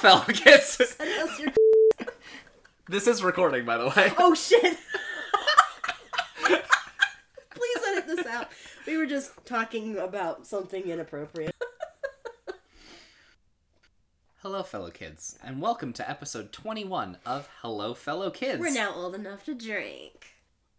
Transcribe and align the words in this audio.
Hello, 0.00 0.20
fellow 0.20 0.32
kids. 0.32 0.66
Send 0.96 1.28
us 1.28 1.40
your- 1.40 1.52
this 2.88 3.08
is 3.08 3.24
recording, 3.24 3.64
by 3.64 3.78
the 3.78 3.88
way. 3.88 4.12
oh 4.18 4.32
shit! 4.32 4.62
Please 7.50 7.78
edit 7.88 8.06
this 8.06 8.24
out. 8.26 8.46
We 8.86 8.96
were 8.96 9.06
just 9.06 9.32
talking 9.44 9.98
about 9.98 10.46
something 10.46 10.84
inappropriate. 10.88 11.52
Hello, 14.36 14.62
fellow 14.62 14.90
kids, 14.90 15.36
and 15.42 15.60
welcome 15.60 15.92
to 15.94 16.08
episode 16.08 16.52
21 16.52 17.18
of 17.26 17.48
Hello, 17.62 17.92
fellow 17.92 18.30
kids. 18.30 18.60
We're 18.60 18.70
now 18.70 18.94
old 18.94 19.16
enough 19.16 19.44
to 19.46 19.54
drink. 19.54 20.26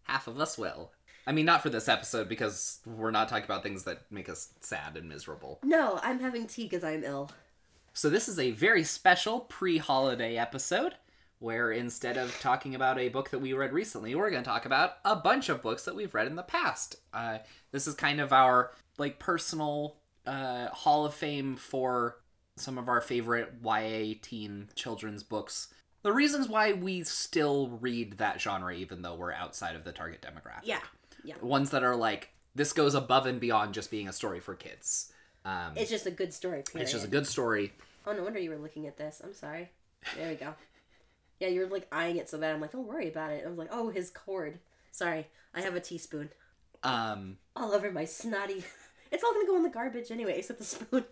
Half 0.04 0.28
of 0.28 0.40
us 0.40 0.56
will. 0.56 0.92
I 1.26 1.32
mean, 1.32 1.44
not 1.44 1.62
for 1.62 1.68
this 1.68 1.90
episode 1.90 2.26
because 2.30 2.78
we're 2.86 3.10
not 3.10 3.28
talking 3.28 3.44
about 3.44 3.62
things 3.62 3.84
that 3.84 4.10
make 4.10 4.30
us 4.30 4.48
sad 4.60 4.96
and 4.96 5.10
miserable. 5.10 5.58
No, 5.62 6.00
I'm 6.02 6.20
having 6.20 6.46
tea 6.46 6.62
because 6.64 6.82
I'm 6.82 7.04
ill. 7.04 7.30
So, 7.92 8.08
this 8.08 8.28
is 8.28 8.38
a 8.38 8.52
very 8.52 8.84
special 8.84 9.40
pre 9.40 9.78
holiday 9.78 10.36
episode 10.36 10.94
where 11.40 11.72
instead 11.72 12.16
of 12.16 12.38
talking 12.40 12.74
about 12.74 12.98
a 12.98 13.08
book 13.08 13.30
that 13.30 13.38
we 13.38 13.52
read 13.54 13.72
recently, 13.72 14.14
we're 14.14 14.30
going 14.30 14.42
to 14.42 14.48
talk 14.48 14.66
about 14.66 14.98
a 15.04 15.16
bunch 15.16 15.48
of 15.48 15.62
books 15.62 15.84
that 15.84 15.96
we've 15.96 16.14
read 16.14 16.26
in 16.26 16.36
the 16.36 16.42
past. 16.42 16.96
Uh, 17.14 17.38
this 17.72 17.86
is 17.86 17.94
kind 17.94 18.20
of 18.20 18.32
our 18.32 18.72
like 18.98 19.18
personal 19.18 19.96
uh, 20.26 20.68
hall 20.68 21.06
of 21.06 21.14
fame 21.14 21.56
for 21.56 22.18
some 22.56 22.76
of 22.76 22.88
our 22.88 23.00
favorite 23.00 23.54
YA 23.64 24.14
teen 24.20 24.68
children's 24.74 25.22
books. 25.22 25.68
The 26.02 26.12
reasons 26.12 26.48
why 26.48 26.74
we 26.74 27.02
still 27.04 27.78
read 27.80 28.18
that 28.18 28.40
genre, 28.40 28.74
even 28.74 29.02
though 29.02 29.14
we're 29.14 29.32
outside 29.32 29.76
of 29.76 29.84
the 29.84 29.92
target 29.92 30.22
demographic. 30.22 30.64
Yeah, 30.64 30.80
yeah. 31.24 31.34
Ones 31.40 31.70
that 31.70 31.82
are 31.82 31.96
like, 31.96 32.30
this 32.54 32.72
goes 32.72 32.94
above 32.94 33.26
and 33.26 33.40
beyond 33.40 33.74
just 33.74 33.90
being 33.90 34.08
a 34.08 34.12
story 34.12 34.40
for 34.40 34.54
kids. 34.54 35.09
Um, 35.44 35.72
It's 35.76 35.90
just 35.90 36.06
a 36.06 36.10
good 36.10 36.32
story. 36.34 36.62
Period. 36.62 36.82
it's 36.84 36.92
just 36.92 37.04
a 37.04 37.08
good 37.08 37.26
story. 37.26 37.72
Oh, 38.06 38.12
no 38.12 38.22
wonder 38.22 38.38
you 38.38 38.50
were 38.50 38.56
looking 38.58 38.86
at 38.86 38.96
this. 38.96 39.20
I'm 39.24 39.34
sorry. 39.34 39.70
There 40.16 40.28
we 40.28 40.34
go. 40.36 40.54
Yeah, 41.40 41.48
you 41.48 41.60
were 41.60 41.68
like 41.68 41.86
eyeing 41.90 42.16
it 42.18 42.28
so 42.28 42.36
bad. 42.36 42.54
I'm 42.54 42.60
like, 42.60 42.72
don't 42.72 42.86
worry 42.86 43.08
about 43.08 43.30
it. 43.30 43.44
I 43.46 43.48
was 43.48 43.56
like, 43.56 43.70
oh, 43.72 43.88
his 43.88 44.10
cord. 44.10 44.58
Sorry, 44.92 45.26
I 45.54 45.62
have 45.62 45.74
a 45.74 45.80
teaspoon 45.80 46.28
Um, 46.82 47.38
all 47.56 47.72
over 47.72 47.90
my 47.90 48.04
snotty. 48.04 48.62
It's 49.10 49.24
all 49.24 49.32
gonna 49.32 49.46
go 49.46 49.56
in 49.56 49.62
the 49.62 49.70
garbage 49.70 50.10
anyway, 50.12 50.38
except 50.38 50.58
the 50.58 50.64
spoon. 50.66 51.04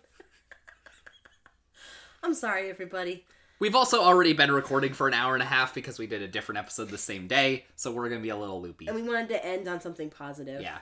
I'm 2.23 2.33
sorry, 2.33 2.69
everybody. 2.69 3.25
We've 3.59 3.75
also 3.75 4.01
already 4.01 4.33
been 4.33 4.51
recording 4.51 4.93
for 4.93 5.07
an 5.07 5.13
hour 5.13 5.33
and 5.33 5.43
a 5.43 5.45
half 5.47 5.73
because 5.73 5.99
we 5.99 6.07
did 6.07 6.21
a 6.21 6.27
different 6.27 6.59
episode 6.59 6.89
the 6.89 6.97
same 6.97 7.27
day, 7.27 7.65
so 7.75 7.91
we're 7.91 8.07
gonna 8.07 8.21
be 8.21 8.29
a 8.29 8.37
little 8.37 8.61
loopy. 8.61 8.87
And 8.87 8.95
we 8.95 9.01
wanted 9.03 9.29
to 9.29 9.45
end 9.45 9.67
on 9.67 9.81
something 9.81 10.09
positive. 10.09 10.61
Yeah. 10.61 10.77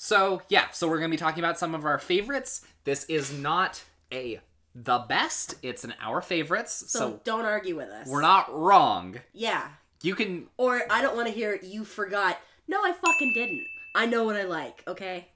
So 0.00 0.40
yeah, 0.48 0.70
so 0.70 0.88
we're 0.88 0.98
gonna 0.98 1.08
be 1.10 1.16
talking 1.16 1.40
about 1.42 1.58
some 1.58 1.74
of 1.74 1.84
our 1.84 1.98
favorites. 1.98 2.64
This 2.84 3.04
is 3.06 3.32
not 3.36 3.82
a 4.12 4.40
the 4.74 4.98
best; 5.08 5.56
it's 5.62 5.82
an 5.82 5.92
our 6.00 6.22
favorites. 6.22 6.84
So, 6.88 6.98
So, 6.98 7.20
don't 7.24 7.44
argue 7.44 7.76
with 7.76 7.88
us. 7.88 8.06
we're 8.06 8.20
not 8.22 8.46
wrong. 8.56 9.16
Yeah. 9.34 9.66
You 10.02 10.14
can. 10.14 10.46
Or 10.56 10.80
I 10.88 11.02
don't 11.02 11.16
want 11.16 11.26
to 11.26 11.34
hear 11.34 11.58
you 11.60 11.84
forgot. 11.84 12.38
No, 12.68 12.80
I 12.84 12.92
fucking 12.92 13.32
didn't. 13.34 13.66
I 13.96 14.06
know 14.06 14.22
what 14.22 14.36
I 14.36 14.44
like. 14.44 14.84
Okay. 14.86 15.26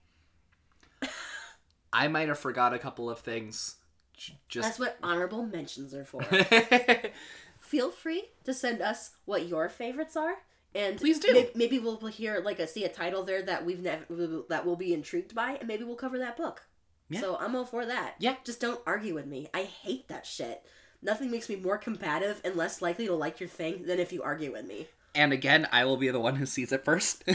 I 1.93 2.07
might 2.07 2.29
have 2.29 2.39
forgot 2.39 2.73
a 2.73 2.79
couple 2.79 3.11
of 3.11 3.19
things. 3.19 3.77
J- 4.17 4.61
That's 4.61 4.79
what 4.79 4.97
honorable 5.03 5.43
mentions 5.45 5.93
are 5.93 6.05
for. 6.05 6.23
Feel 7.59 7.91
free 7.91 8.27
to 8.45 8.55
send 8.55 8.81
us 8.81 9.11
what 9.25 9.49
your 9.49 9.69
favorites 9.69 10.17
are. 10.17 10.35
And 10.75 10.97
Please 10.97 11.19
do. 11.19 11.33
may- 11.33 11.51
Maybe 11.55 11.79
we'll 11.79 11.99
hear 12.07 12.41
like 12.45 12.59
a 12.59 12.67
see 12.67 12.85
a 12.85 12.89
title 12.89 13.23
there 13.23 13.43
that 13.43 13.65
we've 13.67 13.81
never 13.83 14.05
that 14.49 14.65
we'll 14.65 14.77
be 14.77 14.95
intrigued 14.95 15.35
by, 15.35 15.53
and 15.59 15.69
maybe 15.69 15.85
we'll 15.85 15.97
cover 15.97 16.19
that 16.19 16.37
book. 16.37 16.63
Yeah. 17.11 17.21
So 17.21 17.37
I'm 17.39 17.55
all 17.55 17.67
for 17.67 17.85
that. 17.85 18.15
Yeah. 18.19 18.37
Just 18.45 18.61
don't 18.61 18.81
argue 18.87 19.15
with 19.15 19.27
me. 19.27 19.49
I 19.53 19.63
hate 19.65 20.09
that 20.09 20.25
shit. 20.27 20.63
Nothing 21.03 21.31
makes 21.31 21.49
me 21.49 21.57
more 21.57 21.77
combative 21.79 22.41
and 22.45 22.55
less 22.57 22.81
likely 22.81 23.07
to 23.07 23.15
like 23.15 23.39
your 23.41 23.49
thing 23.49 23.85
than 23.87 23.99
if 23.99 24.13
you 24.13 24.23
argue 24.23 24.53
with 24.53 24.67
me. 24.67 24.87
and 25.15 25.31
again, 25.33 25.69
I 25.73 25.85
will 25.85 25.99
be 25.99 26.09
the 26.09 26.21
one 26.21 26.37
who 26.37 26.47
sees 26.47 26.73
it 26.73 26.85
first. 26.85 27.23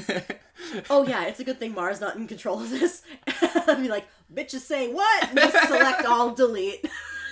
Oh 0.89 1.07
yeah, 1.07 1.25
it's 1.25 1.39
a 1.39 1.43
good 1.43 1.59
thing 1.59 1.73
Mara's 1.75 2.01
not 2.01 2.15
in 2.15 2.27
control 2.27 2.59
of 2.59 2.69
this. 2.71 3.03
I'd 3.41 3.77
be 3.81 3.87
like, 3.87 4.05
bitch 4.33 4.53
is 4.55 4.65
saying 4.65 4.93
what? 4.93 5.35
Just 5.35 5.67
select 5.67 6.03
all 6.05 6.33
delete. 6.33 6.83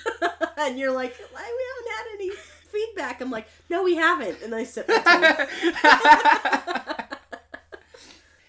and 0.58 0.78
you're 0.78 0.92
like, 0.92 1.16
"Why, 1.32 1.42
we 1.42 1.64
haven't 1.68 1.92
had 1.98 2.06
any 2.16 2.30
feedback. 2.76 3.22
I'm 3.22 3.32
like, 3.32 3.48
no, 3.70 3.84
we 3.84 3.96
haven't. 3.96 4.42
And 4.44 4.54
I 4.54 4.64
sit. 4.66 4.88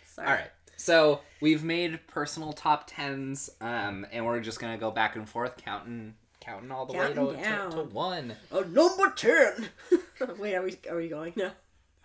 Sorry. 0.06 0.28
All 0.28 0.34
right. 0.34 0.50
So 0.76 1.20
we've 1.41 1.64
made 1.64 2.06
personal 2.06 2.53
top 2.53 2.84
tens, 2.87 3.50
um, 3.60 4.06
and 4.12 4.25
we're 4.25 4.41
just 4.41 4.60
gonna 4.60 4.78
go 4.78 4.91
back 4.91 5.16
and 5.16 5.28
forth, 5.28 5.56
counting, 5.56 6.14
counting 6.41 6.70
all 6.70 6.87
the 6.87 6.94
Counting 6.94 7.25
way 7.26 7.32
to, 7.32 7.37
to, 7.38 7.42
down. 7.42 7.70
to 7.72 7.82
one. 7.82 8.34
Number 8.53 9.10
ten. 9.16 9.69
Wait, 10.38 10.54
are 10.54 10.62
we 10.62 10.76
are 10.88 10.97
we 10.97 11.08
going? 11.08 11.32
No. 11.37 11.50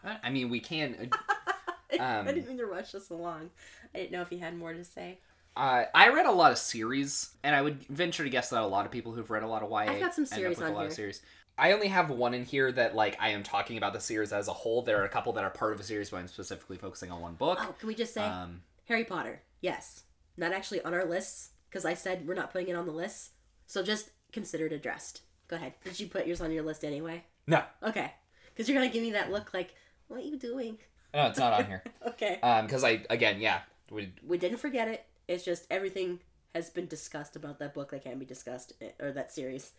I 0.03 0.29
mean, 0.31 0.49
we 0.49 0.59
can. 0.59 1.11
I, 1.93 1.97
Um, 1.97 2.27
I 2.27 2.31
didn't 2.31 2.47
mean 2.47 2.57
to 2.57 2.65
rush 2.65 2.95
us 2.95 3.09
along. 3.09 3.49
I 3.93 3.99
didn't 3.99 4.11
know 4.13 4.21
if 4.21 4.31
you 4.31 4.39
had 4.39 4.57
more 4.57 4.73
to 4.73 4.83
say. 4.83 5.19
Uh, 5.57 5.83
I 5.93 6.07
read 6.09 6.25
a 6.25 6.31
lot 6.31 6.51
of 6.53 6.57
series, 6.57 7.31
and 7.43 7.53
I 7.53 7.61
would 7.61 7.83
venture 7.87 8.23
to 8.23 8.29
guess 8.29 8.49
that 8.51 8.61
a 8.61 8.65
lot 8.65 8.85
of 8.85 8.91
people 8.91 9.11
who've 9.11 9.29
read 9.29 9.43
a 9.43 9.47
lot 9.47 9.61
of 9.61 9.69
YA 9.69 9.91
I've 9.91 9.99
got 9.99 10.13
some 10.15 10.23
end 10.23 10.31
up 10.31 10.37
series 10.39 10.57
with 10.57 10.65
on 10.67 10.71
a 10.71 10.75
lot 10.75 10.85
of 10.85 10.91
here. 10.91 10.95
series. 10.95 11.21
I 11.57 11.73
only 11.73 11.87
have 11.89 12.09
one 12.09 12.33
in 12.33 12.43
here 12.45 12.71
that 12.71 12.95
like 12.95 13.17
I 13.19 13.29
am 13.29 13.43
talking 13.43 13.77
about 13.77 13.93
the 13.93 13.99
series 13.99 14.33
as 14.33 14.47
a 14.47 14.53
whole. 14.53 14.81
There 14.81 14.99
are 15.01 15.05
a 15.05 15.09
couple 15.09 15.33
that 15.33 15.43
are 15.43 15.49
part 15.49 15.73
of 15.73 15.79
a 15.79 15.83
series, 15.83 16.09
but 16.09 16.17
I'm 16.17 16.27
specifically 16.27 16.77
focusing 16.77 17.11
on 17.11 17.21
one 17.21 17.35
book. 17.35 17.59
Oh, 17.61 17.75
can 17.79 17.87
we 17.87 17.95
just 17.95 18.13
say 18.13 18.23
Um, 18.23 18.61
Harry 18.85 19.03
Potter? 19.05 19.41
Yes. 19.61 20.03
Not 20.37 20.53
actually 20.53 20.81
on 20.81 20.93
our 20.93 21.05
lists 21.05 21.49
because 21.69 21.85
I 21.85 21.93
said 21.93 22.27
we're 22.27 22.33
not 22.33 22.51
putting 22.51 22.69
it 22.69 22.75
on 22.75 22.85
the 22.85 22.91
list. 22.91 23.31
So 23.67 23.83
just 23.83 24.09
consider 24.31 24.65
it 24.65 24.73
addressed. 24.73 25.21
Go 25.47 25.55
ahead. 25.55 25.73
Did 25.83 25.99
you 25.99 26.07
put 26.07 26.25
yours 26.25 26.41
on 26.41 26.51
your 26.51 26.63
list 26.63 26.83
anyway? 26.83 27.23
no, 27.47 27.63
Okay. 27.83 28.13
Because 28.53 28.67
you're 28.67 28.77
gonna 28.79 28.91
give 28.91 29.01
me 29.03 29.11
that 29.11 29.31
look 29.31 29.53
like, 29.53 29.73
what 30.07 30.19
are 30.21 30.23
you 30.25 30.37
doing? 30.37 30.77
no, 31.13 31.27
it's 31.27 31.39
not 31.39 31.53
on 31.53 31.65
here. 31.65 31.83
Okay. 32.07 32.39
Um, 32.41 32.65
because 32.65 32.83
I 32.83 33.03
again, 33.09 33.39
yeah, 33.39 33.61
we 33.91 34.13
we 34.25 34.37
didn't 34.37 34.57
forget 34.57 34.87
it. 34.87 35.05
It's 35.27 35.43
just 35.45 35.65
everything 35.69 36.19
has 36.55 36.69
been 36.69 36.87
discussed 36.87 37.35
about 37.35 37.59
that 37.59 37.73
book 37.73 37.91
that 37.91 38.03
can 38.03 38.19
be 38.19 38.25
discussed 38.25 38.73
eh, 38.81 38.89
or 38.99 39.11
that 39.11 39.31
series. 39.31 39.71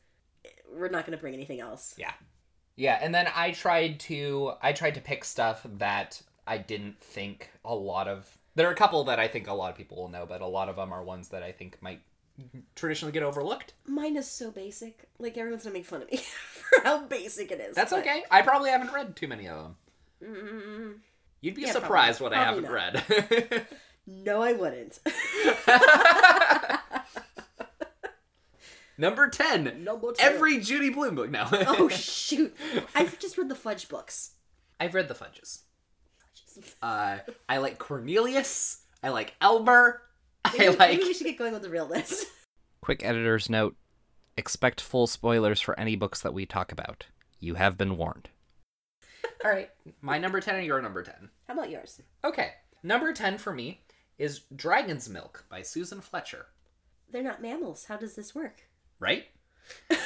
We're 0.72 0.88
not 0.88 1.04
gonna 1.06 1.16
bring 1.18 1.34
anything 1.34 1.60
else. 1.60 1.94
Yeah. 1.98 2.12
Yeah, 2.76 2.98
and 3.02 3.14
then 3.14 3.28
I 3.34 3.50
tried 3.52 4.00
to 4.00 4.52
I 4.62 4.72
tried 4.72 4.94
to 4.94 5.00
pick 5.00 5.24
stuff 5.24 5.66
that 5.78 6.20
I 6.46 6.58
didn't 6.58 7.00
think 7.00 7.50
a 7.64 7.74
lot 7.74 8.08
of 8.08 8.26
there 8.54 8.68
are 8.68 8.72
a 8.72 8.76
couple 8.76 9.04
that 9.04 9.18
I 9.20 9.28
think 9.28 9.46
a 9.48 9.52
lot 9.54 9.70
of 9.70 9.76
people 9.76 9.96
will 9.98 10.08
know, 10.08 10.26
but 10.26 10.40
a 10.40 10.46
lot 10.46 10.68
of 10.68 10.76
them 10.76 10.92
are 10.92 11.02
ones 11.02 11.28
that 11.28 11.42
I 11.42 11.52
think 11.52 11.76
might 11.82 12.00
traditionally 12.74 13.12
get 13.12 13.22
overlooked. 13.22 13.74
Mine 13.86 14.16
is 14.16 14.26
so 14.28 14.50
basic. 14.50 15.08
Like 15.18 15.36
everyone's 15.36 15.64
gonna 15.64 15.74
make 15.74 15.84
fun 15.84 16.02
of 16.02 16.10
me 16.10 16.16
for 16.52 16.82
how 16.82 17.04
basic 17.04 17.50
it 17.52 17.60
is. 17.60 17.74
That's 17.76 17.92
but- 17.92 18.00
okay. 18.00 18.24
I 18.30 18.40
probably 18.42 18.70
haven't 18.70 18.92
read 18.92 19.14
too 19.16 19.28
many 19.28 19.48
of 19.48 19.62
them. 19.62 19.76
Mm, 20.24 20.94
You'd 21.42 21.54
be 21.56 21.62
Yeah, 21.62 21.72
surprised 21.72 22.18
probably- 22.20 22.38
what 22.38 22.46
I 22.46 22.52
probably 22.52 23.02
haven't 23.04 23.50
read. 23.50 23.66
no, 24.06 24.40
I 24.42 24.52
wouldn't. 24.54 24.98
Number 28.98 29.28
10. 29.28 29.84
Number 29.84 30.12
two. 30.12 30.22
Every 30.22 30.58
Judy 30.58 30.90
Blume 30.90 31.14
book 31.14 31.30
now. 31.30 31.48
Oh 31.52 31.88
shoot! 31.90 32.54
I've 32.94 33.18
just 33.18 33.38
read 33.38 33.48
the 33.48 33.54
Fudge 33.54 33.88
books. 33.88 34.32
I've 34.78 34.94
read 34.94 35.08
the 35.08 35.14
Fudges. 35.14 35.60
Uh, 36.82 37.18
I 37.48 37.58
like 37.58 37.78
Cornelius. 37.78 38.82
I 39.02 39.08
like 39.08 39.34
Elmer. 39.40 40.02
I 40.44 40.54
Maybe, 40.58 40.76
like 40.76 40.90
maybe 40.90 41.04
we 41.04 41.14
should 41.14 41.26
get 41.26 41.38
going 41.38 41.52
with 41.52 41.62
the 41.62 41.70
real 41.70 41.86
list. 41.86 42.26
Quick 42.82 43.04
editor's 43.04 43.48
note 43.48 43.76
expect 44.36 44.80
full 44.80 45.06
spoilers 45.06 45.60
for 45.60 45.78
any 45.78 45.96
books 45.96 46.20
that 46.20 46.34
we 46.34 46.46
talk 46.46 46.72
about. 46.72 47.06
You 47.40 47.54
have 47.54 47.76
been 47.76 47.96
warned. 47.96 48.28
All 49.44 49.50
right, 49.50 49.70
my 50.00 50.18
number 50.18 50.40
10 50.40 50.56
and 50.56 50.66
your 50.66 50.80
number 50.80 51.02
10. 51.02 51.14
How 51.48 51.54
about 51.54 51.70
yours? 51.70 52.00
Okay, 52.24 52.52
number 52.82 53.12
10 53.12 53.38
for 53.38 53.52
me 53.52 53.82
is 54.18 54.42
Dragon's 54.54 55.08
Milk 55.08 55.44
by 55.48 55.62
Susan 55.62 56.00
Fletcher, 56.00 56.46
They're 57.10 57.22
not 57.22 57.42
mammals. 57.42 57.86
How 57.86 57.96
does 57.96 58.14
this 58.14 58.34
work? 58.34 58.62
Right? 59.02 59.26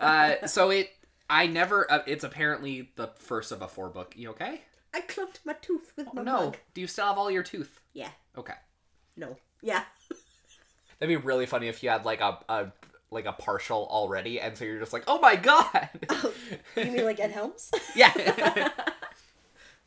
Uh, 0.00 0.46
so 0.46 0.70
it, 0.70 0.90
I 1.28 1.48
never, 1.48 1.90
uh, 1.90 2.02
it's 2.06 2.22
apparently 2.22 2.90
the 2.94 3.08
first 3.16 3.50
of 3.50 3.62
a 3.62 3.68
four 3.68 3.88
book. 3.88 4.14
You 4.16 4.30
okay? 4.30 4.62
I 4.94 5.00
clumped 5.00 5.40
my 5.44 5.54
tooth 5.54 5.92
with 5.96 6.12
my 6.14 6.22
no. 6.22 6.32
mug. 6.32 6.56
Do 6.72 6.80
you 6.80 6.86
still 6.86 7.06
have 7.06 7.18
all 7.18 7.30
your 7.30 7.42
tooth? 7.42 7.80
Yeah. 7.94 8.10
Okay. 8.36 8.54
No. 9.16 9.36
Yeah. 9.60 9.82
That'd 11.00 11.08
be 11.08 11.16
really 11.26 11.46
funny 11.46 11.66
if 11.66 11.82
you 11.82 11.90
had 11.90 12.04
like 12.04 12.20
a, 12.20 12.38
a 12.48 12.72
like 13.10 13.24
a 13.26 13.32
partial 13.32 13.88
already, 13.90 14.40
and 14.40 14.56
so 14.56 14.64
you're 14.64 14.78
just 14.78 14.92
like, 14.92 15.04
oh 15.08 15.18
my 15.20 15.34
god. 15.34 15.88
Oh, 16.10 16.32
You 16.76 16.84
mean 16.92 17.04
like 17.04 17.18
Ed 17.18 17.32
Helms? 17.32 17.70
yeah. 17.96 18.70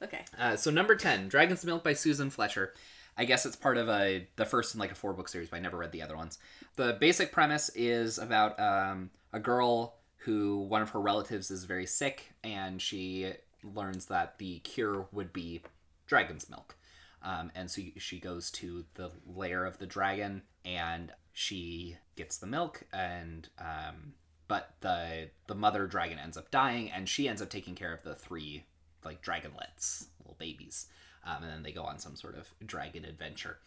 okay. 0.03 0.25
Uh, 0.37 0.55
so 0.57 0.71
number 0.71 0.95
ten, 0.95 1.29
Dragon's 1.29 1.63
Milk 1.63 1.83
by 1.83 1.93
Susan 1.93 2.29
Fletcher. 2.29 2.73
I 3.21 3.23
guess 3.23 3.45
it's 3.45 3.55
part 3.55 3.77
of 3.77 3.87
a 3.87 4.27
the 4.35 4.45
first 4.45 4.73
in 4.73 4.79
like 4.79 4.91
a 4.91 4.95
four 4.95 5.13
book 5.13 5.29
series, 5.29 5.47
but 5.47 5.57
I 5.57 5.59
never 5.59 5.77
read 5.77 5.91
the 5.91 6.01
other 6.01 6.17
ones. 6.17 6.39
The 6.75 6.97
basic 6.99 7.31
premise 7.31 7.69
is 7.75 8.17
about 8.17 8.59
um, 8.59 9.11
a 9.31 9.39
girl 9.39 9.99
who 10.17 10.61
one 10.61 10.81
of 10.81 10.89
her 10.89 10.99
relatives 10.99 11.51
is 11.51 11.65
very 11.65 11.85
sick, 11.85 12.33
and 12.43 12.81
she 12.81 13.33
learns 13.63 14.07
that 14.07 14.39
the 14.39 14.57
cure 14.61 15.05
would 15.11 15.31
be 15.33 15.61
dragon's 16.07 16.49
milk. 16.49 16.75
Um, 17.21 17.51
and 17.53 17.69
so 17.69 17.83
she 17.97 18.19
goes 18.19 18.49
to 18.53 18.85
the 18.95 19.11
lair 19.27 19.65
of 19.65 19.77
the 19.77 19.85
dragon, 19.85 20.41
and 20.65 21.11
she 21.31 21.97
gets 22.15 22.39
the 22.39 22.47
milk, 22.47 22.85
and 22.91 23.47
um, 23.59 24.13
but 24.47 24.73
the 24.81 25.29
the 25.45 25.53
mother 25.53 25.85
dragon 25.85 26.17
ends 26.17 26.37
up 26.37 26.49
dying, 26.49 26.89
and 26.89 27.07
she 27.07 27.29
ends 27.29 27.43
up 27.43 27.51
taking 27.51 27.75
care 27.75 27.93
of 27.93 28.01
the 28.01 28.15
three 28.15 28.65
like 29.05 29.21
dragonlets, 29.21 30.07
little 30.19 30.37
babies, 30.39 30.87
um, 31.25 31.43
and 31.43 31.51
then 31.51 31.63
they 31.63 31.71
go 31.71 31.83
on 31.83 31.99
some 31.99 32.15
sort 32.15 32.35
of 32.37 32.47
dragon 32.65 33.05
adventure. 33.05 33.57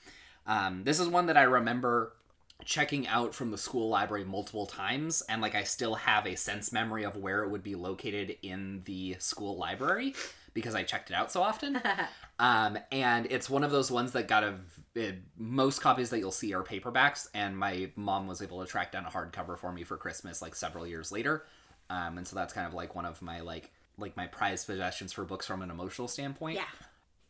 Um, 0.46 0.84
this 0.84 1.00
is 1.00 1.08
one 1.08 1.26
that 1.26 1.36
I 1.36 1.42
remember 1.42 2.12
checking 2.64 3.06
out 3.08 3.34
from 3.34 3.50
the 3.50 3.58
school 3.58 3.88
library 3.88 4.24
multiple 4.24 4.66
times 4.66 5.22
and 5.28 5.42
like 5.42 5.54
I 5.54 5.64
still 5.64 5.96
have 5.96 6.26
a 6.26 6.36
sense 6.36 6.72
memory 6.72 7.04
of 7.04 7.16
where 7.16 7.42
it 7.42 7.50
would 7.50 7.62
be 7.62 7.74
located 7.74 8.36
in 8.42 8.82
the 8.84 9.16
school 9.18 9.56
library 9.56 10.14
because 10.54 10.74
I 10.74 10.84
checked 10.84 11.10
it 11.10 11.14
out 11.14 11.32
so 11.32 11.42
often. 11.42 11.80
um, 12.38 12.78
and 12.92 13.26
it's 13.28 13.50
one 13.50 13.64
of 13.64 13.70
those 13.70 13.90
ones 13.90 14.12
that 14.12 14.28
got 14.28 14.44
a 14.44 14.54
it, 14.94 15.16
most 15.36 15.80
copies 15.80 16.10
that 16.10 16.20
you'll 16.20 16.30
see 16.30 16.54
are 16.54 16.62
paperbacks 16.62 17.26
and 17.34 17.58
my 17.58 17.90
mom 17.96 18.28
was 18.28 18.40
able 18.40 18.64
to 18.64 18.70
track 18.70 18.92
down 18.92 19.04
a 19.04 19.10
hardcover 19.10 19.58
for 19.58 19.72
me 19.72 19.82
for 19.82 19.96
Christmas 19.96 20.40
like 20.40 20.54
several 20.54 20.86
years 20.86 21.10
later. 21.10 21.44
Um, 21.90 22.16
and 22.18 22.26
so 22.26 22.36
that's 22.36 22.52
kind 22.52 22.66
of 22.66 22.72
like 22.72 22.94
one 22.94 23.04
of 23.04 23.20
my 23.20 23.40
like 23.40 23.72
like 23.98 24.16
my 24.16 24.26
prized 24.26 24.66
possessions 24.66 25.12
for 25.12 25.24
books 25.24 25.46
from 25.46 25.62
an 25.62 25.70
emotional 25.70 26.08
standpoint 26.08 26.56
yeah. 26.56 26.64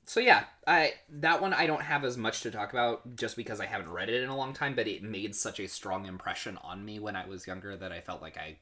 So 0.07 0.21
yeah, 0.21 0.45
I 0.67 0.95
that 1.09 1.41
one 1.41 1.53
I 1.53 1.67
don't 1.67 1.83
have 1.83 2.05
as 2.05 2.17
much 2.17 2.43
to 2.43 2.51
talk 2.51 2.73
about 2.73 3.17
just 3.17 3.37
because 3.37 3.61
I 3.61 3.67
haven't 3.67 3.91
read 3.91 4.09
it 4.09 4.23
in 4.23 4.29
a 4.29 4.37
long 4.37 4.53
time, 4.53 4.75
but 4.75 4.89
it 4.89 5.03
made 5.03 5.35
such 5.35 5.61
a 5.61 5.69
strong 5.69 6.07
impression 6.07 6.59
on 6.63 6.85
me 6.85 6.99
when 6.99 7.17
I 7.17 7.27
was 7.27 7.47
younger 7.47 7.77
that 7.77 7.93
I 7.93 8.01
felt 8.01 8.23
like 8.23 8.37
I 8.37 8.57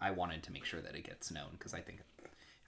I 0.00 0.10
wanted 0.10 0.42
to 0.44 0.52
make 0.52 0.64
sure 0.64 0.80
that 0.80 0.94
it 0.94 1.04
gets 1.04 1.30
known 1.30 1.50
because 1.52 1.74
I 1.74 1.80
think 1.80 2.00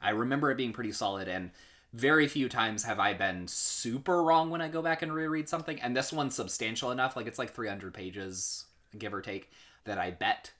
I 0.00 0.10
remember 0.10 0.50
it 0.50 0.56
being 0.56 0.72
pretty 0.72 0.92
solid 0.92 1.28
and 1.28 1.50
very 1.92 2.26
few 2.26 2.48
times 2.48 2.82
have 2.84 2.98
I 2.98 3.14
been 3.14 3.46
super 3.46 4.22
wrong 4.22 4.50
when 4.50 4.60
I 4.60 4.68
go 4.68 4.82
back 4.82 5.02
and 5.02 5.12
reread 5.12 5.48
something 5.48 5.80
and 5.80 5.96
this 5.96 6.12
one's 6.12 6.34
substantial 6.34 6.90
enough 6.90 7.16
like 7.16 7.26
it's 7.26 7.38
like 7.38 7.52
300 7.52 7.94
pages 7.94 8.64
give 8.98 9.14
or 9.14 9.22
take 9.22 9.50
that 9.84 9.98
I 9.98 10.10
bet 10.10 10.52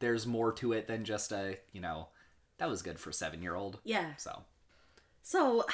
there's 0.00 0.26
more 0.26 0.52
to 0.52 0.72
it 0.72 0.88
than 0.88 1.04
just 1.04 1.32
a, 1.32 1.56
you 1.72 1.80
know, 1.80 2.08
that 2.58 2.68
was 2.68 2.82
good 2.82 2.98
for 2.98 3.10
7-year-old. 3.10 3.78
Yeah. 3.84 4.16
So, 4.16 4.42
So, 5.22 5.64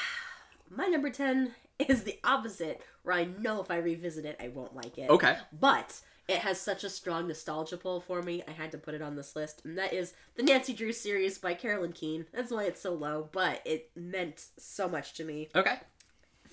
my 0.70 0.86
number 0.86 1.10
10 1.10 1.52
is 1.88 2.04
the 2.04 2.18
opposite, 2.24 2.80
where 3.02 3.16
I 3.16 3.24
know 3.24 3.60
if 3.60 3.70
I 3.70 3.76
revisit 3.76 4.24
it, 4.24 4.36
I 4.40 4.48
won't 4.48 4.74
like 4.74 4.98
it. 4.98 5.10
okay. 5.10 5.36
But 5.58 6.00
it 6.28 6.38
has 6.38 6.60
such 6.60 6.84
a 6.84 6.90
strong 6.90 7.28
nostalgia 7.28 7.78
pull 7.78 8.00
for 8.00 8.22
me, 8.22 8.42
I 8.46 8.50
had 8.50 8.70
to 8.72 8.78
put 8.78 8.94
it 8.94 9.00
on 9.02 9.16
this 9.16 9.34
list. 9.34 9.62
And 9.64 9.78
that 9.78 9.92
is 9.94 10.12
the 10.36 10.42
Nancy 10.42 10.74
Drew 10.74 10.92
series 10.92 11.38
by 11.38 11.54
Carolyn 11.54 11.92
Keene. 11.92 12.26
That's 12.32 12.52
why 12.52 12.64
it's 12.64 12.82
so 12.82 12.92
low, 12.92 13.28
but 13.32 13.62
it 13.64 13.90
meant 13.96 14.44
so 14.58 14.88
much 14.88 15.14
to 15.14 15.24
me. 15.24 15.48
Okay. 15.54 15.76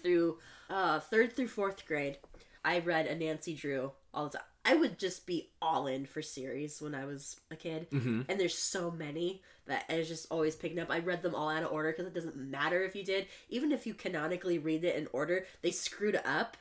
Through 0.01 0.37
uh, 0.69 0.99
third 0.99 1.35
through 1.35 1.49
fourth 1.49 1.85
grade, 1.85 2.19
I 2.63 2.79
read 2.79 3.07
a 3.07 3.15
Nancy 3.15 3.53
Drew 3.53 3.91
all 4.13 4.29
the 4.29 4.37
time. 4.37 4.47
I 4.65 4.73
would 4.73 4.97
just 4.97 5.25
be 5.27 5.49
all 5.61 5.85
in 5.87 6.05
for 6.05 6.21
series 6.21 6.81
when 6.81 6.95
I 6.95 7.05
was 7.05 7.39
a 7.51 7.55
kid. 7.55 7.87
Mhm. 7.91 8.25
And 8.27 8.39
there's 8.39 8.57
so 8.57 8.89
many 8.91 9.41
that 9.67 9.85
I 9.89 9.97
was 9.97 10.07
just 10.07 10.27
always 10.31 10.55
picking 10.55 10.79
up. 10.79 10.89
I 10.89 10.99
read 10.99 11.21
them 11.21 11.35
all 11.35 11.49
out 11.49 11.63
of 11.63 11.71
order 11.71 11.91
because 11.91 12.07
it 12.07 12.13
doesn't 12.15 12.35
matter 12.35 12.83
if 12.83 12.95
you 12.95 13.03
did. 13.03 13.27
Even 13.49 13.71
if 13.71 13.85
you 13.87 13.93
canonically 13.93 14.57
read 14.57 14.83
it 14.83 14.95
in 14.95 15.07
order, 15.13 15.45
they 15.61 15.71
screwed 15.71 16.19
up. 16.25 16.57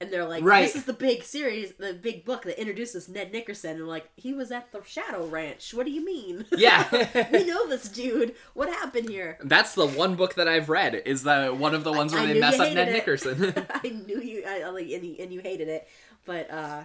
And 0.00 0.10
they're 0.12 0.26
like, 0.26 0.42
Right. 0.42 0.62
this 0.62 0.74
is 0.74 0.84
the 0.84 0.92
big 0.92 1.22
series, 1.22 1.74
the 1.74 1.94
big 1.94 2.24
book 2.24 2.42
that 2.42 2.58
introduces 2.58 3.08
Ned 3.08 3.30
Nickerson. 3.30 3.76
And 3.76 3.86
like, 3.86 4.08
he 4.16 4.34
was 4.34 4.50
at 4.50 4.72
the 4.72 4.82
Shadow 4.84 5.26
Ranch. 5.26 5.72
What 5.72 5.86
do 5.86 5.92
you 5.92 6.04
mean? 6.04 6.44
Yeah. 6.56 7.28
we 7.32 7.44
know 7.44 7.68
this 7.68 7.84
dude. 7.88 8.34
What 8.54 8.68
happened 8.68 9.08
here? 9.10 9.38
That's 9.44 9.74
the 9.74 9.86
one 9.86 10.16
book 10.16 10.34
that 10.34 10.48
I've 10.48 10.68
read. 10.68 10.94
Is 11.06 11.22
the 11.22 11.48
one 11.56 11.72
of 11.74 11.84
the 11.84 11.92
ones 11.92 12.12
where 12.12 12.22
I 12.22 12.32
they 12.32 12.40
mess 12.40 12.58
up 12.58 12.72
Ned 12.72 12.88
it. 12.88 12.92
Nickerson. 12.94 13.54
I 13.70 13.88
knew 13.90 14.20
you, 14.20 14.42
I, 14.44 14.62
I 14.62 14.68
like, 14.70 14.88
and 14.90 15.04
you, 15.04 15.16
and 15.20 15.32
you 15.32 15.40
hated 15.40 15.68
it, 15.68 15.86
but 16.26 16.50
uh, 16.50 16.82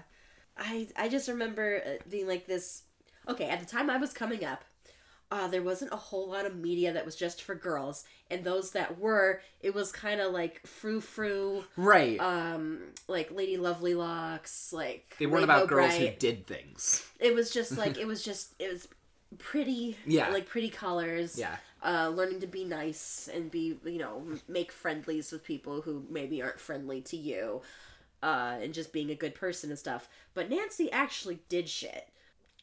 I 0.58 0.88
I 0.98 1.10
just 1.10 1.28
remember 1.28 1.82
uh, 1.86 2.04
being 2.10 2.28
like 2.28 2.48
this. 2.48 2.84
Okay, 3.28 3.50
at 3.50 3.60
the 3.60 3.66
time 3.66 3.90
I 3.90 3.98
was 3.98 4.14
coming 4.14 4.46
up, 4.46 4.64
uh, 5.32 5.48
there 5.50 5.62
wasn't 5.62 5.92
a 5.92 5.98
whole 5.98 6.30
lot 6.30 6.46
of 6.46 6.56
media 6.56 6.94
that 6.94 7.06
was 7.06 7.16
just 7.16 7.42
for 7.44 7.56
girls, 7.56 8.06
and 8.32 8.44
those 8.44 8.72
that 8.72 9.00
were, 9.00 9.42
it 9.60 9.74
was 9.76 9.92
kind 9.92 10.22
of 10.22 10.32
like 10.32 10.66
frou 10.66 11.02
frou, 11.02 11.66
right. 11.76 12.18
um, 12.22 12.80
like 13.10 13.30
Lady 13.32 13.58
Lovely 13.58 13.94
Locks, 13.96 14.72
like 14.72 15.16
they 15.20 15.26
weren't 15.26 15.40
Rainbow 15.48 15.54
about 15.56 15.68
girls 15.68 15.96
who 15.96 16.10
did 16.12 16.48
things. 16.48 17.06
It 17.20 17.36
was 17.36 17.52
just 17.52 17.78
like 17.84 17.98
it 17.98 18.08
was 18.08 18.24
just 18.24 18.54
it 18.60 18.72
was 18.72 18.88
pretty, 19.38 19.98
Yeah. 20.06 20.30
like 20.30 20.48
pretty 20.48 20.70
colors 20.70 21.38
Yeah. 21.38 21.58
uh, 21.84 22.08
learning 22.10 22.40
to 22.40 22.48
be 22.48 22.64
nice 22.64 23.28
and 23.34 23.52
be 23.52 23.78
you 23.84 23.98
know 23.98 24.24
make 24.48 24.72
friendlies 24.72 25.34
with 25.34 25.44
people 25.44 25.82
who 25.82 26.06
maybe 26.10 26.42
aren't 26.42 26.62
friendly 26.62 27.02
to 27.02 27.18
you 27.18 27.62
uh, 28.24 28.58
and 28.62 28.74
just 28.74 28.94
being 28.94 29.12
a 29.12 29.16
good 29.16 29.36
person 29.36 29.70
and 29.70 29.80
stuff. 29.80 30.08
But 30.34 30.50
nancy 30.50 30.92
actually 30.92 31.40
did 31.50 31.70
shit. 31.70 32.10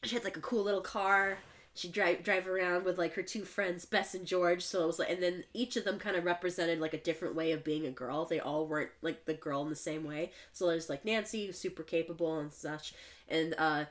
She 0.03 0.15
had 0.15 0.23
like 0.23 0.37
a 0.37 0.41
cool 0.41 0.63
little 0.63 0.81
car. 0.81 1.39
She'd 1.73 1.91
drive 1.91 2.23
drive 2.23 2.47
around 2.47 2.85
with 2.85 2.97
like 2.97 3.13
her 3.15 3.21
two 3.21 3.43
friends 3.43 3.85
bess 3.85 4.13
and 4.13 4.25
george. 4.25 4.63
So 4.63 4.83
it 4.83 4.87
was 4.87 4.99
like 4.99 5.09
and 5.09 5.21
then 5.21 5.43
each 5.53 5.75
of 5.75 5.83
them 5.83 5.99
kind 5.99 6.15
of 6.15 6.23
represented 6.23 6.79
like 6.79 6.93
a 6.93 6.99
different 6.99 7.35
way 7.35 7.51
of 7.51 7.63
being 7.63 7.85
a 7.85 7.91
girl. 7.91 8.25
They 8.25 8.39
all 8.39 8.65
weren't 8.65 8.91
like 9.01 9.25
the 9.25 9.33
girl 9.33 9.61
in 9.63 9.69
the 9.69 9.75
same 9.75 10.05
way. 10.05 10.31
So 10.53 10.67
there's 10.67 10.89
like 10.89 11.03
nancy 11.03 11.51
super 11.51 11.83
capable 11.83 12.39
and 12.39 12.53
such. 12.53 12.93
And 13.27 13.55
uh 13.57 13.85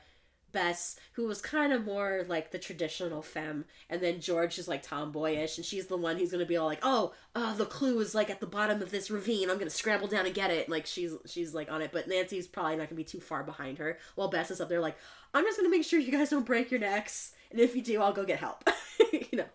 Bess, 0.55 0.95
who 1.11 1.27
was 1.27 1.41
kind 1.41 1.73
of 1.73 1.85
more 1.85 2.25
like 2.29 2.51
the 2.51 2.57
traditional 2.57 3.21
femme, 3.21 3.65
and 3.89 4.01
then 4.01 4.21
George 4.21 4.57
is 4.57 4.69
like 4.69 4.81
tomboyish, 4.81 5.57
and 5.57 5.65
she's 5.65 5.87
the 5.87 5.97
one 5.97 6.17
who's 6.17 6.31
gonna 6.31 6.45
be 6.45 6.55
all 6.55 6.65
like, 6.65 6.79
"Oh, 6.81 7.13
uh, 7.35 7.53
the 7.53 7.65
clue 7.65 7.99
is 7.99 8.15
like 8.15 8.29
at 8.29 8.39
the 8.39 8.47
bottom 8.47 8.81
of 8.81 8.89
this 8.89 9.11
ravine. 9.11 9.49
I'm 9.49 9.57
gonna 9.57 9.69
scramble 9.69 10.07
down 10.07 10.25
and 10.25 10.33
get 10.33 10.51
it." 10.51 10.69
Like 10.69 10.85
she's 10.85 11.13
she's 11.25 11.53
like 11.53 11.69
on 11.69 11.81
it, 11.81 11.91
but 11.91 12.07
Nancy's 12.07 12.47
probably 12.47 12.77
not 12.77 12.89
gonna 12.89 12.95
be 12.95 13.03
too 13.03 13.19
far 13.19 13.43
behind 13.43 13.77
her. 13.79 13.99
While 14.15 14.29
Bess 14.29 14.49
is 14.49 14.61
up 14.61 14.69
there 14.69 14.79
like, 14.79 14.97
"I'm 15.33 15.43
just 15.43 15.57
gonna 15.57 15.69
make 15.69 15.83
sure 15.83 15.99
you 15.99 16.11
guys 16.11 16.29
don't 16.29 16.45
break 16.45 16.71
your 16.71 16.79
necks, 16.79 17.33
and 17.51 17.59
if 17.59 17.75
you 17.75 17.83
do, 17.83 18.01
I'll 18.01 18.13
go 18.13 18.23
get 18.23 18.39
help." 18.39 18.67
you 19.11 19.37
know. 19.37 19.49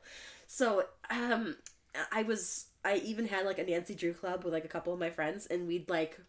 So 0.46 0.84
um, 1.08 1.56
I 2.12 2.24
was 2.24 2.66
I 2.84 2.96
even 2.96 3.26
had 3.26 3.46
like 3.46 3.58
a 3.58 3.64
Nancy 3.64 3.94
Drew 3.94 4.12
club 4.12 4.44
with 4.44 4.52
like 4.52 4.66
a 4.66 4.68
couple 4.68 4.92
of 4.92 5.00
my 5.00 5.10
friends, 5.10 5.46
and 5.46 5.66
we'd 5.66 5.88
like 5.88 6.20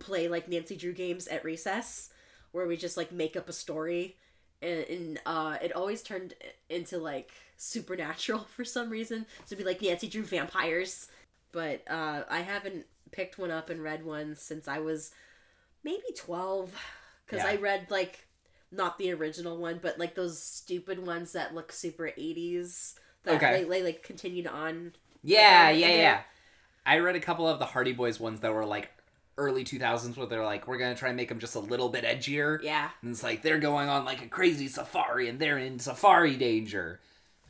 play 0.00 0.26
like 0.26 0.48
Nancy 0.48 0.76
Drew 0.76 0.92
games 0.92 1.28
at 1.28 1.44
recess 1.44 2.10
where 2.58 2.66
we 2.66 2.76
just 2.76 2.96
like 2.96 3.12
make 3.12 3.36
up 3.36 3.48
a 3.48 3.52
story 3.52 4.16
and, 4.60 4.80
and 4.90 5.20
uh 5.24 5.56
it 5.62 5.72
always 5.72 6.02
turned 6.02 6.34
into 6.68 6.98
like 6.98 7.30
supernatural 7.56 8.40
for 8.56 8.64
some 8.64 8.90
reason 8.90 9.24
so 9.44 9.54
it'd 9.54 9.58
be 9.58 9.64
like 9.64 9.80
Nancy 9.80 10.08
Drew 10.08 10.24
vampires 10.24 11.08
but 11.52 11.82
uh 11.88 12.24
I 12.28 12.40
haven't 12.40 12.86
picked 13.12 13.38
one 13.38 13.52
up 13.52 13.70
and 13.70 13.82
read 13.82 14.04
one 14.04 14.36
since 14.36 14.68
I 14.68 14.80
was 14.80 15.12
maybe 15.84 16.02
12 16.16 16.74
cuz 17.28 17.40
I 17.40 17.56
read 17.56 17.86
like 17.90 18.26
not 18.72 18.98
the 18.98 19.12
original 19.12 19.56
one 19.56 19.78
but 19.80 19.98
like 19.98 20.14
those 20.16 20.42
stupid 20.42 20.98
ones 21.06 21.32
that 21.32 21.54
look 21.54 21.72
super 21.72 22.12
80s 22.18 22.96
that 23.24 23.36
Okay. 23.36 23.62
they, 23.62 23.68
they 23.68 23.82
like 23.82 24.02
continued 24.02 24.46
on 24.48 24.94
yeah, 25.22 25.70
yeah. 25.70 25.88
yeah. 25.88 26.20
I 26.86 26.98
read 26.98 27.16
a 27.16 27.20
couple 27.20 27.48
of 27.48 27.58
the 27.58 27.66
Hardy 27.66 27.92
Boys 27.92 28.18
ones 28.20 28.40
that 28.40 28.52
were 28.52 28.64
like 28.66 28.90
early 29.38 29.64
2000s 29.64 30.16
where 30.16 30.26
they're 30.26 30.44
like, 30.44 30.66
we're 30.68 30.76
to 30.78 30.94
try 30.94 31.08
and 31.08 31.16
make 31.16 31.28
them 31.30 31.38
just 31.38 31.54
a 31.54 31.60
little 31.60 31.88
bit 31.88 32.04
edgier. 32.04 32.62
yeah 32.62 32.90
And 33.02 33.10
it's 33.12 33.22
like 33.22 33.40
they're 33.42 33.58
going 33.58 33.88
on 33.88 34.04
like 34.04 34.22
a 34.22 34.28
crazy 34.28 34.68
safari 34.68 35.28
and 35.28 35.38
they're 35.38 35.58
in 35.58 35.78
safari 35.78 36.36
danger. 36.36 37.00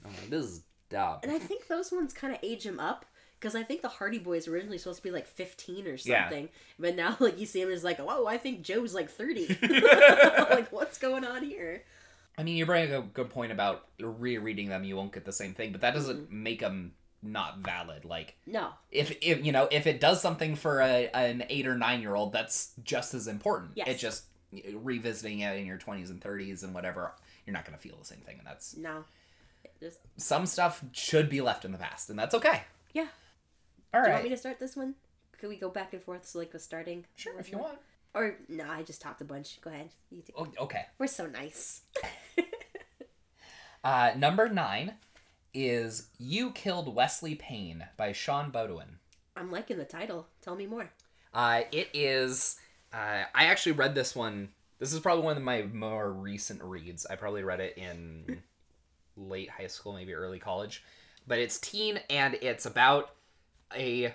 I'm 0.05 0.13
like, 0.13 0.31
this 0.31 0.45
is 0.47 0.63
dumb. 0.91 1.19
And 1.23 1.33
I 1.33 1.39
think 1.39 1.67
those 1.67 1.91
ones 1.91 2.13
kind 2.13 2.33
of 2.33 2.39
age 2.43 2.65
him 2.65 2.79
up 2.79 3.05
because 3.41 3.55
I 3.55 3.63
think 3.63 3.83
the 3.83 3.89
Hardy 3.89 4.19
Boys 4.19 4.47
were 4.49 4.55
originally 4.55 4.79
supposed 4.79 4.99
to 4.99 5.03
be 5.03 5.11
like 5.11 5.27
15 5.27 5.87
or 5.87 5.91
Yeah. 6.05 6.25
something. 6.29 6.49
But 6.79 6.97
now, 6.97 7.17
like, 7.21 7.39
you 7.39 7.47
see 7.47 7.61
him 7.63 7.71
it's 7.71 7.85
like, 7.85 7.99
whoa, 7.99 8.27
I 8.27 8.37
think 8.39 8.63
Joe's 8.63 8.95
like 8.95 9.11
30. 9.11 9.59
like, 10.51 10.71
what's 10.73 10.99
going 10.99 11.25
on 11.25 11.43
here? 11.43 11.83
I 12.37 12.43
mean, 12.45 12.57
you 12.57 12.67
bring 12.67 12.93
a 12.93 13.01
good 13.03 13.31
point 13.31 13.51
about 13.53 13.87
rereading 14.01 14.69
them, 14.69 14.85
you 14.85 14.97
won't 14.97 15.13
get 15.13 15.25
the 15.25 15.33
same 15.33 15.55
thing, 15.55 15.73
but 15.73 15.81
that 15.81 15.95
doesn't 15.95 16.27
Mm-hmm. 16.27 16.43
make 16.43 16.61
them 16.61 16.93
not 17.23 17.59
valid. 17.59 18.05
Like, 18.05 18.37
No. 18.47 18.71
if 18.91 19.17
if 19.23 19.45
you 19.45 19.53
know 19.53 19.69
if 19.71 19.87
it 19.87 20.01
does 20.01 20.21
something 20.23 20.55
for 20.57 20.81
a, 20.81 21.09
an 21.15 21.45
eight 21.49 21.67
or 21.67 21.77
nine 21.77 22.01
year 22.01 22.15
old 22.15 22.33
that's 22.33 22.73
just 22.85 23.13
as 23.15 23.27
important 23.27 23.73
Yes. 23.75 23.89
it 23.89 23.99
just 23.99 24.25
revisiting 24.75 25.41
it 25.41 25.59
in 25.59 25.67
your 25.67 25.77
20s 25.79 26.09
and 26.11 26.21
30s 26.21 26.63
and 26.63 26.73
whatever 26.75 27.13
you're 27.45 27.53
not 27.53 27.65
going 27.67 27.77
to 27.77 27.83
feel 27.83 27.97
the 27.99 28.05
same 28.05 28.21
thing 28.21 28.39
and 28.39 28.47
that's 28.47 28.77
No. 28.77 29.05
Just, 29.81 29.99
some 30.17 30.47
stuff 30.47 30.83
should 30.93 31.29
be 31.29 31.41
left 31.41 31.65
in 31.65 31.73
the 31.73 31.79
past 31.79 32.09
and 32.09 32.19
that's 32.19 32.35
okay 32.35 32.63
Yeah. 32.93 33.09
all 33.93 34.03
Do 34.03 34.09
you 34.09 34.13
want 34.15 34.25
me 34.25 34.31
to 34.31 34.37
start 34.37 34.59
this 34.59 34.77
one? 34.77 34.95
Could 35.39 35.49
we 35.51 35.57
go 35.57 35.69
back 35.69 35.93
and 35.93 36.03
forth 36.03 36.27
so, 36.27 36.39
like, 36.39 36.53
with 36.53 36.63
starting? 36.63 37.05
sure 37.17 37.39
if 37.39 37.51
you 37.53 37.59
want 37.59 37.79
Or, 38.15 38.37
no, 38.49 38.65
I 38.71 38.83
just 38.83 39.01
talked 39.03 39.21
a 39.21 39.25
bunch. 39.25 39.61
Go 39.61 39.71
ahead. 39.71 39.91
You 40.11 40.23
do. 40.23 40.33
oh, 40.37 40.47
okay 40.61 40.87
We're 40.99 41.07
so 41.09 41.27
nice. 41.27 41.83
uh, 43.85 44.13
number 44.17 44.49
nine 44.49 44.95
is 45.55 46.09
you 46.19 46.51
killed 46.51 46.95
wesley 46.95 47.35
payne 47.35 47.85
by 47.97 48.13
sean 48.13 48.51
Beaudoin 48.51 48.99
I'm 49.39 49.53
liking 49.53 49.79
the 49.79 49.85
title. 49.85 50.27
Tell 50.43 50.57
me 50.57 50.67
more. 50.67 50.91
Uh, 51.33 51.63
it 51.71 51.89
is. 51.95 52.59
Uh, 52.93 53.23
I 53.35 53.45
actually 53.45 53.73
read 53.73 53.95
this 53.95 54.17
one. 54.17 54.49
This 54.81 54.93
is 54.93 55.01
probably 55.01 55.25
one 55.25 55.37
of 55.37 55.43
my 55.43 55.63
more 55.63 56.13
recent 56.13 56.63
reads. 56.63 57.07
I 57.07 57.15
probably 57.15 57.45
read 57.45 57.61
it 57.61 57.79
in 57.79 58.43
late 59.17 59.51
high 59.51 59.69
school, 59.69 59.93
maybe 59.93 60.13
early 60.13 60.41
college. 60.41 60.83
But 61.27 61.39
it's 61.39 61.59
teen, 61.59 62.01
and 62.11 62.35
it's 62.43 62.67
about 62.67 63.11
a 63.75 64.15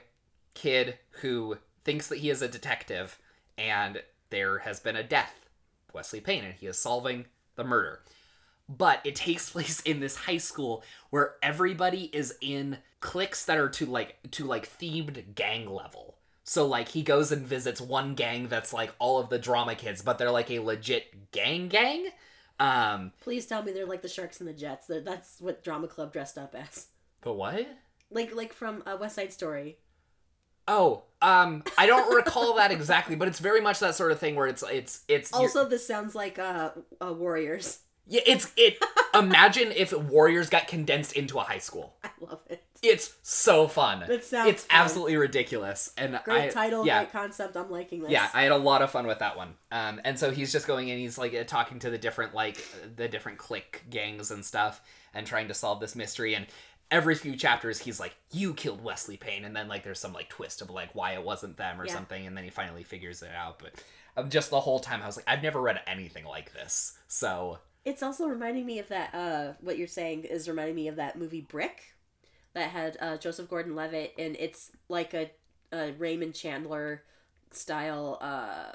kid 0.56 0.98
who 1.22 1.58
thinks 1.86 2.08
that 2.08 2.20
he 2.20 2.30
is 2.30 2.42
a 2.42 2.48
detective, 2.50 3.18
and 3.58 4.02
there 4.30 4.60
has 4.60 4.80
been 4.82 4.96
a 4.96 5.04
death, 5.04 5.48
Wesley 5.94 6.20
Payne, 6.20 6.44
and 6.44 6.54
he 6.54 6.66
is 6.66 6.78
solving 6.78 7.26
the 7.56 7.64
murder. 7.64 8.02
But 8.70 9.00
it 9.04 9.16
takes 9.16 9.50
place 9.52 9.82
in 9.82 10.00
this 10.00 10.16
high 10.16 10.38
school 10.38 10.84
where 11.10 11.36
everybody 11.42 12.10
is 12.14 12.36
in 12.42 12.78
cliques 13.00 13.46
that 13.46 13.58
are 13.58 13.70
to 13.70 13.86
like 13.86 14.18
to 14.32 14.46
like 14.46 14.68
themed 14.80 15.36
gang 15.36 15.70
level. 15.70 16.16
So 16.46 16.66
like 16.68 16.90
he 16.90 17.04
goes 17.04 17.32
and 17.32 17.46
visits 17.48 17.80
one 17.80 18.16
gang 18.16 18.48
that's 18.48 18.74
like 18.74 18.94
all 19.00 19.20
of 19.20 19.30
the 19.30 19.40
drama 19.40 19.76
kids, 19.76 20.02
but 20.02 20.18
they're 20.18 20.32
like 20.32 20.52
a 20.52 20.60
legit 20.60 21.32
gang 21.32 21.68
gang. 21.70 22.08
Um 22.60 23.12
Please 23.22 23.46
tell 23.46 23.64
me 23.64 23.72
they're 23.72 23.86
like 23.86 24.02
the 24.02 24.08
Sharks 24.10 24.40
and 24.40 24.48
the 24.48 24.54
Jets. 24.54 24.88
They're, 24.88 25.02
that's 25.02 25.38
what 25.40 25.64
Drama 25.64 25.88
Club 25.88 26.12
dressed 26.14 26.38
up 26.38 26.54
as. 26.56 26.88
but 27.22 27.34
what? 27.34 27.68
Like 28.12 28.36
like 28.36 28.54
from 28.54 28.84
uh, 28.86 28.98
West 29.00 29.16
Side 29.16 29.32
Story. 29.34 29.78
Oh, 30.68 31.04
um 31.22 31.64
I 31.78 31.86
don't 31.88 32.14
recall 32.16 32.56
that 32.56 32.72
exactly, 32.72 33.16
but 33.16 33.28
it's 33.28 33.40
very 33.40 33.60
much 33.62 33.80
that 33.80 33.96
sort 33.96 34.12
of 34.12 34.20
thing 34.20 34.36
where 34.36 34.48
it's 34.48 34.64
it's 34.72 35.04
it's 35.08 35.32
you're- 35.32 35.44
Also, 35.46 35.68
this 35.68 35.86
sounds 35.88 36.14
like 36.16 36.40
uh, 36.40 36.72
uh 37.02 37.14
Warriors. 37.14 37.80
Yeah, 38.08 38.22
it's 38.26 38.52
it 38.58 38.78
imagine 39.14 39.72
if 39.72 39.94
Warriors 39.94 40.50
got 40.50 40.68
condensed 40.68 41.14
into 41.14 41.38
a 41.40 41.44
high 41.44 41.58
school. 41.60 41.96
I 42.04 42.10
love 42.20 42.42
it. 42.50 42.64
It's 42.82 43.14
so 43.22 43.70
fun. 43.70 44.04
That 44.08 44.26
sounds 44.26 44.50
it's 44.50 44.66
fun. 44.66 44.78
absolutely 44.82 45.16
ridiculous 45.16 45.94
and 45.98 46.20
Great 46.26 46.50
I, 46.50 46.50
title, 46.50 46.86
yeah, 46.86 47.04
great 47.04 47.14
concept. 47.14 47.56
I'm 47.56 47.72
liking 47.72 48.02
this. 48.02 48.12
Yeah, 48.12 48.28
I 48.34 48.44
had 48.44 48.52
a 48.52 48.58
lot 48.58 48.82
of 48.82 48.92
fun 48.92 49.08
with 49.08 49.20
that 49.20 49.38
one. 49.38 49.54
Um, 49.72 50.02
and 50.04 50.20
so 50.20 50.32
he's 50.32 50.52
just 50.52 50.68
going 50.68 50.92
and 50.92 51.00
he's 51.00 51.18
like 51.18 51.34
uh, 51.34 51.46
talking 51.46 51.80
to 51.80 51.90
the 51.90 51.98
different 51.98 52.34
like 52.34 52.58
the 52.98 53.08
different 53.08 53.38
clique 53.38 53.84
gangs 53.90 54.32
and 54.32 54.44
stuff, 54.44 54.82
and 55.14 55.26
trying 55.26 55.48
to 55.48 55.54
solve 55.54 55.80
this 55.80 55.96
mystery. 55.96 56.36
And 56.36 56.46
every 56.92 57.16
few 57.16 57.38
chapters, 57.38 57.80
he's 57.80 58.02
like, 58.02 58.16
"You 58.32 58.54
killed 58.54 58.84
Wesley 58.84 59.16
Payne," 59.16 59.46
and 59.46 59.56
then 59.56 59.70
like 59.70 59.84
there's 59.84 60.00
some 60.00 60.12
like 60.12 60.28
twist 60.28 60.62
of 60.62 60.70
like 60.70 60.94
why 60.94 61.14
it 61.14 61.24
wasn't 61.24 61.56
them 61.56 61.80
or 61.80 61.86
Yeah. 61.86 61.94
something, 61.94 62.28
and 62.28 62.36
then 62.36 62.44
he 62.44 62.50
finally 62.50 62.84
figures 62.84 63.22
it 63.22 63.32
out. 63.34 63.60
But 63.60 63.82
um, 64.18 64.30
just 64.30 64.50
the 64.50 64.60
whole 64.60 64.80
time, 64.80 65.02
I 65.02 65.06
was 65.06 65.16
like, 65.16 65.26
I've 65.26 65.42
never 65.42 65.62
read 65.62 65.80
anything 65.88 66.26
like 66.26 66.52
this. 66.52 66.98
So 67.08 67.60
It's 67.86 68.02
also 68.02 68.28
reminding 68.28 68.66
me 68.66 68.80
of 68.80 68.88
that. 68.90 69.14
Uh, 69.14 69.54
what 69.62 69.78
you're 69.78 69.88
saying 69.88 70.24
is 70.24 70.48
reminding 70.48 70.76
me 70.76 70.88
of 70.88 70.96
that 70.96 71.18
movie 71.18 71.42
Brick, 71.42 71.94
that 72.54 72.70
had 72.70 72.98
uh, 73.00 73.18
Joseph 73.18 73.50
Gordon-Levitt, 73.50 74.14
and 74.18 74.36
it's 74.40 74.72
like 74.90 75.14
a, 75.14 75.32
a 75.72 75.92
Raymond 75.94 76.34
Chandler 76.36 77.04
style, 77.52 78.18
uh, 78.22 78.72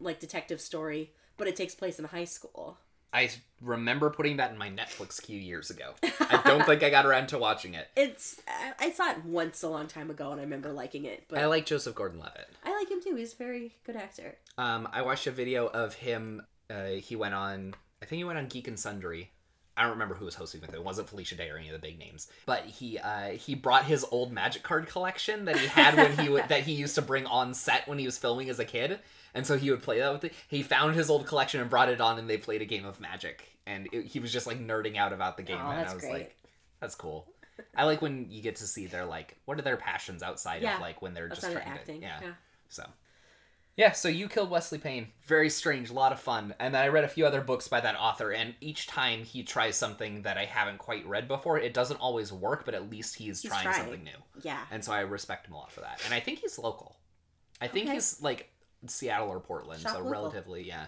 like 0.00 0.20
detective 0.20 0.60
story, 0.60 1.12
but 1.36 1.48
it 1.48 1.56
takes 1.56 1.74
place 1.74 1.98
in 1.98 2.04
high 2.04 2.24
school. 2.24 2.76
I 3.14 3.30
remember 3.60 4.08
putting 4.08 4.38
that 4.38 4.52
in 4.52 4.58
my 4.58 4.70
Netflix 4.70 5.22
queue 5.22 5.38
years 5.38 5.68
ago. 5.68 5.94
I 6.02 6.40
don't 6.46 6.64
think 6.64 6.82
I 6.82 6.88
got 6.88 7.04
around 7.04 7.28
to 7.28 7.38
watching 7.38 7.74
it. 7.74 7.88
It's 7.94 8.40
I, 8.48 8.86
I 8.86 8.90
saw 8.90 9.10
it 9.10 9.24
once 9.24 9.62
a 9.62 9.68
long 9.68 9.86
time 9.86 10.10
ago, 10.10 10.32
and 10.32 10.40
I 10.40 10.44
remember 10.44 10.72
liking 10.72 11.04
it. 11.04 11.24
But 11.28 11.38
I 11.38 11.46
like 11.46 11.66
Joseph 11.66 11.94
Gordon-Levitt. 11.94 12.48
I 12.64 12.74
like 12.74 12.90
him 12.90 13.02
too. 13.02 13.14
He's 13.16 13.34
a 13.34 13.36
very 13.36 13.74
good 13.84 13.96
actor. 13.96 14.36
Um, 14.56 14.88
I 14.92 15.02
watched 15.02 15.26
a 15.26 15.30
video 15.30 15.66
of 15.66 15.94
him. 15.94 16.42
Uh, 16.70 16.84
he 16.92 17.16
went 17.16 17.34
on. 17.34 17.74
I 18.02 18.04
think 18.04 18.18
he 18.18 18.24
went 18.24 18.38
on 18.38 18.46
Geek 18.48 18.68
and 18.68 18.78
Sundry. 18.78 19.30
I 19.74 19.82
don't 19.82 19.92
remember 19.92 20.14
who 20.14 20.26
was 20.26 20.34
hosting 20.34 20.60
with 20.60 20.70
it. 20.74 20.76
It 20.76 20.84
wasn't 20.84 21.08
Felicia 21.08 21.34
Day 21.34 21.48
or 21.48 21.56
any 21.56 21.68
of 21.68 21.72
the 21.72 21.78
big 21.78 21.98
names. 21.98 22.28
But 22.44 22.66
he 22.66 22.98
uh, 22.98 23.30
he 23.30 23.54
brought 23.54 23.84
his 23.86 24.04
old 24.10 24.30
Magic 24.30 24.62
card 24.62 24.86
collection 24.86 25.46
that 25.46 25.56
he 25.56 25.66
had 25.66 25.96
when 25.96 26.18
he 26.18 26.28
would 26.28 26.44
that 26.48 26.64
he 26.64 26.72
used 26.72 26.94
to 26.96 27.02
bring 27.02 27.24
on 27.26 27.54
set 27.54 27.88
when 27.88 27.98
he 27.98 28.04
was 28.04 28.18
filming 28.18 28.50
as 28.50 28.58
a 28.58 28.66
kid, 28.66 28.98
and 29.34 29.46
so 29.46 29.56
he 29.56 29.70
would 29.70 29.82
play 29.82 29.98
that 30.00 30.12
with 30.12 30.24
it. 30.24 30.34
He 30.48 30.62
found 30.62 30.94
his 30.94 31.08
old 31.08 31.26
collection 31.26 31.60
and 31.62 31.70
brought 31.70 31.88
it 31.88 32.02
on, 32.02 32.18
and 32.18 32.28
they 32.28 32.36
played 32.36 32.60
a 32.60 32.66
game 32.66 32.84
of 32.84 33.00
Magic, 33.00 33.48
and 33.66 33.88
it, 33.92 34.04
he 34.06 34.20
was 34.20 34.30
just 34.30 34.46
like 34.46 34.58
nerding 34.60 34.96
out 34.98 35.14
about 35.14 35.38
the 35.38 35.42
game, 35.42 35.58
Oh, 35.58 35.70
and 35.70 35.88
I 35.88 35.94
was 35.94 36.02
great. 36.02 36.12
like, 36.12 36.36
that's 36.80 36.94
cool. 36.94 37.26
I 37.74 37.84
like 37.84 38.02
when 38.02 38.26
you 38.30 38.42
get 38.42 38.56
to 38.56 38.66
see 38.66 38.86
their 38.86 39.06
like 39.06 39.38
what 39.46 39.58
are 39.58 39.62
their 39.62 39.76
passions 39.78 40.22
outside 40.22 40.60
Yeah. 40.60 40.74
of 40.74 40.80
like 40.82 41.00
when 41.00 41.14
they're 41.14 41.28
just 41.28 41.40
trying 41.42 41.56
acting. 41.56 42.00
to 42.00 42.06
yeah. 42.06 42.18
yeah. 42.20 42.32
So, 42.68 42.84
yeah, 43.76 43.92
so 43.92 44.08
you 44.08 44.28
killed 44.28 44.50
Wesley 44.50 44.78
Payne. 44.78 45.08
Very 45.26 45.48
strange, 45.50 45.90
a 45.90 45.94
lot 45.94 46.12
of 46.12 46.20
fun. 46.20 46.54
And 46.60 46.74
then 46.74 46.82
I 46.82 46.88
read 46.88 47.04
a 47.04 47.08
few 47.08 47.26
other 47.26 47.40
books 47.40 47.68
by 47.68 47.80
that 47.80 47.96
author, 47.96 48.30
and 48.30 48.54
each 48.60 48.86
time 48.86 49.22
he 49.24 49.42
tries 49.42 49.76
something 49.76 50.22
that 50.22 50.36
I 50.38 50.44
haven't 50.44 50.78
quite 50.78 51.06
read 51.06 51.26
before, 51.28 51.58
it 51.58 51.72
doesn't 51.74 51.96
always 51.98 52.32
work, 52.32 52.64
but 52.64 52.74
at 52.74 52.90
least 52.90 53.16
he's, 53.16 53.40
He's 53.42 53.50
trying, 53.50 53.72
something 53.72 54.04
new. 54.04 54.10
Yeah. 54.42 54.60
And 54.70 54.84
so 54.84 54.92
I 54.92 55.00
respect 55.00 55.46
him 55.46 55.54
a 55.54 55.56
lot 55.58 55.72
for 55.72 55.80
that. 55.80 56.00
And 56.04 56.12
I 56.14 56.20
think 56.20 56.40
he's 56.40 56.58
local. 56.58 56.96
I 57.60 57.68
think 57.68 57.86
Okay. 57.86 57.94
he's 57.94 58.20
like 58.20 58.50
Seattle 58.86 59.28
or 59.28 59.40
Portland, 59.40 59.80
Shop 59.80 59.92
so 59.92 59.98
local. 59.98 60.10
relatively, 60.12 60.66
yeah. 60.66 60.86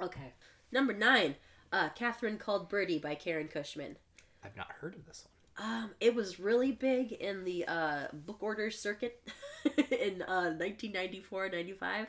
Okay. 0.00 0.32
Number 0.72 0.92
nine, 0.92 1.36
uh, 1.72 1.90
Catherine 1.90 2.38
Called 2.38 2.68
Birdie 2.68 2.98
by 2.98 3.14
Karen 3.14 3.48
Cushman. 3.48 3.96
I've 4.44 4.56
not 4.56 4.70
heard 4.80 4.94
of 4.94 5.06
this 5.06 5.24
one. 5.24 5.32
Um, 5.58 5.90
it 6.00 6.14
was 6.14 6.38
really 6.38 6.72
big 6.72 7.12
in 7.12 7.44
the 7.44 7.66
uh, 7.66 8.06
book 8.12 8.42
order 8.42 8.70
circuit 8.70 9.20
in 9.90 10.22
uh, 10.22 10.54
1994, 10.56 11.48
95. 11.50 12.06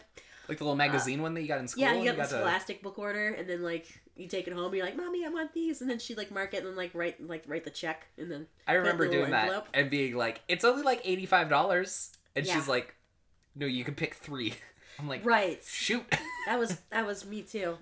Like 0.48 0.58
the 0.58 0.64
little 0.64 0.76
magazine 0.76 1.22
one 1.22 1.34
that 1.36 1.42
you 1.42 1.48
got 1.48 1.60
in 1.60 1.68
school? 1.68 1.84
Uh, 1.84 1.88
Yeah, 1.88 1.94
and 1.94 2.04
you 2.04 2.12
got 2.12 2.18
the 2.18 2.24
to- 2.24 2.30
Scholastic 2.42 2.82
book 2.82 2.98
order, 3.00 3.30
and 3.30 3.48
then 3.50 3.62
like 3.64 3.88
you 4.16 4.28
take 4.28 4.48
it 4.48 4.54
home, 4.54 4.66
and 4.66 4.76
you're 4.76 4.86
like, 4.86 4.98
"Mommy, 4.98 5.26
I 5.26 5.30
want 5.30 5.54
these," 5.54 5.82
and 5.82 5.90
then 5.90 6.00
she'd 6.00 6.18
like 6.18 6.32
mark 6.32 6.54
it 6.54 6.58
and 6.58 6.68
then 6.68 6.76
like 6.76 6.92
write 6.94 7.26
like 7.26 7.44
write 7.48 7.64
the 7.64 7.70
check, 7.70 8.08
and 8.18 8.32
then 8.32 8.48
I 8.68 8.74
remember 8.74 9.08
doing 9.08 9.32
that 9.32 9.68
and 9.74 9.90
being 9.90 10.16
like, 10.16 10.42
it's 10.48 10.64
only 10.66 10.82
like 10.84 11.04
$85. 11.04 12.10
And 12.36 12.46
Yeah. 12.46 12.54
she's 12.56 12.68
like, 12.68 12.96
no, 13.56 13.66
you 13.66 13.84
can 13.84 13.96
pick 13.96 14.16
three. 14.16 14.54
I'm 15.00 15.08
like, 15.08 15.26
right. 15.26 15.64
shoot. 15.66 16.04
That 16.48 16.58
was 16.60 16.80
that 16.92 17.06
was 17.06 17.26
me 17.26 17.42
too. 17.44 17.78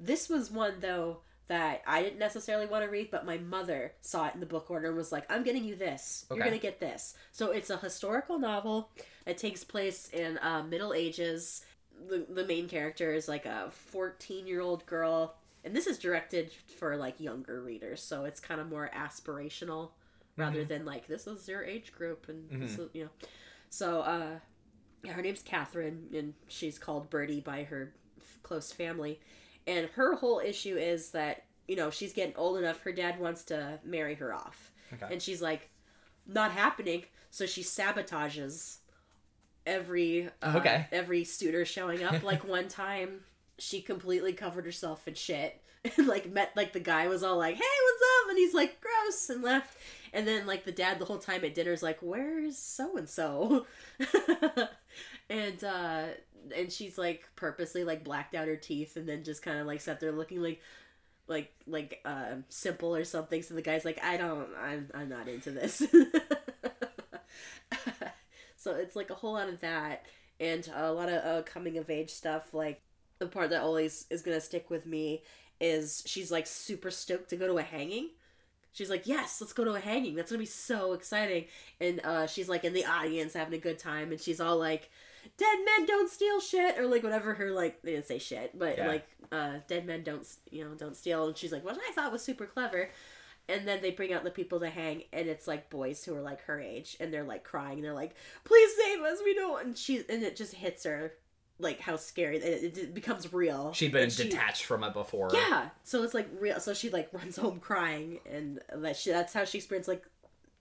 This 0.00 0.28
was 0.28 0.50
one 0.50 0.74
though 0.80 1.18
that 1.48 1.82
I 1.86 2.02
didn't 2.02 2.18
necessarily 2.18 2.66
want 2.66 2.84
to 2.84 2.90
read, 2.90 3.10
but 3.10 3.26
my 3.26 3.38
mother 3.38 3.92
saw 4.00 4.26
it 4.28 4.34
in 4.34 4.40
the 4.40 4.46
book 4.46 4.70
order 4.70 4.88
and 4.88 4.96
was 4.96 5.12
like, 5.12 5.24
"I'm 5.30 5.42
getting 5.42 5.64
you 5.64 5.74
this. 5.76 6.24
You're 6.30 6.38
Okay. 6.38 6.48
gonna 6.50 6.58
get 6.62 6.80
this." 6.80 7.14
So 7.32 7.50
it's 7.50 7.68
a 7.70 7.76
historical 7.76 8.38
novel. 8.38 8.90
It 9.26 9.38
takes 9.38 9.64
place 9.64 10.08
in 10.10 10.38
uh, 10.38 10.62
Middle 10.62 10.94
Ages. 10.94 11.64
The 12.08 12.26
the 12.28 12.44
main 12.46 12.68
character 12.68 13.12
is 13.12 13.28
like 13.28 13.44
a 13.46 13.70
14 13.72 14.46
year 14.46 14.60
old 14.60 14.86
girl, 14.86 15.36
and 15.64 15.74
this 15.76 15.86
is 15.86 15.98
directed 15.98 16.52
for 16.52 16.96
like 16.96 17.20
younger 17.20 17.60
readers, 17.60 18.02
so 18.02 18.24
it's 18.24 18.40
kind 18.40 18.60
of 18.60 18.68
more 18.68 18.90
aspirational 18.94 19.90
rather 20.36 20.64
than 20.64 20.84
like 20.86 21.06
this 21.08 21.26
is 21.26 21.46
your 21.46 21.62
age 21.62 21.92
group 21.92 22.26
and 22.28 22.48
this 22.62 22.78
is, 22.78 22.88
you 22.94 23.04
know. 23.04 23.10
So 23.68 24.00
uh, 24.00 24.38
yeah, 25.04 25.12
her 25.12 25.22
name's 25.22 25.42
Catherine, 25.42 26.08
and 26.14 26.34
she's 26.48 26.78
called 26.78 27.10
Birdie 27.10 27.40
by 27.40 27.64
her 27.64 27.92
f- 28.18 28.38
close 28.42 28.72
family. 28.72 29.20
And 29.66 29.86
her 29.90 30.14
whole 30.16 30.40
issue 30.40 30.76
is 30.76 31.10
that, 31.10 31.44
you 31.68 31.76
know, 31.76 31.90
she's 31.90 32.12
getting 32.12 32.34
old 32.36 32.58
enough, 32.58 32.80
her 32.82 32.92
dad 32.92 33.20
wants 33.20 33.44
to 33.44 33.78
marry 33.84 34.14
her 34.16 34.34
off. 34.34 34.72
Okay. 34.92 35.06
And 35.12 35.22
she's 35.22 35.40
like, 35.40 35.70
not 36.26 36.52
happening. 36.52 37.04
So 37.30 37.46
she 37.46 37.62
sabotages 37.62 38.78
every 39.66 40.28
uh, 40.42 40.54
Okay. 40.56 40.86
every 40.92 41.24
suitor 41.24 41.64
showing 41.64 42.02
up. 42.02 42.22
like 42.24 42.46
one 42.46 42.68
time, 42.68 43.20
she 43.58 43.80
completely 43.80 44.32
covered 44.32 44.64
herself 44.64 45.06
in 45.08 45.14
shit. 45.14 45.58
And 45.96 46.06
like 46.06 46.30
met 46.30 46.52
like 46.54 46.72
the 46.72 46.78
guy 46.78 47.08
was 47.08 47.24
all 47.24 47.38
like, 47.38 47.56
"Hey, 47.56 47.62
what's 47.62 48.02
up?" 48.02 48.28
And 48.30 48.38
he's 48.38 48.54
like, 48.54 48.80
"Gross," 48.80 49.30
and 49.30 49.42
left. 49.42 49.76
And 50.12 50.28
then 50.28 50.46
like 50.46 50.64
the 50.64 50.70
dad 50.70 51.00
the 51.00 51.04
whole 51.04 51.18
time 51.18 51.44
at 51.44 51.56
dinner 51.56 51.72
is 51.72 51.82
like, 51.82 51.98
"Where's 52.00 52.56
so 52.56 52.96
and 52.96 53.08
so?" 53.08 53.66
And 55.28 55.64
uh 55.64 56.04
and 56.54 56.72
she's 56.72 56.98
like 56.98 57.28
purposely 57.36 57.84
like 57.84 58.04
blacked 58.04 58.34
out 58.34 58.48
her 58.48 58.56
teeth 58.56 58.96
and 58.96 59.08
then 59.08 59.24
just 59.24 59.42
kind 59.42 59.58
of 59.58 59.66
like 59.66 59.80
sat 59.80 60.00
there 60.00 60.12
looking 60.12 60.42
like 60.42 60.60
like 61.28 61.52
like 61.66 62.00
uh 62.04 62.34
simple 62.48 62.94
or 62.94 63.04
something. 63.04 63.42
So 63.42 63.54
the 63.54 63.62
guy's 63.62 63.84
like, 63.84 64.02
"I 64.02 64.16
don't 64.16 64.48
I'm 64.60 64.88
I'm 64.94 65.08
not 65.08 65.28
into 65.28 65.50
this." 65.50 65.82
so 68.56 68.74
it's 68.74 68.96
like 68.96 69.10
a 69.10 69.14
whole 69.14 69.34
lot 69.34 69.48
of 69.48 69.60
that 69.60 70.06
and 70.40 70.68
a 70.74 70.92
lot 70.92 71.08
of 71.08 71.24
uh, 71.24 71.42
coming 71.42 71.78
of 71.78 71.88
age 71.90 72.10
stuff 72.10 72.52
like 72.52 72.80
the 73.18 73.26
part 73.26 73.50
that 73.50 73.62
always 73.62 74.06
is 74.10 74.22
gonna 74.22 74.40
stick 74.40 74.70
with 74.70 74.86
me 74.86 75.22
is 75.60 76.02
she's 76.06 76.30
like 76.32 76.46
super 76.46 76.90
stoked 76.90 77.30
to 77.30 77.36
go 77.36 77.46
to 77.46 77.58
a 77.58 77.62
hanging 77.62 78.10
she's 78.72 78.90
like 78.90 79.06
yes 79.06 79.40
let's 79.40 79.52
go 79.52 79.64
to 79.64 79.72
a 79.72 79.80
hanging 79.80 80.14
that's 80.14 80.30
gonna 80.30 80.40
be 80.40 80.46
so 80.46 80.92
exciting 80.92 81.44
and 81.80 82.00
uh, 82.04 82.26
she's 82.26 82.48
like 82.48 82.64
in 82.64 82.72
the 82.72 82.84
audience 82.84 83.34
having 83.34 83.54
a 83.54 83.58
good 83.58 83.78
time 83.78 84.10
and 84.10 84.20
she's 84.20 84.40
all 84.40 84.58
like 84.58 84.90
dead 85.36 85.58
men 85.64 85.86
don't 85.86 86.10
steal 86.10 86.40
shit 86.40 86.78
or 86.78 86.86
like 86.86 87.02
whatever 87.02 87.34
her 87.34 87.50
like 87.50 87.80
they 87.82 87.92
didn't 87.92 88.06
say 88.06 88.18
shit 88.18 88.58
but 88.58 88.76
Yeah. 88.78 88.88
like 88.88 89.06
uh, 89.30 89.54
dead 89.68 89.86
men 89.86 90.02
don't 90.02 90.26
you 90.50 90.64
know 90.64 90.74
don't 90.74 90.96
steal 90.96 91.26
and 91.28 91.36
she's 91.36 91.52
like 91.52 91.64
what 91.64 91.76
i 91.88 91.92
thought 91.92 92.12
was 92.12 92.22
super 92.22 92.44
clever 92.46 92.90
and 93.48 93.66
then 93.66 93.80
they 93.82 93.90
bring 93.90 94.12
out 94.12 94.24
the 94.24 94.30
people 94.30 94.60
to 94.60 94.68
hang 94.70 95.02
and 95.12 95.28
it's 95.28 95.48
like 95.48 95.68
boys 95.70 96.04
who 96.04 96.14
are 96.14 96.20
like 96.20 96.42
her 96.42 96.60
age 96.60 96.96
and 97.00 97.12
they're 97.12 97.24
like 97.24 97.42
crying 97.44 97.74
and 97.78 97.84
they're 97.84 97.94
like 97.94 98.14
please 98.44 98.70
save 98.76 99.00
us 99.00 99.18
we 99.24 99.34
don't 99.34 99.64
and 99.66 99.78
she 99.78 99.98
and 100.08 100.22
it 100.22 100.36
just 100.36 100.54
hits 100.54 100.84
her 100.84 101.12
like 101.58 101.80
how 101.80 101.96
scary 101.96 102.38
it, 102.38 102.76
it 102.78 102.94
becomes 102.94 103.32
real 103.32 103.72
She'd 103.72 103.92
been 103.92 104.10
she- 104.10 104.24
detached 104.24 104.64
from 104.64 104.82
it 104.84 104.92
before. 104.92 105.30
yeah 105.32 105.68
so 105.84 106.02
it's 106.02 106.14
like 106.14 106.28
real 106.38 106.60
so 106.60 106.74
she 106.74 106.90
like 106.90 107.08
runs 107.12 107.36
home 107.36 107.58
crying 107.60 108.18
and 108.30 108.60
that 108.74 108.96
she 108.96 109.10
that's 109.10 109.32
how 109.32 109.44
she 109.44 109.58
experienced 109.58 109.88
like 109.88 110.04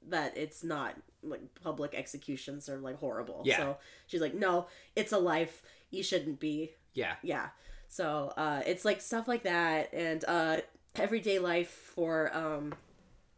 that 0.09 0.35
it's 0.37 0.63
not 0.63 0.95
like 1.23 1.41
public 1.63 1.93
executions 1.93 2.67
are 2.69 2.77
like 2.77 2.97
horrible. 2.97 3.41
Yeah. 3.45 3.57
so 3.57 3.77
she's 4.07 4.21
like 4.21 4.33
no 4.33 4.67
it's 4.95 5.11
a 5.11 5.17
life. 5.17 5.61
You 5.89 6.03
shouldn't 6.03 6.39
be. 6.39 6.71
Yeah. 6.93 7.15
yeah. 7.21 7.49
So 7.87 8.33
uh 8.37 8.61
it's 8.65 8.85
like 8.85 9.01
stuff 9.01 9.27
like 9.27 9.43
that. 9.43 9.93
And 9.93 10.23
uh 10.27 10.57
everyday 10.95 11.39
life 11.39 11.69
for 11.69 12.35
um 12.35 12.73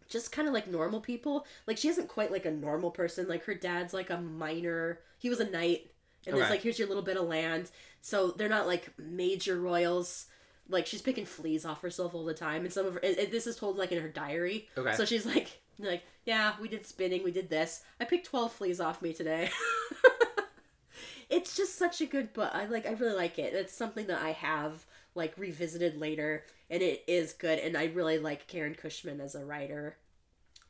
just 0.10 0.32
kind 0.32 0.48
of 0.48 0.54
like 0.54 0.68
normal 0.68 1.02
people. 1.02 1.46
Like 1.68 1.78
she 1.78 1.88
isn't 1.90 2.08
quite 2.08 2.32
like 2.32 2.46
a 2.46 2.52
normal 2.52 2.92
person. 2.92 3.28
Like 3.28 3.46
her 3.46 3.56
dad's 3.56 3.94
like 3.94 4.10
a 4.10 4.18
miner 4.20 5.00
he 5.18 5.30
was 5.30 5.40
a 5.40 5.50
knight. 5.50 5.90
And 6.26 6.36
there's 6.36 6.46
Okay. 6.46 6.54
like 6.54 6.62
here's 6.62 6.80
your 6.80 6.88
little 6.88 7.04
bit 7.04 7.18
of 7.18 7.26
land. 7.28 7.70
So 8.02 8.32
they're 8.32 8.50
not 8.50 8.68
like 8.68 8.90
major 8.98 9.60
royals. 9.60 10.28
Like 10.70 10.86
she's 10.88 11.02
picking 11.02 11.26
fleas 11.26 11.66
off 11.66 11.82
herself 11.82 12.16
all 12.16 12.24
the 12.24 12.34
time, 12.34 12.64
and 12.64 12.72
some 12.72 12.86
of 12.86 12.94
her, 12.94 13.00
and, 13.00 13.18
and 13.18 13.32
this 13.32 13.46
is 13.48 13.58
told 13.58 13.78
like 13.78 13.92
in 13.92 14.02
her 14.02 14.08
diary. 14.08 14.70
Okay. 14.78 14.94
So 14.96 15.04
she's 15.04 15.26
like, 15.26 15.60
like, 15.78 16.04
yeah, 16.26 16.54
we 16.62 16.68
did 16.68 16.86
spinning, 16.86 17.24
we 17.24 17.32
did 17.32 17.50
this. 17.50 17.84
I 18.00 18.06
picked 18.06 18.28
twelve 18.28 18.54
fleas 18.54 18.80
off 18.80 19.02
me 19.02 19.14
today. 19.14 19.50
it's 21.30 21.56
just 21.56 21.78
such 21.78 22.02
a 22.02 22.06
good 22.06 22.34
book. 22.34 22.52
I 22.54 22.66
like, 22.66 22.86
I 22.86 22.92
really 22.92 23.16
like 23.16 23.40
it. 23.40 23.54
It's 23.54 23.74
something 23.74 24.08
that 24.08 24.22
I 24.22 24.32
have 24.32 24.86
like 25.16 25.38
revisited 25.38 26.00
later, 26.00 26.46
and 26.70 26.82
it 26.82 27.04
is 27.08 27.34
good. 27.34 27.60
And 27.60 27.78
I 27.78 27.86
really 27.86 28.20
like 28.20 28.48
Karen 28.48 28.76
Cushman 28.76 29.20
as 29.20 29.36
a 29.36 29.46
writer. 29.46 29.98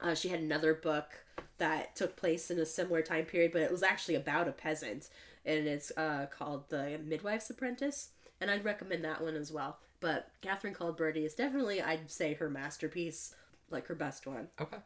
Uh, 0.01 0.15
she 0.15 0.29
had 0.29 0.41
another 0.41 0.73
book 0.73 1.23
that 1.57 1.95
took 1.95 2.15
place 2.15 2.51
in 2.51 2.59
a 2.59 2.65
similar 2.65 3.01
time 3.01 3.25
period, 3.25 3.51
but 3.51 3.61
it 3.61 3.71
was 3.71 3.83
actually 3.83 4.15
about 4.15 4.47
a 4.47 4.51
peasant, 4.51 5.09
and 5.45 5.67
it's 5.67 5.91
uh, 5.95 6.25
called 6.29 6.69
The 6.69 6.99
Midwife's 7.03 7.49
Apprentice, 7.49 8.09
and 8.41 8.51
I'd 8.51 8.65
recommend 8.65 9.03
that 9.05 9.21
one 9.21 9.35
as 9.35 9.51
well. 9.51 9.77
But 10.01 10.29
Catherine 10.41 10.73
Called 10.73 10.97
Birdie 10.97 11.23
is 11.23 11.35
definitely, 11.35 11.81
I'd 11.81 12.11
say, 12.11 12.33
her 12.33 12.49
masterpiece, 12.49 13.33
like 13.69 13.87
her 13.87 13.95
best 13.95 14.27
one. 14.27 14.49
Okay. 14.59 14.77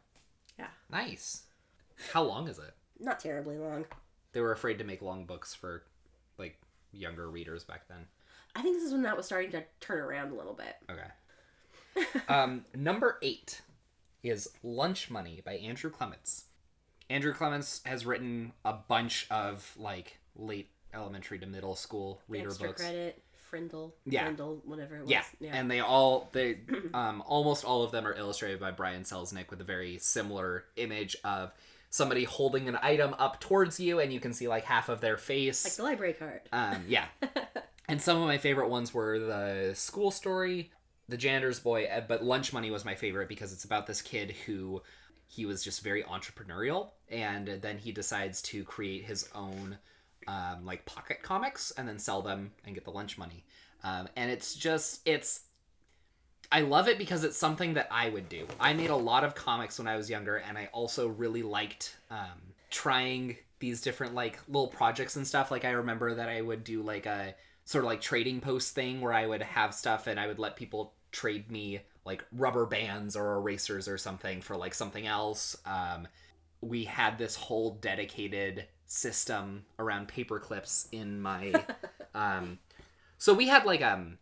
Yeah. 0.58 0.68
Nice. 0.90 1.42
How 2.12 2.22
long 2.22 2.48
is 2.48 2.58
it? 2.58 2.74
Not 2.98 3.20
terribly 3.20 3.58
long. 3.58 3.86
They 4.32 4.40
were 4.40 4.52
afraid 4.52 4.78
to 4.78 4.84
make 4.84 5.02
long 5.02 5.24
books 5.24 5.54
for 5.54 5.84
like 6.38 6.58
younger 6.92 7.30
readers 7.30 7.64
back 7.64 7.88
then. 7.88 8.06
I 8.54 8.62
think 8.62 8.76
this 8.76 8.84
is 8.84 8.92
when 8.92 9.02
that 9.02 9.16
was 9.16 9.26
starting 9.26 9.50
to 9.52 9.64
turn 9.80 10.00
around 10.00 10.32
a 10.32 10.34
little 10.34 10.54
bit. 10.54 10.76
Okay. 10.90 12.18
um, 12.28 12.64
number 12.74 13.18
eight 13.22 13.60
is 14.22 14.48
Lunch 14.62 15.10
Money 15.10 15.42
by 15.44 15.54
Andrew 15.54 15.90
Clements. 15.90 16.44
Andrew 17.10 17.32
Clements 17.32 17.80
has 17.84 18.04
written 18.04 18.52
a 18.64 18.72
bunch 18.72 19.26
of 19.30 19.74
like 19.76 20.18
late 20.36 20.70
elementary 20.92 21.38
to 21.38 21.46
middle 21.46 21.74
school 21.74 22.20
reader 22.28 22.48
Extra 22.48 22.68
books. 22.68 22.82
credit, 22.82 23.22
Frindle, 23.50 23.92
Yeah. 24.04 24.24
Frindle, 24.26 24.60
whatever 24.64 24.96
it 24.96 25.00
was. 25.02 25.10
Yeah. 25.10 25.22
and 25.52 25.70
they 25.70 25.80
all 25.80 26.28
they 26.32 26.58
um 26.94 27.22
almost 27.26 27.64
all 27.64 27.82
of 27.84 27.90
them 27.92 28.06
are 28.06 28.14
illustrated 28.14 28.60
by 28.60 28.70
Brian 28.70 29.02
Selznick 29.02 29.50
with 29.50 29.60
a 29.60 29.64
very 29.64 29.98
similar 29.98 30.64
image 30.76 31.16
of 31.24 31.52
somebody 31.90 32.24
holding 32.24 32.68
an 32.68 32.78
item 32.82 33.14
up 33.18 33.40
towards 33.40 33.80
you, 33.80 33.98
and 34.00 34.12
you 34.12 34.20
can 34.20 34.32
see 34.34 34.46
like 34.48 34.64
half 34.64 34.88
of 34.88 35.00
their 35.00 35.16
face. 35.16 35.64
like 35.64 35.74
the 35.76 35.82
library 35.82 36.12
card. 36.12 36.40
Um, 36.52 36.84
yeah. 36.86 37.06
and 37.88 38.00
some 38.00 38.18
of 38.20 38.26
my 38.26 38.36
favorite 38.38 38.68
ones 38.68 38.92
were 38.92 39.18
the 39.18 39.72
school 39.74 40.10
story, 40.10 40.70
the 41.08 41.16
janitor's 41.16 41.58
boy, 41.58 41.86
uh, 41.86 42.02
but 42.06 42.22
Lunch 42.22 42.52
Money 42.52 42.70
was 42.70 42.84
my 42.84 42.94
favorite 42.94 43.28
because 43.28 43.52
it's 43.54 43.64
about 43.64 43.86
this 43.86 44.02
kid 44.02 44.32
who 44.44 44.82
he 45.26 45.46
was 45.46 45.64
just 45.64 45.82
very 45.82 46.02
entrepreneurial, 46.02 46.90
and 47.10 47.48
then 47.62 47.78
he 47.78 47.90
decides 47.92 48.42
to 48.42 48.64
create 48.64 49.04
his 49.04 49.28
own 49.34 49.78
um, 50.28 50.66
like 50.66 50.84
pocket 50.84 51.22
comics 51.22 51.72
and 51.72 51.88
then 51.88 51.98
sell 51.98 52.20
them 52.20 52.52
and 52.66 52.74
get 52.74 52.84
the 52.84 52.90
lunch 52.90 53.16
money. 53.16 53.44
Um, 53.82 54.08
and 54.14 54.30
it's 54.30 54.54
just 54.54 55.00
it's 55.06 55.40
I 56.52 56.60
love 56.60 56.88
it 56.88 56.98
because 56.98 57.24
it's 57.24 57.36
something 57.36 57.74
that 57.74 57.88
I 57.90 58.08
would 58.08 58.28
do. 58.28 58.46
I 58.60 58.72
made 58.72 58.90
a 58.90 58.96
lot 58.96 59.24
of 59.24 59.34
comics 59.34 59.78
when 59.78 59.88
I 59.88 59.96
was 59.96 60.08
younger, 60.08 60.36
and 60.36 60.56
I 60.56 60.68
also 60.72 61.08
really 61.08 61.42
liked 61.42 61.96
um, 62.10 62.54
trying 62.70 63.36
these 63.58 63.80
different 63.80 64.14
like 64.14 64.38
little 64.48 64.68
projects 64.68 65.16
and 65.16 65.26
stuff. 65.26 65.50
Like 65.50 65.64
I 65.64 65.70
remember 65.70 66.14
that 66.14 66.28
I 66.28 66.40
would 66.40 66.62
do 66.62 66.82
like 66.82 67.06
a 67.06 67.34
sort 67.64 67.84
of 67.84 67.88
like 67.88 68.00
trading 68.00 68.40
post 68.40 68.74
thing 68.74 69.00
where 69.00 69.12
I 69.12 69.26
would 69.26 69.42
have 69.42 69.74
stuff 69.74 70.06
and 70.06 70.18
I 70.18 70.26
would 70.26 70.38
let 70.38 70.56
people 70.56 70.94
trade 71.12 71.50
me 71.50 71.80
like 72.04 72.24
rubber 72.32 72.64
bands 72.64 73.14
or 73.14 73.34
erasers 73.34 73.88
or 73.88 73.98
something 73.98 74.40
for 74.40 74.56
like 74.56 74.74
something 74.74 75.06
else. 75.06 75.56
Um, 75.66 76.08
we 76.60 76.84
had 76.84 77.18
this 77.18 77.34
whole 77.34 77.72
dedicated 77.74 78.66
system 78.88 79.64
around 79.78 80.08
paper 80.08 80.40
clips 80.40 80.88
in 80.90 81.20
my 81.20 81.52
um 82.14 82.58
so 83.18 83.32
we 83.32 83.46
had 83.46 83.64
like 83.64 83.82
um 83.82 84.18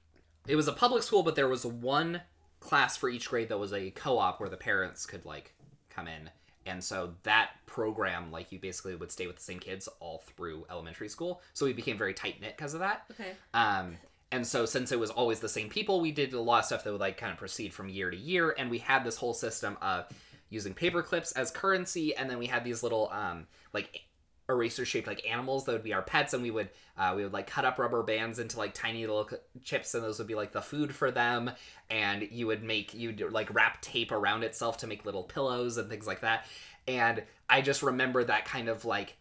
it 0.47 0.57
was 0.57 0.69
a 0.69 0.73
public 0.73 1.03
school 1.03 1.23
but 1.23 1.35
there 1.35 1.49
was 1.49 1.65
one 1.65 2.21
class 2.61 2.97
for 2.97 3.09
each 3.09 3.29
grade 3.29 3.49
that 3.49 3.59
was 3.59 3.73
a 3.73 3.91
co-op 3.91 4.41
where 4.41 4.49
the 4.49 4.57
parents 4.57 5.07
could 5.07 5.25
like 5.25 5.55
come 5.89 6.09
in. 6.09 6.31
And 6.67 6.83
so 6.83 7.15
that 7.23 7.51
program 7.67 8.33
like 8.33 8.51
you 8.51 8.59
basically 8.59 8.97
would 8.97 9.13
stay 9.13 9.27
with 9.27 9.37
the 9.37 9.43
same 9.43 9.61
kids 9.61 9.89
all 10.01 10.25
through 10.27 10.67
elementary 10.69 11.09
school. 11.09 11.41
So 11.55 11.65
we 11.65 11.73
became 11.73 11.97
very 11.97 12.13
tight 12.13 12.41
knit 12.41 12.57
because 12.57 12.75
of 12.75 12.81
that. 12.81 13.05
Okay. 13.13 13.33
um, 13.55 13.97
and 14.33 14.45
so 14.45 14.67
since 14.67 14.91
it 14.91 14.99
was 14.99 15.11
always 15.11 15.39
the 15.39 15.49
same 15.49 15.69
people, 15.69 16.01
we 16.01 16.11
did 16.11 16.33
a 16.33 16.41
lot 16.41 16.59
of 16.59 16.65
stuff 16.65 16.83
that 16.83 16.91
would 16.91 17.01
like 17.01 17.17
kind 17.17 17.31
of 17.31 17.39
proceed 17.39 17.73
from 17.73 17.89
year 17.89 18.11
to 18.11 18.17
year, 18.17 18.57
and 18.59 18.69
we 18.69 18.79
had 18.79 19.05
this 19.05 19.17
whole 19.17 19.33
system 19.33 19.79
of 19.81 20.07
using 20.51 20.75
paper 20.75 21.01
clips 21.01 21.31
as 21.33 21.53
currency, 21.53 22.15
and 22.17 22.29
then 22.29 22.37
we 22.37 22.47
had 22.47 22.65
these 22.65 22.83
little 22.83 23.09
um, 23.13 23.47
like 23.73 24.01
eraser 24.49 24.85
shaped 24.85 25.07
like 25.07 25.27
animals 25.29 25.65
that 25.65 25.73
would 25.73 25.83
be 25.83 25.93
our 25.93 26.03
pets, 26.03 26.35
and 26.35 26.43
we 26.43 26.51
would 26.51 26.71
uh, 26.97 27.13
we 27.17 27.23
would 27.23 27.33
like 27.33 27.47
cut 27.47 27.65
up 27.65 27.79
rubber 27.79 28.03
bands 28.03 28.39
into 28.39 28.59
like 28.59 28.75
tiny 28.75 29.07
little 29.07 29.29
chips, 29.65 29.95
and 29.95 30.05
those 30.05 30.19
would 30.19 30.29
be 30.29 30.35
like 30.35 30.53
the 30.53 30.63
food 30.63 30.95
for 30.95 31.11
them, 31.11 31.51
and 31.91 32.29
you 32.31 32.47
would 32.47 32.63
make 32.63 32.95
you'd 32.95 33.21
like 33.33 33.53
wrap 33.55 33.81
tape 33.81 34.13
around 34.13 34.43
itself 34.43 34.79
to 34.79 34.87
make 34.87 35.05
little 35.05 35.25
pillows 35.25 35.77
and 35.77 35.89
things 35.89 36.07
like 36.07 36.21
that, 36.21 36.47
and 36.89 37.23
I 37.49 37.63
just 37.63 37.83
remember 37.83 38.25
that 38.25 38.45
kind 38.45 38.69
of 38.69 38.85
like 38.85 39.17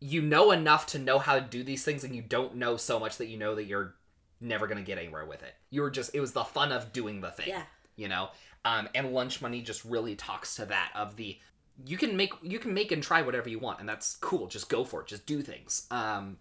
you 0.00 0.22
know 0.22 0.52
enough 0.52 0.86
to 0.86 0.98
know 0.98 1.18
how 1.18 1.34
to 1.34 1.40
do 1.40 1.62
these 1.62 1.84
things 1.84 2.04
and 2.04 2.14
you 2.14 2.22
don't 2.22 2.56
know 2.56 2.76
so 2.76 3.00
much 3.00 3.16
that 3.16 3.26
you 3.26 3.36
know 3.36 3.54
that 3.54 3.64
you're 3.64 3.94
never 4.40 4.66
gonna 4.66 4.82
get 4.82 4.98
anywhere 4.98 5.24
with 5.24 5.42
it. 5.42 5.54
You 5.70 5.82
were 5.82 5.90
just 5.90 6.14
it 6.14 6.20
was 6.20 6.32
the 6.32 6.44
fun 6.44 6.72
of 6.72 6.92
doing 6.92 7.20
the 7.20 7.30
thing. 7.30 7.48
Yeah. 7.48 7.62
You 7.96 8.08
know? 8.08 8.28
Um 8.64 8.88
and 8.94 9.12
lunch 9.12 9.42
money 9.42 9.60
just 9.60 9.84
really 9.84 10.14
talks 10.14 10.56
to 10.56 10.66
that 10.66 10.92
of 10.94 11.16
the 11.16 11.38
you 11.86 11.96
can 11.96 12.16
make 12.16 12.32
you 12.42 12.58
can 12.58 12.74
make 12.74 12.92
and 12.92 13.02
try 13.02 13.22
whatever 13.22 13.48
you 13.48 13.58
want 13.58 13.80
and 13.80 13.88
that's 13.88 14.16
cool. 14.16 14.46
Just 14.46 14.68
go 14.68 14.84
for 14.84 15.02
it. 15.02 15.06
Just 15.06 15.26
do 15.26 15.42
things. 15.42 15.86
Um 15.90 16.38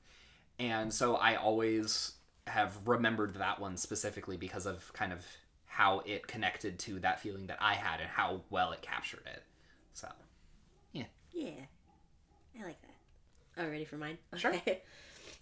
and 0.60 0.94
so 0.94 1.16
I 1.16 1.36
always 1.36 2.14
have 2.48 2.78
remembered 2.86 3.36
that 3.36 3.60
one 3.60 3.78
specifically 3.78 4.38
because 4.38 4.66
of 4.66 4.92
kind 4.94 5.14
of 5.14 5.26
how 5.66 6.00
it 6.06 6.28
connected 6.28 6.80
to 6.80 7.00
that 7.00 7.20
feeling 7.20 7.48
that 7.48 7.58
I 7.62 7.74
had 7.76 8.00
and 8.00 8.10
how 8.10 8.42
well 8.50 8.72
it 8.72 8.82
captured 8.82 9.24
it. 9.26 9.44
So 9.94 10.08
Yeah. 10.94 11.06
Yeah. 11.32 11.52
I 12.60 12.64
like 12.66 12.82
that. 12.82 13.64
Oh, 13.64 13.70
ready 13.70 13.86
for 13.86 13.98
mine? 13.98 14.18
Sure. 14.36 14.54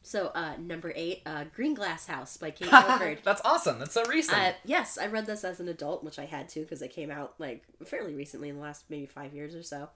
So, 0.05 0.27
uh, 0.35 0.53
number 0.59 0.93
eight, 0.95 1.23
uh, 1.25 1.45
Green 1.55 1.73
Glass 1.73 2.05
House 2.05 2.37
by 2.37 2.51
Kate 2.51 2.71
Milford. 2.71 3.21
That's 3.23 3.41
awesome. 3.43 3.79
That's 3.79 3.95
so 3.95 4.05
recent. 4.05 4.37
Uh, 4.37 4.51
yes, 4.63 4.99
I 4.99 5.07
read 5.07 5.25
this 5.25 5.43
as 5.43 5.59
an 5.59 5.67
adult, 5.67 6.03
which 6.03 6.19
I 6.19 6.25
had 6.25 6.47
to 6.49 6.59
because 6.59 6.83
it 6.83 6.93
came 6.93 7.09
out 7.09 7.33
like 7.39 7.63
fairly 7.83 8.13
recently 8.13 8.49
in 8.49 8.57
the 8.57 8.61
last 8.61 8.85
maybe 8.87 9.07
five 9.07 9.33
years 9.33 9.55
or 9.55 9.63
so. 9.63 9.89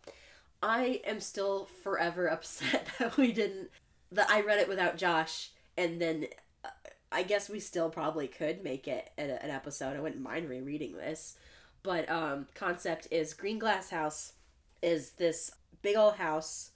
I 0.64 1.02
am 1.06 1.20
still 1.20 1.66
forever 1.84 2.28
upset 2.32 2.88
that 2.98 3.18
we 3.18 3.32
didn't, 3.32 3.70
that 4.12 4.28
I 4.32 4.42
read 4.42 4.58
it 4.58 4.68
without 4.68 4.98
Josh, 4.98 5.52
and 5.78 6.02
then 6.02 6.26
uh, 6.66 6.70
I 7.12 7.22
guess 7.22 7.48
we 7.48 7.60
still 7.60 7.92
probably 7.92 8.28
could 8.28 8.64
make 8.64 8.88
it 8.88 9.12
an, 9.16 9.30
an 9.30 9.52
episode. 9.52 9.96
I 9.96 10.02
wouldn't 10.02 10.24
mind 10.24 10.50
rereading 10.50 10.94
this. 10.94 11.38
But 11.84 12.10
um, 12.10 12.48
concept 12.56 13.08
is 13.12 13.36
Green 13.36 13.60
Glass 13.60 13.92
House 13.92 14.34
is 14.82 15.12
this 15.12 15.52
big 15.84 15.96
old 15.96 16.16
house 16.16 16.72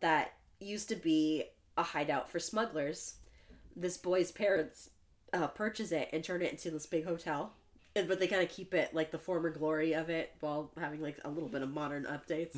that 0.00 0.32
used 0.58 0.88
to 0.88 0.96
be 0.96 1.44
a 1.76 1.82
hideout 1.82 2.30
for 2.30 2.38
smugglers. 2.38 3.14
This 3.76 3.96
boy's 3.96 4.30
parents 4.30 4.90
uh, 5.32 5.48
purchase 5.48 5.92
it 5.92 6.08
and 6.12 6.22
turn 6.22 6.42
it 6.42 6.52
into 6.52 6.70
this 6.70 6.86
big 6.86 7.04
hotel. 7.04 7.52
And, 7.96 8.08
but 8.08 8.18
they 8.18 8.26
kind 8.26 8.42
of 8.42 8.48
keep 8.48 8.74
it 8.74 8.94
like 8.94 9.10
the 9.10 9.18
former 9.18 9.50
glory 9.50 9.92
of 9.92 10.10
it 10.10 10.32
while 10.40 10.70
having 10.78 11.00
like 11.00 11.18
a 11.24 11.30
little 11.30 11.48
bit 11.48 11.62
of 11.62 11.70
modern 11.70 12.04
updates. 12.04 12.54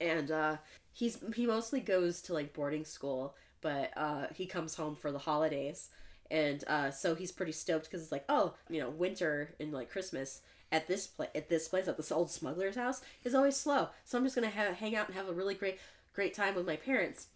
And 0.00 0.30
uh, 0.30 0.56
he's 0.92 1.18
he 1.34 1.46
mostly 1.46 1.80
goes 1.80 2.20
to 2.22 2.34
like 2.34 2.52
boarding 2.52 2.84
school, 2.84 3.36
but 3.60 3.90
uh, 3.96 4.26
he 4.34 4.46
comes 4.46 4.74
home 4.74 4.96
for 4.96 5.12
the 5.12 5.18
holidays. 5.18 5.90
And 6.30 6.64
uh, 6.66 6.90
so 6.90 7.14
he's 7.14 7.30
pretty 7.30 7.52
stoked 7.52 7.84
because 7.84 8.02
it's 8.02 8.10
like, 8.12 8.24
oh, 8.28 8.54
you 8.68 8.80
know, 8.80 8.90
winter 8.90 9.54
and 9.60 9.72
like 9.72 9.90
Christmas 9.90 10.40
at 10.72 10.88
this 10.88 11.06
place, 11.06 11.28
at 11.34 11.48
this 11.48 11.68
place, 11.68 11.86
at 11.86 11.96
this 11.96 12.10
old 12.10 12.30
smuggler's 12.30 12.76
house 12.76 13.02
is 13.22 13.34
always 13.34 13.56
slow. 13.56 13.90
So 14.04 14.18
I'm 14.18 14.24
just 14.24 14.34
gonna 14.34 14.50
ha- 14.50 14.74
hang 14.74 14.96
out 14.96 15.08
and 15.08 15.16
have 15.16 15.28
a 15.28 15.32
really 15.32 15.54
great, 15.54 15.78
great 16.14 16.34
time 16.34 16.54
with 16.54 16.66
my 16.66 16.76
parents 16.76 17.26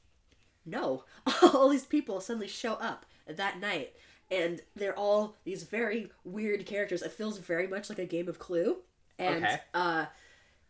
no 0.66 1.04
all 1.42 1.68
these 1.68 1.84
people 1.86 2.20
suddenly 2.20 2.48
show 2.48 2.74
up 2.74 3.06
that 3.28 3.60
night 3.60 3.92
and 4.30 4.60
they're 4.74 4.98
all 4.98 5.36
these 5.44 5.62
very 5.62 6.10
weird 6.24 6.66
characters. 6.66 7.00
It 7.02 7.12
feels 7.12 7.38
very 7.38 7.68
much 7.68 7.88
like 7.88 8.00
a 8.00 8.04
game 8.06 8.28
of 8.28 8.38
clue 8.38 8.78
and 9.18 9.44
Okay. 9.44 9.58
uh 9.74 10.06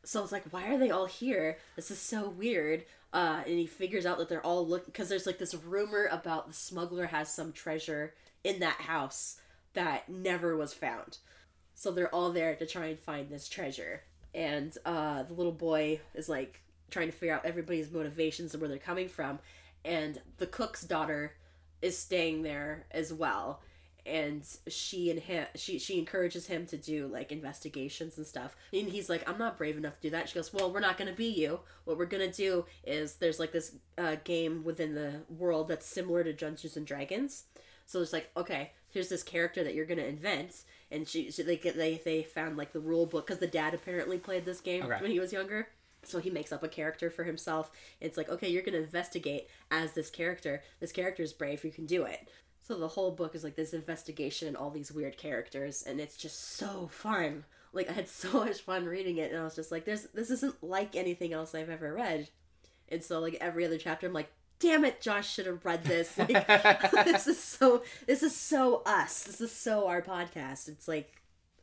so 0.04 0.22
it's 0.22 0.32
like 0.32 0.44
why 0.50 0.68
are 0.72 0.78
they 0.78 0.90
all 0.90 1.06
here? 1.06 1.56
This 1.74 1.90
is 1.90 1.98
so 1.98 2.28
weird. 2.28 2.84
Uh 3.12 3.42
and 3.46 3.58
he 3.58 3.66
figures 3.66 4.04
out 4.06 4.18
that 4.18 4.28
they're 4.28 4.44
all 4.44 4.66
looking 4.66 4.86
because 4.92 5.08
there's 5.08 5.26
like 5.26 5.38
this 5.38 5.54
rumor 5.54 6.08
about 6.12 6.48
the 6.48 6.54
smuggler 6.54 7.06
has 7.06 7.32
some 7.32 7.52
treasure 7.52 8.14
in 8.44 8.60
that 8.60 8.82
house 8.82 9.40
that 9.74 10.08
never 10.08 10.56
was 10.56 10.72
found. 10.74 11.18
So 11.74 11.90
they're 11.90 12.14
all 12.14 12.30
there 12.32 12.54
to 12.56 12.66
try 12.66 12.86
and 12.86 12.98
find 12.98 13.28
this 13.30 13.48
treasure. 13.48 14.02
And 14.34 14.76
uh 14.84 15.22
the 15.24 15.34
little 15.34 15.52
boy 15.52 16.00
is 16.14 16.28
like 16.28 16.60
trying 16.90 17.06
to 17.08 17.12
figure 17.12 17.34
out 17.34 17.44
everybody's 17.46 17.90
motivations 17.90 18.52
and 18.54 18.60
where 18.60 18.68
they're 18.68 18.78
coming 18.78 19.08
from 19.08 19.38
and 19.86 20.20
the 20.38 20.46
cook's 20.46 20.82
daughter 20.82 21.32
is 21.80 21.96
staying 21.96 22.42
there 22.42 22.86
as 22.90 23.12
well. 23.12 23.62
And 24.04 24.46
she 24.68 25.10
and 25.10 25.18
him 25.18 25.46
she 25.56 25.78
she 25.78 25.98
encourages 25.98 26.46
him 26.46 26.66
to 26.66 26.76
do 26.76 27.06
like 27.08 27.32
investigations 27.32 28.18
and 28.18 28.26
stuff. 28.26 28.54
And 28.72 28.88
he's 28.88 29.08
like 29.10 29.28
i'm 29.28 29.38
not 29.38 29.58
brave 29.58 29.76
enough 29.76 29.96
to 29.96 30.02
do 30.02 30.10
that. 30.10 30.28
She 30.28 30.34
goes 30.34 30.52
well 30.52 30.72
we're 30.72 30.80
not 30.80 30.96
going 30.98 31.10
to 31.10 31.16
be 31.16 31.26
you. 31.28 31.60
What 31.84 31.98
we're 31.98 32.06
going 32.06 32.30
to 32.30 32.36
do 32.36 32.66
is 32.84 33.14
there's 33.16 33.40
like 33.40 33.52
this 33.52 33.74
uh, 33.98 34.16
game 34.24 34.62
within 34.64 34.94
the 34.94 35.22
world 35.28 35.68
that's 35.68 35.86
similar 35.86 36.22
to 36.22 36.32
dungeons 36.32 36.76
and 36.76 36.86
dragons. 36.86 37.44
So 37.86 38.00
it's 38.00 38.12
like 38.12 38.30
okay 38.36 38.72
here's 38.90 39.08
this 39.10 39.22
character 39.22 39.62
that 39.62 39.74
you're 39.74 39.84
gonna 39.84 40.02
invent, 40.02 40.62
and 40.90 41.06
she, 41.06 41.30
she 41.30 41.42
they 41.42 41.56
get 41.56 41.76
they 41.76 42.00
they 42.04 42.22
found 42.22 42.56
like 42.56 42.72
the 42.72 42.80
rule 42.80 43.04
book 43.04 43.26
because 43.26 43.40
the 43.40 43.46
dad 43.46 43.74
apparently 43.74 44.16
played 44.18 44.44
this 44.46 44.60
game 44.60 44.84
Okay. 44.84 45.02
when 45.02 45.10
he 45.10 45.20
was 45.20 45.32
younger. 45.32 45.68
So 46.06 46.18
he 46.18 46.30
makes 46.30 46.52
up 46.52 46.62
a 46.62 46.68
character 46.68 47.10
for 47.10 47.24
himself. 47.24 47.70
It's 48.00 48.16
like, 48.16 48.28
okay, 48.28 48.48
you're 48.48 48.62
gonna 48.62 48.78
investigate 48.78 49.48
as 49.70 49.92
this 49.92 50.10
character. 50.10 50.62
This 50.80 50.92
character 50.92 51.22
is 51.22 51.32
brave. 51.32 51.64
You 51.64 51.72
can 51.72 51.86
do 51.86 52.04
it. 52.04 52.28
So 52.66 52.76
the 52.76 52.88
whole 52.88 53.12
book 53.12 53.36
is 53.36 53.44
like 53.44 53.54
this 53.54 53.72
investigation 53.72 54.48
and 54.48 54.56
all 54.56 54.70
these 54.70 54.90
weird 54.90 55.16
characters, 55.16 55.84
and 55.84 56.00
it's 56.00 56.16
just 56.16 56.56
so 56.56 56.88
fun. 56.90 57.44
Like 57.72 57.88
I 57.88 57.92
had 57.92 58.08
so 58.08 58.44
much 58.44 58.62
fun 58.62 58.86
reading 58.86 59.18
it, 59.18 59.30
and 59.30 59.40
I 59.40 59.44
was 59.44 59.54
just 59.54 59.70
like, 59.70 59.84
"There's 59.84 60.04
this 60.14 60.30
isn't 60.30 60.62
like 60.64 60.96
anything 60.96 61.32
else 61.32 61.54
I've 61.54 61.70
ever 61.70 61.94
read." 61.94 62.28
And 62.88 63.04
so 63.04 63.20
like 63.20 63.38
every 63.40 63.64
other 63.64 63.78
chapter, 63.78 64.08
I'm 64.08 64.12
like, 64.12 64.32
"Damn 64.58 64.84
it, 64.84 65.00
Josh 65.00 65.32
should 65.32 65.46
have 65.46 65.64
read 65.64 65.84
this." 65.84 66.18
Like 66.18 66.28
this 67.04 67.28
is 67.28 67.40
so 67.40 67.84
this 68.06 68.24
is 68.24 68.34
so 68.34 68.82
us. 68.84 69.22
This 69.22 69.40
is 69.40 69.52
so 69.52 69.86
our 69.86 70.02
podcast. 70.02 70.68
It's 70.68 70.88
like 70.88 71.12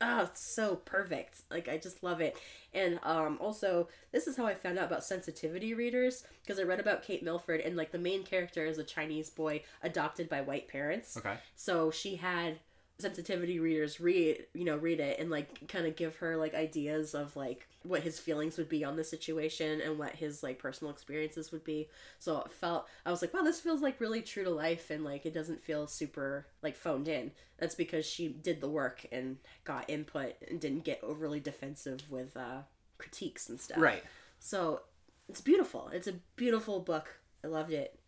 oh, 0.04 0.24
it's 0.24 0.54
so 0.56 0.76
perfect. 0.76 1.42
Like 1.50 1.68
I 1.70 1.78
just 1.78 2.04
love 2.04 2.22
it. 2.22 2.38
And 2.74 3.00
um 3.04 3.38
also 3.40 3.88
this 4.12 4.28
is 4.28 4.36
how 4.38 4.46
I 4.46 4.56
found 4.56 4.78
out 4.78 4.88
about 4.88 5.04
sensitivity 5.04 5.74
readers 5.74 6.26
because 6.44 6.60
I 6.60 6.64
read 6.64 6.80
about 6.80 7.04
Kate 7.04 7.24
Milford 7.24 7.62
and 7.62 7.76
like 7.76 7.92
the 7.92 8.00
main 8.00 8.24
character 8.24 8.66
is 8.66 8.78
a 8.78 8.84
Chinese 8.84 9.30
boy 9.30 9.64
adopted 9.82 10.30
by 10.30 10.42
white 10.42 10.68
parents. 10.68 11.18
Okay. 11.18 11.36
So 11.56 11.92
she 11.92 12.16
had 12.16 12.60
sensitivity 13.04 13.60
readers 13.60 14.00
read 14.00 14.46
you 14.54 14.64
know 14.64 14.78
read 14.78 15.00
it 15.00 15.20
and 15.20 15.30
like 15.30 15.68
kind 15.68 15.86
of 15.86 15.96
give 15.96 16.16
her 16.16 16.38
like 16.38 16.54
ideas 16.56 17.14
of 17.14 17.36
like 17.36 17.68
what 17.84 18.02
his 18.02 18.18
feelings 18.18 18.58
would 18.58 18.70
be 18.70 18.86
on 18.86 18.96
the 18.96 19.04
situation 19.04 19.82
and 19.82 20.00
what 20.00 20.16
his 20.16 20.42
like 20.42 20.58
personal 20.58 20.92
experiences 20.92 21.52
would 21.52 21.66
be. 21.66 21.90
So 22.18 22.40
it 22.40 22.52
felt 22.52 22.88
i 23.06 23.12
was 23.12 23.22
like 23.22 23.34
wow 23.34 23.42
this 23.42 23.60
feels 23.60 23.82
like 23.82 24.00
really 24.00 24.22
true 24.22 24.46
to 24.46 24.50
life 24.50 24.90
and 24.90 25.04
like 25.04 25.26
it 25.26 25.34
doesn't 25.34 25.62
feel 25.62 25.86
super 25.86 26.48
like 26.62 26.76
phoned 26.78 27.08
in. 27.08 27.32
That's 27.58 27.76
because 27.76 28.06
she 28.06 28.30
did 28.30 28.62
the 28.62 28.70
work 28.70 29.06
and 29.12 29.38
got 29.66 29.90
input 29.90 30.36
and 30.50 30.60
didn't 30.60 30.86
get 30.86 31.04
overly 31.04 31.40
defensive 31.42 32.10
with 32.10 32.36
uh 32.38 32.62
critiques 32.98 33.50
and 33.50 33.60
stuff. 33.60 33.80
Right. 33.80 34.04
so 34.40 34.82
it's 35.30 35.42
beautiful. 35.42 35.90
It's 35.94 36.08
a 36.08 36.14
beautiful 36.36 36.80
book. 36.80 37.20
I 37.44 37.48
loved 37.48 37.74
it. 37.74 38.00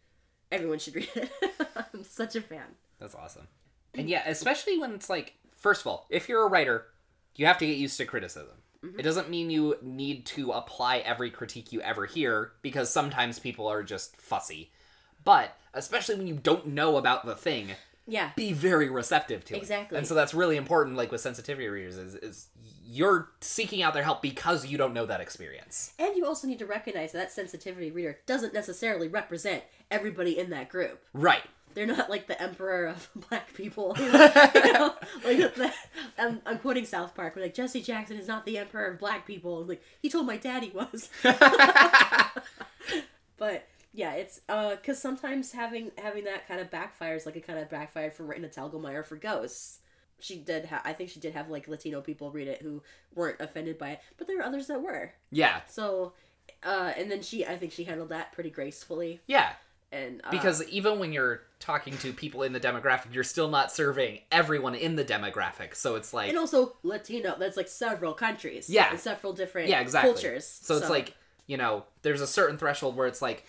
Everyone 0.52 0.80
should 0.80 0.96
read 0.96 1.10
it. 1.16 1.30
I'm 1.94 2.04
such 2.04 2.36
a 2.36 2.42
fan. 2.42 2.76
That's 3.00 3.16
awesome. 3.16 3.48
And 3.98 4.10
yeah, 4.10 4.24
especially 4.28 4.78
when 4.78 4.94
it's 4.94 5.10
like, 5.10 5.34
first 5.56 5.82
of 5.82 5.88
all, 5.88 6.06
if 6.10 6.30
you're 6.30 6.44
a 6.44 6.50
writer, 6.50 6.86
you 7.36 7.46
have 7.46 7.58
to 7.60 7.66
get 7.66 7.78
used 7.78 7.98
to 7.98 8.06
criticism. 8.06 8.56
It 8.98 9.02
doesn't 9.02 9.32
mean 9.32 9.50
you 9.50 9.78
need 9.82 10.28
to 10.28 10.52
apply 10.52 10.98
every 11.00 11.32
critique 11.32 11.74
you 11.74 11.82
ever 11.82 12.06
hear 12.06 12.52
because 12.62 12.92
sometimes 12.92 13.40
people 13.40 13.68
are 13.68 13.82
just 13.82 14.16
fussy. 14.18 14.72
But 15.24 15.58
especially 15.74 16.16
when 16.16 16.28
you 16.28 16.36
don't 16.36 16.68
know 16.68 16.98
about 16.98 17.26
the 17.26 17.36
thing, 17.36 17.72
yeah 18.08 18.30
be 18.36 18.54
very 18.54 18.90
receptive 18.90 19.44
to 19.46 19.56
it. 19.56 19.58
Exactly. 19.58 19.98
And 19.98 20.06
so 20.06 20.14
that's 20.14 20.34
really 20.34 20.58
important 20.58 20.96
like 20.96 21.12
with 21.12 21.22
sensitivity 21.22 21.68
readers 21.68 21.98
is, 21.98 22.16
is 22.16 22.48
you're 22.86 23.32
seeking 23.42 23.82
out 23.82 23.94
their 23.94 24.04
help 24.04 24.22
because 24.22 24.68
you 24.68 24.78
don't 24.78 24.94
know 24.94 25.08
that 25.08 25.22
experience. 25.22 25.94
And 25.98 26.16
you 26.16 26.26
also 26.26 26.48
need 26.48 26.60
to 26.60 26.68
recognize 26.68 27.12
that, 27.14 27.18
that 27.18 27.32
sensitivity 27.32 27.90
reader 27.90 28.20
doesn't 28.28 28.54
necessarily 28.54 29.08
represent 29.08 29.64
everybody 29.90 30.38
in 30.38 30.52
that 30.52 30.70
group. 30.70 31.04
Right. 31.14 31.42
They're 31.76 31.86
not 31.86 32.10
like 32.10 32.26
the 32.28 32.42
emperor 32.42 32.88
of 32.88 33.10
black 33.30 33.54
people. 33.54 33.96
You 34.00 34.12
know? 34.12 34.32
You 34.54 34.74
know? 34.74 34.94
Like 35.24 35.56
the, 35.56 35.72
I'm, 36.18 36.42
I'm 36.46 36.58
quoting 36.60 36.86
South 36.86 37.14
Park. 37.14 37.36
Where 37.36 37.46
like 37.46 37.54
Jesse 37.54 37.82
Jackson 37.82 38.18
is 38.18 38.28
not 38.28 38.46
the 38.46 38.58
emperor 38.58 38.86
of 38.88 39.00
black 39.00 39.28
people. 39.28 39.64
Like 39.66 39.84
he 40.02 40.10
told 40.10 40.26
my 40.26 40.38
dad 40.38 40.64
he 40.64 40.72
was. 40.72 41.10
but 43.38 43.68
yeah, 43.94 44.14
it's 44.14 44.42
uh 44.50 44.72
because 44.76 45.02
sometimes 45.02 45.52
having 45.52 45.92
having 45.98 46.26
that 46.26 46.48
kind 46.48 46.60
of 46.60 46.70
backfires 46.70 47.26
like 47.26 47.36
it 47.36 47.46
kind 47.48 47.60
of 47.60 47.70
backfired 47.70 48.14
for 48.14 48.24
Raina 48.24 48.54
Telgemeier 48.54 49.06
for 49.06 49.16
Ghosts. 49.16 49.80
She 50.20 50.38
did. 50.38 50.66
Ha- 50.66 50.82
I 50.86 50.94
think 50.94 51.10
she 51.10 51.20
did 51.20 51.34
have 51.34 51.50
like 51.50 51.68
Latino 51.68 52.02
people 52.02 52.32
read 52.32 52.48
it 52.48 52.62
who 52.62 52.82
weren't 53.14 53.40
offended 53.42 53.78
by 53.78 53.92
it, 53.92 54.00
but 54.18 54.28
there 54.28 54.38
were 54.38 54.44
others 54.44 54.68
that 54.68 54.82
were. 54.82 55.12
Yeah. 55.30 55.62
So, 55.68 56.14
uh, 56.64 56.94
and 56.98 57.12
then 57.12 57.22
she, 57.22 57.46
I 57.46 57.58
think 57.58 57.74
she 57.74 57.84
handled 57.84 58.10
that 58.10 58.32
pretty 58.32 58.50
gracefully. 58.50 59.20
Yeah. 59.28 59.52
And 59.92 60.22
uh, 60.24 60.32
Because 60.32 60.64
even 60.70 61.00
when 61.00 61.12
you're 61.12 61.42
talking 61.66 61.98
to 61.98 62.14
people 62.14 62.44
in 62.44 62.54
the 62.54 62.60
demographic, 62.60 63.14
you're 63.14 63.24
still 63.24 63.50
not 63.50 63.72
surveying 63.72 64.20
everyone 64.32 64.76
in 64.76 64.96
the 64.96 65.04
demographic. 65.04 65.76
So 65.76 65.96
it's 65.96 66.14
like 66.14 66.30
and 66.30 66.38
also 66.38 66.76
Latino, 66.84 67.36
that's 67.40 67.58
like 67.58 67.68
several 67.68 68.14
countries. 68.14 68.70
Yeah. 68.70 68.92
and 68.92 69.00
several 69.00 69.34
different 69.34 69.70
yeah, 69.70 69.82
exactly. 69.82 70.12
cultures. 70.12 70.46
So 70.46 70.78
it's 70.78 70.90
like, 70.90 71.16
you 71.48 71.58
know, 71.58 71.86
there's 72.04 72.22
a 72.22 72.28
certain 72.28 72.58
threshold 72.58 72.96
where 72.96 73.08
it's 73.08 73.22
like 73.22 73.46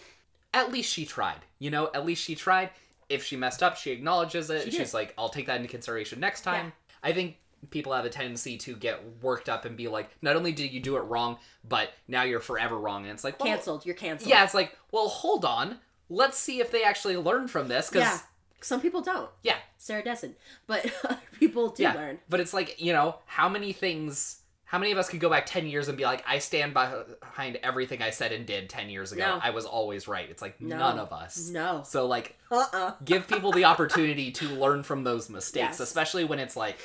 at 0.55 0.73
least 0.73 0.93
she 0.93 1.05
tried. 1.05 1.41
You 1.59 1.71
know, 1.71 1.91
at 1.95 2.07
least 2.07 2.25
she 2.25 2.35
tried. 2.35 2.71
If 3.09 3.23
she 3.23 3.37
messed 3.37 3.63
up, 3.63 3.77
she 3.77 3.93
acknowledges 3.93 4.51
it. 4.51 4.65
She 4.65 4.71
She's 4.71 4.91
did. 4.91 4.95
like, 4.95 5.15
I'll 5.17 5.29
take 5.29 5.47
that 5.47 5.57
into 5.57 5.69
consideration 5.69 6.19
next 6.19 6.41
time. 6.41 6.73
I 7.03 7.13
think 7.13 7.37
people 7.71 7.93
have 7.93 8.05
a 8.05 8.11
tendency 8.11 8.57
to 8.59 8.75
get 8.75 9.01
worked 9.23 9.49
up 9.49 9.65
and 9.65 9.77
be 9.77 9.89
like, 9.89 10.11
not 10.23 10.37
only 10.37 10.53
did 10.53 10.73
you 10.73 10.81
do 10.81 10.97
it 10.97 11.01
wrong, 11.01 11.39
but 11.69 11.91
now 12.09 12.23
you're 12.23 12.41
forever 12.41 12.77
wrong. 12.77 13.05
And 13.05 13.13
it's 13.13 13.25
like, 13.25 13.39
well, 13.39 13.49
canceled. 13.49 13.87
You're 13.87 13.95
canceled. 13.95 14.31
Yeah, 14.31 14.43
it's 14.43 14.55
like, 14.55 14.77
well, 14.91 15.09
hold 15.09 15.45
on. 15.45 15.79
Let's 16.09 16.39
see 16.39 16.61
if 16.61 16.71
they 16.71 16.83
actually 16.85 17.17
learn 17.17 17.49
from 17.49 17.69
this. 17.69 17.89
Because, 17.89 18.03
yeah. 18.03 18.19
Some 18.63 18.81
people 18.81 19.03
don't. 19.03 19.29
yeah, 19.43 19.57
Sarah 19.77 20.03
doesn't, 20.03 20.35
but 20.67 20.91
other 21.05 21.19
people 21.39 21.69
do 21.71 21.83
yeah. 21.85 21.93
learn. 21.95 22.19
But 22.29 22.41
it's 22.41 22.55
like, 22.55 22.81
you 22.81 22.93
know, 22.93 23.17
how 23.27 23.49
many 23.49 23.73
things, 23.73 24.41
how 24.65 24.79
many 24.79 24.91
of 24.93 24.99
us 24.99 25.09
could 25.11 25.21
go 25.21 25.29
back 25.29 25.45
10 25.47 25.67
years 25.67 25.89
and 25.89 25.97
be 25.97 26.05
like, 26.05 26.25
I 26.27 26.39
stand 26.39 26.73
behind 26.73 27.57
everything 27.63 28.03
I 28.03 28.11
said 28.11 28.33
and 28.33 28.47
did 28.47 28.69
10 28.71 28.89
years 28.89 29.13
ago. 29.13 29.25
No. 29.27 29.39
I 29.43 29.51
was 29.51 29.67
always 29.67 30.09
right. 30.09 30.29
It's 30.29 30.41
like, 30.43 30.61
No. 30.61 30.79
none 30.79 30.99
of 30.99 31.13
us. 31.13 31.49
No. 31.51 31.83
So, 31.85 32.07
like, 32.07 32.37
Uh 32.51 32.67
uh 32.73 32.93
give 33.05 33.29
people 33.29 33.53
the 33.53 33.67
opportunity 33.67 34.33
to 34.33 34.47
learn 34.49 34.83
from 34.83 35.05
those 35.05 35.29
mistakes, 35.29 35.79
Yes. 35.79 35.81
especially 35.81 36.25
when 36.25 36.39
it's 36.39 36.57
like, 36.57 36.79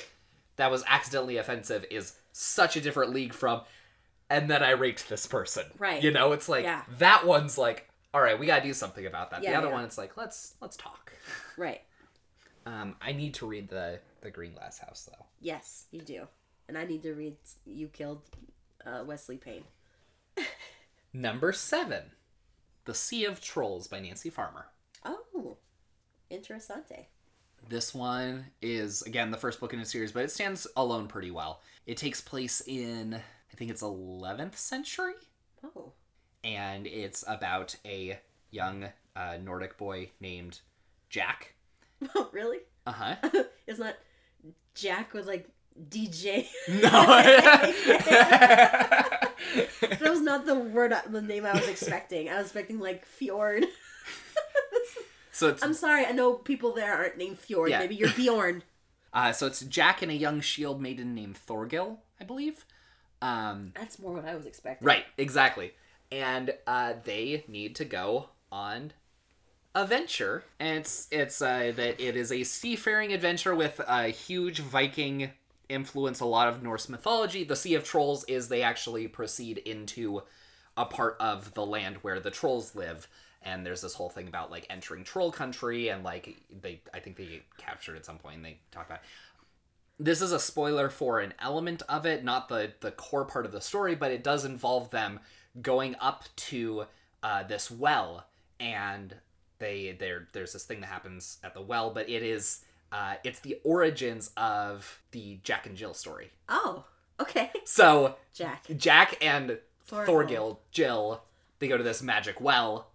that 0.57 0.69
was 0.69 0.83
accidentally 0.87 1.37
offensive 1.37 1.85
is 1.89 2.13
such 2.33 2.75
a 2.75 2.81
different 2.81 3.13
league 3.13 3.33
from, 3.33 3.61
and 4.29 4.49
then 4.51 4.61
I 4.61 4.71
raped 4.71 5.07
this 5.09 5.25
person. 5.25 5.63
Right. 5.79 6.03
You 6.03 6.11
know, 6.11 6.33
it's 6.33 6.49
like, 6.49 6.65
Yeah. 6.65 6.83
that 6.99 7.25
one's 7.25 7.57
like, 7.57 7.87
all 8.13 8.21
right, 8.21 8.37
we 8.37 8.45
gotta 8.45 8.63
do 8.63 8.73
something 8.73 9.05
about 9.05 9.31
that. 9.31 9.43
Yeah, 9.43 9.51
the 9.51 9.57
other 9.57 9.67
yeah. 9.67 9.73
one, 9.73 9.83
it's 9.85 9.97
like, 9.97 10.17
let's 10.17 10.55
let's 10.61 10.77
talk. 10.77 11.13
Right. 11.57 11.81
Um, 12.65 12.95
I 13.01 13.11
need 13.11 13.33
to 13.35 13.47
read 13.47 13.69
the 13.69 13.99
the 14.21 14.29
Green 14.29 14.53
Glass 14.53 14.79
House 14.79 15.09
though. 15.11 15.25
Yes, 15.39 15.85
you 15.91 16.01
do. 16.01 16.27
And 16.67 16.77
I 16.77 16.85
need 16.85 17.03
to 17.03 17.13
read 17.13 17.35
You 17.65 17.87
Killed 17.87 18.21
uh, 18.85 19.03
Wesley 19.05 19.37
Payne. 19.37 19.63
Number 21.13 21.51
seven, 21.51 22.03
The 22.85 22.93
Sea 22.93 23.25
of 23.25 23.41
Trolls 23.41 23.87
by 23.87 23.99
Nancy 23.99 24.29
Farmer. 24.29 24.67
Oh, 25.03 25.57
interessante. 26.29 27.07
This 27.67 27.93
one 27.93 28.45
is 28.61 29.01
again 29.03 29.31
the 29.31 29.37
first 29.37 29.59
book 29.59 29.73
in 29.73 29.79
a 29.79 29.85
series, 29.85 30.11
but 30.11 30.23
it 30.23 30.31
stands 30.31 30.67
alone 30.75 31.07
pretty 31.07 31.31
well. 31.31 31.61
It 31.85 31.97
takes 31.97 32.21
place 32.21 32.61
in 32.65 33.15
I 33.15 33.55
think 33.55 33.71
it's 33.71 33.81
11th 33.81 34.55
century, 34.55 35.13
Oh. 35.63 35.93
And 36.43 36.87
it's 36.87 37.23
about 37.27 37.75
a 37.85 38.19
young 38.49 38.89
uh, 39.15 39.37
Nordic 39.41 39.77
boy 39.77 40.09
named 40.19 40.59
Jack. 41.09 41.53
Oh, 42.15 42.29
really? 42.31 42.57
Uh 42.87 42.91
huh. 42.93 43.15
Isn't 43.67 43.83
that 43.85 43.99
Jack 44.73 45.13
with 45.13 45.27
like 45.27 45.47
DJ? 45.89 46.47
No. 46.67 46.89
that 48.89 49.99
was 50.01 50.21
not 50.21 50.45
the 50.47 50.55
word, 50.55 50.93
the 51.09 51.21
name 51.21 51.45
I 51.45 51.53
was 51.53 51.67
expecting. 51.67 52.27
I 52.29 52.37
was 52.37 52.45
expecting 52.47 52.79
like 52.79 53.05
Fjord. 53.05 53.65
so 55.31 55.49
it's 55.49 55.63
I'm 55.63 55.73
sorry, 55.75 56.05
I 56.05 56.11
know 56.11 56.33
people 56.33 56.73
there 56.73 56.93
aren't 56.93 57.17
named 57.17 57.37
Fjord. 57.39 57.69
Yeah. 57.69 57.79
Maybe 57.79 57.95
you're 57.95 58.09
Bjorn. 58.13 58.63
uh, 59.13 59.31
so 59.31 59.45
it's 59.47 59.61
Jack 59.61 60.01
and 60.01 60.11
a 60.11 60.15
young 60.15 60.41
shield 60.41 60.81
maiden 60.81 61.13
named 61.13 61.37
Thorgil, 61.47 61.97
I 62.19 62.23
believe. 62.23 62.65
Um, 63.21 63.73
That's 63.75 63.99
more 63.99 64.13
what 64.13 64.25
I 64.25 64.35
was 64.35 64.45
expecting. 64.47 64.87
Right, 64.87 65.05
exactly. 65.17 65.73
And 66.11 66.53
uh, 66.67 66.93
they 67.03 67.45
need 67.47 67.75
to 67.77 67.85
go 67.85 68.29
on 68.51 68.93
a 69.73 69.85
venture, 69.85 70.43
and 70.59 70.79
it's 70.79 71.07
it's 71.11 71.41
uh, 71.41 71.71
that 71.75 72.01
it 72.01 72.17
is 72.17 72.31
a 72.31 72.43
seafaring 72.43 73.13
adventure 73.13 73.55
with 73.55 73.79
a 73.87 74.07
huge 74.07 74.59
Viking 74.59 75.31
influence, 75.69 76.19
a 76.19 76.25
lot 76.25 76.49
of 76.49 76.61
Norse 76.61 76.89
mythology. 76.89 77.43
The 77.45 77.55
Sea 77.55 77.75
of 77.75 77.85
Trolls 77.85 78.25
is 78.25 78.49
they 78.49 78.61
actually 78.61 79.07
proceed 79.07 79.59
into 79.59 80.23
a 80.77 80.85
part 80.85 81.15
of 81.19 81.53
the 81.53 81.65
land 81.65 81.97
where 81.97 82.19
the 82.19 82.31
trolls 82.31 82.75
live. 82.75 83.07
And 83.43 83.65
there's 83.65 83.81
this 83.81 83.95
whole 83.95 84.09
thing 84.09 84.27
about 84.27 84.51
like 84.51 84.67
entering 84.69 85.03
troll 85.03 85.31
country 85.31 85.87
and 85.87 86.03
like 86.03 86.37
they 86.61 86.81
I 86.93 86.99
think 86.99 87.15
they 87.15 87.25
get 87.25 87.57
captured 87.57 87.95
at 87.95 88.05
some 88.05 88.17
point 88.17 88.37
and 88.37 88.45
they 88.45 88.59
talk 88.71 88.85
about 88.85 88.99
this 89.99 90.21
is 90.21 90.31
a 90.31 90.39
spoiler 90.39 90.89
for 90.89 91.19
an 91.19 91.33
element 91.39 91.81
of 91.89 92.05
it, 92.05 92.23
not 92.23 92.49
the 92.49 92.73
the 92.81 92.91
core 92.91 93.25
part 93.25 93.45
of 93.45 93.51
the 93.51 93.61
story, 93.61 93.95
but 93.95 94.11
it 94.11 94.23
does 94.23 94.45
involve 94.45 94.91
them 94.91 95.19
going 95.61 95.95
up 95.99 96.25
to 96.35 96.85
uh, 97.23 97.43
this 97.43 97.71
well, 97.71 98.25
and 98.59 99.15
they 99.59 99.95
there 99.99 100.27
there's 100.33 100.53
this 100.53 100.63
thing 100.65 100.81
that 100.81 100.87
happens 100.87 101.37
at 101.43 101.53
the 101.53 101.61
well, 101.61 101.91
but 101.91 102.09
it 102.09 102.23
is 102.23 102.63
uh, 102.91 103.15
it's 103.23 103.39
the 103.39 103.59
origins 103.63 104.31
of 104.37 105.01
the 105.11 105.39
Jack 105.43 105.65
and 105.65 105.75
Jill 105.75 105.93
story. 105.93 106.31
Oh, 106.49 106.85
okay. 107.19 107.49
So 107.65 108.15
Jack. 108.33 108.65
Jack 108.75 109.17
and 109.21 109.57
Thorgil. 109.89 110.05
Thorgil, 110.05 110.57
Jill, 110.71 111.23
they 111.59 111.67
go 111.67 111.77
to 111.77 111.83
this 111.83 112.01
magic 112.01 112.41
well 112.41 112.89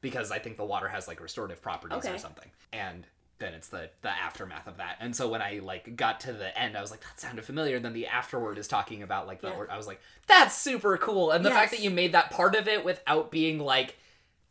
because 0.00 0.30
I 0.30 0.38
think 0.38 0.56
the 0.56 0.64
water 0.64 0.88
has 0.88 1.06
like 1.06 1.20
restorative 1.20 1.60
properties 1.60 2.06
or 2.06 2.18
something. 2.18 2.48
And 2.72 3.06
then 3.42 3.54
it's 3.54 3.68
the 3.68 3.90
the 4.02 4.08
aftermath 4.10 4.66
of 4.66 4.76
that. 4.78 4.96
And 5.00 5.14
so 5.14 5.28
when 5.28 5.42
I 5.42 5.60
like 5.62 5.96
got 5.96 6.20
to 6.20 6.32
the 6.32 6.56
end, 6.58 6.76
I 6.76 6.80
was 6.80 6.90
like, 6.90 7.00
that 7.00 7.20
sounded 7.20 7.44
familiar. 7.44 7.76
And 7.76 7.84
then 7.84 7.92
the 7.92 8.06
afterword 8.06 8.56
is 8.58 8.68
talking 8.68 9.02
about 9.02 9.26
like 9.26 9.40
the 9.40 9.48
Yeah. 9.48 9.54
or- 9.56 9.70
I 9.70 9.76
was 9.76 9.86
like, 9.86 10.00
that's 10.26 10.56
super 10.56 10.96
cool. 10.98 11.30
And 11.32 11.44
the 11.44 11.50
fact 11.50 11.70
that 11.72 11.80
you 11.80 11.90
made 11.90 12.12
that 12.12 12.30
part 12.30 12.54
of 12.54 12.68
it 12.68 12.84
without 12.84 13.30
being 13.30 13.58
like, 13.58 13.96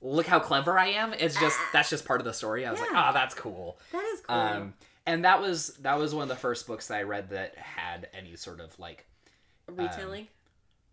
look 0.01 0.25
how 0.27 0.39
clever 0.39 0.77
I 0.77 0.87
am, 0.87 1.13
is 1.13 1.35
just 1.35 1.57
that's 1.73 1.89
just 1.89 2.05
part 2.05 2.21
of 2.21 2.25
the 2.25 2.33
story. 2.33 2.65
I 2.65 2.71
was 2.71 2.79
like, 2.79 2.91
Yeah. 2.91 2.99
ah, 2.99 3.11
that's 3.11 3.33
cool. 3.35 3.79
That 3.91 4.03
is 4.13 4.21
cool. 4.21 4.35
Um, 4.35 4.73
and 5.05 5.25
that 5.25 5.41
was 5.41 5.67
that 5.81 5.97
was 5.97 6.13
one 6.13 6.23
of 6.23 6.29
the 6.29 6.35
first 6.35 6.67
books 6.67 6.87
that 6.87 6.97
I 6.97 7.03
read 7.03 7.29
that 7.29 7.55
had 7.57 8.07
any 8.13 8.35
sort 8.35 8.59
of 8.59 8.77
like 8.79 9.05
Retelling. 9.67 10.27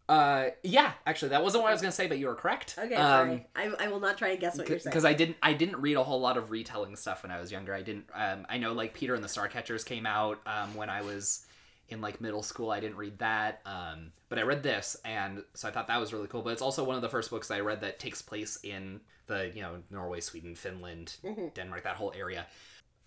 Uh 0.09 0.47
yeah 0.63 0.93
actually 1.07 1.29
that 1.29 1.43
wasn't 1.43 1.63
what 1.63 1.69
I 1.69 1.73
was 1.73 1.83
gonna 1.83 1.93
say 1.93 2.07
but 2.07 2.19
you 2.19 2.27
were 2.27 2.35
correct 2.35 2.77
okay, 2.79 2.95
um, 2.95 3.29
sorry. 3.29 3.47
I, 3.55 3.85
I 3.85 3.89
will 3.89 4.01
not 4.01 4.17
try 4.17 4.31
and 4.31 4.41
guess 4.41 4.57
what 4.57 4.69
you're 4.69 4.79
saying. 4.79 4.91
because 4.91 5.05
I 5.05 5.13
didn't 5.13 5.37
I 5.43 5.53
didn't 5.53 5.77
read 5.81 5.97
a 5.97 6.03
whole 6.03 6.21
lot 6.21 6.37
of 6.39 6.51
retelling 6.51 6.97
stuff 6.97 7.23
when 7.23 7.31
I 7.33 7.39
was 7.41 7.53
younger 7.53 7.75
I 7.75 7.83
didn't 7.83 8.07
um 8.15 8.47
I 8.49 8.57
know 8.59 8.73
like 8.73 8.95
Peter 8.95 9.15
and 9.15 9.23
the 9.23 9.29
Starcatchers 9.29 9.85
came 9.85 10.07
out 10.07 10.41
um 10.47 10.75
when 10.75 10.89
I 10.89 11.03
was 11.03 11.45
in 11.91 12.01
like 12.01 12.21
middle 12.21 12.43
school 12.43 12.71
I 12.71 12.81
didn't 12.81 12.97
read 12.97 13.19
that 13.19 13.61
um 13.67 14.13
but 14.31 14.39
I 14.39 14.43
read 14.43 14.63
this 14.63 14.97
and 15.05 15.43
so 15.55 15.69
I 15.69 15.71
thought 15.73 15.89
that 15.89 16.01
was 16.01 16.13
really 16.15 16.27
cool 16.29 16.43
but 16.43 16.51
it's 16.55 16.63
also 16.63 16.85
one 16.85 16.97
of 16.97 17.03
the 17.03 17.09
first 17.11 17.29
books 17.31 17.51
I 17.51 17.61
read 17.61 17.81
that 17.83 17.99
takes 17.99 18.23
place 18.23 18.59
in 18.63 19.01
the 19.27 19.51
you 19.55 19.61
know 19.61 19.77
Norway 19.91 20.21
Sweden 20.21 20.55
Finland 20.55 21.17
Mhm. 21.23 21.53
Denmark 21.55 21.83
that 21.85 21.97
whole 21.97 22.15
area 22.17 22.47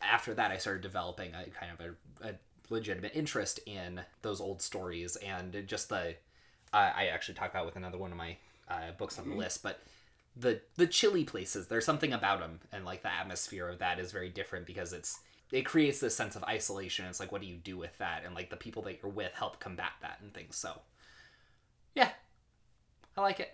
after 0.04 0.34
that 0.36 0.52
I 0.52 0.58
started 0.58 0.82
developing 0.84 1.32
a 1.34 1.46
kind 1.50 1.72
of 1.72 1.80
a, 2.24 2.30
a 2.30 2.34
legitimate 2.70 3.12
interest 3.16 3.60
in 3.66 4.02
those 4.22 4.40
old 4.40 4.62
stories 4.62 5.16
and 5.18 5.64
just 5.68 5.90
the 5.90 6.16
uh, 6.74 6.92
I 6.96 7.08
actually 7.08 7.36
talk 7.36 7.52
about 7.52 7.66
with 7.66 7.76
another 7.76 7.98
one 7.98 8.12
of 8.12 8.18
my 8.18 8.38
uh, 8.70 8.92
books 8.98 9.20
on 9.20 9.30
the 9.30 9.36
list 9.36 9.64
but 9.64 9.82
the 10.36 10.62
the 10.78 10.88
chilly 10.88 11.24
places 11.24 11.68
there's 11.68 11.86
something 11.86 12.14
about 12.14 12.40
them 12.40 12.60
and 12.72 12.86
like 12.86 13.04
the 13.04 13.14
atmosphere 13.14 13.68
of 13.68 13.80
that 13.80 14.00
is 14.00 14.12
very 14.12 14.30
different 14.30 14.66
because 14.66 14.94
it's 14.94 15.20
it 15.52 15.64
creates 15.64 16.00
this 16.00 16.16
sense 16.16 16.36
of 16.36 16.44
isolation. 16.46 17.06
It's 17.06 17.20
like 17.20 17.32
what 17.32 17.42
do 17.42 17.48
you 17.48 17.58
do 17.58 17.78
with 17.78 17.98
that? 17.98 18.24
And 18.26 18.34
like 18.34 18.50
the 18.50 18.56
people 18.56 18.84
that 18.84 19.00
you're 19.02 19.12
with 19.12 19.34
help 19.34 19.60
combat 19.60 19.92
that 20.02 20.20
and 20.22 20.34
things. 20.34 20.56
So 20.56 20.80
yeah. 21.94 22.10
I 23.18 23.22
like 23.22 23.40
it. 23.42 23.54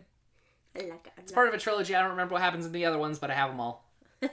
I 0.75 0.81
like 0.81 1.07
it. 1.07 1.13
I 1.17 1.21
it's 1.21 1.31
part 1.31 1.47
of 1.47 1.55
a 1.55 1.57
trilogy. 1.57 1.95
I 1.95 2.01
don't 2.01 2.11
remember 2.11 2.33
what 2.33 2.43
happens 2.43 2.65
in 2.65 2.71
the 2.71 2.85
other 2.85 2.99
ones 2.99 3.19
but 3.19 3.31
i 3.31 3.33
have 3.33 3.49
them 3.49 3.59
all. 3.59 3.83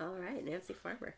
All 0.00 0.14
right, 0.14 0.44
Nancy 0.44 0.72
Farmer. 0.74 1.14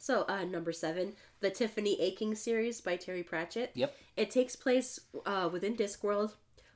So, 0.00 0.24
uh, 0.28 0.44
number 0.44 0.72
seven, 0.72 1.12
the 1.40 1.50
Tiffany 1.50 2.00
Aching 2.00 2.34
series 2.34 2.80
by 2.80 2.96
Terry 2.96 3.22
Pratchett. 3.22 3.70
Yep. 3.74 3.94
It 4.16 4.30
takes 4.30 4.56
place 4.56 4.98
uh, 5.26 5.50
within 5.52 5.76
Discworld, 5.76 6.32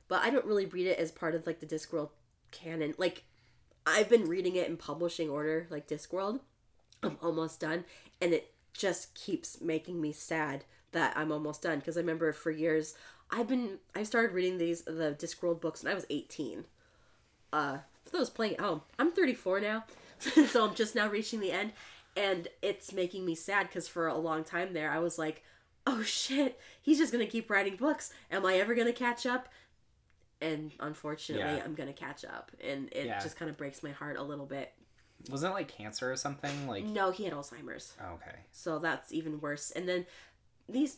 but 0.07 0.23
I 0.23 0.29
don't 0.29 0.45
really 0.45 0.67
read 0.67 0.85
it 0.85 0.99
as 0.99 1.11
part 1.11 1.33
of 1.33 1.47
like 1.47 1.59
the 1.59 1.65
Discworld 1.65 2.09
canon. 2.51 2.93
Like, 2.99 3.23
I've 3.83 4.09
been 4.09 4.25
reading 4.25 4.55
it 4.55 4.67
in 4.67 4.77
publishing 4.77 5.27
order, 5.29 5.65
like 5.71 5.87
Discworld. 5.87 6.39
I'm 7.01 7.17
almost 7.19 7.59
done, 7.59 7.85
and 8.21 8.31
it 8.31 8.53
just 8.73 9.15
keeps 9.15 9.59
making 9.59 9.99
me 9.99 10.11
sad 10.11 10.63
that 10.91 11.17
I'm 11.17 11.31
almost 11.31 11.63
done 11.63 11.79
because 11.79 11.97
I 11.97 12.01
remember 12.01 12.31
for 12.31 12.51
years 12.51 12.93
I've 13.31 13.47
been 13.47 13.79
I 13.95 14.03
started 14.03 14.33
reading 14.33 14.59
these 14.59 14.83
the 14.83 15.15
Discworld 15.17 15.61
books 15.61 15.83
when 15.83 15.91
I 15.91 15.95
was 15.95 16.05
18 16.09 16.65
uh 17.51 17.77
for 18.05 18.17
those 18.17 18.29
playing 18.29 18.55
at 18.55 18.59
home 18.59 18.81
i'm 18.99 19.11
34 19.11 19.61
now 19.61 19.83
so 20.47 20.67
i'm 20.67 20.75
just 20.75 20.95
now 20.95 21.07
reaching 21.07 21.39
the 21.39 21.51
end 21.51 21.71
and 22.15 22.47
it's 22.61 22.93
making 22.93 23.25
me 23.25 23.35
sad 23.35 23.67
because 23.67 23.87
for 23.87 24.07
a 24.07 24.17
long 24.17 24.43
time 24.43 24.73
there 24.73 24.91
i 24.91 24.99
was 24.99 25.17
like 25.17 25.43
oh 25.87 26.01
shit 26.03 26.59
he's 26.81 26.97
just 26.97 27.11
gonna 27.11 27.25
keep 27.25 27.49
writing 27.49 27.75
books. 27.75 28.11
Am 28.31 28.45
i 28.45 28.55
ever 28.55 28.73
gonna 28.75 28.93
catch 28.93 29.25
up? 29.25 29.49
And 30.41 30.73
unfortunately 30.79 31.57
Yeah. 31.57 31.63
i'm 31.63 31.75
gonna 31.75 31.93
catch 31.93 32.25
up 32.25 32.51
and 32.63 32.89
it 32.91 33.05
Yeah. 33.05 33.21
just 33.21 33.37
kind 33.37 33.49
of 33.49 33.57
breaks 33.57 33.81
my 33.83 33.91
heart 33.91 34.17
a 34.17 34.23
little 34.23 34.45
bit. 34.45 34.73
Wasn't 35.29 35.51
it 35.51 35.53
like 35.53 35.67
cancer 35.69 36.11
or 36.11 36.15
something? 36.15 36.67
Like 36.67 36.83
no 36.85 37.11
he 37.11 37.23
had 37.23 37.33
alzheimer's. 37.33 37.93
Oh, 38.01 38.13
okay. 38.15 38.35
So 38.51 38.79
that's 38.79 39.11
even 39.13 39.39
worse. 39.39 39.71
And 39.71 39.87
then 39.87 40.05
these 40.67 40.97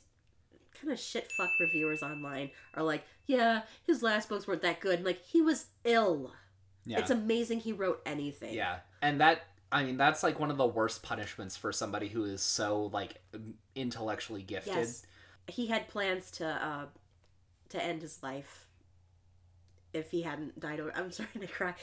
kind 0.80 0.92
of 0.94 1.00
shit 1.00 1.28
fuck 1.38 1.50
reviewers 1.60 2.02
online 2.04 2.52
are 2.76 2.84
like 2.84 3.04
yeah 3.26 3.62
his 3.86 4.02
last 4.04 4.30
books 4.30 4.48
weren't 4.48 4.62
that 4.62 4.80
good. 4.80 5.04
Like 5.06 5.22
he 5.24 5.42
was 5.42 5.68
ill. 5.84 6.34
Yeah. 6.86 7.00
It's 7.00 7.10
amazing 7.12 7.60
he 7.62 7.74
wrote 7.74 8.02
anything. 8.06 8.54
Yeah, 8.54 8.80
and 9.02 9.20
that 9.20 9.42
I 9.72 9.84
mean 9.84 9.98
that's 9.98 10.24
like 10.24 10.40
one 10.40 10.52
of 10.52 10.58
the 10.58 10.66
worst 10.66 11.04
punishments 11.04 11.58
for 11.58 11.72
somebody 11.72 12.08
who 12.08 12.24
is 12.24 12.42
so 12.42 12.90
like 12.94 13.22
intellectually 13.76 14.44
gifted. 14.44 14.76
Yes. 14.76 15.06
He 15.48 15.68
had 15.68 15.88
plans 15.88 16.32
to 16.32 16.48
uh 16.48 16.86
to 17.70 17.84
end 17.84 18.02
his 18.02 18.24
life 18.24 18.68
if 19.94 20.12
he 20.12 20.22
hadn't 20.22 20.60
died 20.60 20.82
I'm 20.96 21.12
starting 21.12 21.42
to 21.42 21.48
cry. 21.48 21.74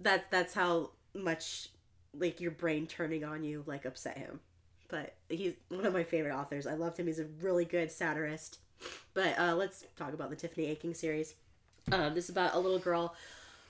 That 0.00 0.30
that's 0.30 0.54
how 0.54 0.90
much 1.14 1.68
like 2.16 2.40
your 2.40 2.50
brain 2.50 2.86
turning 2.86 3.24
on 3.24 3.44
you 3.44 3.62
like 3.66 3.84
upset 3.84 4.18
him. 4.18 4.40
But 4.88 5.14
he's 5.28 5.54
one 5.68 5.86
of 5.86 5.92
my 5.92 6.04
favorite 6.04 6.34
authors. 6.34 6.66
I 6.66 6.74
loved 6.74 6.98
him. 6.98 7.06
He's 7.06 7.20
a 7.20 7.26
really 7.40 7.64
good 7.64 7.92
satirist. 7.92 8.58
But 9.14 9.38
uh 9.38 9.54
let's 9.54 9.84
talk 9.96 10.14
about 10.14 10.30
the 10.30 10.36
Tiffany 10.36 10.66
Aching 10.66 10.94
series. 10.94 11.34
Um 11.92 12.14
this 12.14 12.24
is 12.24 12.30
about 12.30 12.54
a 12.54 12.58
little 12.58 12.80
girl 12.80 13.14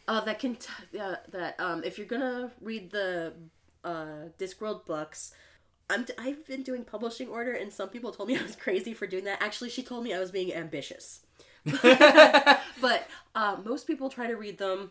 uh 0.08 0.20
that 0.20 0.38
can 0.38 0.56
t- 0.56 0.98
uh, 0.98 1.16
that 1.30 1.58
um 1.60 1.82
if 1.84 1.98
you're 1.98 2.06
to 2.06 2.50
read 2.60 2.90
the 2.90 3.32
uh 3.84 4.28
Discworld 4.38 4.86
books 4.86 5.32
I'm 5.90 6.04
d- 6.04 6.14
I've 6.18 6.46
been 6.46 6.62
doing 6.62 6.84
publishing 6.84 7.28
order, 7.28 7.52
and 7.52 7.72
some 7.72 7.88
people 7.88 8.10
told 8.12 8.28
me 8.28 8.38
I 8.38 8.42
was 8.42 8.56
crazy 8.56 8.94
for 8.94 9.06
doing 9.06 9.24
that. 9.24 9.42
Actually, 9.42 9.70
she 9.70 9.82
told 9.82 10.04
me 10.04 10.14
I 10.14 10.18
was 10.18 10.30
being 10.30 10.52
ambitious. 10.54 11.20
but 11.82 13.08
uh, 13.34 13.56
most 13.64 13.86
people 13.86 14.10
try 14.10 14.26
to 14.26 14.34
read 14.34 14.58
them. 14.58 14.90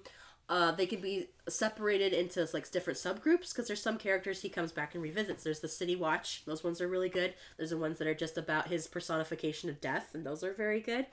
Uh, 0.50 0.72
they 0.72 0.86
can 0.86 1.00
be 1.00 1.30
separated 1.48 2.14
into 2.14 2.48
like 2.54 2.70
different 2.70 3.00
subgroups 3.00 3.50
because 3.50 3.68
there's 3.68 3.82
some 3.82 3.98
characters 3.98 4.42
he 4.42 4.50
comes 4.50 4.72
back 4.72 4.94
and 4.94 5.02
revisits. 5.02 5.44
There's 5.44 5.62
the 5.62 5.68
City 5.68 5.96
Watch; 5.96 6.44
those 6.46 6.64
ones 6.64 6.82
are 6.82 6.88
really 6.88 7.10
good. 7.10 7.34
There's 7.58 7.70
the 7.72 7.78
ones 7.78 7.98
that 8.00 8.08
are 8.08 8.14
just 8.14 8.38
about 8.38 8.68
his 8.68 8.88
personification 8.88 9.70
of 9.70 9.82
death, 9.82 10.10
and 10.14 10.26
those 10.26 10.44
are 10.44 10.54
very 10.54 10.82
good. 10.82 11.08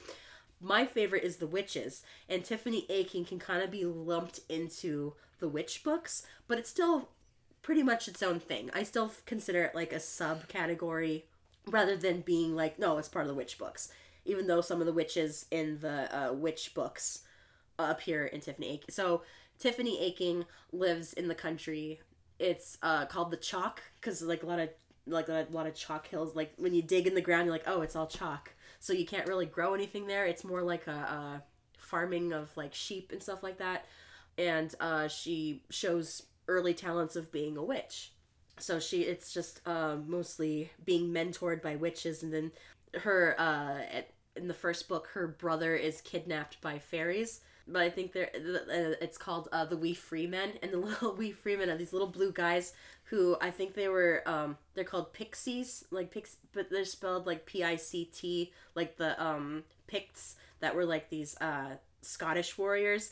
My 0.60 0.84
favorite 0.84 1.24
is 1.24 1.36
the 1.36 1.46
witches, 1.46 2.02
and 2.28 2.44
Tiffany 2.44 2.84
Aching 2.90 3.24
can 3.24 3.38
kind 3.38 3.62
of 3.62 3.70
be 3.70 3.84
lumped 3.84 4.40
into 4.48 5.14
the 5.38 5.48
witch 5.48 5.82
books, 5.82 6.22
but 6.46 6.58
it's 6.58 6.68
still 6.68 7.08
pretty 7.62 7.82
much 7.82 8.08
its 8.08 8.22
own 8.22 8.40
thing. 8.40 8.70
I 8.74 8.82
still 8.82 9.10
consider 9.26 9.62
it 9.64 9.74
like 9.74 9.92
a 9.92 9.96
subcategory 9.96 11.22
rather 11.66 11.96
than 11.96 12.20
being 12.20 12.54
like 12.54 12.78
no, 12.78 12.98
it's 12.98 13.08
part 13.08 13.24
of 13.24 13.28
the 13.28 13.34
witch 13.34 13.58
books. 13.58 13.90
Even 14.24 14.46
though 14.46 14.60
some 14.60 14.80
of 14.80 14.86
the 14.86 14.92
witches 14.92 15.46
in 15.50 15.78
the 15.80 16.14
uh, 16.14 16.32
witch 16.32 16.74
books 16.74 17.20
appear 17.78 18.26
in 18.26 18.40
Tiffany 18.40 18.68
Aching. 18.68 18.90
So 18.90 19.22
Tiffany 19.58 20.00
Aching 20.00 20.44
lives 20.72 21.12
in 21.12 21.28
the 21.28 21.34
country. 21.34 22.00
It's 22.38 22.78
uh, 22.82 23.06
called 23.06 23.30
the 23.30 23.36
chalk 23.36 23.82
because 24.00 24.22
like 24.22 24.42
a 24.42 24.46
lot 24.46 24.58
of 24.58 24.70
like 25.06 25.28
a 25.28 25.46
lot 25.50 25.66
of 25.66 25.74
chalk 25.74 26.06
hills. 26.06 26.36
Like 26.36 26.52
when 26.56 26.74
you 26.74 26.82
dig 26.82 27.06
in 27.06 27.14
the 27.14 27.20
ground, 27.20 27.46
you're 27.46 27.54
like, 27.54 27.66
oh, 27.66 27.80
it's 27.82 27.96
all 27.96 28.06
chalk. 28.06 28.52
So 28.80 28.92
you 28.92 29.06
can't 29.06 29.28
really 29.28 29.46
grow 29.46 29.74
anything 29.74 30.06
there. 30.06 30.26
It's 30.26 30.42
more 30.44 30.62
like 30.62 30.86
a, 30.86 30.90
a 30.90 31.42
farming 31.78 32.32
of 32.32 32.56
like 32.56 32.74
sheep 32.74 33.12
and 33.12 33.22
stuff 33.22 33.42
like 33.42 33.58
that. 33.58 33.86
And 34.38 34.74
uh, 34.80 35.08
she 35.08 35.62
shows 35.70 36.22
early 36.48 36.74
talents 36.74 37.14
of 37.14 37.30
being 37.30 37.56
a 37.56 37.62
witch. 37.62 38.12
So 38.58 38.78
she, 38.78 39.02
it's 39.02 39.32
just 39.32 39.60
uh, 39.66 39.96
mostly 40.06 40.70
being 40.84 41.12
mentored 41.12 41.62
by 41.62 41.76
witches, 41.76 42.22
and 42.22 42.32
then 42.32 42.52
her 43.02 43.34
uh, 43.38 43.80
at, 43.90 44.10
in 44.36 44.48
the 44.48 44.54
first 44.54 44.86
book, 44.88 45.08
her 45.14 45.26
brother 45.26 45.74
is 45.74 46.02
kidnapped 46.02 46.60
by 46.60 46.78
fairies. 46.78 47.40
But 47.66 47.82
I 47.82 47.90
think 47.90 48.12
they're 48.12 48.30
uh, 48.34 48.96
it's 49.00 49.16
called 49.16 49.48
uh, 49.52 49.64
the 49.64 49.76
Wee 49.76 49.94
Free 49.94 50.26
Men, 50.26 50.52
and 50.62 50.72
the 50.72 50.76
little 50.90 51.14
Wee 51.14 51.32
Free 51.32 51.56
Men 51.56 51.70
are 51.70 51.76
these 51.78 51.92
little 51.92 52.08
blue 52.08 52.32
guys 52.32 52.74
who 53.10 53.36
I 53.40 53.50
think 53.50 53.74
they 53.74 53.88
were 53.88 54.22
um 54.24 54.56
they're 54.74 54.84
called 54.84 55.12
pixies, 55.12 55.84
like 55.90 56.10
pix, 56.10 56.36
but 56.52 56.70
they're 56.70 56.84
spelled 56.84 57.26
like 57.26 57.44
P 57.44 57.62
I 57.64 57.76
C 57.76 58.04
T, 58.04 58.52
like 58.74 58.96
the 58.96 59.20
um 59.22 59.64
Picts 59.86 60.36
that 60.60 60.74
were 60.76 60.84
like 60.84 61.10
these 61.10 61.36
uh 61.40 61.76
Scottish 62.02 62.56
warriors. 62.56 63.10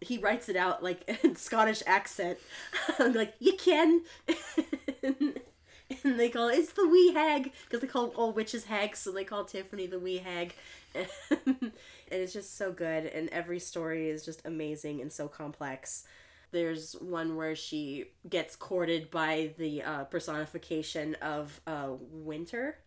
He 0.00 0.18
writes 0.18 0.48
it 0.48 0.54
out 0.56 0.82
like 0.84 1.02
in 1.24 1.34
Scottish 1.34 1.82
accent, 1.86 2.38
like 2.98 3.34
you 3.40 3.54
can. 3.54 4.02
and 5.02 6.18
they 6.18 6.28
call 6.28 6.48
it's 6.48 6.72
the 6.72 6.86
wee 6.86 7.12
hag 7.12 7.52
because 7.64 7.80
they 7.80 7.88
call 7.88 8.08
all 8.10 8.32
witches 8.32 8.64
hags 8.64 9.00
so 9.00 9.10
they 9.10 9.24
call 9.24 9.44
tiffany 9.44 9.86
the 9.86 9.98
wee 9.98 10.18
hag 10.18 10.54
and 10.94 11.72
it's 12.12 12.32
just 12.32 12.56
so 12.56 12.70
good 12.70 13.06
and 13.06 13.28
every 13.30 13.58
story 13.58 14.08
is 14.08 14.24
just 14.24 14.40
amazing 14.44 15.00
and 15.00 15.12
so 15.12 15.26
complex 15.26 16.04
there's 16.52 16.92
one 16.94 17.36
where 17.36 17.54
she 17.54 18.06
gets 18.28 18.56
courted 18.56 19.10
by 19.10 19.52
the 19.58 19.82
uh, 19.82 20.04
personification 20.04 21.14
of 21.16 21.60
uh, 21.66 21.90
winter 21.98 22.78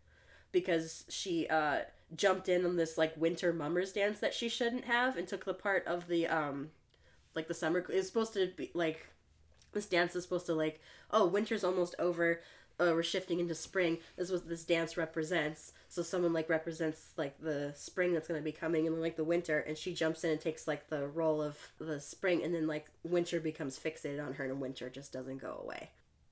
because 0.51 1.05
she 1.09 1.47
uh, 1.47 1.79
jumped 2.15 2.49
in 2.49 2.65
on 2.65 2.75
this 2.75 2.97
like 2.97 3.15
winter 3.17 3.53
mummers 3.53 3.93
dance 3.93 4.19
that 4.19 4.33
she 4.33 4.49
shouldn't 4.49 4.85
have 4.85 5.17
and 5.17 5.27
took 5.27 5.45
the 5.45 5.53
part 5.53 5.85
of 5.87 6.07
the 6.07 6.27
um 6.27 6.69
like 7.35 7.47
the 7.47 7.53
summer 7.53 7.83
it's 7.89 8.07
supposed 8.07 8.33
to 8.33 8.51
be 8.55 8.69
like 8.75 9.07
this 9.71 9.87
dance 9.87 10.15
is 10.15 10.23
supposed 10.23 10.45
to 10.45 10.53
like 10.53 10.79
oh 11.09 11.25
winter's 11.25 11.63
almost 11.63 11.95
over 11.97 12.41
uh, 12.79 12.91
we're 12.93 13.03
shifting 13.03 13.39
into 13.39 13.55
spring. 13.55 13.99
This 14.15 14.27
is 14.27 14.31
what 14.31 14.49
this 14.49 14.63
dance 14.63 14.97
represents 14.97 15.73
so 15.93 16.01
someone 16.01 16.33
like 16.33 16.49
represents 16.49 17.09
like 17.17 17.39
the 17.39 17.71
spring 17.75 18.13
that's 18.13 18.27
going 18.27 18.39
to 18.39 18.43
be 18.43 18.51
coming 18.51 18.87
and 18.87 18.99
like 18.99 19.15
the 19.15 19.23
winter 19.23 19.59
and 19.59 19.77
she 19.77 19.93
jumps 19.93 20.23
in 20.23 20.31
and 20.31 20.41
takes 20.41 20.67
like 20.67 20.89
the 20.89 21.07
role 21.07 21.41
of 21.41 21.57
the 21.77 21.99
spring 21.99 22.43
and 22.43 22.55
then 22.55 22.65
like 22.65 22.87
winter 23.03 23.39
becomes 23.39 23.77
fixated 23.77 24.25
on 24.25 24.33
her 24.33 24.45
and 24.45 24.59
winter 24.59 24.89
just 24.89 25.13
doesn't 25.13 25.37
go 25.37 25.59
away 25.63 25.89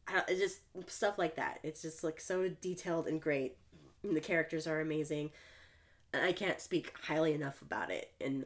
I 0.07 0.23
just 0.33 0.61
stuff 0.87 1.17
like 1.17 1.35
that. 1.35 1.59
It's 1.63 1.81
just 1.81 2.03
like 2.03 2.19
so 2.19 2.49
detailed 2.49 3.07
and 3.07 3.21
great. 3.21 3.57
And 4.03 4.15
the 4.15 4.21
characters 4.21 4.67
are 4.67 4.81
amazing. 4.81 5.31
And 6.13 6.23
I 6.25 6.33
can't 6.33 6.59
speak 6.59 6.93
highly 7.03 7.33
enough 7.33 7.61
about 7.61 7.91
it. 7.91 8.11
And 8.19 8.45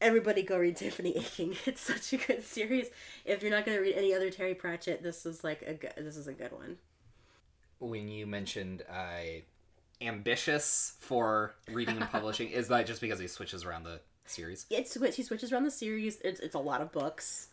everybody 0.00 0.42
go 0.42 0.58
read 0.58 0.76
Tiffany 0.76 1.16
Aching. 1.16 1.56
It's 1.66 1.80
such 1.80 2.12
a 2.12 2.16
good 2.16 2.44
series. 2.44 2.88
If 3.24 3.42
you're 3.42 3.50
not 3.50 3.64
going 3.64 3.76
to 3.76 3.82
read 3.82 3.94
any 3.94 4.14
other 4.14 4.30
Terry 4.30 4.54
Pratchett, 4.54 5.02
this 5.02 5.24
is 5.24 5.44
like 5.44 5.62
a 5.62 5.74
good, 5.74 5.92
this 5.96 6.16
is 6.16 6.26
a 6.26 6.32
good 6.32 6.52
one. 6.52 6.78
When 7.78 8.08
you 8.08 8.26
mentioned 8.26 8.82
uh, 8.88 9.42
ambitious 10.06 10.94
for 11.00 11.54
reading 11.70 11.96
and 11.96 12.08
publishing, 12.10 12.48
is 12.50 12.68
that 12.68 12.86
just 12.86 13.00
because 13.00 13.18
he 13.18 13.26
switches 13.26 13.64
around 13.64 13.84
the 13.84 14.00
series? 14.26 14.66
It's 14.70 14.94
he 15.16 15.22
switches 15.22 15.52
around 15.52 15.64
the 15.64 15.70
series. 15.70 16.20
It's 16.22 16.40
it's 16.40 16.54
a 16.54 16.58
lot 16.60 16.80
of 16.80 16.92
books, 16.92 17.48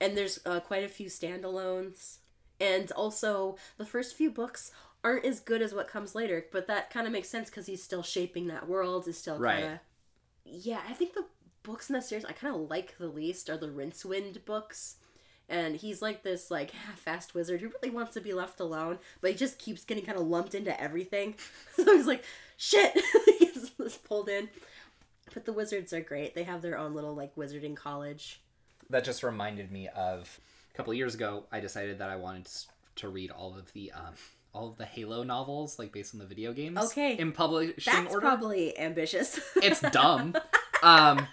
and 0.00 0.16
there's 0.16 0.40
uh, 0.46 0.60
quite 0.60 0.84
a 0.84 0.88
few 0.88 1.06
standalones, 1.06 2.18
and 2.60 2.90
also 2.92 3.56
the 3.78 3.86
first 3.86 4.14
few 4.16 4.30
books 4.30 4.72
aren't 5.04 5.24
as 5.24 5.40
good 5.40 5.62
as 5.62 5.74
what 5.74 5.88
comes 5.88 6.14
later. 6.14 6.46
But 6.52 6.66
that 6.68 6.90
kind 6.90 7.06
of 7.06 7.12
makes 7.12 7.28
sense 7.28 7.50
because 7.50 7.66
he's 7.66 7.82
still 7.82 8.02
shaping 8.02 8.46
that 8.48 8.68
world. 8.68 9.08
Is 9.08 9.18
still 9.18 9.38
Right. 9.38 9.60
kind 9.62 9.72
of 9.74 9.78
yeah. 10.44 10.80
I 10.88 10.92
think 10.92 11.14
the 11.14 11.26
books 11.62 11.88
in 11.88 11.94
that 11.94 12.04
series 12.04 12.24
I 12.24 12.32
kind 12.32 12.54
of 12.54 12.68
like 12.68 12.98
the 12.98 13.08
least 13.08 13.48
are 13.48 13.56
the 13.56 13.68
Rincewind 13.68 14.44
books. 14.44 14.96
And 15.52 15.76
he's 15.76 16.00
like 16.00 16.22
this 16.22 16.50
like 16.50 16.70
half-assed 17.06 17.34
wizard 17.34 17.60
who 17.60 17.68
really 17.68 17.94
wants 17.94 18.14
to 18.14 18.20
be 18.20 18.32
left 18.32 18.58
alone, 18.58 18.98
but 19.20 19.30
he 19.30 19.36
just 19.36 19.58
keeps 19.58 19.84
getting 19.84 20.04
kind 20.04 20.18
of 20.18 20.26
lumped 20.26 20.54
into 20.54 20.78
everything. 20.80 21.34
so 21.76 21.94
he's 21.94 22.06
like, 22.06 22.24
shit, 22.56 22.92
he 23.38 23.46
gets 23.46 23.98
pulled 23.98 24.28
in. 24.28 24.48
But 25.34 25.44
the 25.44 25.52
wizards 25.52 25.92
are 25.92 26.00
great. 26.00 26.34
They 26.34 26.42
have 26.44 26.62
their 26.62 26.78
own 26.78 26.94
little 26.94 27.14
like 27.14 27.36
wizarding 27.36 27.76
college. 27.76 28.40
That 28.90 29.04
just 29.04 29.22
reminded 29.22 29.70
me 29.70 29.88
of 29.88 30.40
a 30.72 30.76
couple 30.76 30.90
of 30.90 30.96
years 30.96 31.14
ago. 31.14 31.44
I 31.52 31.60
decided 31.60 31.98
that 31.98 32.10
I 32.10 32.16
wanted 32.16 32.46
to, 32.46 32.58
to 32.96 33.08
read 33.08 33.30
all 33.30 33.56
of 33.56 33.72
the 33.72 33.92
um, 33.92 34.14
all 34.54 34.68
of 34.68 34.76
the 34.76 34.84
Halo 34.84 35.22
novels, 35.22 35.78
like 35.78 35.92
based 35.92 36.14
on 36.14 36.20
the 36.20 36.26
video 36.26 36.52
games. 36.52 36.78
Okay. 36.78 37.18
in 37.18 37.32
publishing 37.32 37.74
That's 37.86 38.12
order. 38.12 38.26
probably 38.26 38.78
ambitious. 38.78 39.40
it's 39.56 39.80
dumb. 39.80 40.34
Um, 40.82 41.26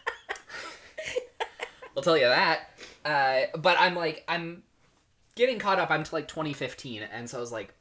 I'll 1.96 2.04
tell 2.04 2.18
you 2.18 2.26
that. 2.26 2.70
Uh, 3.04 3.58
but 3.58 3.78
I'm 3.80 3.96
like, 3.96 4.24
I'm 4.28 4.64
getting 5.36 5.60
caught 5.60 5.80
up. 5.80 5.90
I'm 5.92 6.04
to 6.04 6.16
like 6.16 6.28
2015, 6.28 7.04
and 7.04 7.30
so 7.30 7.38
I 7.38 7.42
was 7.42 7.52
like, 7.52 7.74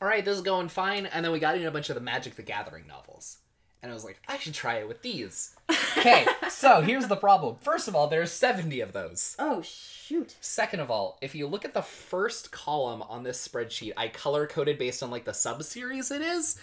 all 0.00 0.08
right, 0.08 0.24
this 0.24 0.36
is 0.36 0.42
going 0.42 0.68
fine. 0.68 1.06
And 1.06 1.24
then 1.24 1.32
we 1.32 1.38
got 1.38 1.54
into 1.54 1.68
a 1.68 1.72
bunch 1.72 1.88
of 1.88 1.94
the 1.94 2.00
Magic 2.00 2.34
the 2.34 2.42
Gathering 2.42 2.86
novels. 2.86 3.38
And 3.82 3.90
I 3.90 3.94
was 3.94 4.04
like, 4.04 4.20
I 4.28 4.38
should 4.38 4.54
try 4.54 4.76
it 4.76 4.86
with 4.86 5.02
these. 5.02 5.56
Okay, 5.98 6.24
so 6.50 6.80
here's 6.80 7.08
the 7.08 7.16
problem. 7.16 7.56
First 7.60 7.88
of 7.88 7.96
all, 7.96 8.06
there's 8.06 8.30
70 8.30 8.80
of 8.80 8.92
those. 8.92 9.34
oh 9.38 9.60
shoot. 9.62 10.36
Second 10.40 10.80
of 10.80 10.90
all, 10.90 11.18
if 11.20 11.34
you 11.34 11.46
look 11.48 11.64
at 11.64 11.74
the 11.74 11.82
first 11.82 12.52
column 12.52 13.02
on 13.02 13.24
this 13.24 13.46
spreadsheet, 13.46 13.92
I 13.96 14.08
color 14.08 14.46
coded 14.46 14.78
based 14.78 15.02
on 15.02 15.10
like 15.10 15.24
the 15.24 15.34
sub 15.34 15.62
series 15.64 16.10
it 16.12 16.22
is. 16.22 16.58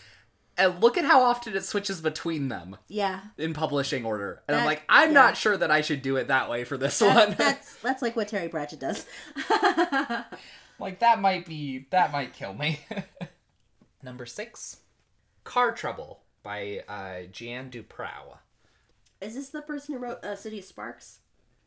And 0.60 0.82
look 0.82 0.98
at 0.98 1.06
how 1.06 1.24
often 1.24 1.56
it 1.56 1.64
switches 1.64 2.02
between 2.02 2.50
them 2.50 2.76
Yeah. 2.88 3.22
in 3.38 3.54
publishing 3.54 4.06
order. 4.06 4.44
And 4.48 4.58
I'm 4.58 4.66
like, 4.66 4.84
I'm 4.90 5.10
yeah. 5.10 5.14
not 5.14 5.38
sure 5.38 5.56
that 5.58 5.72
I 5.72 5.82
should 5.82 6.02
do 6.02 6.18
it 6.18 6.28
that 6.28 6.50
way 6.50 6.64
for 6.66 6.78
this 6.78 7.00
That- 7.00 7.16
one. 7.30 7.36
that's 7.38 7.76
that's 7.82 8.02
like 8.02 8.16
what 8.16 8.28
Terry 8.28 8.50
Pratchett 8.50 8.80
does. 8.80 9.06
like 10.80 11.00
that 11.00 11.20
might 11.22 11.46
be 11.46 11.86
that 11.92 12.12
might 12.12 12.34
kill 12.34 12.54
me. 12.54 12.82
Number 14.04 14.26
six, 14.26 14.78
Car 15.44 15.72
Trouble 15.72 16.22
by 16.44 16.84
uh, 16.88 17.28
Jan 17.32 17.70
DuPrau. 17.70 18.38
Is 19.22 19.36
this 19.36 19.50
the 19.50 19.62
person 19.62 19.96
who 19.96 20.02
wrote 20.02 20.24
uh, 20.24 20.36
City 20.36 20.60
of 20.60 20.66
Sparks? 20.66 21.20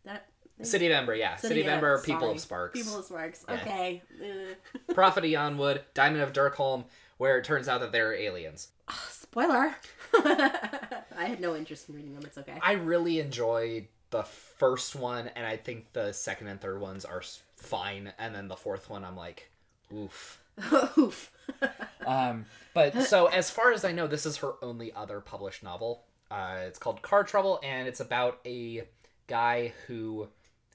That 0.04 0.26
City 0.62 0.86
of 0.86 0.92
Ember, 0.92 1.14
yeah. 1.14 1.36
City, 1.36 1.60
of 1.60 1.66
yeah, 1.66 1.74
Ember, 1.74 2.00
People 2.02 2.20
sorry. 2.20 2.32
of 2.34 2.40
Sparks. 2.40 2.78
People 2.78 2.98
of 2.98 3.04
Sparks. 3.04 3.44
Okay. 3.48 4.02
Uh, 4.22 4.92
Prophet 4.94 5.24
of 5.24 5.30
Yonwood, 5.30 5.80
Diamond 5.94 6.22
of 6.22 6.32
Darkhold, 6.32 6.84
where 7.22 7.38
it 7.38 7.44
turns 7.44 7.68
out 7.68 7.80
that 7.80 7.92
they're 7.92 8.12
aliens. 8.14 8.68
spoiler. 9.08 9.76
I 10.12 11.24
had 11.24 11.38
no 11.40 11.54
interest 11.54 11.88
in 11.88 11.94
reading 11.94 12.14
them. 12.14 12.24
It's 12.26 12.36
okay. 12.36 12.58
I 12.60 12.72
really 12.72 13.20
enjoyed 13.20 13.86
the 14.10 14.24
first 14.24 14.96
one, 14.96 15.28
and 15.36 15.46
I 15.46 15.56
think 15.56 15.92
the 15.92 16.10
second 16.12 16.48
and 16.48 16.60
third 16.60 16.80
ones 16.80 17.04
are 17.04 17.22
fine, 17.56 18.12
and 18.18 18.34
then 18.34 18.48
the 18.48 18.56
fourth 18.56 18.90
one, 18.90 19.04
I'm 19.04 19.16
like, 19.16 19.50
oof. 19.94 20.40
Oof. 20.98 21.30
Um, 22.04 22.46
but 22.74 23.00
so 23.04 23.26
as 23.26 23.48
far 23.48 23.72
as 23.72 23.84
I 23.84 23.92
know, 23.92 24.08
this 24.08 24.26
is 24.26 24.38
her 24.38 24.54
only 24.60 24.92
other 24.92 25.20
published 25.20 25.62
novel. 25.62 26.02
Uh, 26.32 26.56
it's 26.66 26.80
called 26.80 27.00
Car 27.02 27.22
Trouble, 27.22 27.60
and 27.62 27.86
it's 27.86 28.00
about 28.00 28.40
a 28.44 28.82
guy 29.28 29.72
who, 29.86 30.26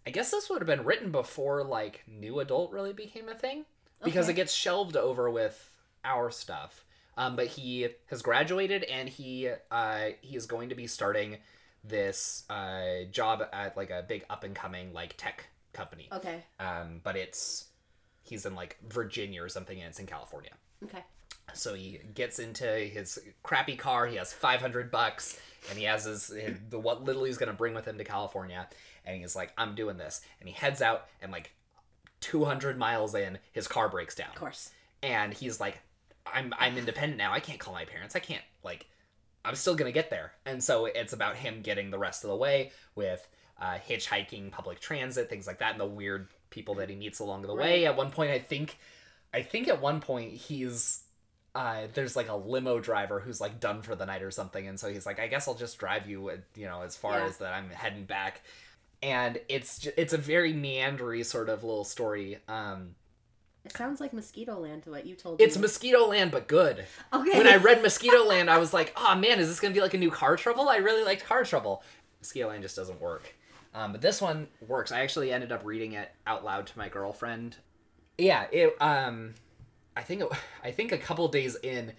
I 0.06 0.12
guess 0.12 0.32
this 0.32 0.50
would 0.50 0.62
have 0.62 0.68
been 0.68 0.86
written 0.86 1.12
before 1.12 1.66
like 1.66 2.06
new 2.08 2.40
adult 2.40 2.72
really 2.72 2.94
became 2.94 3.28
a 3.28 3.36
thing, 3.36 3.66
because 4.02 4.28
Okay. 4.28 4.32
it 4.32 4.36
gets 4.38 4.54
shelved 4.54 4.96
over 4.96 5.30
with 5.30 5.70
our 6.04 6.32
stuff. 6.32 6.84
Um, 7.18 7.36
but 7.36 7.48
he 7.48 7.88
has 8.12 8.22
graduated, 8.22 8.84
and 8.84 9.10
he 9.10 9.50
uh, 9.72 10.10
he 10.22 10.36
is 10.36 10.46
going 10.46 10.70
to 10.70 10.76
be 10.76 10.86
starting 10.88 11.38
this 11.84 12.44
uh, 12.50 13.06
job 13.12 13.44
at 13.54 13.76
like 13.76 13.90
a 13.90 14.04
big 14.08 14.26
up 14.30 14.44
and 14.44 14.54
coming 14.56 14.94
like 14.94 15.16
tech 15.18 15.46
company. 15.74 16.10
okay. 16.12 16.44
Um, 16.60 17.02
but 17.04 17.16
it's 17.16 17.66
he's 18.24 18.46
in 18.46 18.54
like 18.56 18.78
Virginia 18.88 19.42
or 19.44 19.50
something, 19.50 19.78
and 19.80 19.88
it's 19.90 20.00
in 20.00 20.06
California. 20.06 20.52
Okay. 20.84 21.04
So 21.54 21.74
he 21.74 22.00
gets 22.14 22.40
into 22.40 22.66
his 22.68 23.18
crappy 23.42 23.78
car. 23.78 24.06
He 24.06 24.18
has 24.18 24.34
500 24.34 24.92
bucks, 24.92 25.40
and 25.70 25.80
he 25.80 25.86
has 25.86 26.04
his, 26.04 26.28
his 26.28 26.58
the 26.70 26.78
what 26.78 27.04
little 27.04 27.24
he's 27.24 27.38
gonna 27.38 27.54
bring 27.54 27.74
with 27.74 27.86
him 27.86 27.98
to 27.98 28.04
California. 28.04 28.68
And 29.06 29.20
he's 29.20 29.36
like, 29.36 29.54
"I'm 29.58 29.74
doing 29.74 29.98
this." 29.98 30.22
And 30.40 30.48
he 30.50 30.54
heads 30.54 30.82
out, 30.84 31.08
and 31.22 31.32
like 31.32 31.52
200 32.20 32.78
miles 32.78 33.16
in, 33.16 33.40
his 33.54 33.68
car 33.68 33.90
breaks 33.90 34.14
down, 34.16 34.30
Of 34.30 34.36
course. 34.36 34.72
and 35.04 35.34
he's 35.34 35.60
like, 35.60 35.80
"I'm 36.34 36.54
I'm 36.58 36.78
independent 36.78 37.18
now. 37.18 37.34
I 37.34 37.40
can't 37.40 37.60
call 37.60 37.74
my 37.74 37.86
parents. 37.86 38.16
I 38.16 38.20
can't 38.20 38.44
like, 38.64 38.88
I'm 39.46 39.56
still 39.56 39.76
gonna 39.76 39.92
get 39.92 40.10
there." 40.10 40.34
And 40.46 40.64
so 40.64 40.86
it's 40.86 41.14
about 41.14 41.36
him 41.36 41.62
getting 41.62 41.90
the 41.92 41.98
rest 42.00 42.24
of 42.24 42.30
the 42.30 42.36
way 42.36 42.72
with 42.96 43.28
uh, 43.60 43.78
hitchhiking, 43.90 44.52
public 44.52 44.80
transit, 44.80 45.30
things 45.30 45.48
like 45.48 45.60
that, 45.60 45.72
and 45.72 45.80
the 45.80 45.86
weird 45.86 46.28
people 46.50 46.76
that 46.76 46.90
he 46.90 46.96
meets 46.96 47.20
along 47.20 47.42
the 47.42 47.56
way. 47.56 47.86
At 47.86 47.96
one 47.98 48.12
point, 48.12 48.32
I 48.32 48.40
think, 48.40 48.78
I 49.34 49.42
think 49.42 49.68
at 49.68 49.82
one 49.82 50.00
point 50.00 50.32
he's 50.34 51.04
uh, 51.56 51.88
there's 51.96 52.16
like 52.16 52.30
a 52.30 52.36
limo 52.36 52.80
driver 52.80 53.20
who's 53.20 53.42
like 53.42 53.60
done 53.60 53.82
for 53.82 53.96
the 53.96 54.06
night 54.06 54.22
or 54.22 54.30
something, 54.30 54.68
and 54.68 54.80
so 54.80 54.90
he's 54.90 55.06
like, 55.08 55.20
I 55.20 55.28
guess 55.28 55.48
I'll 55.48 55.56
just 55.56 55.80
drive 55.80 56.08
you, 56.08 56.30
uh, 56.30 56.38
you 56.56 56.66
know, 56.66 56.82
as 56.84 56.96
far 56.96 57.18
Yeah. 57.18 57.26
as 57.26 57.38
that 57.40 57.54
I'm 57.54 57.70
heading 57.72 58.06
back. 58.06 58.42
And 59.02 59.40
it's 59.50 59.80
ju- 59.80 59.92
it's 59.98 60.14
a 60.14 60.18
very 60.18 60.54
meandery 60.54 61.26
sort 61.26 61.50
of 61.50 61.64
little 61.64 61.84
story. 61.84 62.40
Um, 62.48 62.96
It 63.68 63.76
sounds 63.76 64.00
like 64.00 64.14
Mosquitoland 64.14 64.84
to 64.84 64.92
what 64.92 65.06
you 65.06 65.14
told 65.14 65.42
it's 65.42 65.58
me. 65.58 65.66
It's 65.66 65.78
Mosquitoland, 65.78 66.32
but 66.32 66.48
good. 66.48 66.86
okay. 67.14 67.38
When 67.38 67.48
I 67.48 67.56
read 67.58 67.84
Mosquitoland, 67.84 68.48
I 68.48 68.60
was 68.60 68.74
like, 68.74 68.94
oh 68.96 69.14
man, 69.16 69.40
is 69.40 69.50
this 69.50 69.60
gonna 69.60 69.74
be 69.74 69.82
like 69.82 69.94
a 69.94 69.98
new 69.98 70.10
Car 70.10 70.38
Trouble? 70.38 70.70
I 70.70 70.78
really 70.78 71.04
liked 71.04 71.26
Car 71.26 71.44
Trouble. 71.44 71.84
Mosquitoland 72.24 72.62
just 72.62 72.78
doesn't 72.78 73.02
work. 73.02 73.36
Um, 73.76 73.92
but 73.92 74.00
this 74.00 74.22
one 74.22 74.48
works. 74.66 74.94
I 74.94 75.02
actually 75.02 75.34
ended 75.34 75.52
up 75.52 75.66
reading 75.66 75.92
it 75.92 76.10
out 76.26 76.46
loud 76.46 76.68
to 76.68 76.78
my 76.78 76.88
girlfriend. 76.88 77.58
Yeah, 78.18 78.46
it. 78.54 78.82
Um, 78.82 79.34
I 79.98 80.02
think 80.02 80.22
it, 80.22 80.30
I 80.64 80.72
think 80.72 80.94
a 80.94 80.98
couple 80.98 81.28
days 81.28 81.58
in, 81.62 81.92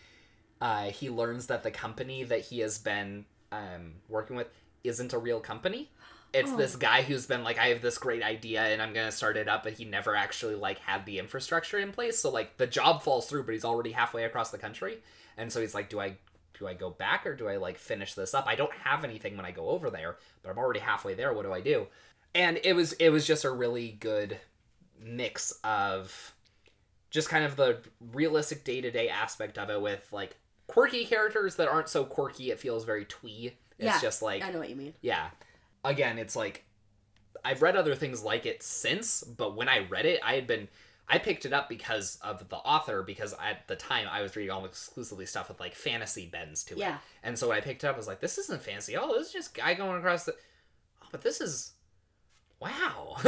uh, 0.62 0.84
he 0.84 1.10
learns 1.10 1.48
that 1.48 1.64
the 1.64 1.70
company 1.70 2.24
that 2.24 2.40
he 2.40 2.60
has 2.60 2.78
been 2.78 3.26
um, 3.52 3.96
working 4.08 4.36
with 4.36 4.48
isn't 4.84 5.12
a 5.12 5.18
real 5.18 5.40
company. 5.40 5.90
It's 6.32 6.50
Oh. 6.52 6.56
this 6.56 6.76
guy 6.76 7.02
who's 7.02 7.26
been 7.26 7.42
like, 7.42 7.58
I 7.58 7.68
have 7.68 7.80
this 7.80 7.96
great 7.98 8.22
idea 8.22 8.62
and 8.62 8.82
I'm 8.82 8.92
gonna 8.92 9.10
start 9.12 9.36
it 9.36 9.48
up, 9.48 9.62
but 9.64 9.74
he 9.74 9.84
never 9.84 10.14
actually 10.14 10.54
like 10.56 10.78
had 10.80 11.06
the 11.06 11.18
infrastructure 11.18 11.78
in 11.78 11.90
place. 11.92 12.18
So 12.18 12.30
like 12.30 12.56
the 12.58 12.66
job 12.66 13.02
falls 13.02 13.28
through, 13.28 13.44
but 13.44 13.52
he's 13.54 13.64
already 13.64 13.92
halfway 13.92 14.24
across 14.24 14.50
the 14.50 14.58
country, 14.58 14.98
and 15.36 15.52
so 15.52 15.60
he's 15.60 15.74
like, 15.74 15.88
do 15.88 16.00
I 16.00 16.16
do 16.58 16.66
I 16.66 16.74
go 16.74 16.90
back 16.90 17.24
or 17.26 17.34
do 17.36 17.48
I 17.48 17.56
like 17.56 17.78
finish 17.78 18.14
this 18.14 18.34
up? 18.34 18.46
I 18.46 18.56
don't 18.56 18.72
have 18.84 19.04
anything 19.04 19.36
when 19.36 19.46
I 19.46 19.52
go 19.52 19.68
over 19.70 19.90
there, 19.90 20.16
but 20.42 20.50
I'm 20.50 20.58
already 20.58 20.80
halfway 20.80 21.14
there. 21.14 21.32
What 21.32 21.44
do 21.44 21.52
I 21.52 21.60
do? 21.60 21.86
And 22.34 22.58
it 22.62 22.74
was 22.74 22.92
it 22.94 23.10
was 23.10 23.26
just 23.26 23.44
a 23.44 23.50
really 23.50 23.92
good 24.00 24.38
mix 25.00 25.52
of 25.64 26.34
just 27.10 27.28
kind 27.28 27.44
of 27.44 27.56
the 27.56 27.78
realistic 28.12 28.64
day-to-day 28.64 29.08
aspect 29.08 29.56
of 29.56 29.70
it 29.70 29.80
with 29.80 30.06
like 30.12 30.36
quirky 30.66 31.06
characters 31.06 31.56
that 31.56 31.68
aren't 31.68 31.88
so 31.88 32.04
quirky 32.04 32.50
it 32.50 32.58
feels 32.60 32.84
very 32.84 33.04
twee 33.06 33.54
it's 33.78 33.86
Yeah, 33.86 34.00
just 34.00 34.20
like 34.20 34.42
I 34.44 34.50
know 34.50 34.58
what 34.58 34.68
you 34.68 34.76
mean. 34.76 34.94
yeah 35.00 35.28
again 35.88 36.18
it's 36.18 36.36
like 36.36 36.64
i've 37.44 37.62
read 37.62 37.76
other 37.76 37.94
things 37.94 38.22
like 38.22 38.46
it 38.46 38.62
since 38.62 39.22
but 39.22 39.56
when 39.56 39.68
i 39.68 39.78
read 39.88 40.06
it 40.06 40.20
i 40.24 40.34
had 40.34 40.46
been 40.46 40.68
i 41.08 41.18
picked 41.18 41.44
it 41.46 41.52
up 41.52 41.68
because 41.68 42.18
of 42.22 42.48
the 42.48 42.56
author 42.56 43.02
because 43.02 43.34
at 43.42 43.66
the 43.68 43.76
time 43.76 44.06
i 44.10 44.20
was 44.22 44.34
reading 44.36 44.50
almost 44.50 44.72
exclusively 44.72 45.24
stuff 45.26 45.48
with 45.48 45.58
like 45.60 45.74
fantasy 45.74 46.26
bends 46.26 46.64
to 46.64 46.74
it 46.74 46.80
Yeah. 46.80 46.98
and 47.22 47.38
so 47.38 47.48
when 47.48 47.56
i 47.56 47.60
picked 47.60 47.84
it 47.84 47.86
up 47.86 47.94
i 47.94 47.98
was 47.98 48.06
like 48.06 48.20
this 48.20 48.38
isn't 48.38 48.62
fancy 48.62 48.96
oh 48.96 49.16
this 49.16 49.28
is 49.28 49.32
just 49.32 49.54
guy 49.54 49.74
going 49.74 49.98
across 49.98 50.24
the 50.24 50.34
oh, 51.02 51.06
but 51.10 51.22
this 51.22 51.40
is 51.40 51.72
wow 52.60 53.16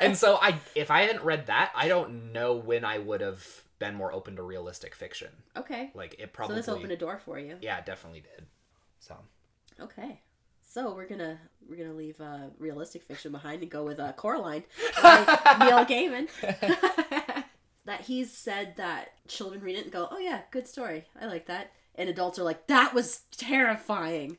and 0.00 0.16
so 0.16 0.38
i 0.40 0.54
if 0.74 0.90
i 0.90 1.02
hadn't 1.02 1.22
read 1.24 1.46
that 1.46 1.70
i 1.74 1.88
don't 1.88 2.32
know 2.32 2.54
when 2.54 2.84
i 2.84 2.98
would 2.98 3.20
have 3.20 3.46
been 3.78 3.94
more 3.94 4.12
open 4.12 4.34
to 4.36 4.42
realistic 4.42 4.94
fiction 4.94 5.28
Okay. 5.56 5.90
like 5.94 6.16
it 6.18 6.32
probably 6.32 6.54
So 6.54 6.60
this 6.62 6.68
opened 6.68 6.90
a 6.92 6.96
door 6.96 7.20
for 7.24 7.38
you. 7.38 7.56
yeah 7.60 7.78
it 7.78 7.86
definitely 7.86 8.20
did 8.20 8.46
so 8.98 9.14
Okay. 9.80 10.20
So 10.70 10.94
we're 10.94 11.06
gonna 11.06 11.38
we're 11.66 11.76
gonna 11.76 11.96
leave 11.96 12.20
uh, 12.20 12.50
realistic 12.58 13.02
fiction 13.02 13.32
behind 13.32 13.62
and 13.62 13.70
go 13.70 13.84
with 13.84 13.98
uh, 13.98 14.12
Coraline 14.12 14.64
by 15.02 15.24
Neil 15.60 15.84
Gaiman. 15.86 16.28
that 17.86 18.02
he's 18.02 18.30
said 18.30 18.74
that 18.76 19.12
children 19.28 19.62
read 19.62 19.76
it 19.76 19.84
and 19.84 19.92
go, 19.92 20.08
"Oh 20.10 20.18
yeah, 20.18 20.42
good 20.50 20.68
story. 20.68 21.06
I 21.18 21.24
like 21.24 21.46
that." 21.46 21.72
And 21.94 22.10
adults 22.10 22.38
are 22.38 22.42
like, 22.44 22.66
"That 22.66 22.92
was 22.92 23.22
terrifying." 23.30 24.36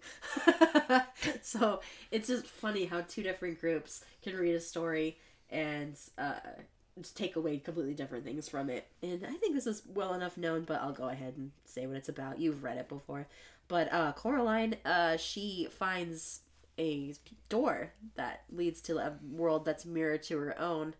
so 1.41 1.81
it's 2.11 2.27
just 2.27 2.45
funny 2.45 2.85
how 2.85 3.01
two 3.01 3.23
different 3.23 3.59
groups 3.59 4.05
can 4.21 4.35
read 4.35 4.53
a 4.53 4.61
story 4.61 5.17
and 5.49 5.97
uh, 6.19 6.35
take 7.15 7.37
away 7.37 7.57
completely 7.57 7.95
different 7.95 8.23
things 8.23 8.47
from 8.47 8.69
it. 8.69 8.87
And 9.01 9.25
I 9.25 9.33
think 9.33 9.55
this 9.55 9.65
is 9.65 9.81
well 9.95 10.13
enough 10.13 10.37
known, 10.37 10.63
but 10.63 10.79
I'll 10.79 10.93
go 10.93 11.09
ahead 11.09 11.33
and 11.37 11.51
say 11.65 11.87
what 11.87 11.97
it's 11.97 12.09
about. 12.09 12.39
You've 12.39 12.63
read 12.63 12.77
it 12.77 12.87
before. 12.87 13.27
But 13.69 13.93
uh, 13.93 14.11
Coraline, 14.13 14.75
uh, 14.83 15.15
she 15.15 15.69
finds 15.71 16.41
a 16.77 17.13
door 17.47 17.93
that 18.15 18.41
leads 18.51 18.81
to 18.81 18.97
a 18.97 19.13
world 19.31 19.63
that's 19.63 19.85
mirror 19.85 20.17
to 20.17 20.37
her 20.37 20.59
own, 20.59 20.95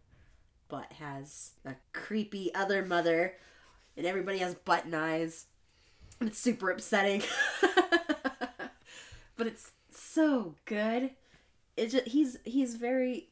but 0.70 0.93
has 0.93 1.53
a 1.65 1.76
creepy 1.91 2.53
other 2.53 2.86
mother, 2.86 3.34
and 3.97 4.05
everybody 4.05 4.38
has 4.38 4.53
button 4.55 4.93
eyes. 4.93 5.47
It's 6.22 6.38
super 6.38 6.70
upsetting. 6.70 7.24
but 9.36 9.47
it's 9.47 9.72
so 9.89 10.55
good. 10.65 11.11
It 11.76 11.88
just, 11.88 12.07
he's 12.07 12.38
he's 12.45 12.76
very 12.76 13.30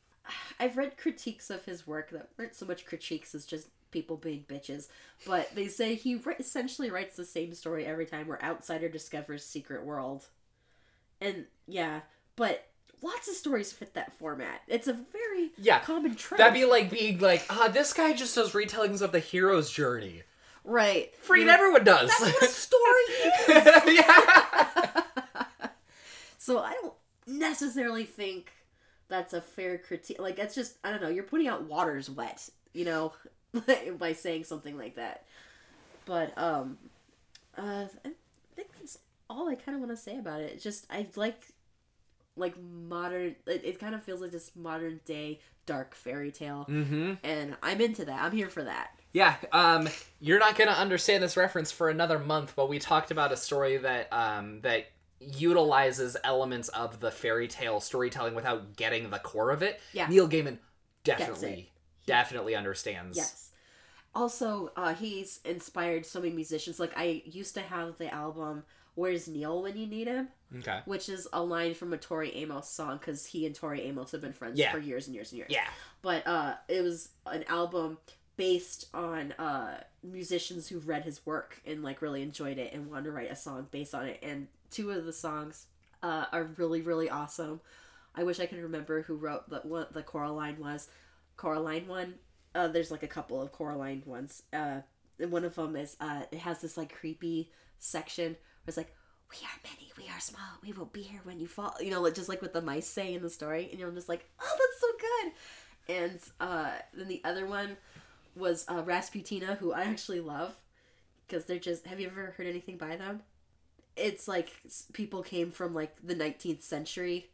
I've 0.60 0.78
read 0.78 0.98
critiques 0.98 1.50
of 1.50 1.66
his 1.66 1.86
work 1.86 2.10
that 2.10 2.30
weren't 2.38 2.56
so 2.56 2.66
much 2.66 2.86
critiques 2.86 3.36
as 3.36 3.46
just 3.46 3.68
people 3.92 4.18
being 4.18 4.46
bitches, 4.48 4.88
but 5.26 5.54
they 5.56 5.68
say 5.68 5.96
he 5.96 6.20
essentially 6.40 6.90
writes 6.92 7.16
the 7.16 7.26
same 7.26 7.54
story 7.54 7.86
every 7.86 8.06
time 8.06 8.28
where 8.28 8.44
outsider 8.44 8.90
discovers 8.90 9.44
secret 9.44 9.84
world. 9.86 10.26
And 11.22 11.46
yeah, 11.68 12.02
but 12.36 12.68
lots 13.02 13.28
of 13.28 13.36
stories 13.36 13.72
fit 13.74 13.94
that 13.96 14.14
format. 14.14 14.62
It's 14.68 14.88
a 14.88 14.94
very 14.94 15.52
Yeah, 15.58 15.80
common 15.80 16.16
trope. 16.16 16.38
That'd 16.38 16.54
be 16.54 16.66
like 16.66 16.90
being 16.92 17.20
like, 17.20 17.46
ah, 17.50 17.68
this 17.68 17.94
guy 17.94 18.14
just 18.14 18.36
does 18.36 18.52
retellings 18.54 19.02
of 19.02 19.12
the 19.12 19.20
hero's 19.20 19.72
journey. 19.72 20.24
right. 20.64 21.12
Freaking 21.26 21.46
You're 21.46 21.50
everyone 21.52 21.84
does. 21.84 22.10
That's 22.20 22.34
what 22.34 22.44
a 22.44 22.48
story 23.58 23.94
is. 23.94 23.96
yeah. 23.98 25.04
So 26.38 26.60
I 26.60 26.74
don't 26.82 26.94
necessarily 27.26 28.06
think 28.06 28.52
that's 29.10 29.34
a 29.34 29.42
fair 29.42 29.78
critique. 29.78 30.20
Like 30.22 30.38
that's 30.38 30.56
just 30.56 30.78
I 30.84 30.92
don't 30.92 31.02
know. 31.02 31.10
You're 31.10 31.24
putting 31.24 31.48
out 31.50 31.64
water's 31.64 32.10
wet, 32.10 32.50
you 32.74 32.86
know, 32.86 33.12
by 34.00 34.14
saying 34.14 34.44
something 34.46 34.78
like 34.78 34.96
that. 34.96 35.24
But 36.06 36.38
um, 36.38 36.78
uh, 37.58 37.86
I 38.06 38.10
think 38.56 38.70
that's 38.80 39.00
all 39.30 39.50
I 39.50 39.56
kind 39.56 39.76
of 39.76 39.82
want 39.82 39.92
to 39.92 40.02
say 40.02 40.18
about 40.18 40.42
it. 40.42 40.54
It's 40.54 40.64
just 40.64 40.86
I 40.90 41.08
like 41.16 41.42
like 42.36 42.56
modern. 42.62 43.36
It, 43.46 43.62
it 43.66 43.80
kind 43.80 43.96
of 43.96 44.04
feels 44.04 44.22
like 44.22 44.32
this 44.32 44.52
modern 44.56 45.00
day 45.06 45.40
dark 45.66 45.96
fairy 45.96 46.32
tale, 46.32 46.66
Mm-hmm. 46.70 47.14
and 47.24 47.58
I'm 47.62 47.82
into 47.82 48.06
that. 48.06 48.22
I'm 48.22 48.32
here 48.32 48.50
for 48.50 48.64
that. 48.64 48.92
Yeah, 49.14 49.36
um, 49.52 49.90
you're 50.20 50.40
not 50.40 50.58
gonna 50.58 50.72
understand 50.72 51.24
this 51.24 51.36
reference 51.36 51.72
for 51.72 51.90
another 51.90 52.20
month, 52.20 52.54
but 52.56 52.70
we 52.70 52.78
talked 52.80 53.12
about 53.12 53.32
a 53.32 53.38
story 53.38 53.78
that 53.78 54.12
um, 54.14 54.62
that 54.62 54.88
utilizes 55.20 56.16
elements 56.24 56.70
of 56.70 57.00
the 57.00 57.10
fairy 57.12 57.48
tale 57.48 57.80
storytelling 57.80 58.36
without 58.36 58.76
getting 58.76 59.10
the 59.10 59.20
core 59.20 59.50
of 59.52 59.64
it. 59.64 59.80
Yeah. 59.94 60.08
Neil 60.08 60.30
Gaiman 60.30 60.60
definitely, 61.04 61.72
definitely 62.08 62.56
understands. 62.56 63.16
Yes. 63.16 63.52
Also, 64.16 64.72
uh, 64.76 64.96
he's 64.96 65.40
inspired 65.46 66.04
so 66.06 66.20
many 66.20 66.34
musicians. 66.34 66.80
Like 66.80 66.98
I 66.98 67.22
used 67.26 67.54
to 67.54 67.62
have 67.62 68.00
the 68.00 68.12
album 68.12 68.64
"Where's 68.96 69.28
Neil 69.28 69.62
When 69.62 69.78
You 69.78 69.86
Need 69.86 70.08
Him," 70.08 70.30
Okay. 70.58 70.80
which 70.86 71.08
is 71.08 71.28
a 71.32 71.44
line 71.44 71.76
from 71.76 71.94
a 71.94 71.98
Tori 71.98 72.34
Amos 72.36 72.68
song 72.68 72.98
because 72.98 73.28
he 73.28 73.46
and 73.46 73.54
Tori 73.54 73.82
Amos 73.84 74.12
have 74.14 74.22
been 74.22 74.34
friends 74.34 74.58
Yeah. 74.58 74.72
for 74.72 74.80
years 74.80 75.06
and 75.06 75.14
years 75.14 75.32
and 75.32 75.38
years. 75.38 75.52
Yeah. 75.52 75.68
But 76.02 76.26
uh, 76.26 76.56
it 76.68 76.82
was 76.82 77.10
an 77.28 77.44
album 77.48 78.00
based 78.38 78.88
on 78.94 79.34
uh, 79.34 79.82
musicians 80.02 80.68
who've 80.68 80.88
read 80.88 81.04
his 81.04 81.24
work 81.26 81.62
and 81.66 81.84
like 81.84 82.02
really 82.02 82.22
enjoyed 82.24 82.58
it 82.58 82.74
and 82.74 82.90
wanted 82.90 83.04
to 83.06 83.12
write 83.12 83.32
a 83.32 83.36
song 83.36 83.68
based 83.70 83.94
on 83.94 84.08
it. 84.08 84.20
And 84.24 84.48
two 84.72 84.90
of 84.92 85.06
the 85.06 85.14
songs 85.14 85.66
uh, 86.02 86.26
are 86.32 86.44
really 86.58 86.82
really 86.82 87.10
awesome. 87.10 87.62
I 88.16 88.24
wish 88.24 88.40
I 88.40 88.48
could 88.48 88.58
remember 88.64 89.04
who 89.04 89.16
wrote 89.16 89.48
the 89.50 89.60
what 89.60 89.94
the 89.94 90.02
Coraline 90.02 90.58
was. 90.60 90.88
Coraline 91.38 91.88
one. 91.88 92.16
Uh, 92.54 92.68
there's 92.68 92.92
like 92.92 93.04
a 93.04 93.08
couple 93.08 93.42
of 93.42 93.52
Coraline 93.52 94.04
ones. 94.06 94.44
Uh, 94.52 94.82
and 95.20 95.32
one 95.32 95.46
of 95.46 95.56
them 95.56 95.76
is 95.76 95.96
uh, 96.00 96.24
it 96.32 96.40
has 96.40 96.62
this 96.62 96.78
like 96.78 96.94
creepy 96.94 97.52
section 97.80 98.32
where 98.32 98.38
it's 98.68 98.78
like 98.78 98.94
we 99.30 99.38
are 99.46 99.60
many, 99.64 99.92
we 99.98 100.14
are 100.14 100.20
small, 100.20 100.42
we 100.64 100.72
will 100.72 100.86
be 100.86 101.02
here 101.02 101.20
when 101.24 101.40
you 101.40 101.48
fall. 101.48 101.76
You 101.82 101.92
know, 101.92 102.02
like 102.02 102.16
just 102.16 102.30
like 102.30 102.42
what 102.42 102.54
the 102.54 102.62
mice 102.62 102.88
say 102.88 103.14
in 103.14 103.22
the 103.22 103.30
story, 103.30 103.68
and 103.72 103.80
you're 103.80 103.92
just 103.92 104.10
like, 104.10 104.26
oh, 104.42 104.58
that's 104.58 104.82
so 104.82 104.88
good. 105.00 105.32
And 105.90 106.20
uh, 106.40 106.72
then 106.94 107.08
the 107.08 107.22
other 107.24 107.46
one 107.46 107.78
was 108.36 108.66
uh, 108.68 108.84
Rasputina, 108.84 109.58
who 109.58 109.74
I 109.74 109.84
actually 109.84 110.22
love 110.22 110.56
because 111.28 111.46
they're 111.46 111.60
just. 111.60 111.86
Have 111.88 112.00
you 112.00 112.08
ever 112.08 112.34
heard 112.38 112.48
anything 112.48 112.78
by 112.78 112.96
them? 112.96 113.22
It's 113.96 114.28
like 114.28 114.52
people 114.94 115.24
came 115.24 115.52
from 115.52 115.74
like 115.74 115.96
the 116.04 116.16
19th 116.16 116.62
century 116.62 117.30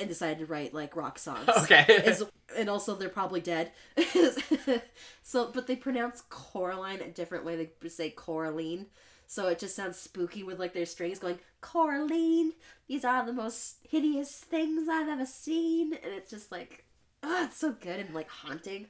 and 0.00 0.08
decided 0.08 0.38
to 0.38 0.46
write 0.46 0.74
like 0.74 0.96
rock 0.96 1.18
songs. 1.18 1.48
Okay. 1.58 1.84
As- 2.04 2.24
and 2.56 2.68
also 2.68 2.96
they're 2.96 3.08
probably 3.08 3.40
dead. 3.40 3.70
so, 5.22 5.50
but 5.52 5.66
they 5.66 5.76
pronounce 5.76 6.22
Coraline 6.28 7.00
a 7.00 7.08
different 7.08 7.44
way. 7.44 7.70
They 7.80 7.88
say 7.88 8.10
Coraline. 8.10 8.86
So 9.26 9.46
it 9.46 9.60
just 9.60 9.76
sounds 9.76 9.96
spooky 9.96 10.42
with 10.42 10.58
like 10.58 10.72
their 10.74 10.86
strings 10.86 11.20
going, 11.20 11.38
Coraline, 11.60 12.54
these 12.88 13.04
are 13.04 13.24
the 13.24 13.32
most 13.32 13.76
hideous 13.88 14.34
things 14.34 14.88
I've 14.88 15.08
ever 15.08 15.26
seen. 15.26 15.92
And 15.92 16.12
it's 16.12 16.30
just 16.30 16.50
like, 16.50 16.84
oh, 17.22 17.44
it's 17.44 17.56
so 17.58 17.70
good 17.72 18.00
and 18.00 18.12
like 18.12 18.28
haunting. 18.28 18.86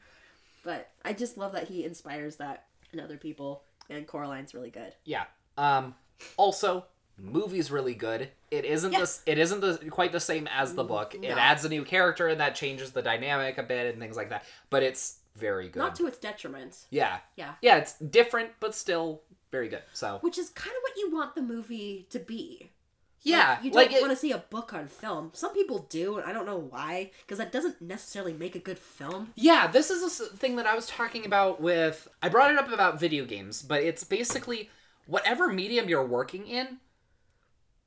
But 0.65 0.91
I 1.05 1.13
just 1.13 1.37
love 1.37 1.53
that 1.53 1.69
he 1.69 1.85
inspires 1.85 2.37
that 2.37 2.67
in 2.93 3.01
other 3.01 3.19
people. 3.19 3.65
And 3.91 4.07
Coraline's 4.07 4.55
really 4.55 4.71
good. 4.71 4.95
Yeah. 5.05 5.25
Um. 5.59 5.95
Also, 6.37 6.87
movie's 7.23 7.71
really 7.71 7.95
good. 7.95 8.29
It 8.51 8.65
isn't 8.65 8.93
Yeah. 8.93 9.01
this. 9.01 9.23
It 9.27 9.39
isn't 9.39 9.61
the 9.61 9.79
quite 9.91 10.13
the 10.13 10.21
same 10.21 10.47
as 10.49 10.75
the 10.75 10.85
book. 10.85 11.15
It 11.15 11.25
adds 11.37 11.65
a 11.65 11.69
new 11.69 11.85
character 11.85 12.29
and 12.29 12.41
that 12.41 12.55
changes 12.55 12.93
the 12.93 13.03
dynamic 13.03 13.59
a 13.59 13.63
bit 13.63 13.93
and 13.93 14.01
things 14.01 14.17
like 14.17 14.31
that. 14.31 14.45
But 14.71 14.83
it's 14.83 15.19
very 15.37 15.69
good. 15.69 15.79
Not 15.79 15.95
to 15.97 16.07
its 16.07 16.19
detriment. 16.19 16.77
yeah. 16.91 17.19
Yeah. 17.37 17.55
Yeah. 17.63 17.77
It's 17.77 17.99
different, 17.99 18.51
but 18.61 18.75
still 18.75 19.23
very 19.53 19.69
good. 19.69 19.83
So 19.93 20.19
Which 20.23 20.39
is 20.39 20.51
kind 20.51 20.75
of 20.77 20.83
what 20.83 20.97
you 20.97 21.11
want 21.11 21.35
the 21.35 21.43
movie 21.43 22.07
to 22.11 22.19
be. 22.19 22.71
yeah, 23.23 23.51
Like, 23.51 23.65
you 23.65 23.71
like 23.73 23.91
don't 23.91 23.99
it- 23.99 24.03
want 24.03 24.13
to 24.13 24.17
see 24.17 24.33
a 24.33 24.39
book 24.39 24.73
on 24.73 24.89
film. 24.89 25.31
Some 25.35 25.53
people 25.53 25.81
do, 25.91 26.17
and 26.19 26.27
I 26.29 26.33
don't 26.33 26.47
know 26.47 26.57
why, 26.57 27.11
because 27.21 27.37
that 27.39 27.53
doesn't 27.53 27.81
necessarily 27.83 28.33
make 28.33 28.55
a 28.55 28.59
good 28.59 28.79
film. 28.79 29.33
Yeah, 29.35 29.67
this 29.67 29.91
is 29.91 30.21
a 30.21 30.25
thing 30.27 30.57
that 30.57 30.67
I 30.67 30.75
was 30.75 30.87
talking 30.87 31.27
about 31.27 31.61
with. 31.61 32.09
I 32.23 32.29
brought 32.31 32.51
it 32.51 32.57
up 32.59 32.71
about 32.73 32.99
video 32.99 33.25
games, 33.27 33.61
but 33.63 33.83
it's 33.83 34.05
basically 34.05 34.71
whatever 35.07 35.53
medium 35.53 35.89
you're 35.89 36.07
working 36.07 36.47
in, 36.47 36.79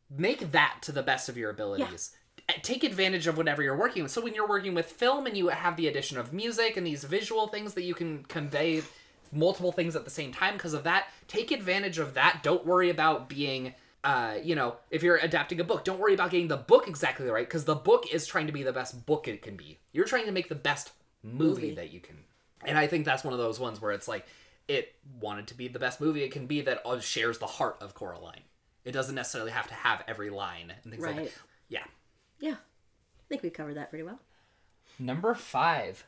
make 0.09 0.51
that 0.51 0.77
to 0.83 0.91
the 0.91 1.03
best 1.03 1.29
of 1.29 1.37
your 1.37 1.49
abilities. 1.49 2.11
Uh, 2.49 2.53
Take 2.61 2.83
advantage 2.83 3.27
of 3.27 3.37
whatever 3.37 3.63
you're 3.63 3.77
working 3.77 4.03
with. 4.03 4.11
So 4.11 4.21
when 4.21 4.33
you're 4.33 4.47
working 4.47 4.73
with 4.73 4.87
film 4.87 5.25
and 5.27 5.37
you 5.37 5.47
have 5.47 5.77
the 5.77 5.87
addition 5.87 6.17
of 6.17 6.33
music 6.33 6.75
and 6.75 6.85
these 6.85 7.03
visual 7.03 7.47
things 7.47 7.73
that 7.75 7.83
you 7.83 7.93
can 7.93 8.23
convey 8.25 8.83
multiple 9.31 9.71
things 9.71 9.95
at 9.95 10.03
the 10.03 10.11
same 10.11 10.31
time 10.33 10.53
because 10.53 10.73
of 10.73 10.83
that, 10.83 11.07
take 11.27 11.51
advantage 11.51 11.99
of 11.99 12.15
that. 12.15 12.41
Don't 12.43 12.65
worry 12.65 12.89
about 12.89 13.29
being 13.29 13.73
uh, 14.03 14.35
you 14.43 14.53
know, 14.53 14.75
if 14.91 15.01
you're 15.01 15.15
adapting 15.17 15.59
a 15.61 15.63
book, 15.63 15.85
don't 15.85 15.99
worry 15.99 16.13
about 16.13 16.29
getting 16.29 16.49
the 16.49 16.57
book 16.57 16.87
exactly 16.87 17.29
right 17.29 17.47
because 17.47 17.65
the 17.65 17.75
book 17.75 18.05
is 18.11 18.27
trying 18.27 18.47
to 18.47 18.53
be 18.53 18.63
the 18.63 18.73
best 18.73 19.05
book 19.05 19.27
it 19.27 19.41
can 19.41 19.55
be. 19.55 19.79
You're 19.93 20.05
trying 20.05 20.25
to 20.25 20.31
make 20.31 20.49
the 20.49 20.55
best 20.55 20.91
movie, 21.23 21.61
Movie. 21.61 21.75
that 21.75 21.93
you 21.93 22.01
can. 22.01 22.17
And 22.65 22.77
I 22.77 22.87
think 22.87 23.05
that's 23.05 23.23
one 23.23 23.33
of 23.33 23.39
those 23.39 23.59
ones 23.59 23.81
where 23.81 23.91
it's 23.91 24.07
like 24.07 24.25
it 24.67 24.93
wanted 25.21 25.47
to 25.47 25.53
be 25.55 25.67
the 25.67 25.79
best 25.79 26.01
movie 26.01 26.23
it 26.23 26.31
can 26.31 26.47
be 26.47 26.61
that 26.61 26.81
uh, 26.85 26.99
shares 26.99 27.37
the 27.37 27.47
heart 27.47 27.77
of 27.81 27.93
Coraline. 27.93 28.41
It 28.85 28.91
doesn't 28.91 29.15
necessarily 29.15 29.51
have 29.51 29.67
to 29.67 29.73
have 29.73 30.03
every 30.07 30.29
line 30.29 30.71
and 30.83 30.91
things 30.91 31.03
like 31.05 31.15
Right. 31.15 31.25
that. 31.25 31.33
Yeah. 31.69 31.83
Yeah. 32.39 32.55
I 32.55 33.23
think 33.29 33.43
we 33.43 33.49
covered 33.49 33.75
that 33.77 33.89
pretty 33.89 34.03
well. 34.03 34.19
Number 34.99 35.33
five, 35.33 36.05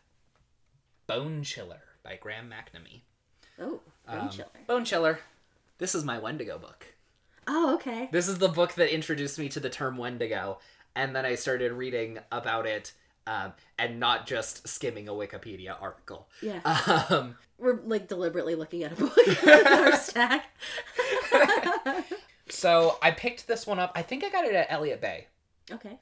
Bone 1.07 1.43
Chiller 1.43 1.81
by 2.03 2.17
Graham 2.17 2.49
McNamee. 2.51 3.01
Oh, 3.59 3.79
Bone 4.07 4.19
Um, 4.19 4.29
Chiller. 4.29 4.49
Bone 4.67 4.85
Chiller. 4.85 5.19
This 5.77 5.95
is 5.95 6.03
my 6.03 6.19
Wendigo 6.19 6.57
book. 6.57 6.85
Oh, 7.47 7.75
okay. 7.75 8.09
This 8.11 8.27
is 8.27 8.37
the 8.39 8.47
book 8.49 8.73
that 8.73 8.93
introduced 8.93 9.39
me 9.39 9.49
to 9.49 9.59
the 9.59 9.69
term 9.69 9.97
Wendigo, 9.97 10.59
and 10.95 11.15
then 11.15 11.25
I 11.25 11.35
started 11.35 11.71
reading 11.71 12.19
about 12.31 12.65
it, 12.65 12.93
um, 13.27 13.53
and 13.77 13.99
not 13.99 14.25
just 14.27 14.67
skimming 14.67 15.07
a 15.07 15.13
Wikipedia 15.13 15.79
article. 15.81 16.27
Yeah. 16.41 16.59
Um, 17.09 17.37
We're 17.57 17.79
like 17.81 18.07
deliberately 18.07 18.55
looking 18.55 18.83
at 18.83 18.91
a 18.91 18.95
book 18.95 19.17
in 19.43 19.67
our 19.67 19.95
stack. 19.95 20.45
so 22.49 22.97
I 23.01 23.11
picked 23.11 23.47
this 23.47 23.65
one 23.65 23.79
up. 23.79 23.91
I 23.95 24.01
think 24.01 24.23
I 24.23 24.29
got 24.29 24.45
it 24.45 24.53
at 24.55 24.67
Elliott 24.69 25.01
Bay. 25.01 25.27
okay. 25.71 25.99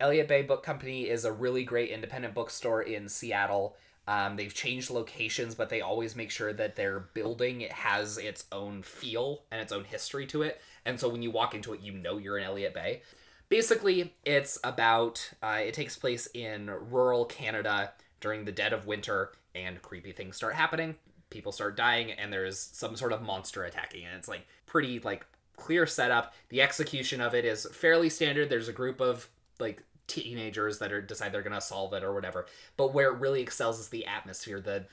Elliott 0.00 0.26
Bay 0.26 0.42
Book 0.42 0.64
Company 0.64 1.08
is 1.08 1.24
a 1.24 1.30
really 1.30 1.62
great 1.62 1.90
independent 1.90 2.34
bookstore 2.34 2.82
in 2.82 3.08
Seattle. 3.08 3.76
Um, 4.08 4.34
they've 4.34 4.52
changed 4.52 4.90
locations, 4.90 5.54
but 5.54 5.68
they 5.68 5.80
always 5.80 6.16
make 6.16 6.32
sure 6.32 6.52
that 6.52 6.74
their 6.74 6.98
building 6.98 7.60
has 7.70 8.18
its 8.18 8.46
own 8.50 8.82
feel 8.82 9.44
and 9.52 9.60
its 9.60 9.70
own 9.70 9.84
history 9.84 10.26
to 10.26 10.42
it. 10.42 10.60
And 10.84 10.98
so 10.98 11.08
when 11.08 11.22
you 11.22 11.30
walk 11.30 11.54
into 11.54 11.72
it, 11.72 11.80
you 11.80 11.92
know 11.92 12.18
you're 12.18 12.36
in 12.36 12.42
Elliott 12.42 12.74
Bay. 12.74 13.02
Basically, 13.48 14.12
it's 14.24 14.58
about, 14.64 15.30
uh, 15.40 15.60
it 15.60 15.74
takes 15.74 15.96
place 15.96 16.26
in 16.34 16.66
rural 16.90 17.24
Canada 17.24 17.92
during 18.20 18.44
the 18.44 18.50
dead 18.50 18.72
of 18.72 18.86
winter, 18.86 19.30
and 19.54 19.80
creepy 19.82 20.10
things 20.10 20.34
start 20.36 20.54
happening. 20.54 20.96
people 21.30 21.52
start 21.52 21.76
dying 21.76 22.12
and 22.12 22.32
there's 22.32 22.58
some 22.58 22.94
sort 22.96 23.12
of 23.12 23.22
monster 23.22 23.64
attacking 23.64 24.04
and 24.04 24.16
it's 24.16 24.28
like 24.28 24.46
pretty 24.66 24.98
like 25.00 25.26
clear 25.56 25.86
setup. 25.86 26.34
The 26.48 26.62
execution 26.62 27.20
of 27.20 27.34
it 27.34 27.44
is 27.44 27.66
fairly 27.72 28.08
standard. 28.08 28.48
There's 28.48 28.68
a 28.68 28.72
group 28.72 29.00
of 29.00 29.28
like 29.58 29.82
teenagers 30.06 30.78
that 30.80 30.92
are 30.92 31.00
decide 31.00 31.32
they're 31.32 31.42
gonna 31.42 31.60
solve 31.60 31.92
it 31.94 32.02
or 32.02 32.12
whatever. 32.12 32.46
But 32.76 32.92
where 32.92 33.10
it 33.12 33.18
really 33.18 33.42
excels 33.42 33.78
is 33.80 33.88
the 33.88 34.06
atmosphere. 34.06 34.60
The 34.60 34.86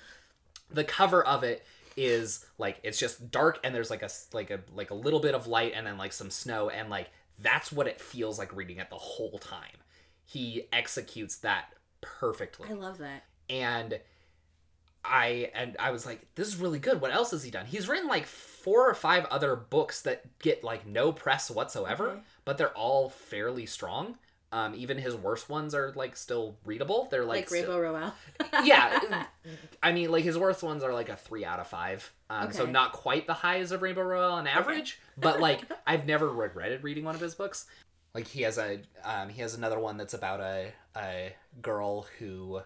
the 0.72 0.84
cover 0.84 1.26
of 1.26 1.44
it 1.44 1.66
is 1.98 2.46
like 2.58 2.80
it's 2.84 3.00
just 3.00 3.32
dark 3.32 3.60
and 3.64 3.74
there's 3.76 3.90
like 3.90 4.04
a 4.04 4.10
like 4.34 4.52
a 4.52 4.60
like 4.74 4.92
a 4.92 4.96
little 4.96 5.20
bit 5.20 5.36
of 5.36 5.48
light 5.48 5.74
and 5.76 5.86
then 5.88 5.98
like 5.98 6.14
some 6.14 6.30
snow. 6.30 6.70
And 6.70 6.90
like 6.90 7.10
that's 7.40 7.72
what 7.72 7.88
it 7.88 8.00
feels 8.00 8.38
like 8.38 8.56
reading 8.56 8.78
it 8.78 8.90
the 8.90 8.96
whole 8.98 9.40
time. 9.40 9.78
He 10.26 10.68
executes 10.72 11.38
that 11.38 11.74
perfectly. 12.02 12.70
I 12.70 12.74
love 12.74 13.00
that. 13.00 13.24
and 13.50 14.00
I 15.04 15.52
and 15.54 15.76
I 15.80 15.92
was 15.92 16.06
like, 16.06 16.22
this 16.36 16.48
is 16.48 16.58
really 16.58 16.80
good. 16.80 17.02
What 17.02 17.14
else 17.14 17.32
has 17.32 17.44
he 17.44 17.52
done? 17.52 17.66
He's 17.66 17.88
written 17.88 18.08
like 18.08 18.26
four 18.26 18.90
or 18.90 18.94
five 18.94 19.26
other 19.26 19.56
books 19.56 20.02
that 20.02 20.40
get 20.40 20.64
like 20.64 20.86
no 20.86 21.12
press 21.12 21.50
whatsoever, 21.50 22.10
Okay. 22.12 22.20
but 22.46 22.58
they're 22.58 22.76
all 22.78 23.10
fairly 23.10 23.66
strong. 23.66 24.18
Um, 24.52 24.74
even 24.76 24.98
his 24.98 25.16
worst 25.16 25.48
ones 25.48 25.76
are 25.76 25.94
like 25.96 26.18
still 26.18 26.58
readable. 26.66 27.08
They're 27.12 27.24
like, 27.24 27.52
Like, 27.52 27.52
Rainbow 27.52 27.80
Rowell. 27.80 28.14
yeah. 28.64 29.26
I 29.84 29.92
mean, 29.92 30.12
like 30.12 30.24
his 30.24 30.38
worst 30.40 30.64
ones 30.64 30.84
are 30.84 30.92
like 30.94 31.10
a 31.10 31.16
three 31.16 31.46
out 31.46 31.60
of 31.60 31.68
five. 31.68 32.12
Um, 32.32 32.52
so 32.52 32.66
not 32.66 32.92
quite 32.94 33.28
the 33.28 33.34
highs 33.36 33.72
of 33.72 33.82
Rainbow 33.84 34.02
Rowell 34.02 34.34
on 34.34 34.48
average, 34.48 35.00
but 35.18 35.40
like 35.40 35.62
I've 35.88 36.06
never 36.08 36.28
regretted 36.30 36.84
reading 36.84 37.06
one 37.06 37.14
of 37.16 37.22
his 37.22 37.36
books. 37.36 37.68
Like 38.16 38.28
he 38.28 38.42
has 38.42 38.58
a 38.58 38.80
um, 39.04 39.30
he 39.30 39.42
has 39.42 39.54
another 39.54 39.80
one 39.80 39.98
that's 39.98 40.16
about 40.16 40.40
a 40.40 40.72
a 40.96 41.34
girl 41.62 42.08
who 42.18 42.62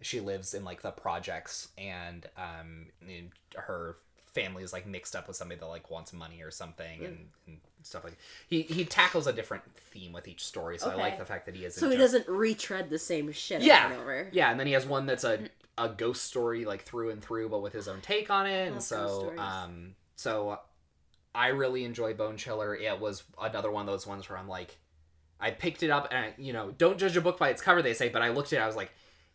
she 0.00 0.20
lives 0.20 0.54
in 0.54 0.64
like 0.64 0.82
the 0.82 0.90
projects 0.90 1.68
and 1.78 2.26
um 2.36 2.86
her 3.56 3.96
family 4.32 4.62
is 4.62 4.72
like 4.72 4.86
mixed 4.86 5.16
up 5.16 5.26
with 5.26 5.36
somebody 5.36 5.58
that 5.58 5.66
like 5.66 5.90
wants 5.90 6.12
money 6.12 6.40
or 6.42 6.50
something 6.50 7.04
and, 7.04 7.18
and 7.48 7.58
stuff 7.82 8.04
like 8.04 8.16
he 8.48 8.62
he 8.62 8.84
tackles 8.84 9.26
a 9.26 9.32
different 9.32 9.62
theme 9.74 10.12
with 10.12 10.28
each 10.28 10.44
story 10.44 10.78
so 10.78 10.88
i 10.90 10.94
like 10.94 11.18
the 11.18 11.24
fact 11.24 11.46
that 11.46 11.54
he 11.56 11.64
isn't 11.64 11.80
So 11.80 11.90
he 11.90 11.96
just- 11.96 12.12
doesn't 12.14 12.28
retread 12.32 12.90
the 12.90 12.98
same 12.98 13.32
shit 13.32 13.62
Yeah. 13.62 13.86
over 13.86 13.92
and 13.94 14.02
over. 14.02 14.28
yeah, 14.32 14.50
and 14.50 14.58
then 14.60 14.66
he 14.66 14.72
has 14.74 14.86
one 14.86 15.06
that's 15.06 15.24
a 15.24 15.40
a 15.78 15.88
ghost 15.88 16.24
story 16.24 16.64
like 16.66 16.82
through 16.82 17.08
and 17.10 17.22
through, 17.22 17.48
but 17.48 17.62
with 17.62 17.72
his 17.72 17.88
own 17.88 18.00
take 18.02 18.28
on 18.30 18.46
it. 18.46 18.70
And 18.70 18.82
so, 18.82 19.32
um, 19.38 19.94
so 20.14 20.58
I 21.34 21.48
really 21.48 21.84
enjoy 21.84 22.12
Bone 22.12 22.36
Chiller. 22.36 22.74
It 22.76 23.00
was 23.00 23.22
another 23.40 23.70
one 23.70 23.80
of 23.82 23.86
those 23.86 24.06
ones 24.06 24.28
where 24.28 24.38
I'm 24.38 24.48
like, 24.48 24.76
I 25.40 25.52
picked 25.52 25.82
it 25.82 25.88
up 25.88 26.08
and 26.10 26.18
I, 26.26 26.34
you 26.36 26.52
know, 26.52 26.70
don't 26.76 26.98
judge 26.98 27.16
a 27.16 27.22
book 27.22 27.38
by 27.38 27.48
its 27.48 27.62
cover. 27.62 27.80
They 27.80 27.94
say, 27.94 28.10
but 28.10 28.20
I 28.20 28.28
looked 28.28 28.52
at 28.52 28.58
it, 28.58 28.62
I 28.62 28.66
was 28.66 28.76
like, 28.76 28.90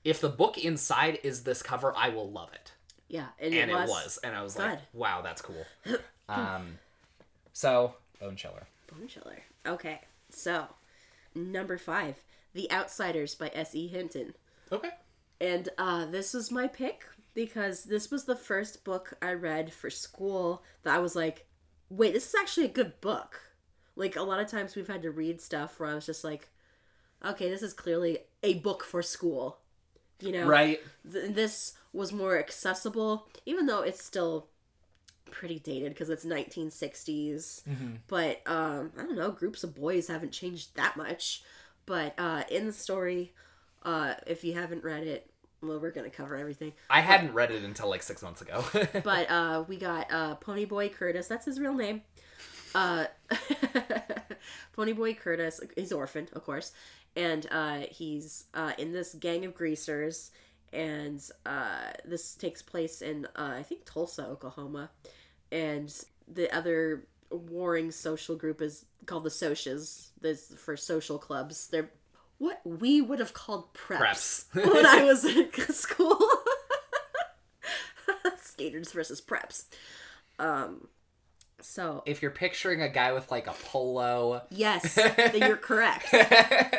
if 0.06 0.22
the 0.22 0.30
book 0.30 0.58
inside 0.58 1.20
is 1.24 1.44
this 1.44 1.62
cover, 1.62 1.92
I 1.98 2.10
will 2.10 2.32
love 2.32 2.54
it. 2.54 2.72
Yeah, 3.10 3.28
and, 3.40 3.54
And 3.54 3.70
it, 3.72 3.74
it 3.74 3.76
was, 3.76 3.90
was, 3.90 4.20
and 4.24 4.36
I 4.36 4.42
was 4.42 4.58
like, 4.58 4.80
wow, 4.94 5.22
that's 5.22 5.42
cool. 5.42 5.66
um, 6.30 6.80
so 7.52 7.96
Bone 8.22 8.36
Chiller. 8.36 8.64
Bone 8.88 9.08
Chiller. 9.08 9.42
Okay, 9.66 10.02
so 10.30 10.68
number 11.34 11.78
five, 11.78 12.24
The 12.54 12.72
Outsiders 12.72 13.36
by 13.36 13.52
S. 13.54 13.76
E. 13.76 13.88
Hinton. 13.88 14.36
Okay. 14.72 14.92
And 15.42 15.70
uh, 15.78 16.06
this 16.06 16.34
was 16.34 16.52
my 16.52 16.68
pick 16.68 17.06
because 17.34 17.84
this 17.84 18.10
was 18.10 18.26
the 18.26 18.36
first 18.36 18.84
book 18.84 19.14
I 19.22 19.34
read 19.34 19.74
for 19.74 19.90
school 19.90 20.64
that 20.84 20.96
I 20.96 21.00
was 21.00 21.16
like, 21.16 21.46
wait, 21.90 22.14
this 22.14 22.30
is 22.30 22.36
actually 22.40 22.66
a 22.66 22.70
good 22.70 23.02
book. 23.02 23.42
Like, 23.96 24.16
a 24.16 24.24
lot 24.24 24.40
of 24.40 24.48
times 24.48 24.76
we've 24.76 24.88
had 24.88 25.02
to 25.04 25.12
read 25.12 25.42
stuff 25.42 25.80
where 25.80 25.90
I 25.90 25.96
was 25.96 26.06
just 26.06 26.24
like, 26.24 26.50
okay, 27.24 27.50
this 27.50 27.62
is 27.62 27.74
clearly 27.74 28.20
a 28.44 28.56
book 28.56 28.84
for 28.84 29.02
school. 29.02 29.60
You 30.20 30.32
know? 30.32 30.46
Right. 30.46 30.80
Th- 31.12 31.34
this 31.34 31.74
was 31.94 32.12
more 32.12 32.38
accessible, 32.38 33.28
even 33.46 33.66
though 33.66 33.82
it's 33.82 34.04
still 34.04 34.48
pretty 35.32 35.60
dated 35.60 35.94
because 35.94 36.10
it's 36.10 36.26
1960s. 36.26 37.64
But 38.08 38.42
um, 38.46 38.92
I 38.98 39.04
don't 39.04 39.16
know, 39.16 39.32
groups 39.32 39.64
of 39.64 39.76
boys 39.76 40.08
haven't 40.08 40.32
changed 40.32 40.76
that 40.76 40.96
much. 40.98 41.44
But 41.86 42.14
uh, 42.18 42.44
in 42.50 42.66
the 42.66 42.74
story, 42.74 43.34
uh, 43.84 44.16
if 44.26 44.44
you 44.44 44.54
haven't 44.54 44.84
read 44.84 45.06
it, 45.06 45.30
well, 45.62 45.80
we're 45.80 45.92
gonna 45.92 46.10
cover 46.10 46.36
everything. 46.36 46.74
I 46.90 47.02
hadn't 47.02 47.34
read 47.34 47.52
it 47.52 47.64
until 47.64 47.90
like 47.90 48.04
six 48.04 48.22
months 48.22 48.42
ago. 48.42 48.64
But 49.04 49.30
uh, 49.30 49.64
we 49.68 49.78
got 49.78 50.12
uh, 50.12 50.36
pony 50.36 50.66
boy 50.66 50.90
Curtis. 50.90 51.28
That's 51.28 51.46
his 51.46 51.60
real 51.60 51.74
name. 51.74 52.02
Uh, 52.74 53.06
pony 54.74 54.94
boy 54.94 55.14
Curtis. 55.14 55.62
He's 55.76 55.92
orphaned, 55.92 56.30
of 56.34 56.44
course, 56.44 56.72
and 57.16 57.48
uh, 57.52 57.82
he's 57.90 58.46
uh, 58.54 58.74
in 58.78 58.92
this 58.92 59.14
gang 59.14 59.46
of 59.46 59.56
greasers. 59.56 60.32
And 60.74 61.22
uh, 61.46 61.92
this 62.04 62.36
takes 62.36 62.62
place 62.62 63.02
in 63.02 63.26
uh, 63.36 63.54
I 63.58 63.64
think 63.64 63.86
Tulsa, 63.86 64.26
Oklahoma, 64.26 64.90
and 65.52 65.94
the 66.28 66.54
other 66.54 67.08
warring 67.30 67.92
social 67.92 68.36
group 68.36 68.62
is 68.62 68.86
called 69.06 69.24
the 69.24 69.30
Socs. 69.30 70.10
This 70.20 70.54
for 70.58 70.76
social 70.76 71.18
clubs. 71.18 71.68
They're 71.68 71.92
what 72.38 72.60
we 72.66 73.02
would 73.02 73.20
have 73.20 73.34
called 73.34 73.74
preps, 73.74 74.48
Preps. 74.52 74.56
when 74.74 74.86
I 74.86 75.04
was 75.04 75.24
in 75.24 75.50
school. 75.70 76.20
Skaters 78.42 78.92
versus 78.92 79.22
preps. 79.22 79.66
Um, 80.40 80.88
so 81.62 82.04
if 82.06 82.22
you're 82.22 82.32
picturing 82.32 82.82
a 82.82 82.90
guy 82.90 83.12
with 83.14 83.32
like 83.32 83.48
a 83.48 83.54
polo 83.54 84.42
yes, 84.50 84.96
then 85.18 85.38
you're 85.38 85.58
correct. 85.58 86.12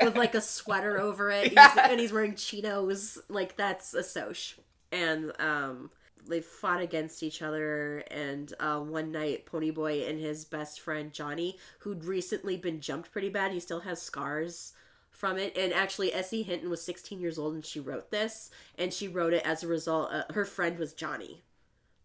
With 0.02 0.16
like 0.16 0.34
a 0.34 0.40
sweater 0.40 0.98
over 1.00 1.30
it, 1.30 1.48
he's- 1.52 1.78
and 1.78 1.98
he's 2.00 2.12
wearing 2.12 2.34
chinos. 2.34 3.18
Like 3.28 3.56
that's 3.56 3.94
a 3.94 4.02
soch. 4.02 4.58
And 4.92 5.32
um, 5.40 5.90
they 6.28 6.40
fought 6.40 6.80
against 6.80 7.22
each 7.22 7.42
other. 7.42 7.98
And 8.10 8.52
uh, 8.60 8.78
one 8.80 9.10
night, 9.12 9.46
Ponyboy 9.46 10.08
and 10.08 10.20
his 10.20 10.44
best 10.44 10.80
friend 10.80 11.12
Johnny, 11.12 11.58
who'd 11.80 12.04
recently 12.04 12.56
been 12.56 12.80
jumped 12.80 13.10
pretty 13.12 13.28
bad, 13.28 13.52
he 13.52 13.60
still 13.60 13.80
has 13.80 14.00
scars 14.00 14.72
from 15.10 15.38
it. 15.38 15.56
And 15.56 15.72
actually, 15.72 16.14
Essie 16.14 16.42
Hinton 16.42 16.70
was 16.70 16.82
16 16.82 17.20
years 17.20 17.38
old 17.38 17.54
and 17.54 17.64
she 17.64 17.80
wrote 17.80 18.10
this. 18.10 18.50
And 18.78 18.92
she 18.92 19.08
wrote 19.08 19.32
it 19.32 19.42
as 19.44 19.62
a 19.62 19.68
result. 19.68 20.12
Uh, 20.12 20.22
her 20.34 20.44
friend 20.44 20.78
was 20.78 20.92
Johnny. 20.92 21.42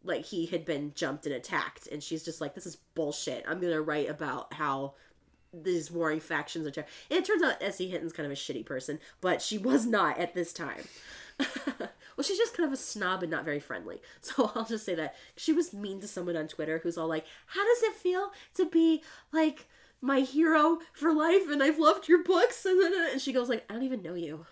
Like 0.04 0.26
he 0.26 0.48
had 0.48 0.66
been 0.66 0.94
jumped 0.96 1.26
and 1.26 1.36
attacked, 1.36 1.88
and 1.88 2.02
she's 2.02 2.24
just 2.24 2.42
like, 2.42 2.56
"This 2.56 2.66
is 2.66 2.78
bullshit. 2.96 3.46
I'm 3.48 3.60
gonna 3.60 3.82
write 3.82 4.10
about 4.10 4.54
how 4.54 4.96
these 5.54 5.92
warring 5.92 6.20
factions 6.20 6.66
are." 6.66 6.72
Ter-. 6.72 6.86
And 7.10 7.20
it 7.20 7.26
turns 7.26 7.44
out 7.44 7.62
Essie 7.62 7.90
Hinton's 7.90 8.14
kind 8.14 8.26
of 8.26 8.32
a 8.32 8.36
shitty 8.36 8.66
person, 8.66 9.00
but 9.22 9.42
she 9.42 9.58
was 9.58 9.86
not 9.86 10.18
at 10.18 10.34
this 10.34 10.54
time. 10.54 10.84
well, 11.78 12.24
she's 12.24 12.38
just 12.38 12.56
kind 12.56 12.68
of 12.68 12.74
a 12.74 12.78
snob 12.78 13.24
and 13.24 13.32
not 13.32 13.46
very 13.46 13.60
friendly. 13.60 14.02
So 14.22 14.52
I'll 14.56 14.66
just 14.66 14.86
say 14.86 14.96
that 14.96 15.16
she 15.36 15.54
was 15.54 15.74
mean 15.74 16.00
to 16.02 16.08
someone 16.08 16.38
on 16.38 16.48
Twitter 16.48 16.80
who's 16.80 16.98
all 16.98 17.08
like, 17.08 17.26
"How 17.48 17.64
does 17.64 17.84
it 17.84 17.94
feel 17.96 18.32
to 18.56 18.66
be 18.70 19.04
like 19.32 19.68
my 20.02 20.22
hero 20.22 20.80
for 20.94 21.14
life? 21.14 21.44
And 21.50 21.62
I've 21.62 21.80
loved 21.80 22.08
your 22.08 22.24
books." 22.24 22.66
And, 22.66 22.80
and 22.82 23.22
she 23.22 23.34
goes 23.34 23.50
like, 23.50 23.66
"I 23.70 23.74
don't 23.74 23.84
even 23.84 24.02
know 24.02 24.14
you. 24.14 24.46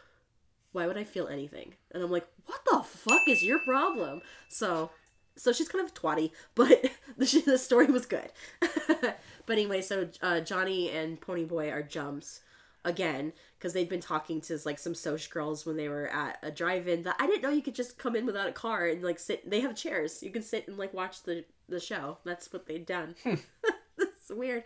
Why 0.71 0.87
would 0.87 0.97
I 0.97 1.03
feel 1.03 1.27
anything?" 1.27 1.75
And 1.91 2.03
I'm 2.03 2.11
like, 2.11 2.27
"What 2.45 2.61
the 2.65 2.83
fuck 2.83 3.27
is 3.27 3.43
your 3.43 3.59
problem?" 3.59 4.21
So 4.47 4.91
so 5.39 5.51
she's 5.51 5.69
kind 5.69 5.83
of 5.83 5.93
twatty, 5.93 6.31
but 6.55 6.91
the, 7.17 7.43
the 7.45 7.57
story 7.57 7.87
was 7.87 8.05
good. 8.05 8.29
but 8.59 9.17
anyway, 9.49 9.81
so 9.81 10.09
uh, 10.21 10.41
Johnny 10.41 10.91
and 10.91 11.19
Ponyboy 11.19 11.71
are 11.71 11.83
jumps 11.83 12.41
again 12.85 13.33
because 13.57 13.73
they'd 13.73 13.89
been 13.89 13.99
talking 13.99 14.39
to 14.39 14.57
like 14.65 14.79
some 14.79 14.95
social 14.95 15.31
girls 15.33 15.65
when 15.65 15.75
they 15.75 15.89
were 15.89 16.07
at 16.07 16.37
a 16.41 16.49
drive-in 16.49 17.03
that 17.03 17.17
I 17.19 17.27
didn't 17.27 17.41
know 17.41 17.49
you 17.49 17.61
could 17.61 17.75
just 17.75 17.97
come 17.97 18.15
in 18.15 18.25
without 18.25 18.47
a 18.47 18.53
car 18.53 18.87
and 18.87 19.03
like 19.03 19.19
sit. 19.19 19.49
They 19.49 19.61
have 19.61 19.75
chairs. 19.75 20.21
You 20.21 20.31
can 20.31 20.43
sit 20.43 20.67
and 20.67 20.77
like 20.77 20.93
watch 20.93 21.23
the 21.23 21.45
the 21.67 21.79
show. 21.79 22.17
That's 22.23 22.51
what 22.51 22.67
they'd 22.67 22.85
done. 22.85 23.15
That's 23.23 24.29
weird, 24.29 24.63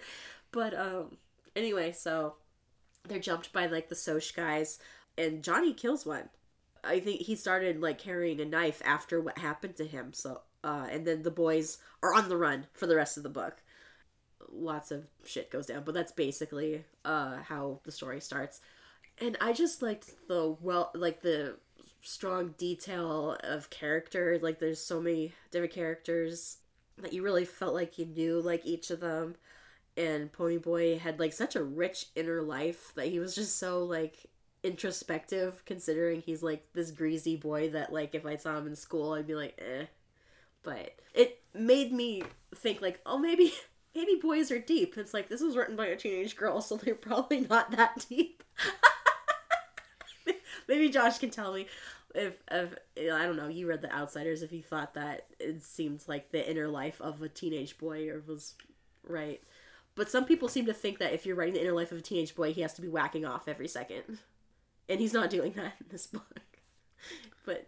but 0.51 0.77
um. 0.77 1.17
Anyway, 1.55 1.91
so 1.91 2.33
they're 3.07 3.19
jumped 3.19 3.53
by 3.53 3.67
like 3.67 3.89
the 3.89 3.95
Soch 3.95 4.35
guys, 4.35 4.79
and 5.17 5.43
Johnny 5.43 5.71
kills 5.73 6.03
one. 6.03 6.29
I 6.83 6.99
think 6.99 7.21
he 7.21 7.35
started 7.35 7.81
like 7.81 7.97
carrying 7.97 8.41
a 8.41 8.45
knife 8.45 8.81
after 8.83 9.21
what 9.21 9.37
happened 9.37 9.75
to 9.77 9.85
him. 9.85 10.13
So, 10.13 10.41
uh, 10.63 10.87
and 10.89 11.05
then 11.05 11.23
the 11.23 11.31
boys 11.31 11.77
are 12.01 12.13
on 12.13 12.29
the 12.29 12.37
run 12.37 12.67
for 12.73 12.87
the 12.87 12.95
rest 12.95 13.17
of 13.17 13.23
the 13.23 13.29
book. 13.29 13.61
Lots 14.51 14.91
of 14.91 15.05
shit 15.25 15.49
goes 15.49 15.67
down, 15.67 15.83
but 15.83 15.93
that's 15.93 16.11
basically 16.11 16.83
uh 17.05 17.37
how 17.43 17.79
the 17.83 17.91
story 17.91 18.21
starts. 18.21 18.61
And 19.19 19.37
I 19.41 19.53
just 19.53 19.81
liked 19.81 20.27
the 20.27 20.55
well, 20.61 20.91
like 20.93 21.21
the 21.21 21.57
strong 22.01 22.53
detail 22.57 23.37
of 23.43 23.69
character. 23.69 24.37
Like, 24.41 24.59
there's 24.59 24.79
so 24.79 25.01
many 25.01 25.33
different 25.51 25.73
characters 25.73 26.57
that 26.97 27.13
you 27.13 27.23
really 27.23 27.45
felt 27.45 27.73
like 27.73 27.97
you 27.97 28.05
knew 28.05 28.39
like 28.41 28.65
each 28.65 28.91
of 28.91 28.99
them. 28.99 29.35
And 29.95 30.31
Ponyboy 30.31 30.99
had 30.99 31.19
like 31.19 31.33
such 31.33 31.55
a 31.55 31.63
rich 31.63 32.07
inner 32.15 32.41
life 32.41 32.93
that 32.95 33.07
he 33.07 33.19
was 33.19 33.35
just 33.35 33.57
so 33.57 33.83
like 33.83 34.25
introspective 34.63 35.61
considering 35.65 36.21
he's 36.21 36.41
like 36.41 36.65
this 36.73 36.89
greasy 36.89 37.35
boy 37.35 37.69
that 37.69 37.91
like 37.91 38.15
if 38.15 38.25
I 38.25 38.37
saw 38.37 38.57
him 38.57 38.65
in 38.65 38.75
school 38.77 39.13
I'd 39.13 39.27
be 39.27 39.35
like 39.35 39.59
eh. 39.61 39.85
But 40.63 40.95
it 41.13 41.41
made 41.53 41.91
me 41.91 42.23
think 42.55 42.81
like, 42.81 42.99
oh 43.05 43.17
maybe 43.17 43.53
maybe 43.95 44.15
boys 44.15 44.51
are 44.51 44.59
deep. 44.59 44.97
It's 44.97 45.13
like 45.13 45.29
this 45.29 45.41
was 45.41 45.55
written 45.55 45.75
by 45.75 45.87
a 45.87 45.95
teenage 45.95 46.35
girl, 46.35 46.61
so 46.61 46.77
they're 46.77 46.95
probably 46.95 47.41
not 47.41 47.71
that 47.71 48.05
deep. 48.09 48.43
maybe 50.67 50.89
Josh 50.89 51.19
can 51.19 51.29
tell 51.29 51.53
me. 51.53 51.67
if, 52.15 52.41
if 52.51 52.75
I 52.97 53.25
don't 53.25 53.37
know, 53.37 53.47
you 53.47 53.67
read 53.67 53.81
The 53.81 53.93
Outsiders. 53.93 54.41
If 54.41 54.51
you 54.51 54.61
thought 54.61 54.93
that 54.93 55.27
it 55.39 55.63
seemed 55.63 56.03
like 56.07 56.31
the 56.31 56.49
inner 56.49 56.67
life 56.67 57.01
of 57.01 57.21
a 57.21 57.29
teenage 57.29 57.77
boy, 57.77 58.09
or 58.09 58.23
was 58.25 58.55
right, 59.07 59.41
but 59.95 60.09
some 60.09 60.25
people 60.25 60.47
seem 60.47 60.65
to 60.65 60.73
think 60.73 60.99
that 60.99 61.13
if 61.13 61.25
you're 61.25 61.35
writing 61.35 61.55
the 61.55 61.61
inner 61.61 61.73
life 61.73 61.91
of 61.91 61.99
a 61.99 62.01
teenage 62.01 62.35
boy, 62.35 62.53
he 62.53 62.61
has 62.61 62.73
to 62.73 62.81
be 62.81 62.87
whacking 62.87 63.25
off 63.25 63.47
every 63.47 63.67
second, 63.67 64.19
and 64.89 64.99
he's 64.99 65.13
not 65.13 65.29
doing 65.29 65.53
that 65.53 65.73
in 65.79 65.87
this 65.89 66.07
book. 66.07 66.23
But 67.45 67.67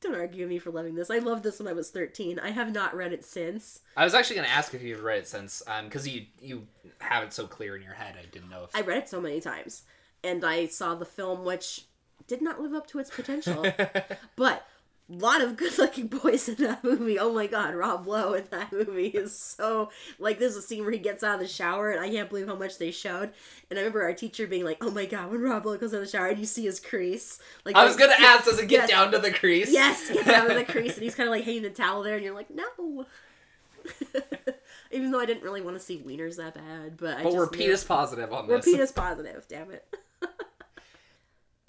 don't 0.00 0.14
argue 0.14 0.42
with 0.42 0.50
me 0.50 0.58
for 0.58 0.70
loving 0.70 0.94
this. 0.94 1.10
I 1.10 1.18
loved 1.18 1.42
this 1.42 1.58
when 1.58 1.68
I 1.68 1.72
was 1.72 1.90
13. 1.90 2.38
I 2.38 2.50
have 2.50 2.72
not 2.72 2.94
read 2.94 3.12
it 3.12 3.24
since. 3.24 3.80
I 3.96 4.04
was 4.04 4.14
actually 4.14 4.36
going 4.36 4.48
to 4.48 4.54
ask 4.54 4.74
if 4.74 4.82
you've 4.82 5.02
read 5.02 5.20
it 5.20 5.28
since, 5.28 5.62
um, 5.66 5.86
because 5.86 6.06
you 6.06 6.26
you 6.40 6.66
have 6.98 7.24
it 7.24 7.32
so 7.32 7.46
clear 7.46 7.76
in 7.76 7.82
your 7.82 7.94
head. 7.94 8.14
I 8.20 8.26
didn't 8.26 8.50
know 8.50 8.64
if 8.64 8.74
I 8.74 8.80
read 8.82 8.98
it 8.98 9.08
so 9.08 9.20
many 9.20 9.40
times, 9.40 9.82
and 10.22 10.44
I 10.44 10.66
saw 10.66 10.94
the 10.94 11.04
film, 11.04 11.44
which 11.44 11.86
did 12.26 12.42
not 12.42 12.60
live 12.60 12.74
up 12.74 12.86
to 12.88 12.98
its 12.98 13.10
potential. 13.10 13.66
but 14.36 14.66
lot 15.08 15.40
of 15.40 15.56
good-looking 15.56 16.06
boys 16.22 16.48
in 16.48 16.56
that 16.56 16.82
movie. 16.82 17.18
Oh 17.18 17.32
my 17.32 17.46
god, 17.46 17.74
Rob 17.74 18.06
Lowe 18.06 18.32
in 18.34 18.44
that 18.50 18.72
movie 18.72 19.06
is 19.08 19.36
so 19.38 19.90
like. 20.18 20.38
There's 20.38 20.56
a 20.56 20.62
scene 20.62 20.82
where 20.82 20.90
he 20.92 20.98
gets 20.98 21.22
out 21.22 21.34
of 21.34 21.40
the 21.40 21.46
shower, 21.46 21.90
and 21.90 22.00
I 22.00 22.08
can't 22.10 22.28
believe 22.28 22.48
how 22.48 22.56
much 22.56 22.78
they 22.78 22.90
showed. 22.90 23.30
And 23.70 23.78
I 23.78 23.82
remember 23.82 24.02
our 24.02 24.12
teacher 24.14 24.46
being 24.46 24.64
like, 24.64 24.78
"Oh 24.80 24.90
my 24.90 25.06
god, 25.06 25.30
when 25.30 25.40
Rob 25.42 25.64
Lowe 25.66 25.76
goes 25.76 25.92
out 25.94 25.98
of 25.98 26.06
the 26.06 26.10
shower, 26.10 26.26
and 26.26 26.38
you 26.38 26.46
see 26.46 26.64
his 26.64 26.80
crease." 26.80 27.38
Like 27.64 27.76
I 27.76 27.84
was 27.84 27.96
going 27.96 28.10
to 28.10 28.20
ask, 28.20 28.44
does 28.44 28.58
it 28.58 28.68
get 28.68 28.88
Yes. 28.88 28.90
down 28.90 29.12
to 29.12 29.18
the 29.18 29.30
crease? 29.32 29.72
Yes, 29.72 30.10
get 30.10 30.26
down 30.26 30.48
to 30.48 30.54
the 30.54 30.64
crease, 30.72 30.94
and 30.94 31.02
he's 31.02 31.14
kind 31.14 31.28
of 31.28 31.32
like 31.34 31.44
hanging 31.44 31.62
the 31.62 31.70
towel 31.70 32.02
there, 32.02 32.16
and 32.16 32.24
you're 32.24 32.34
like, 32.34 32.50
no. 32.50 33.06
Even 34.92 35.10
though 35.10 35.20
I 35.20 35.26
didn't 35.26 35.42
really 35.42 35.60
want 35.62 35.76
to 35.76 35.82
see 35.82 36.02
wieners 36.04 36.36
that 36.36 36.54
bad, 36.54 36.96
but 36.96 37.18
I 37.18 37.22
But 37.24 37.32
we're 37.34 37.44
knew- 37.44 37.50
penis 37.58 37.84
positive 37.84 38.32
on 38.32 38.46
this. 38.48 38.66
we're 38.66 38.72
penis 38.72 38.92
positive. 38.92 39.44
Damn 39.48 39.70
it. 39.70 39.84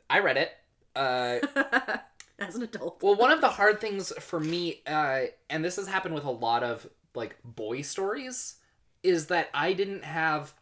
I 0.09 0.19
read 0.19 0.37
it. 0.37 0.51
Uh, 0.95 1.39
As 2.47 2.55
an 2.55 2.63
adult. 2.63 3.01
well, 3.01 3.15
one 3.15 3.31
of 3.31 3.41
the 3.41 3.49
hard 3.49 3.81
things 3.81 4.11
for 4.19 4.39
me, 4.39 4.81
uh, 4.85 5.21
and 5.49 5.63
this 5.65 5.75
has 5.77 5.87
happened 5.87 6.13
with 6.15 6.25
a 6.25 6.31
lot 6.31 6.63
of 6.63 6.87
like 7.15 7.35
boy 7.43 7.81
stories, 7.81 8.55
is 9.03 9.27
that 9.27 9.49
I 9.53 9.73
didn't 9.73 10.03
have 10.03 10.53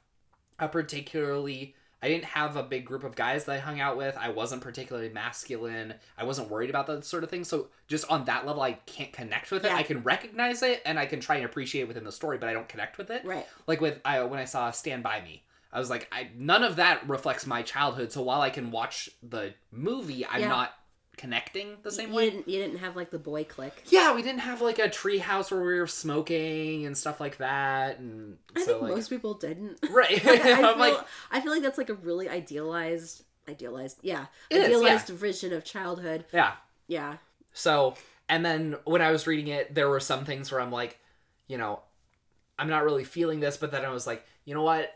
a 0.59 0.67
particularly. 0.67 1.75
I 2.03 2.07
didn't 2.09 2.25
have 2.25 2.55
a 2.55 2.61
big 2.61 2.85
group 2.85 3.03
of 3.03 3.15
guys 3.15 3.45
that 3.45 3.53
I 3.55 3.57
hung 3.57 3.79
out 3.79 3.97
with. 3.97 4.15
I 4.15 4.29
wasn't 4.29 4.61
particularly 4.61 5.09
masculine. 5.09 5.95
I 6.19 6.23
wasn't 6.23 6.51
worried 6.51 6.69
about 6.69 6.85
that 6.85 7.03
sort 7.03 7.23
of 7.23 7.31
thing. 7.31 7.43
So 7.43 7.69
just 7.87 8.07
on 8.11 8.25
that 8.25 8.45
level, 8.45 8.61
I 8.61 8.73
can't 8.73 9.11
connect 9.11 9.49
with 9.49 9.65
it. 9.65 9.69
Yeah. 9.69 9.75
I 9.77 9.81
can 9.81 10.03
recognize 10.03 10.61
it 10.61 10.83
and 10.85 10.99
I 10.99 11.07
can 11.07 11.19
try 11.19 11.37
and 11.37 11.45
appreciate 11.45 11.81
it 11.83 11.87
within 11.87 12.03
the 12.03 12.11
story, 12.11 12.37
but 12.37 12.47
I 12.47 12.53
don't 12.53 12.69
connect 12.69 12.99
with 12.99 13.09
it. 13.09 13.25
Right. 13.25 13.47
like 13.65 13.81
with 13.81 14.01
I 14.05 14.21
when 14.23 14.39
I 14.39 14.45
saw 14.45 14.69
Stand 14.69 15.01
by 15.01 15.19
Me, 15.21 15.45
I 15.73 15.79
was 15.79 15.89
like, 15.89 16.07
I 16.11 16.29
none 16.35 16.63
of 16.63 16.75
that 16.75 17.09
reflects 17.09 17.47
my 17.47 17.63
childhood. 17.63 18.11
So 18.11 18.21
while 18.21 18.41
I 18.41 18.51
can 18.51 18.69
watch 18.69 19.09
the 19.23 19.55
movie, 19.71 20.27
I'm 20.27 20.41
Yeah. 20.41 20.49
not 20.49 20.73
connecting 21.17 21.77
the 21.83 21.91
same 21.91 22.09
you 22.09 22.15
way. 22.15 22.29
Didn't, 22.29 22.47
you 22.47 22.61
didn't 22.61 22.79
have 22.79 22.95
like 22.95 23.11
the 23.11 23.19
boy 23.19 23.43
click. 23.43 23.83
Yeah, 23.87 24.13
we 24.13 24.21
didn't 24.21 24.41
have 24.41 24.61
like 24.61 24.79
a 24.79 24.89
tree 24.89 25.17
house 25.19 25.51
where 25.51 25.63
we 25.63 25.79
were 25.79 25.87
smoking 25.87 26.85
and 26.85 26.97
stuff 26.97 27.19
like 27.19 27.37
that, 27.37 27.99
and 27.99 28.37
I 28.55 28.61
so 28.61 28.65
think 28.65 28.81
like 28.83 28.95
most 28.95 29.09
people 29.09 29.33
didn't. 29.35 29.79
right. 29.91 30.11
I, 30.25 30.37
feel, 30.37 30.65
I'm 30.65 30.79
like, 30.79 30.97
I 31.31 31.41
feel 31.41 31.51
like 31.51 31.61
that's 31.61 31.77
like 31.77 31.89
a 31.89 31.95
really 31.95 32.29
idealized, 32.29 33.23
idealized, 33.49 33.99
yeah, 34.01 34.25
It 34.49 34.57
is, 34.57 34.65
idealized 34.65 35.09
vision 35.09 35.53
of 35.53 35.63
childhood. 35.63 36.25
yeah. 36.31 36.53
Yeah. 36.87 37.17
So 37.53 37.95
and 38.29 38.45
then 38.45 38.75
when 38.85 39.01
I 39.01 39.11
was 39.11 39.27
reading 39.27 39.47
it, 39.47 39.73
there 39.73 39.89
were 39.89 39.99
some 39.99 40.25
things 40.25 40.51
where 40.51 40.61
I'm 40.61 40.71
like, 40.71 40.99
you 41.47 41.57
know, 41.57 41.81
I'm 42.57 42.69
not 42.69 42.83
really 42.83 43.03
feeling 43.03 43.39
this, 43.39 43.57
but 43.57 43.71
then 43.71 43.85
I 43.85 43.89
was 43.89 44.07
like, 44.07 44.25
you 44.45 44.55
know 44.55 44.63
what? 44.63 44.93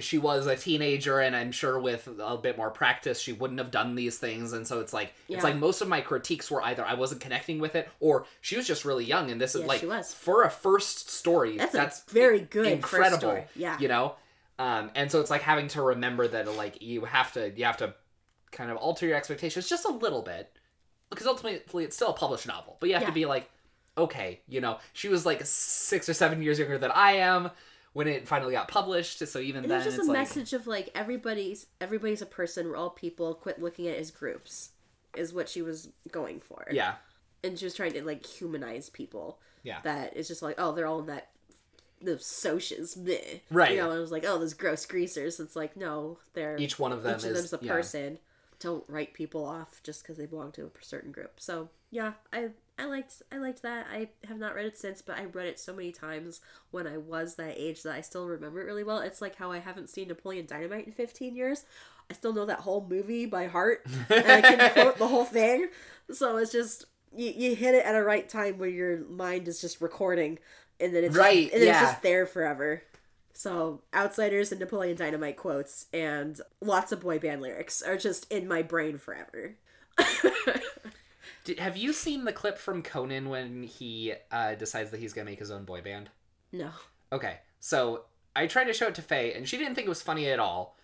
She 0.00 0.18
was 0.18 0.46
a 0.46 0.56
teenager, 0.56 1.20
and 1.20 1.34
I'm 1.34 1.52
sure 1.52 1.78
with 1.78 2.08
a 2.20 2.36
bit 2.36 2.56
more 2.56 2.70
practice, 2.70 3.20
she 3.20 3.32
wouldn't 3.32 3.58
have 3.58 3.70
done 3.70 3.94
these 3.94 4.18
things. 4.18 4.52
And 4.52 4.66
so 4.66 4.80
it's 4.80 4.92
like, 4.92 5.12
Yeah. 5.28 5.36
it's 5.36 5.44
like 5.44 5.56
most 5.56 5.80
of 5.80 5.88
my 5.88 6.00
critiques 6.00 6.50
were 6.50 6.62
either 6.62 6.84
I 6.84 6.94
wasn't 6.94 7.20
connecting 7.20 7.58
with 7.58 7.74
it, 7.74 7.88
or 8.00 8.26
she 8.40 8.56
was 8.56 8.66
just 8.66 8.84
really 8.84 9.04
young. 9.04 9.30
And 9.30 9.40
this 9.40 9.54
is 9.54 9.62
Yeah, 9.62 9.66
like 9.88 10.04
for 10.04 10.44
a 10.44 10.50
first 10.50 11.10
story, 11.10 11.56
That's, 11.56 11.72
that's, 11.72 12.02
very 12.04 12.40
good 12.40 12.66
incredible. 12.66 13.10
First 13.12 13.20
story. 13.20 13.44
Yeah. 13.54 13.78
you 13.78 13.88
know. 13.88 14.14
Um, 14.58 14.90
and 14.94 15.10
so 15.12 15.20
it's 15.20 15.30
like 15.30 15.42
having 15.42 15.68
to 15.68 15.82
remember 15.82 16.26
that 16.28 16.50
like 16.56 16.80
you 16.80 17.04
have 17.04 17.30
to 17.34 17.52
you 17.54 17.66
have 17.66 17.76
to 17.78 17.94
kind 18.52 18.70
of 18.70 18.78
alter 18.78 19.06
your 19.06 19.16
expectations 19.16 19.68
just 19.68 19.84
a 19.84 19.90
little 19.90 20.22
bit 20.22 20.50
because 21.10 21.26
ultimately 21.26 21.84
it's 21.84 21.94
still 21.94 22.08
a 22.08 22.14
published 22.14 22.46
novel, 22.46 22.76
but 22.80 22.88
you 22.88 22.94
have 22.94 23.02
Yeah. 23.02 23.08
to 23.08 23.14
be 23.14 23.26
like, 23.26 23.50
okay, 23.98 24.40
you 24.48 24.60
know, 24.62 24.78
she 24.94 25.08
was 25.08 25.26
like 25.26 25.40
six 25.44 26.08
or 26.08 26.14
seven 26.14 26.40
years 26.42 26.58
younger 26.58 26.78
than 26.78 26.90
I 26.90 27.12
am 27.18 27.50
when 27.96 28.08
it 28.08 28.28
finally 28.28 28.52
got 28.52 28.68
published. 28.68 29.26
So 29.26 29.38
even 29.38 29.64
And 29.64 29.70
then, 29.70 29.82
just 29.82 29.96
it's 29.96 30.06
a 30.06 30.10
like, 30.10 30.18
message 30.18 30.52
of 30.52 30.66
like 30.66 30.90
everybody's 30.94 31.66
everybody's 31.80 32.20
a 32.20 32.26
person. 32.26 32.68
We're 32.68 32.76
all 32.76 32.90
people. 32.90 33.34
Quit 33.34 33.60
looking 33.60 33.88
at 33.88 33.94
it 33.94 34.00
as 34.00 34.10
groups. 34.10 34.72
Is 35.16 35.32
what 35.32 35.48
she 35.48 35.62
was 35.62 35.88
going 36.12 36.40
for. 36.40 36.66
yeah, 36.70 36.96
And 37.42 37.58
she 37.58 37.64
was 37.64 37.72
trying 37.72 37.94
to 37.94 38.04
like 38.04 38.26
humanize 38.26 38.90
people. 38.90 39.40
Yeah. 39.62 39.78
That 39.82 40.14
it's 40.14 40.28
just 40.28 40.42
like 40.42 40.56
oh 40.58 40.72
they're 40.72 40.86
all 40.86 41.00
in 41.00 41.06
that 41.06 41.30
the 42.02 42.16
socias. 42.16 42.98
Bleh. 42.98 43.40
Right. 43.50 43.70
You 43.70 43.78
know, 43.78 43.90
and 43.90 43.98
it 43.98 44.02
was 44.02 44.12
like 44.12 44.26
oh 44.26 44.38
those 44.38 44.52
gross 44.52 44.84
greasers. 44.84 45.40
It's 45.40 45.56
like 45.56 45.74
no, 45.74 46.18
they're 46.34 46.58
each 46.58 46.78
one 46.78 46.92
of 46.92 47.02
them 47.02 47.16
each 47.16 47.24
of 47.24 47.30
is 47.30 47.50
them's 47.50 47.62
a 47.62 47.64
yeah. 47.64 47.72
person. 47.72 48.18
Don't 48.58 48.84
write 48.88 49.12
people 49.14 49.44
off 49.44 49.80
just 49.82 50.02
because 50.02 50.16
they 50.16 50.26
belong 50.26 50.52
to 50.52 50.64
a 50.66 50.70
certain 50.84 51.12
group. 51.12 51.34
So 51.38 51.68
yeah, 51.90 52.12
I 52.32 52.48
I 52.78 52.86
liked 52.86 53.22
I 53.30 53.38
liked 53.38 53.62
that. 53.62 53.86
I 53.92 54.08
have 54.26 54.38
not 54.38 54.54
read 54.54 54.66
it 54.66 54.78
since, 54.78 55.02
but 55.02 55.18
I 55.18 55.24
read 55.24 55.46
it 55.46 55.58
so 55.60 55.74
many 55.74 55.92
times 55.92 56.40
when 56.70 56.86
I 56.86 56.96
was 56.96 57.34
that 57.36 57.54
age 57.56 57.82
that 57.82 57.94
I 57.94 58.00
still 58.00 58.26
remember 58.28 58.60
it 58.60 58.64
really 58.66 58.84
well. 58.84 58.98
It's 59.00 59.20
like 59.20 59.36
how 59.36 59.52
I 59.52 59.58
haven't 59.58 59.90
seen 59.90 60.08
Napoleon 60.08 60.46
Dynamite 60.46 60.86
in 60.86 60.92
15 60.92 61.36
years. 61.36 61.64
I 62.10 62.14
still 62.14 62.32
know 62.32 62.46
that 62.46 62.60
whole 62.60 62.86
movie 62.88 63.26
by 63.26 63.46
heart, 63.46 63.84
and 64.08 64.26
I 64.30 64.40
can 64.40 64.70
quote 64.74 64.98
the 64.98 65.08
whole 65.08 65.24
thing. 65.24 65.68
So 66.12 66.36
it's 66.36 66.52
just 66.52 66.84
you, 67.14 67.30
you 67.30 67.54
hit 67.56 67.74
it 67.74 67.84
at 67.84 67.94
a 67.96 68.02
right 68.02 68.28
time 68.28 68.58
where 68.58 68.68
your 68.68 68.98
mind 69.06 69.48
is 69.48 69.60
just 69.60 69.80
recording, 69.80 70.38
and 70.80 70.94
then 70.94 71.02
it's 71.04 71.14
just- 71.14 71.24
Right, 71.24 71.50
and 71.52 71.60
then 71.60 71.68
yeah. 71.68 71.82
it's 71.82 71.90
just 71.92 72.02
there 72.02 72.24
forever. 72.26 72.82
So, 73.36 73.82
Outsiders 73.94 74.50
and 74.50 74.58
Napoleon 74.58 74.96
Dynamite 74.96 75.36
quotes 75.36 75.86
and 75.92 76.40
lots 76.62 76.90
of 76.90 77.02
boy 77.02 77.18
band 77.18 77.42
lyrics 77.42 77.82
are 77.82 77.98
just 77.98 78.32
in 78.32 78.48
my 78.48 78.62
brain 78.62 78.96
forever. 78.96 79.56
Did, 81.44 81.58
have 81.58 81.76
you 81.76 81.92
seen 81.92 82.24
the 82.24 82.32
clip 82.32 82.56
from 82.56 82.82
Conan 82.82 83.28
when 83.28 83.62
he 83.64 84.14
uh, 84.32 84.54
decides 84.54 84.90
that 84.90 85.00
he's 85.00 85.12
gonna 85.12 85.26
make 85.26 85.38
his 85.38 85.50
own 85.50 85.64
boy 85.64 85.82
band? 85.82 86.08
no. 86.50 86.70
Okay, 87.12 87.40
so 87.60 88.04
I 88.34 88.46
tried 88.46 88.64
to 88.64 88.72
show 88.72 88.86
it 88.86 88.94
to 88.94 89.02
Faye, 89.02 89.34
and 89.34 89.46
she 89.46 89.58
didn't 89.58 89.74
think 89.74 89.86
it 89.86 89.90
was 89.90 90.00
funny 90.00 90.28
at 90.28 90.38
all. 90.38 90.78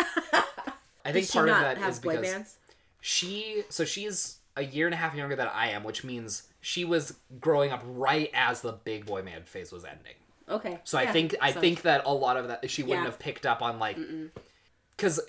I 1.05 1.11
think 1.11 1.33
part 1.33 1.49
of 1.49 1.57
that 1.57 1.79
have 1.79 1.91
is 1.91 1.99
boy 2.01 2.17
because 2.17 2.33
bands? 2.33 2.57
she 3.01 3.63
so 3.71 3.87
she's 3.87 4.41
a 4.57 4.63
year 4.63 4.87
and 4.87 4.93
a 4.93 4.99
half 4.99 5.15
younger 5.15 5.37
than 5.37 5.49
I 5.49 5.71
am, 5.71 5.85
which 5.85 6.05
means 6.05 6.49
she 6.61 6.85
was 6.85 7.15
growing 7.41 7.73
up 7.73 7.83
right 7.87 8.31
as 8.35 8.61
the 8.61 8.73
big 8.73 9.07
boy 9.07 9.23
band 9.23 9.49
phase 9.49 9.73
was 9.73 9.87
ending. 9.87 10.17
Okay. 10.49 10.79
So 10.85 10.99
I 10.99 11.07
think 11.07 11.35
I 11.41 11.53
so- 11.53 11.61
think 11.61 11.83
that 11.83 12.03
a 12.05 12.13
lot 12.13 12.37
of 12.37 12.49
that 12.49 12.69
she 12.71 12.83
wouldn't 12.83 13.01
Yeah. 13.01 13.11
have 13.11 13.19
picked 13.19 13.47
up 13.47 13.63
on 13.63 13.79
like 13.79 13.99
because 14.97 15.21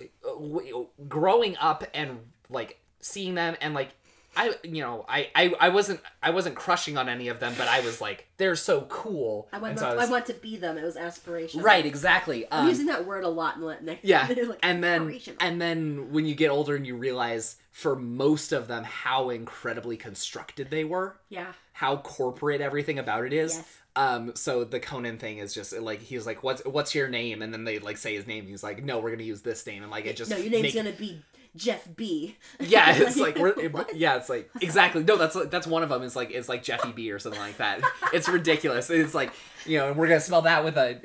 growing 1.08 1.56
up 1.58 1.84
and 1.94 2.18
like 2.50 2.78
seeing 3.00 3.34
them 3.34 3.56
and 3.60 3.74
like 3.74 3.90
I 4.36 4.52
you 4.64 4.82
know 4.82 5.04
I, 5.08 5.28
I 5.36 5.54
I 5.60 5.68
wasn't 5.68 6.00
I 6.22 6.30
wasn't 6.30 6.56
crushing 6.56 6.98
on 6.98 7.08
any 7.08 7.28
of 7.28 7.38
them, 7.38 7.54
but 7.56 7.68
I 7.68 7.80
was 7.80 8.00
like 8.00 8.26
they're 8.36 8.56
so 8.56 8.82
cool. 8.82 9.48
I 9.52 9.58
want, 9.58 9.78
so 9.78 9.86
I 9.88 10.04
I 10.04 10.06
want 10.06 10.26
to 10.26 10.34
be 10.34 10.56
them. 10.56 10.76
It 10.76 10.82
was 10.82 10.96
aspirational. 10.96 11.62
right 11.62 11.86
exactly. 11.86 12.44
I'm 12.50 12.62
Um, 12.64 12.68
using 12.68 12.86
that 12.86 13.06
word 13.06 13.22
a 13.22 13.28
lot 13.28 13.54
in 13.56 13.62
the 13.62 13.78
next. 13.80 14.04
yeah 14.04 14.26
like, 14.28 14.58
and 14.62 14.82
then 14.82 15.20
and 15.40 15.60
then 15.60 16.10
when 16.12 16.26
you 16.26 16.34
get 16.34 16.50
older 16.50 16.74
and 16.74 16.84
you 16.84 16.96
realize 16.96 17.56
for 17.70 17.94
most 17.94 18.50
of 18.52 18.66
them 18.66 18.82
how 18.82 19.30
incredibly 19.30 19.96
constructed 19.96 20.68
they 20.70 20.82
were 20.84 21.16
yeah. 21.28 21.52
how 21.72 21.96
corporate 21.98 22.60
everything 22.60 22.98
about 22.98 23.24
it 23.24 23.32
is 23.32 23.54
Yes. 23.54 23.78
Um 23.96 24.32
so 24.34 24.64
the 24.64 24.80
conan 24.80 25.18
thing 25.18 25.38
is 25.38 25.54
just 25.54 25.72
like 25.78 26.00
he's 26.00 26.26
like 26.26 26.42
what's 26.42 26.64
what's 26.64 26.94
your 26.94 27.08
name 27.08 27.42
and 27.42 27.52
then 27.52 27.64
they 27.64 27.78
like 27.78 27.96
say 27.96 28.14
his 28.16 28.26
name 28.26 28.46
he's 28.46 28.62
like 28.62 28.82
no 28.82 28.98
we're 28.98 29.10
gonna 29.10 29.22
use 29.22 29.42
this 29.42 29.64
name 29.66 29.82
and 29.82 29.90
like 29.92 30.04
it 30.06 30.16
just 30.16 30.30
No, 30.30 30.36
your 30.36 30.50
name's 30.50 30.62
make- 30.64 30.74
gonna 30.74 30.92
be 30.92 31.22
Jeff 31.56 31.86
B. 31.94 32.34
yeah 32.60 32.92
it's 32.96 33.16
like 33.26 33.36
we're 33.38 33.52
What? 33.68 33.94
yeah 33.96 34.16
it's 34.16 34.28
like 34.28 34.50
exactly 34.60 35.04
no 35.04 35.16
that's 35.16 35.36
that's 35.48 35.66
one 35.68 35.84
of 35.84 35.88
them 35.90 36.02
is 36.02 36.16
like 36.16 36.32
it's 36.32 36.48
like 36.48 36.64
jeffy 36.64 36.90
b 36.90 37.12
or 37.12 37.20
something 37.20 37.40
like 37.40 37.58
that 37.58 37.82
it's 38.12 38.28
ridiculous 38.28 38.90
it's 38.90 39.14
like 39.14 39.32
you 39.64 39.78
know 39.78 39.88
and 39.88 39.96
we're 39.96 40.08
gonna 40.08 40.18
spell 40.20 40.42
that 40.42 40.64
with 40.64 40.76
a 40.76 40.98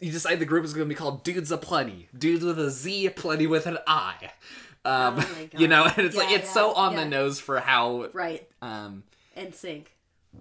you 0.00 0.10
decide 0.10 0.36
the 0.38 0.46
group 0.46 0.64
is 0.64 0.72
gonna 0.72 0.86
be 0.86 0.94
called 0.94 1.22
dudes 1.22 1.50
a 1.52 1.58
plenty 1.58 2.08
dudes 2.16 2.42
with 2.42 2.58
a 2.58 2.70
z 2.70 3.10
plenty 3.10 3.46
with 3.46 3.66
an 3.66 3.76
i 3.86 4.14
um 4.86 5.16
Oh 5.18 5.28
my 5.36 5.50
you 5.58 5.68
know 5.68 5.84
and 5.84 6.06
it's 6.06 6.16
like 6.16 6.30
it's 6.30 6.46
yeah, 6.46 6.52
so 6.52 6.72
on 6.72 6.94
yeah. 6.94 7.00
the 7.00 7.10
nose 7.10 7.38
for 7.38 7.60
how 7.60 8.08
Right. 8.14 8.48
um 8.62 9.02
NSYNC. 9.36 9.84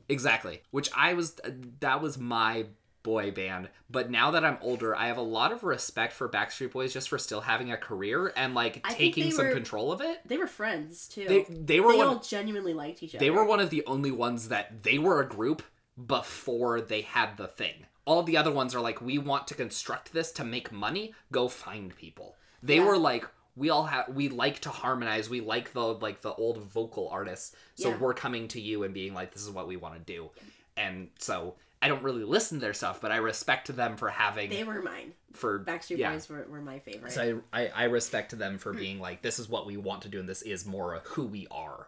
Exactly. 0.08 0.62
Which 0.72 0.90
I 0.96 1.14
was 1.14 1.40
that 1.80 2.02
was 2.02 2.18
my 2.18 2.66
boy 3.02 3.32
band. 3.32 3.70
But 3.90 4.12
now 4.12 4.32
that 4.32 4.44
I'm 4.44 4.58
older, 4.62 4.96
I 4.96 5.08
have 5.08 5.18
a 5.18 5.22
lot 5.22 5.52
of 5.52 5.64
respect 5.64 6.14
for 6.14 6.28
Backstreet 6.28 6.72
Boys 6.72 6.94
just 6.94 7.10
for 7.10 7.18
still 7.18 7.42
having 7.42 7.72
a 7.72 7.78
career 7.78 8.32
and 8.36 8.54
like 8.54 8.82
I 8.84 8.94
taking 8.94 9.32
some 9.32 9.48
were- 9.48 9.54
control 9.54 9.92
of 9.92 10.02
it. 10.02 10.20
They 10.26 10.38
were 10.38 10.48
friends 10.48 11.08
too. 11.08 11.26
They 11.28 11.46
they 11.50 11.80
were 11.80 11.94
They 11.94 11.98
one 12.00 12.08
all 12.08 12.20
genuinely 12.20 12.74
liked 12.74 13.02
each 13.04 13.16
other. 13.16 13.24
they 13.24 13.30
were 13.32 13.46
one 13.46 13.60
of 13.60 13.70
the 13.70 13.84
only 13.86 14.12
ones 14.12 14.50
that 14.50 14.84
they 14.84 14.98
were 14.98 15.22
a 15.22 15.28
group 15.28 15.64
before 16.08 16.82
they 16.82 17.02
had 17.02 17.38
the 17.38 17.48
thing. 17.48 17.86
All 18.06 18.24
the 18.24 18.38
other 18.38 18.52
ones 18.52 18.74
are 18.76 18.82
like 18.82 19.02
we 19.02 19.18
want 19.18 19.48
to 19.48 19.54
construct 19.56 20.12
this 20.14 20.32
to 20.34 20.44
make 20.44 20.72
money, 20.72 21.14
go 21.32 21.48
find 21.48 21.96
people. 21.96 22.36
They 22.64 22.78
Yeah. 22.78 22.86
were 22.86 22.98
like 22.98 23.26
we 23.60 23.70
all 23.70 23.84
have 23.86 24.08
we 24.16 24.30
like 24.30 24.60
to 24.62 24.70
harmonize 24.70 25.30
we 25.30 25.42
like 25.42 25.74
the 25.74 25.84
like 25.96 26.22
the 26.22 26.34
old 26.34 26.58
vocal 26.64 27.10
artists 27.10 27.56
so 27.76 27.90
Yeah. 27.90 27.98
we're 27.98 28.14
coming 28.16 28.48
to 28.50 28.60
you 28.62 28.84
and 28.84 28.94
being 28.94 29.14
like 29.14 29.34
this 29.34 29.44
is 29.44 29.52
what 29.52 29.68
we 29.68 29.76
want 29.78 29.94
to 29.96 30.00
do 30.14 30.30
and 30.78 31.10
so 31.20 31.56
i 31.82 31.88
don't 31.88 32.02
really 32.04 32.24
listen 32.24 32.58
to 32.60 32.62
their 32.62 32.74
stuff 32.74 33.02
but 33.02 33.12
i 33.12 33.18
respect 33.18 33.68
them 33.76 33.98
for 33.98 34.10
having 34.10 34.50
They 34.50 34.64
were 34.64 34.82
mine. 34.82 35.14
for 35.34 35.60
Backstreet 35.60 35.98
yeah. 35.98 36.12
Boys 36.14 36.30
were, 36.30 36.46
were 36.50 36.62
my 36.62 36.80
favorite. 36.80 37.12
so 37.12 37.42
I, 37.54 37.66
I 37.66 37.72
i 37.76 37.84
respect 37.84 38.38
them 38.38 38.58
for 38.58 38.74
being 38.74 39.00
like 39.00 39.22
this 39.22 39.38
is 39.40 39.50
what 39.50 39.66
we 39.68 39.78
want 39.78 40.02
to 40.04 40.10
do 40.10 40.20
and 40.20 40.28
this 40.30 40.42
is 40.42 40.66
more 40.66 40.94
of 40.96 41.04
who 41.06 41.26
we 41.26 41.46
are 41.52 41.88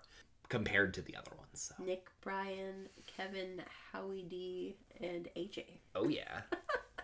compared 0.50 0.94
to 0.96 1.02
the 1.02 1.16
other 1.16 1.32
ones 1.38 1.72
so. 1.78 1.84
Nick, 1.84 2.08
Brian, 2.22 2.90
Kevin, 3.16 3.62
Howie 3.94 4.26
D, 4.30 4.76
and 5.00 5.30
AJ. 5.38 5.64
oh 5.96 6.08
yeah 6.10 6.42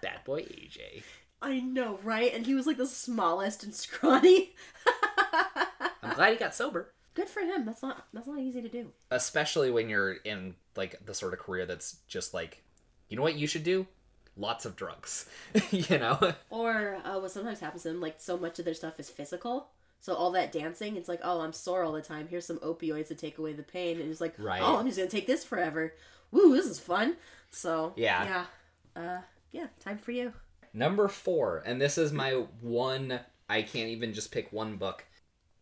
bad 0.01 0.24
boy 0.26 0.41
aj 0.41 1.03
I 1.42 1.60
know, 1.60 2.00
right? 2.04 2.34
And 2.34 2.46
he 2.46 2.54
was 2.56 2.66
like 2.68 2.78
the 2.78 2.88
smallest 2.88 3.64
and 3.64 3.74
scrawny. 3.84 4.56
i'm 6.04 6.14
glad 6.16 6.32
he 6.34 6.38
got 6.38 6.56
sober 6.56 6.92
Good 7.14 7.30
for 7.30 7.40
him. 7.40 7.66
That's 7.66 7.82
not 7.82 8.06
that's 8.14 8.28
not 8.28 8.38
easy 8.40 8.62
to 8.62 8.70
do. 8.70 8.92
especially 9.10 9.72
when 9.72 9.90
you're 9.90 10.14
in 10.14 10.54
like 10.76 11.04
the 11.06 11.16
sort 11.16 11.34
of 11.34 11.40
career 11.40 11.66
that's 11.66 11.98
just 12.08 12.32
like 12.34 12.62
you 13.10 13.18
know 13.18 13.24
what 13.24 13.34
you 13.36 13.48
should 13.48 13.64
do 13.64 13.88
lots 14.36 14.66
of 14.66 14.76
drugs 14.76 15.28
you 15.72 15.98
know 15.98 16.34
Or 16.52 17.00
uh, 17.04 17.20
what 17.20 17.32
sometimes 17.32 17.60
happens 17.60 17.84
to 17.84 17.90
them, 17.90 18.02
like 18.02 18.16
so 18.20 18.38
much 18.38 18.60
of 18.60 18.66
their 18.66 18.76
stuff 18.76 19.00
is 19.00 19.10
physical. 19.10 19.70
So 20.00 20.14
all 20.14 20.30
that 20.34 20.52
dancing, 20.52 20.96
it's 20.96 21.10
like, 21.10 21.22
oh, 21.24 21.42
I'm 21.42 21.54
sore 21.54 21.84
all 21.84 21.92
the 21.92 22.04
time. 22.04 22.28
Here's 22.28 22.46
some 22.46 22.60
opioids 22.60 23.08
to 23.08 23.16
take 23.16 23.40
away 23.40 23.54
the 23.54 23.64
pain, 23.64 24.00
and 24.00 24.12
it's 24.12 24.22
like, 24.22 24.36
Right. 24.38 24.62
oh, 24.62 24.78
I'm 24.78 24.86
just 24.86 24.98
gonna 25.00 25.10
take 25.10 25.26
this 25.26 25.44
forever. 25.44 25.96
Woo, 26.30 26.56
this 26.56 26.68
is 26.68 26.80
fun. 26.80 27.16
So 27.50 27.94
Yeah. 27.96 28.46
yeah, 28.96 29.02
uh, 29.02 29.22
yeah, 29.52 29.68
time 29.84 29.98
for 29.98 30.12
you. 30.12 30.34
Number 30.74 31.07
four 31.07 31.63
and 31.65 31.80
this 31.82 31.97
is 31.97 32.11
my 32.11 32.32
one 32.61 33.20
i 33.49 33.61
can't 33.61 33.89
even 33.89 34.13
just 34.13 34.32
pick 34.32 34.51
one 34.51 34.78
book. 34.78 35.05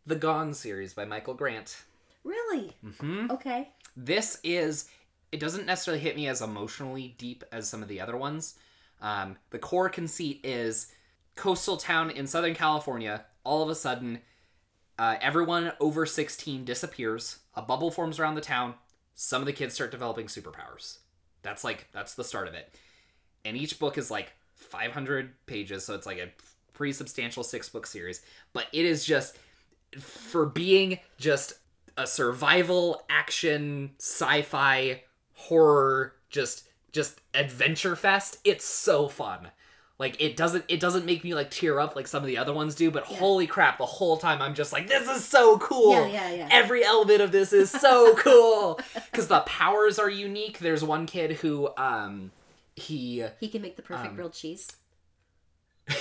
The 0.06 0.16
gone 0.16 0.54
series 0.54 0.94
by 0.94 1.06
michael 1.06 1.34
grant. 1.34 1.84
Really? 2.24 2.76
hmm 3.00 3.28
Okay. 3.30 3.70
this 3.96 4.40
is 4.44 4.90
it 5.32 5.40
doesn't 5.40 5.66
necessarily 5.66 6.02
hit 6.02 6.16
me 6.16 6.28
as 6.28 6.42
emotionally 6.42 7.16
deep 7.18 7.44
as 7.52 7.68
some 7.68 7.82
of 7.82 7.90
the 7.90 8.00
other 8.00 8.16
ones. 8.16 8.56
Um, 9.02 9.38
the 9.50 9.60
core 9.60 9.90
conceit 9.90 10.40
is 10.44 10.92
coastal 11.36 11.76
town 11.78 12.10
in 12.10 12.28
southern 12.28 12.54
california 12.56 13.26
all 13.44 13.62
of 13.62 13.70
a 13.70 13.76
sudden 13.76 14.20
uh, 14.98 15.18
everyone 15.22 15.74
over 15.82 16.06
16 16.06 16.64
disappears 16.64 17.40
a 17.56 17.62
bubble 17.62 17.92
forms 17.92 18.20
around 18.20 18.36
the 18.36 18.42
town 18.42 18.76
some 19.16 19.42
of 19.42 19.46
the 19.46 19.54
kids 19.54 19.74
start 19.74 19.92
developing 19.92 20.28
superpowers. 20.28 20.98
That's 21.42 21.64
like 21.64 21.88
that's 21.94 22.14
the 22.16 22.24
start 22.24 22.48
of 22.48 22.54
it. 22.54 22.74
And 23.46 23.56
each 23.56 23.80
book 23.80 23.98
is 23.98 24.12
like 24.12 24.34
500 24.66 25.32
pages 25.46 25.86
so 25.86 25.94
it's 25.96 26.06
like 26.06 26.18
a 26.20 26.30
pretty 26.74 26.94
substantial 26.94 27.44
six 27.44 27.70
book 27.70 27.88
series 27.88 28.22
but 28.54 28.68
it 28.74 28.86
is 28.86 29.06
just 29.06 29.38
for 30.00 30.46
being 30.46 31.00
just 31.18 31.54
a 31.98 32.06
survival 32.06 33.02
action 33.10 33.92
sci-fi 34.00 35.02
horror 35.34 36.14
just 36.30 36.68
just 36.92 37.20
adventure 37.34 37.96
fest 37.96 38.38
it's 38.44 38.66
so 38.66 39.08
fun 39.08 39.48
like 39.98 40.20
it 40.22 40.36
doesn't 40.36 40.66
it 40.68 40.80
doesn't 40.82 41.06
make 41.06 41.24
me 41.24 41.34
like 41.34 41.50
tear 41.52 41.80
up 41.80 41.96
like 41.96 42.08
some 42.08 42.22
of 42.22 42.28
the 42.28 42.38
other 42.38 42.54
ones 42.54 42.76
do 42.76 42.92
but 42.92 43.10
Yeah. 43.10 43.18
holy 43.18 43.48
crap 43.48 43.78
the 43.78 43.86
whole 43.86 44.18
time 44.18 44.42
i'm 44.42 44.54
just 44.56 44.74
like 44.74 44.88
this 44.88 45.08
is 45.08 45.24
so 45.24 45.58
cool 45.60 45.92
Yeah, 45.92 46.08
yeah, 46.08 46.32
yeah. 46.34 46.48
every 46.52 46.84
element 46.84 47.22
of 47.22 47.32
this 47.32 47.54
is 47.54 47.70
so 47.72 48.16
cool 48.18 48.80
because 49.12 49.28
the 49.28 49.40
powers 49.42 49.98
are 50.00 50.10
unique 50.10 50.60
there's 50.60 50.84
one 50.84 51.06
kid 51.06 51.34
who 51.38 51.70
um 51.78 52.32
he 52.76 53.26
He 53.40 53.48
can 53.48 53.62
make 53.62 53.76
the 53.76 53.82
perfect 53.82 54.10
Um, 54.10 54.16
grilled 54.16 54.34
cheese. 54.34 54.68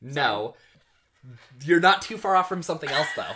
No. 0.00 0.54
You're 1.64 1.80
not 1.80 2.02
too 2.02 2.18
far 2.18 2.36
off 2.36 2.48
from 2.48 2.62
something 2.62 2.90
else 2.90 3.08
though. 3.16 3.32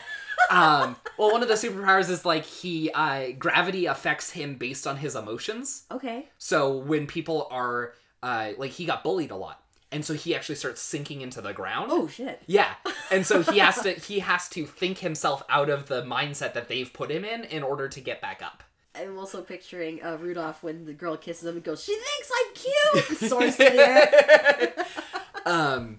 um 0.50 0.96
well 1.18 1.32
one 1.32 1.42
of 1.42 1.48
the 1.48 1.54
superpowers 1.54 2.08
is 2.08 2.24
like 2.24 2.44
he 2.44 2.90
uh 2.92 3.30
gravity 3.38 3.86
affects 3.86 4.30
him 4.30 4.56
based 4.56 4.86
on 4.86 4.98
his 4.98 5.16
emotions. 5.16 5.84
Okay. 5.90 6.26
So 6.36 6.76
when 6.76 7.06
people 7.06 7.48
are 7.50 7.94
uh 8.22 8.50
like 8.58 8.72
he 8.72 8.84
got 8.84 9.02
bullied 9.02 9.30
a 9.30 9.36
lot. 9.36 9.62
And 9.90 10.04
so 10.04 10.12
he 10.12 10.34
actually 10.36 10.56
starts 10.56 10.82
sinking 10.82 11.22
into 11.22 11.40
the 11.40 11.54
ground. 11.54 11.88
Oh 11.90 12.08
shit. 12.08 12.42
Yeah. 12.46 12.74
And 13.10 13.24
so 13.26 13.42
he 13.42 13.58
has 13.58 13.80
to 13.82 13.92
he 14.06 14.18
has 14.18 14.48
to 14.50 14.66
think 14.66 14.98
himself 14.98 15.42
out 15.48 15.70
of 15.70 15.86
the 15.88 16.02
mindset 16.02 16.52
that 16.52 16.68
they've 16.68 16.92
put 16.92 17.10
him 17.10 17.24
in 17.24 17.44
in 17.44 17.62
order 17.62 17.88
to 17.88 18.00
get 18.00 18.20
back 18.20 18.42
up. 18.42 18.62
I'm 18.98 19.18
also 19.18 19.42
picturing 19.42 20.02
uh, 20.02 20.16
Rudolph 20.20 20.62
when 20.62 20.84
the 20.84 20.92
girl 20.92 21.16
kisses 21.16 21.44
him 21.48 21.56
and 21.56 21.64
goes, 21.64 21.82
"She 21.84 21.94
thinks 21.94 22.30
I'm 22.38 22.54
cute." 22.54 23.30
Soars 23.30 23.56
through 23.56 23.70
the 23.70 23.88
air. 23.88 24.74
um 25.46 25.98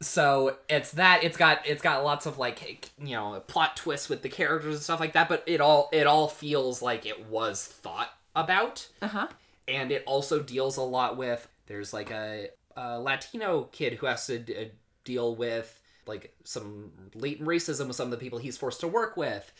so 0.00 0.56
it's 0.68 0.92
that 0.92 1.24
it's 1.24 1.36
got 1.36 1.66
it's 1.66 1.82
got 1.82 2.04
lots 2.04 2.24
of 2.26 2.38
like 2.38 2.90
you 2.98 3.14
know 3.14 3.42
plot 3.48 3.76
twists 3.76 4.08
with 4.08 4.22
the 4.22 4.28
characters 4.28 4.74
and 4.76 4.82
stuff 4.82 5.00
like 5.00 5.12
that 5.12 5.28
but 5.28 5.42
it 5.46 5.60
all 5.60 5.88
it 5.92 6.06
all 6.06 6.28
feels 6.28 6.80
like 6.80 7.04
it 7.04 7.26
was 7.26 7.64
thought 7.64 8.10
about 8.36 8.86
Uh 9.02 9.08
huh. 9.08 9.28
and 9.66 9.90
it 9.90 10.04
also 10.06 10.40
deals 10.40 10.76
a 10.76 10.82
lot 10.82 11.16
with 11.16 11.48
there's 11.66 11.92
like 11.92 12.10
a, 12.12 12.48
a 12.76 13.00
latino 13.00 13.64
kid 13.72 13.94
who 13.94 14.06
has 14.06 14.26
to 14.28 14.38
d- 14.38 14.56
uh, 14.56 14.64
deal 15.04 15.34
with 15.34 15.80
like 16.06 16.32
some 16.44 16.92
latent 17.14 17.48
racism 17.48 17.88
with 17.88 17.96
some 17.96 18.06
of 18.06 18.12
the 18.12 18.18
people 18.18 18.38
he's 18.38 18.56
forced 18.56 18.80
to 18.80 18.88
work 18.88 19.16
with 19.16 19.52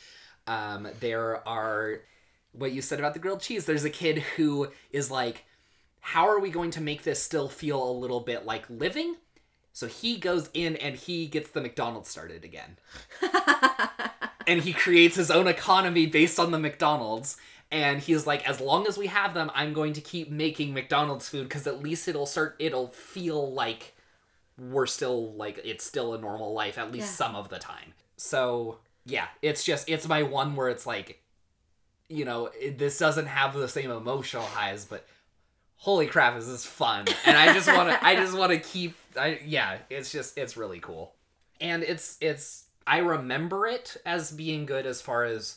um 0.47 0.87
there 1.01 1.47
are 1.49 2.01
what 2.59 2.73
you 2.73 2.83
said 2.83 2.99
about 2.99 3.15
the 3.15 3.21
grilled 3.21 3.41
cheese 3.41 3.65
there's 3.67 3.85
a 3.85 3.91
kid 3.91 4.19
who 4.37 4.69
is 4.91 5.11
like 5.11 5.45
how 6.01 6.27
are 6.29 6.39
we 6.41 6.51
going 6.51 6.71
to 6.71 6.81
make 6.81 7.03
this 7.03 7.23
still 7.23 7.49
feel 7.49 7.83
a 7.91 7.93
little 7.93 8.21
bit 8.21 8.45
like 8.47 8.65
living 8.69 9.17
so 9.73 9.87
he 9.87 10.17
goes 10.17 10.51
in 10.55 10.77
and 10.77 10.97
he 10.97 11.27
gets 11.27 11.51
the 11.51 11.61
mcdonald's 11.61 12.09
started 12.09 12.45
again 12.45 12.77
and 14.47 14.63
he 14.63 14.73
creates 14.73 15.17
his 15.17 15.31
own 15.31 15.47
economy 15.47 16.07
based 16.07 16.39
on 16.39 16.51
the 16.51 16.59
McDonald's. 16.59 17.37
And 17.71 18.01
he's 18.01 18.27
like, 18.27 18.49
as 18.49 18.63
long 18.63 18.87
as 18.87 18.97
we 18.97 19.09
have 19.09 19.35
them, 19.35 19.51
I'm 19.55 19.75
going 19.75 19.93
to 19.93 20.01
keep 20.01 20.31
making 20.31 20.73
McDonald's 20.73 21.29
food 21.29 21.45
because 21.49 21.67
at 21.67 21.83
least 21.83 22.09
it'll 22.09 22.25
start, 22.25 22.57
it'll 22.59 22.89
feel 22.89 23.53
like 23.53 23.95
we're 24.59 24.87
still 24.87 25.35
like 25.35 25.61
it's 25.65 25.85
still 25.85 26.15
a 26.15 26.19
normal 26.19 26.53
life 26.55 26.79
at 26.79 26.91
least 26.91 27.09
Yeah. 27.09 27.27
some 27.27 27.37
of 27.37 27.51
the 27.51 27.59
time. 27.59 27.93
So 28.17 28.79
yeah, 29.05 29.27
it's 29.43 29.65
just 29.65 29.87
it's 29.89 30.09
my 30.09 30.23
one 30.23 30.57
where 30.57 30.71
it's 30.71 30.87
like, 30.87 31.21
you 32.09 32.25
know, 32.25 32.51
it, 32.59 32.79
this 32.79 32.99
doesn't 32.99 33.27
have 33.27 33.55
the 33.55 33.69
same 33.69 33.91
emotional 33.91 34.45
highs, 34.45 34.85
but 34.85 35.07
holy 35.77 36.07
crap, 36.07 36.37
is 36.37 36.47
this 36.47 36.65
fun? 36.65 37.07
And 37.25 37.37
I 37.37 37.53
just 37.53 37.69
want 37.69 37.89
to, 37.91 38.05
I 38.05 38.17
just 38.17 38.37
want 38.37 38.53
to 38.53 38.59
keep, 38.59 38.97
I 39.17 39.41
yeah, 39.45 39.79
it's 39.91 40.11
just 40.11 40.37
it's 40.39 40.57
really 40.57 40.81
cool 40.81 41.15
and 41.61 41.83
it's 41.83 42.17
it's 42.21 42.65
I 42.87 42.99
remember 42.99 43.67
it 43.67 43.97
as 44.07 44.31
being 44.31 44.67
good 44.67 44.87
as 44.87 45.01
far 45.01 45.25
as 45.25 45.57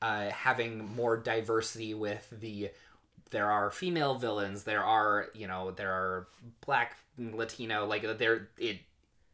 uh, 0.00 0.30
having 0.30 0.94
more 0.94 1.16
diversity 1.16 1.94
with 1.94 2.28
the 2.40 2.70
there 3.30 3.50
are 3.50 3.70
female 3.70 4.16
villains 4.16 4.64
there 4.64 4.82
are 4.82 5.28
you 5.34 5.46
know 5.46 5.70
there 5.70 5.92
are 5.92 6.28
black 6.66 6.96
latino 7.18 7.86
like 7.86 8.02
there 8.18 8.48
it 8.58 8.78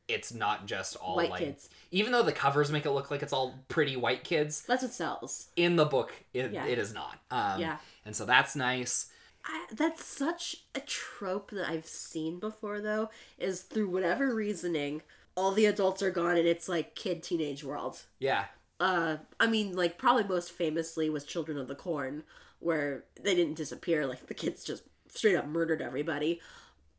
it's 0.09 0.33
not 0.33 0.67
just 0.67 0.97
all 0.97 1.17
White 1.17 1.31
like 1.31 1.41
kids. 1.41 1.69
even 1.91 2.13
though 2.13 2.23
the 2.23 2.33
covers 2.33 2.73
make 2.73 2.87
it 2.87 2.91
look 2.91 3.11
like 3.11 3.23
it's 3.23 3.33
all 3.33 3.59
pretty 3.69 3.97
white 3.97 4.25
kids 4.25 4.63
That's 4.63 4.83
what 4.83 4.93
sells. 4.93 5.49
in 5.57 5.77
the 5.77 5.85
book 5.85 6.13
it, 6.33 6.51
Yeah. 6.53 6.67
it 6.67 6.79
is 6.79 6.93
not 6.95 7.19
um 7.31 7.61
Yeah. 7.61 7.77
and 8.05 8.17
so 8.17 8.25
that's 8.25 8.57
nice 8.57 9.11
I, 9.45 9.67
that's 9.73 10.05
such 10.05 10.65
a 10.75 10.81
trope 10.81 11.53
that 11.53 11.69
I've 11.71 11.87
seen 11.87 12.39
before, 12.39 12.81
though, 12.81 13.09
is 13.39 13.63
through 13.63 13.89
whatever 13.89 14.35
reasoning, 14.35 15.01
all 15.37 15.53
the 15.53 15.65
adults 15.65 16.03
are 16.03 16.11
gone 16.11 16.37
and 16.37 16.47
it's 16.47 16.69
like 16.69 16.95
kid 16.95 17.23
teenage 17.23 17.63
world. 17.65 18.03
yeah 18.19 18.47
Uh, 18.81 19.19
I 19.41 19.47
mean, 19.47 19.75
like, 19.75 19.97
probably 19.97 20.25
most 20.25 20.51
famously 20.53 21.09
was 21.09 21.25
Children 21.25 21.57
of 21.57 21.67
the 21.69 21.75
Corn, 21.77 22.25
where 22.59 23.05
they 23.23 23.35
didn't 23.35 23.55
disappear, 23.55 24.07
like, 24.07 24.27
the 24.27 24.35
kids 24.35 24.65
just 24.65 24.83
straight 25.09 25.37
up 25.37 25.47
murdered 25.47 25.81
everybody. 25.81 26.41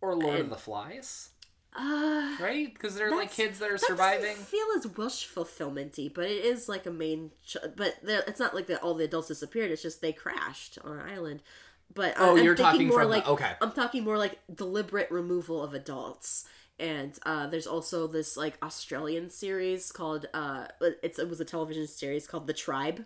or 0.01 0.15
lord 0.15 0.39
of 0.39 0.49
the 0.49 0.55
flies 0.55 1.29
Uh, 1.75 2.35
right 2.41 2.73
because 2.73 2.95
they're 2.95 3.11
like 3.15 3.31
kids 3.31 3.59
that 3.59 3.69
are 3.69 3.73
that 3.77 3.81
surviving 3.85 4.31
doesn't 4.31 4.47
feel 4.47 4.65
as 4.75 4.87
wish 4.87 5.27
fulfillmenty, 5.27 6.11
but 6.11 6.25
it 6.25 6.43
is 6.43 6.67
like 6.67 6.85
a 6.85 6.91
main. 6.91 7.31
Ch- 7.45 7.57
but 7.75 7.97
it's 8.03 8.39
not 8.39 8.55
like 8.55 8.67
that 8.67 8.81
all 8.81 8.95
the 8.95 9.03
adults 9.05 9.27
disappeared. 9.27 9.69
It's 9.71 9.81
just 9.83 10.01
they 10.01 10.11
crashed 10.11 10.79
on 10.83 10.97
an 10.99 11.07
island. 11.09 11.41
But 11.93 12.15
Oh, 12.17 12.37
I'm 12.37 12.43
you're 12.43 12.55
talking 12.55 12.87
more 12.87 12.99
from 13.01 13.09
the- 13.11 13.17
like 13.17 13.27
okay. 13.27 13.53
I'm 13.61 13.71
talking 13.71 14.03
more 14.03 14.17
like 14.17 14.39
deliberate 14.53 15.11
removal 15.11 15.61
of 15.63 15.73
adults. 15.73 16.45
And 16.79 17.17
uh, 17.25 17.45
there's 17.47 17.67
also 17.67 18.07
this 18.07 18.37
like 18.37 18.57
Australian 18.63 19.29
series 19.29 19.91
called 19.91 20.25
uh, 20.33 20.67
it's 21.03 21.19
it 21.19 21.29
was 21.29 21.39
a 21.39 21.45
television 21.45 21.85
series 21.87 22.25
called 22.25 22.47
The 22.47 22.53
Tribe, 22.53 23.05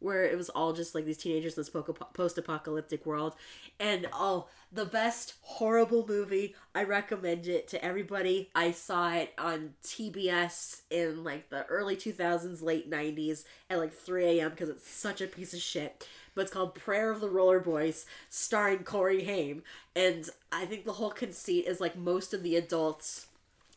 where 0.00 0.24
it 0.24 0.36
was 0.36 0.48
all 0.50 0.72
just 0.72 0.94
like 0.94 1.04
these 1.04 1.18
teenagers 1.18 1.56
in 1.56 1.62
this 1.62 1.70
post 2.14 2.38
apocalyptic 2.38 3.06
world. 3.06 3.34
And 3.78 4.08
oh, 4.12 4.46
the 4.72 4.84
best 4.84 5.34
horrible 5.42 6.06
movie. 6.06 6.54
I 6.74 6.84
recommend 6.84 7.46
it 7.46 7.68
to 7.68 7.84
everybody. 7.84 8.50
I 8.54 8.70
saw 8.72 9.12
it 9.12 9.32
on 9.38 9.74
TBS 9.82 10.82
in 10.90 11.24
like 11.24 11.50
the 11.50 11.66
early 11.66 11.96
2000s, 11.96 12.62
late 12.62 12.90
90s 12.90 13.44
at 13.68 13.78
like 13.78 13.92
3 13.92 14.24
a.m. 14.24 14.50
because 14.50 14.68
it's 14.68 14.88
such 14.88 15.20
a 15.20 15.26
piece 15.26 15.52
of 15.54 15.60
shit. 15.60 16.06
But 16.34 16.42
it's 16.42 16.52
called 16.52 16.74
Prayer 16.74 17.10
of 17.10 17.20
the 17.20 17.28
Roller 17.28 17.60
Boys, 17.60 18.06
starring 18.28 18.84
Corey 18.84 19.24
Haim. 19.24 19.62
And 19.96 20.28
I 20.52 20.64
think 20.64 20.84
the 20.84 20.92
whole 20.94 21.10
conceit 21.10 21.66
is 21.66 21.80
like 21.80 21.96
most 21.96 22.32
of 22.32 22.42
the 22.42 22.56
adults 22.56 23.26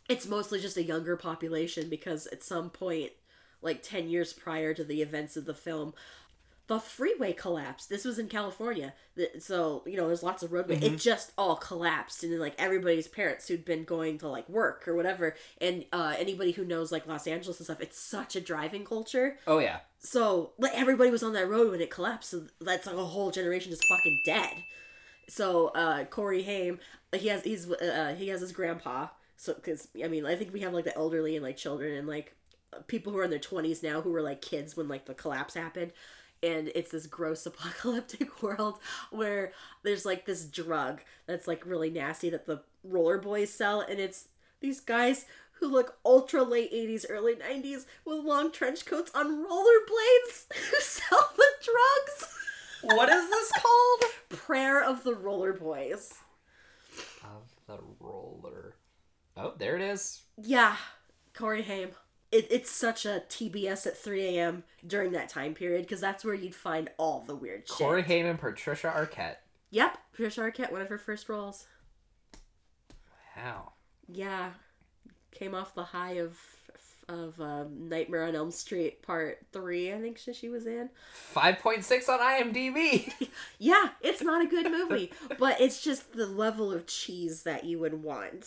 it's 0.09 0.27
mostly 0.27 0.59
just 0.59 0.75
a 0.75 0.83
younger 0.83 1.15
population 1.15 1.89
because 1.89 2.27
at 2.27 2.43
some 2.43 2.69
point 2.69 3.11
like 3.63 3.81
10 3.81 4.09
years 4.09 4.33
prior 4.33 4.73
to 4.73 4.83
the 4.83 5.01
events 5.01 5.37
of 5.37 5.45
the 5.45 5.53
film. 5.53 5.93
The 6.67 6.79
freeway 6.79 7.33
collapsed. 7.33 7.89
This 7.89 8.05
was 8.05 8.17
in 8.17 8.29
california. 8.29 8.93
So 9.39 9.83
you 9.85 9.97
know 9.97 10.07
there's 10.07 10.23
lots 10.23 10.43
of 10.43 10.53
roadway. 10.53 10.77
It 10.77 10.97
just 10.97 11.33
all 11.37 11.57
collapsed 11.57 12.23
and 12.23 12.31
then 12.31 12.39
like 12.39 12.55
everybody's 12.57 13.07
parents 13.07 13.47
who'd 13.47 13.65
been 13.65 13.83
going 13.83 14.17
to 14.19 14.29
like 14.29 14.47
work 14.47 14.87
or 14.87 14.95
whatever 14.95 15.35
and 15.59 15.83
uh 15.91 16.15
anybody 16.17 16.51
who 16.51 16.63
knows 16.63 16.89
like 16.89 17.05
los 17.05 17.27
angeles 17.27 17.59
and 17.59 17.65
stuff 17.65 17.81
it's 17.81 17.99
such 17.99 18.37
a 18.37 18.41
driving 18.41 18.85
culture. 18.85 19.37
Oh 19.45 19.59
yeah. 19.59 19.79
so 19.99 20.51
like 20.57 20.71
everybody 20.73 21.11
was 21.11 21.21
on 21.21 21.33
that 21.33 21.49
road 21.49 21.71
when 21.71 21.81
it 21.81 21.91
collapsed 21.91 22.31
so 22.31 22.43
that's 22.61 22.87
like 22.87 22.95
a 22.95 23.05
whole 23.05 23.29
generation 23.29 23.69
just 23.69 23.85
fucking 23.89 24.21
dead. 24.25 24.53
So 25.27 25.67
uh 25.67 26.05
corey 26.05 26.43
haim 26.43 26.79
he 27.13 27.27
has 27.27 27.43
he's 27.43 27.69
uh 27.69 28.15
he 28.17 28.29
has 28.29 28.39
his 28.39 28.53
grandpa. 28.53 29.07
So 29.35 29.53
because 29.53 29.89
i 30.01 30.07
mean 30.07 30.25
i 30.25 30.35
think 30.35 30.53
we 30.53 30.61
have 30.61 30.73
like 30.73 30.85
the 30.85 30.95
elderly 30.97 31.35
and 31.35 31.43
like 31.43 31.57
children 31.57 31.97
and 31.97 32.07
like 32.07 32.33
people 32.87 33.11
who 33.13 33.19
are 33.19 33.23
in 33.23 33.29
their 33.29 33.39
20s 33.39 33.81
now 33.83 34.01
who 34.01 34.11
were 34.11 34.21
like 34.21 34.41
kids 34.41 34.75
when 34.77 34.87
like 34.87 35.05
the 35.05 35.13
collapse 35.13 35.53
happened 35.53 35.91
and 36.41 36.71
it's 36.75 36.91
this 36.91 37.07
gross 37.07 37.45
apocalyptic 37.47 38.41
world 38.43 38.79
where 39.11 39.51
there's 39.83 40.05
like 40.05 40.25
this 40.25 40.45
drug 40.45 41.01
that's 41.25 41.47
like 41.47 41.65
really 41.65 41.89
nasty 41.89 42.29
that 42.29 42.45
the 42.45 42.61
roller 42.83 43.17
boys 43.17 43.49
sell 43.51 43.81
and 43.81 43.99
it's 43.99 44.27
these 44.59 44.79
guys 44.79 45.25
who 45.59 45.67
look 45.67 45.97
ultra 46.05 46.43
late 46.43 46.71
80s 46.73 47.05
early 47.09 47.35
90s 47.35 47.85
with 48.05 48.25
long 48.25 48.51
trench 48.51 48.85
coats 48.85 49.11
on 49.15 49.45
rollerblades 49.45 50.45
who 50.53 50.75
sell 50.79 51.31
the 51.37 51.45
drugs 51.63 52.33
What 52.97 53.09
is 53.09 53.29
this 53.29 53.51
called? 53.57 54.11
prayer 54.29 54.83
of 54.83 55.03
the 55.03 55.13
roller 55.13 55.53
boys 55.53 56.13
of 57.23 57.53
the 57.67 57.79
roller. 57.99 58.75
Oh, 59.37 59.53
there 59.57 59.75
it 59.75 59.81
is. 59.81 60.23
yeah 60.41 60.75
corey 61.33 61.61
haim 61.63 61.89
it, 62.33 62.47
it's 62.49 62.71
such 62.71 63.05
a 63.05 63.23
tbs 63.29 63.85
at 63.87 63.97
3 63.97 64.37
a.m 64.37 64.63
during 64.85 65.11
that 65.13 65.29
time 65.29 65.53
period 65.53 65.83
because 65.83 66.01
that's 66.01 66.25
where 66.25 66.33
you'd 66.33 66.55
find 66.55 66.89
all 66.97 67.23
the 67.25 67.35
weird 67.35 67.67
shit 67.67 67.77
Corey 67.77 68.03
Haim 68.03 68.37
Patricia 68.37 68.91
Arquette. 68.95 69.37
yep 69.71 69.97
Patricia 70.11 70.41
Arquette, 70.41 70.71
one 70.71 70.81
of 70.81 70.89
her 70.89 70.97
first 70.97 71.29
roles 71.29 71.67
Wow. 73.35 73.73
Yeah, 74.07 74.51
came 75.31 75.55
off 75.55 75.75
the 75.75 75.83
high 75.83 76.13
of 76.13 76.37
of 77.09 77.39
um, 77.41 77.89
Nightmare 77.89 78.23
on 78.23 78.35
Elm 78.35 78.51
Street 78.51 79.01
Part 79.01 79.39
Three. 79.51 79.91
I 79.93 79.99
think 79.99 80.17
she, 80.17 80.33
she 80.33 80.49
was 80.49 80.65
in. 80.65 80.89
5.6 81.35 82.09
on 82.09 82.19
IMDb. 82.19 83.11
Yeah, 83.59 83.89
it's 84.01 84.21
not 84.21 84.43
a 84.43 84.47
good 84.47 84.69
movie, 84.69 85.11
but 85.39 85.59
it's 85.59 85.81
just 85.81 86.13
the 86.13 86.25
level 86.25 86.71
of 86.71 86.85
cheese 86.85 87.43
that 87.43 87.63
you 87.63 87.79
would 87.79 88.03
want. 88.03 88.45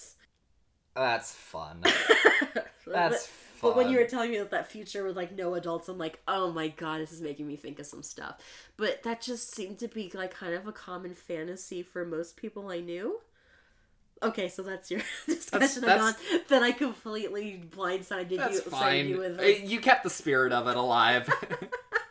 That's 0.94 1.32
fun. 1.32 1.82
That's 2.86 3.26
fun. 3.26 3.45
But 3.68 3.76
when 3.76 3.90
you 3.90 3.98
were 3.98 4.04
telling 4.06 4.30
me 4.30 4.38
that 4.38 4.50
that 4.50 4.70
future 4.70 5.04
with 5.04 5.16
like 5.16 5.32
no 5.36 5.54
adults, 5.54 5.88
I'm 5.88 5.98
like, 5.98 6.20
oh 6.28 6.52
my 6.52 6.68
god, 6.68 7.00
this 7.00 7.12
is 7.12 7.20
making 7.20 7.46
me 7.46 7.56
think 7.56 7.78
of 7.78 7.86
some 7.86 8.02
stuff. 8.02 8.36
But 8.76 9.02
that 9.04 9.20
just 9.20 9.54
seemed 9.54 9.78
to 9.80 9.88
be 9.88 10.10
like 10.14 10.32
kind 10.32 10.54
of 10.54 10.66
a 10.66 10.72
common 10.72 11.14
fantasy 11.14 11.82
for 11.82 12.04
most 12.04 12.36
people 12.36 12.68
I 12.68 12.80
knew. 12.80 13.20
Okay, 14.22 14.48
so 14.48 14.62
that's 14.62 14.90
your 14.90 15.00
discussion 15.26 15.82
that's- 15.82 16.00
on 16.02 16.14
that 16.48 16.62
I 16.62 16.72
completely 16.72 17.62
blindsided 17.68 18.30
you, 18.30 18.36
That's 18.38 18.60
fine. 18.60 19.08
you 19.08 19.18
with. 19.18 19.38
Uh, 19.38 19.42
You 19.42 19.78
kept 19.80 20.04
the 20.04 20.10
spirit 20.10 20.52
of 20.52 20.66
it 20.68 20.76
alive. 20.76 21.28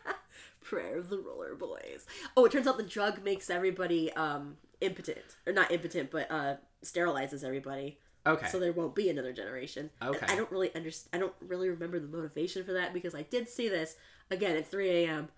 Prayer 0.62 0.98
of 0.98 1.08
the 1.10 1.18
Roller 1.18 1.54
Boys. 1.54 2.06
Oh, 2.36 2.44
it 2.44 2.52
turns 2.52 2.66
out 2.66 2.76
the 2.76 2.82
drug 2.82 3.22
makes 3.24 3.50
everybody 3.50 4.12
um 4.12 4.56
impotent, 4.80 5.18
or 5.46 5.52
not 5.52 5.70
impotent, 5.70 6.10
but 6.10 6.30
uh 6.30 6.56
sterilizes 6.84 7.42
everybody, 7.44 7.98
okay. 8.26 8.48
so 8.48 8.58
there 8.58 8.72
won't 8.72 8.94
be 8.94 9.08
another 9.10 9.32
generation. 9.32 9.90
And 10.00 10.16
Okay. 10.16 10.26
I 10.28 10.36
don't 10.36 10.50
really 10.50 10.74
understand. 10.74 11.10
I 11.14 11.18
don't 11.26 11.34
really 11.40 11.68
remember 11.68 11.98
the 12.00 12.08
motivation 12.08 12.64
for 12.64 12.72
that 12.74 12.92
because 12.92 13.14
I 13.14 13.22
did 13.22 13.48
see 13.48 13.68
this 13.68 13.96
again 14.30 14.56
at 14.56 14.66
3 14.70 14.88
a.m. 15.04 15.28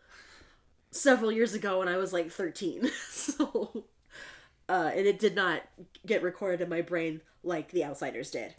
several 0.91 1.31
years 1.33 1.55
ago 1.55 1.79
when 1.81 1.89
I 1.89 1.97
was 1.97 2.13
like 2.13 2.31
13. 2.31 2.91
so, 3.11 3.85
uh, 4.69 4.91
and 4.95 5.07
it 5.07 5.19
did 5.19 5.35
not 5.35 5.63
get 6.07 6.23
recorded 6.23 6.61
in 6.61 6.69
my 6.69 6.81
brain 6.83 7.21
like 7.43 7.71
The 7.71 7.85
Outsiders 7.85 8.31
did. 8.31 8.55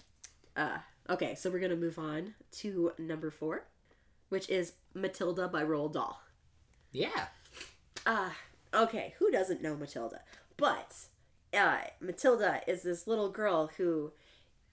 Uh, 0.56 0.80
okay, 1.10 1.36
so 1.36 1.50
we're 1.50 1.60
gonna 1.60 1.76
move 1.76 2.00
on 2.00 2.34
to 2.54 2.92
number 2.98 3.32
four, 3.32 3.66
which 4.30 4.50
is 4.50 4.74
Matilda 4.94 5.48
by 5.48 5.64
Roald 5.64 5.94
Dahl. 5.94 6.22
yeah. 6.92 7.28
Ah, 8.08 8.36
okay. 8.74 9.14
Who 9.20 9.30
doesn't 9.30 9.62
know 9.62 9.76
Matilda? 9.76 10.22
But 10.58 10.96
uh, 11.54 11.80
Matilda 12.00 12.62
is 12.66 12.82
this 12.84 13.08
little 13.08 13.30
girl 13.30 13.70
who 13.78 14.14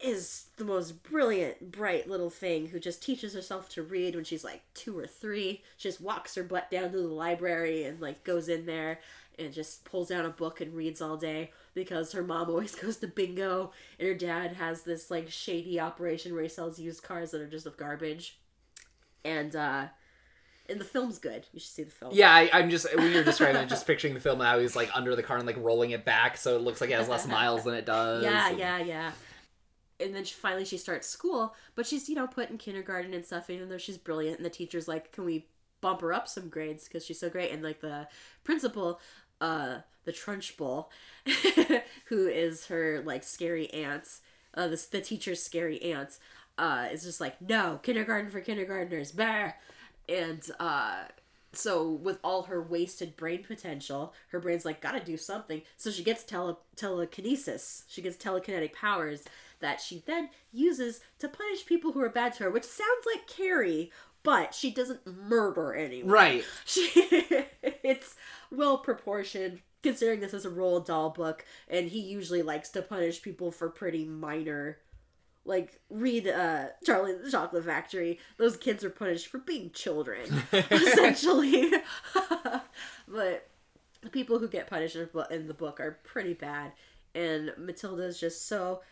is 0.00 0.46
the 0.56 0.64
most 0.64 1.02
brilliant, 1.02 1.72
bright 1.72 2.08
little 2.08 2.30
thing 2.30 2.66
who 2.68 2.78
just 2.78 3.02
teaches 3.02 3.34
herself 3.34 3.68
to 3.70 3.82
read 3.82 4.14
when 4.14 4.24
she's 4.24 4.44
like 4.44 4.62
two 4.74 4.98
or 4.98 5.06
three. 5.06 5.62
She 5.76 5.88
just 5.88 6.00
walks 6.00 6.34
her 6.34 6.42
butt 6.42 6.70
down 6.70 6.92
to 6.92 6.98
the 6.98 7.08
library 7.08 7.84
and 7.84 8.00
like 8.00 8.22
goes 8.24 8.48
in 8.48 8.66
there 8.66 9.00
and 9.38 9.52
just 9.52 9.84
pulls 9.84 10.08
down 10.08 10.24
a 10.26 10.30
book 10.30 10.60
and 10.60 10.74
reads 10.74 11.00
all 11.00 11.16
day 11.16 11.50
because 11.74 12.12
her 12.12 12.22
mom 12.22 12.48
always 12.48 12.74
goes 12.82 12.98
to 12.98 13.06
bingo 13.06 13.72
and 13.98 14.08
her 14.08 14.14
dad 14.14 14.52
has 14.54 14.82
this 14.82 15.10
like 15.10 15.30
shady 15.30 15.80
operation 15.80 16.32
where 16.34 16.42
he 16.42 16.48
sells 16.48 16.78
used 16.78 17.02
cars 17.02 17.30
that 17.30 17.40
are 17.40 17.48
just 17.48 17.66
of 17.66 17.76
garbage. 17.76 18.38
And 19.24 19.56
uh 19.56 19.86
and 20.68 20.80
the 20.80 20.84
film's 20.84 21.18
good. 21.18 21.46
You 21.52 21.60
should 21.60 21.70
see 21.70 21.82
the 21.84 21.90
film. 21.92 22.10
Yeah, 22.14 22.32
I, 22.34 22.50
I'm 22.52 22.70
just 22.70 22.92
when 22.96 23.12
you're 23.12 23.24
describing 23.24 23.62
it, 23.62 23.68
just 23.68 23.86
picturing 23.86 24.14
the 24.14 24.20
film 24.20 24.40
how 24.40 24.58
he's 24.58 24.74
like 24.76 24.90
under 24.94 25.14
the 25.14 25.22
car 25.22 25.36
and 25.36 25.46
like 25.46 25.56
rolling 25.58 25.92
it 25.92 26.04
back, 26.04 26.36
so 26.36 26.56
it 26.56 26.62
looks 26.62 26.80
like 26.80 26.90
it 26.90 26.94
has 26.94 27.08
less 27.08 27.26
miles 27.26 27.62
than 27.64 27.74
it 27.74 27.86
does. 27.86 28.24
Yeah, 28.24 28.48
and- 28.50 28.58
yeah, 28.58 28.78
yeah. 28.78 29.12
And 30.00 30.14
then 30.14 30.24
she, 30.24 30.34
finally 30.34 30.64
she 30.64 30.76
starts 30.76 31.08
school, 31.08 31.54
but 31.74 31.86
she's 31.86 32.08
you 32.08 32.14
know 32.14 32.26
put 32.26 32.50
in 32.50 32.58
kindergarten 32.58 33.14
and 33.14 33.24
stuff. 33.24 33.50
Even 33.50 33.68
though 33.68 33.78
she's 33.78 33.98
brilliant, 33.98 34.36
and 34.36 34.44
the 34.44 34.50
teacher's 34.50 34.88
like, 34.88 35.12
"Can 35.12 35.24
we 35.24 35.46
bump 35.80 36.00
her 36.00 36.12
up 36.12 36.28
some 36.28 36.48
grades 36.48 36.84
because 36.84 37.04
she's 37.04 37.20
so 37.20 37.30
great?" 37.30 37.50
And 37.50 37.62
like 37.62 37.80
the 37.80 38.08
principal, 38.44 39.00
uh, 39.40 39.78
the 40.04 40.12
Trunchbull, 40.12 40.86
who 42.06 42.28
is 42.28 42.66
her 42.66 43.02
like 43.04 43.24
scary 43.24 43.70
aunt, 43.72 44.06
uh, 44.54 44.68
the 44.68 44.86
the 44.90 45.00
teacher's 45.00 45.42
scary 45.42 45.80
aunt, 45.82 46.18
uh, 46.58 46.88
is 46.92 47.02
just 47.04 47.20
like, 47.20 47.40
"No, 47.40 47.80
kindergarten 47.82 48.30
for 48.30 48.40
kindergartners, 48.40 49.12
bear," 49.12 49.58
and 50.08 50.48
uh 50.60 51.04
so 51.56 51.88
with 51.90 52.18
all 52.22 52.44
her 52.44 52.62
wasted 52.62 53.16
brain 53.16 53.44
potential, 53.44 54.14
her 54.28 54.40
brain's 54.40 54.64
like 54.64 54.80
gotta 54.80 55.00
do 55.00 55.16
something. 55.16 55.62
So 55.76 55.90
she 55.90 56.02
gets 56.02 56.22
tele- 56.22 56.58
telekinesis. 56.76 57.84
She 57.88 58.02
gets 58.02 58.16
telekinetic 58.16 58.72
powers 58.72 59.24
that 59.60 59.80
she 59.80 60.02
then 60.06 60.30
uses 60.52 61.00
to 61.18 61.28
punish 61.28 61.66
people 61.66 61.92
who 61.92 62.00
are 62.00 62.10
bad 62.10 62.34
to 62.34 62.44
her, 62.44 62.50
which 62.50 62.64
sounds 62.64 63.06
like 63.06 63.26
Carrie, 63.26 63.90
but 64.22 64.54
she 64.54 64.70
doesn't 64.70 65.06
murder 65.06 65.74
anyone. 65.74 66.12
Right. 66.12 66.44
She 66.64 66.90
it's 67.82 68.16
well 68.50 68.78
proportioned 68.78 69.60
considering 69.82 70.20
this 70.20 70.34
is 70.34 70.44
a 70.44 70.50
Roald 70.50 70.86
Dahl 70.86 71.10
book, 71.10 71.44
and 71.68 71.88
he 71.88 72.00
usually 72.00 72.42
likes 72.42 72.70
to 72.70 72.82
punish 72.82 73.22
people 73.22 73.52
for 73.52 73.68
pretty 73.68 74.04
minor 74.04 74.78
like 75.46 75.80
read 75.90 76.26
uh 76.26 76.66
Charlie 76.84 77.12
and 77.12 77.24
the 77.24 77.30
Chocolate 77.30 77.64
Factory. 77.64 78.18
Those 78.36 78.56
kids 78.56 78.84
are 78.84 78.90
punished 78.90 79.28
for 79.28 79.38
being 79.38 79.70
children, 79.70 80.44
essentially. 80.52 81.72
but 83.08 83.48
the 84.02 84.10
people 84.10 84.38
who 84.38 84.48
get 84.48 84.68
punished 84.68 84.96
in 84.96 85.02
the 85.02 85.06
book- 85.08 85.30
in 85.30 85.46
the 85.46 85.54
book 85.54 85.80
are 85.80 85.98
pretty 86.04 86.34
bad, 86.34 86.72
and 87.14 87.52
Matilda's 87.58 88.20
just 88.20 88.46
so 88.46 88.82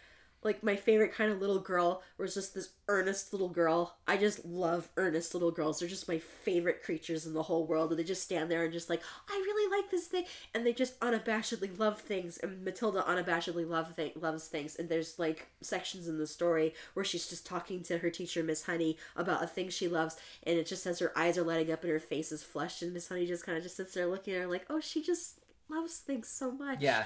like 0.45 0.63
my 0.63 0.77
favorite 0.77 1.15
kind 1.15 1.33
of 1.33 1.41
little 1.41 1.59
girl 1.59 2.03
was 2.19 2.35
just 2.35 2.55
this 2.55 2.71
earnest 2.89 3.33
little 3.33 3.49
girl. 3.49 3.97
I 4.07 4.19
just 4.19 4.45
love 4.45 4.91
earnest 4.97 5.33
little 5.33 5.51
girls. 5.51 5.81
They're 5.81 5.89
just 5.89 6.07
my 6.07 6.19
favorite 6.19 6.83
creatures 6.83 7.25
in 7.25 7.33
the 7.33 7.43
whole 7.45 7.67
world. 7.67 7.91
And 7.91 7.99
they 7.99 8.05
just 8.05 8.23
stand 8.23 8.51
there 8.51 8.63
and 8.63 8.73
just 8.73 8.91
like, 8.91 9.03
I 9.29 9.33
really 9.33 9.77
like 9.81 9.91
this 9.91 10.07
thing. 10.07 10.27
And 10.55 10.67
they 10.67 10.75
just 10.75 11.01
unabashedly 11.01 11.79
love 11.79 12.01
things. 12.01 12.37
And 12.39 12.63
Matilda 12.63 13.03
unabashedly 13.09 13.67
love 13.67 13.97
th- 13.97 14.17
loves 14.17 14.47
things. 14.47 14.77
And 14.77 14.89
there's 14.89 15.19
like 15.19 15.49
sections 15.63 16.09
in 16.09 16.19
the 16.19 16.27
story 16.27 16.75
where 16.93 17.05
she's 17.05 17.27
just 17.27 17.47
talking 17.47 17.83
to 17.85 17.99
her 17.99 18.11
teacher, 18.11 18.43
Miss 18.43 18.67
Honey, 18.67 18.99
about 19.17 19.43
a 19.43 19.47
thing 19.47 19.71
she 19.71 19.89
loves. 19.89 20.17
And 20.43 20.59
it 20.59 20.67
just 20.67 20.83
says 20.83 20.99
her 20.99 21.17
eyes 21.17 21.39
are 21.39 21.43
lighting 21.43 21.73
up 21.73 21.83
and 21.83 21.91
her 21.91 22.01
face 22.01 22.31
is 22.31 22.43
flushed. 22.43 22.83
And 22.83 22.93
Miss 22.93 23.09
Honey 23.09 23.27
just 23.27 23.47
kind 23.47 23.57
of 23.57 23.65
just 23.65 23.77
sits 23.77 23.95
there 23.95 24.07
looking 24.07 24.35
at 24.35 24.43
her 24.43 24.47
like, 24.47 24.67
oh, 24.69 24.81
she 24.81 25.03
just 25.03 25.41
loves 25.71 25.97
things 25.97 26.29
so 26.29 26.53
much. 26.53 26.81
Yeah. 26.83 27.05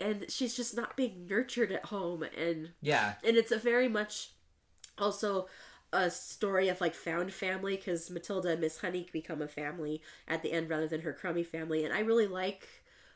And 0.00 0.26
she's 0.30 0.54
just 0.54 0.76
not 0.76 0.96
being 0.96 1.26
nurtured 1.28 1.72
at 1.72 1.86
home. 1.86 2.22
And 2.36 2.72
Yeah. 2.82 3.14
and 3.24 3.36
it's 3.36 3.52
a 3.52 3.58
very 3.58 3.88
much 3.88 4.30
also 4.98 5.48
a 5.92 6.10
story 6.10 6.68
of 6.68 6.80
like 6.80 6.94
found 6.94 7.32
family 7.32 7.76
because 7.76 8.10
Matilda 8.10 8.50
and 8.50 8.60
Miss 8.60 8.78
Honey 8.80 9.08
become 9.12 9.40
a 9.40 9.48
family 9.48 10.02
at 10.28 10.42
the 10.42 10.52
end 10.52 10.68
rather 10.68 10.88
than 10.88 11.02
her 11.02 11.12
crummy 11.12 11.42
family, 11.44 11.84
and 11.84 11.94
I 11.94 12.00
really 12.00 12.26
like 12.26 12.68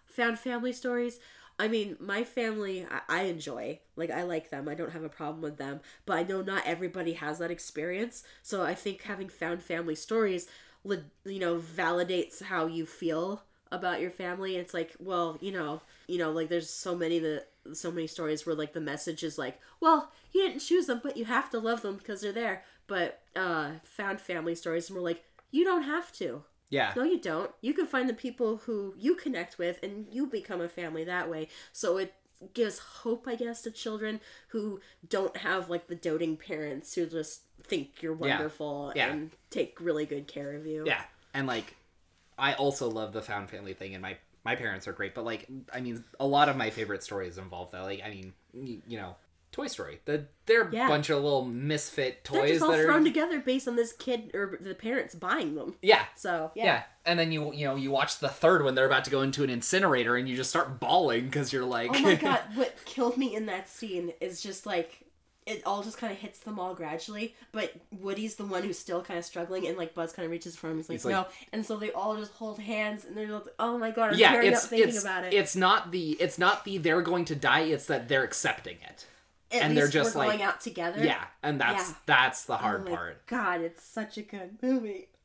found 0.06 0.38
family 0.38 0.72
stories. 0.72 1.18
I 1.58 1.68
mean, 1.68 1.96
my 2.00 2.24
family 2.24 2.86
I, 2.90 3.00
I 3.08 3.22
enjoy 3.24 3.80
like 3.96 4.10
I 4.10 4.22
like 4.22 4.50
them. 4.50 4.68
I 4.68 4.74
don't 4.74 4.92
have 4.92 5.04
a 5.04 5.08
problem 5.08 5.42
with 5.42 5.58
them, 5.58 5.80
but 6.06 6.16
I 6.18 6.22
know 6.22 6.42
not 6.42 6.62
everybody 6.66 7.14
has 7.14 7.38
that 7.38 7.50
experience. 7.50 8.22
So 8.42 8.62
I 8.62 8.74
think 8.74 9.02
having 9.02 9.28
found 9.28 9.62
family 9.62 9.94
stories, 9.94 10.46
you 10.84 11.38
know, 11.40 11.58
validates 11.58 12.42
how 12.42 12.66
you 12.66 12.86
feel 12.86 13.42
about 13.72 14.00
your 14.00 14.10
family. 14.10 14.56
It's 14.56 14.74
like, 14.74 14.94
well, 14.98 15.38
you 15.40 15.52
know, 15.52 15.80
you 16.06 16.18
know, 16.18 16.30
like 16.32 16.48
there's 16.48 16.70
so 16.70 16.94
many 16.96 17.18
the 17.18 17.44
so 17.72 17.90
many 17.90 18.06
stories 18.06 18.46
where 18.46 18.54
like 18.54 18.72
the 18.72 18.80
message 18.80 19.22
is 19.22 19.38
like, 19.38 19.60
well, 19.80 20.10
you 20.32 20.42
didn't 20.46 20.60
choose 20.60 20.86
them, 20.86 21.00
but 21.02 21.16
you 21.16 21.24
have 21.26 21.50
to 21.50 21.58
love 21.58 21.82
them 21.82 21.96
because 21.96 22.20
they're 22.20 22.32
there. 22.32 22.64
But 22.86 23.20
uh 23.36 23.72
found 23.84 24.20
family 24.20 24.54
stories 24.54 24.88
and 24.88 24.96
we're 24.96 25.04
like, 25.04 25.24
you 25.50 25.64
don't 25.64 25.82
have 25.82 26.10
to. 26.14 26.42
Yeah. 26.70 26.92
No, 26.96 27.02
you 27.02 27.20
don't. 27.20 27.50
You 27.60 27.74
can 27.74 27.86
find 27.86 28.08
the 28.08 28.14
people 28.14 28.58
who 28.58 28.94
you 28.96 29.14
connect 29.16 29.58
with 29.58 29.78
and 29.82 30.06
you 30.10 30.26
become 30.26 30.60
a 30.60 30.68
family 30.68 31.04
that 31.04 31.28
way. 31.28 31.48
So 31.72 31.96
it 31.98 32.14
gives 32.54 32.78
hope, 32.78 33.26
I 33.28 33.34
guess, 33.34 33.60
to 33.62 33.70
children 33.70 34.20
who 34.48 34.80
don't 35.08 35.36
have 35.38 35.68
like 35.68 35.88
the 35.88 35.94
doting 35.96 36.36
parents 36.36 36.94
who 36.94 37.06
just 37.06 37.42
think 37.64 38.00
you're 38.02 38.14
Yeah. 38.14 38.36
wonderful 38.36 38.92
Yeah. 38.96 39.10
and 39.12 39.30
take 39.50 39.78
really 39.80 40.06
good 40.06 40.26
care 40.26 40.52
of 40.54 40.64
you. 40.66 40.84
Yeah. 40.86 41.02
And 41.34 41.46
like 41.46 41.74
I 42.40 42.54
also 42.54 42.88
love 42.88 43.12
the 43.12 43.22
found 43.22 43.50
family 43.50 43.74
thing 43.74 43.94
and 43.94 44.02
my 44.02 44.16
my 44.44 44.56
parents 44.56 44.88
are 44.88 44.92
great, 44.92 45.14
but 45.14 45.24
like 45.24 45.46
I 45.72 45.80
mean 45.80 46.02
a 46.18 46.26
lot 46.26 46.48
of 46.48 46.56
my 46.56 46.70
favorite 46.70 47.02
stories 47.02 47.38
involve 47.38 47.70
that. 47.72 47.82
Like 47.82 48.02
I 48.04 48.08
mean, 48.10 48.32
you 48.54 48.96
know, 48.98 49.16
Toy 49.52 49.66
Story. 49.66 50.00
The 50.06 50.26
they're 50.46 50.62
a 50.68 50.72
Yeah. 50.72 50.88
bunch 50.88 51.10
of 51.10 51.22
little 51.22 51.44
misfit 51.44 52.24
They're 52.24 52.40
toys 52.42 52.50
just 52.52 52.62
all 52.62 52.70
that 52.70 52.80
are 52.80 52.84
thrown 52.84 53.04
together 53.04 53.40
based 53.40 53.68
on 53.68 53.76
this 53.76 53.92
kid 53.92 54.30
or 54.34 54.56
the 54.60 54.74
parents 54.74 55.14
buying 55.14 55.56
them. 55.56 55.74
Yeah. 55.82 56.04
So 56.16 56.52
Yeah. 56.54 56.64
yeah. 56.64 56.82
And 57.04 57.18
then 57.18 57.32
you 57.32 57.52
you 57.52 57.66
know, 57.66 57.76
you 57.76 57.90
watch 57.90 58.18
the 58.20 58.28
third 58.28 58.64
when 58.64 58.74
they're 58.74 58.86
about 58.86 59.04
to 59.04 59.10
go 59.10 59.22
into 59.22 59.44
an 59.44 59.50
incinerator 59.50 60.16
and 60.16 60.28
you 60.28 60.36
just 60.36 60.50
start 60.50 60.80
bawling 60.80 61.30
cuz 61.30 61.52
you're 61.52 61.64
like 61.64 61.90
Oh 61.94 62.00
my 62.00 62.14
god, 62.28 62.40
what 62.54 62.76
killed 62.84 63.16
me 63.18 63.34
in 63.34 63.46
that 63.46 63.68
scene 63.68 64.12
is 64.20 64.40
just 64.40 64.64
like 64.66 65.00
it 65.46 65.62
all 65.66 65.82
just 65.82 65.98
kind 65.98 66.12
of 66.12 66.18
hits 66.18 66.38
them 66.40 66.58
all 66.60 66.74
gradually, 66.74 67.34
but 67.52 67.72
Woody's 67.90 68.36
the 68.36 68.44
one 68.44 68.62
who's 68.62 68.78
still 68.78 69.02
kind 69.02 69.18
of 69.18 69.24
struggling, 69.24 69.66
and 69.66 69.76
like 69.78 69.94
Buzz 69.94 70.12
kind 70.12 70.24
of 70.26 70.30
reaches 70.30 70.54
for 70.54 70.70
him. 70.70 70.76
He's 70.76 70.88
like, 70.88 70.96
He's 70.96 71.04
like- 71.06 71.12
no, 71.14 71.26
and 71.52 71.64
so 71.64 71.76
they 71.76 71.90
all 71.92 72.16
just 72.16 72.32
hold 72.34 72.58
hands, 72.60 73.04
and 73.04 73.16
they're 73.16 73.26
like, 73.28 73.44
oh 73.58 73.78
my 73.78 73.90
god, 73.90 74.12
I'm 74.12 74.18
yeah, 74.18 74.32
tearing 74.32 74.52
it's 74.52 74.64
up 74.64 74.70
thinking 74.70 74.88
it's 74.90 75.02
about 75.02 75.24
it. 75.24 75.32
it's 75.34 75.56
not 75.56 75.90
the 75.90 76.10
it's 76.20 76.38
not 76.38 76.64
the 76.64 76.78
they're 76.78 77.02
going 77.02 77.24
to 77.26 77.34
die, 77.34 77.60
it's 77.62 77.86
that 77.86 78.08
they're 78.08 78.24
accepting 78.24 78.76
it. 78.88 79.06
At 79.52 79.62
and 79.62 79.76
they're 79.76 79.84
least 79.86 79.94
just 79.94 80.14
we're 80.14 80.20
like- 80.26 80.38
going 80.38 80.42
out 80.42 80.60
together. 80.60 81.02
Yeah, 81.04 81.24
and 81.42 81.60
that's 81.60 81.88
Yeah. 81.90 81.94
that's 82.06 82.44
the 82.44 82.54
Oh 82.54 82.56
hard 82.58 82.84
my 82.84 82.90
part. 82.90 83.26
God, 83.26 83.60
it's 83.62 83.82
such 83.84 84.16
a 84.18 84.22
good 84.22 84.58
movie. 84.62 85.08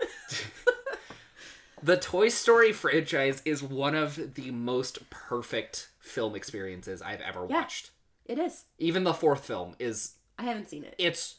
The 1.84 1.98
Toy 1.98 2.30
Story 2.30 2.72
franchise 2.72 3.42
is 3.46 3.62
one 3.62 3.94
of 3.94 4.34
the 4.36 4.50
most 4.50 5.08
perfect 5.12 5.90
film 6.00 6.34
experiences 6.36 7.02
I've 7.02 7.22
ever 7.22 7.46
Yeah. 7.48 7.58
watched. 7.62 7.92
It 8.26 8.40
is. 8.40 8.66
Even 8.80 9.04
the 9.04 9.14
fourth 9.14 9.46
film 9.46 9.76
is 9.80 10.16
I 10.40 10.44
haven't 10.44 10.70
seen 10.70 10.84
it. 10.84 10.96
it's 10.98 11.36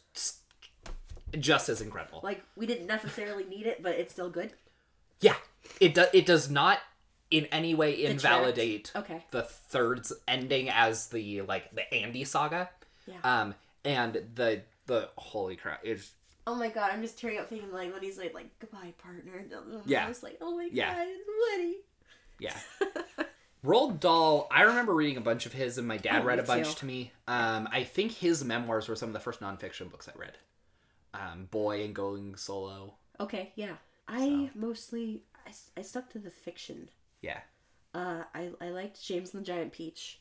just 1.38 1.68
as 1.68 1.80
incredible. 1.80 2.20
Like 2.22 2.42
we 2.56 2.66
didn't 2.66 2.86
necessarily 2.86 3.44
need 3.44 3.66
it, 3.66 3.82
but 3.82 3.92
it's 3.96 4.12
still 4.12 4.30
good. 4.30 4.52
yeah, 5.20 5.34
it 5.80 5.94
does 5.94 6.08
it 6.12 6.26
does 6.26 6.48
not 6.50 6.78
in 7.30 7.46
any 7.46 7.74
way 7.74 8.04
invalidate 8.04 8.92
Okay. 8.94 9.24
the 9.32 9.42
third's 9.42 10.12
ending 10.28 10.70
as 10.70 11.08
the 11.08 11.42
like 11.42 11.74
the 11.74 11.92
Andy 11.92 12.24
saga. 12.24 12.70
Yeah. 13.06 13.16
Um 13.24 13.54
and 13.84 14.22
the 14.34 14.62
the 14.86 15.08
holy 15.16 15.56
crap 15.56 15.84
is. 15.84 16.12
Oh 16.46 16.54
my 16.54 16.68
god, 16.68 16.92
I'm 16.92 17.02
just 17.02 17.18
tearing 17.18 17.38
up 17.38 17.48
thinking 17.48 17.72
like 17.72 17.92
when 17.92 18.02
he's 18.02 18.18
like 18.18 18.32
like 18.34 18.56
goodbye 18.60 18.94
partner. 18.98 19.44
Yeah. 19.84 20.04
I 20.06 20.08
was 20.08 20.22
like, 20.22 20.38
oh 20.40 20.56
my 20.56 20.68
Yeah. 20.72 20.94
god, 20.94 21.06
it's 21.08 21.28
Woody. 21.58 21.76
Yeah. 22.38 23.24
Roald 23.66 23.98
Dahl, 24.00 24.46
I 24.50 24.62
remember 24.62 24.94
reading 24.94 25.16
a 25.16 25.20
bunch 25.20 25.44
of 25.44 25.52
his, 25.52 25.76
and 25.76 25.88
my 25.88 25.96
dad 25.96 26.22
Oh, 26.22 26.24
read 26.24 26.38
a 26.38 26.44
bunch 26.44 26.68
too. 26.68 26.74
to 26.80 26.86
me. 26.86 27.12
Um, 27.26 27.68
I 27.72 27.82
think 27.82 28.12
his 28.12 28.44
memoirs 28.44 28.88
were 28.88 28.94
some 28.94 29.08
of 29.08 29.12
the 29.12 29.20
first 29.20 29.40
nonfiction 29.40 29.90
books 29.90 30.08
I 30.08 30.16
read. 30.18 30.38
Um, 31.12 31.46
Boy 31.50 31.82
and 31.84 31.94
Going 31.94 32.36
Solo. 32.36 32.94
Okay, 33.18 33.52
yeah. 33.56 33.74
I 34.06 34.50
mostly 34.54 35.22
I 35.76 35.82
stuck 35.82 36.10
to 36.10 36.18
the 36.20 36.30
fiction. 36.30 36.90
Yeah. 37.22 37.40
Uh, 37.94 38.22
I 38.34 38.50
I 38.60 38.68
liked 38.70 39.02
James 39.04 39.32
and 39.34 39.42
the 39.42 39.46
Giant 39.46 39.72
Peach. 39.72 40.20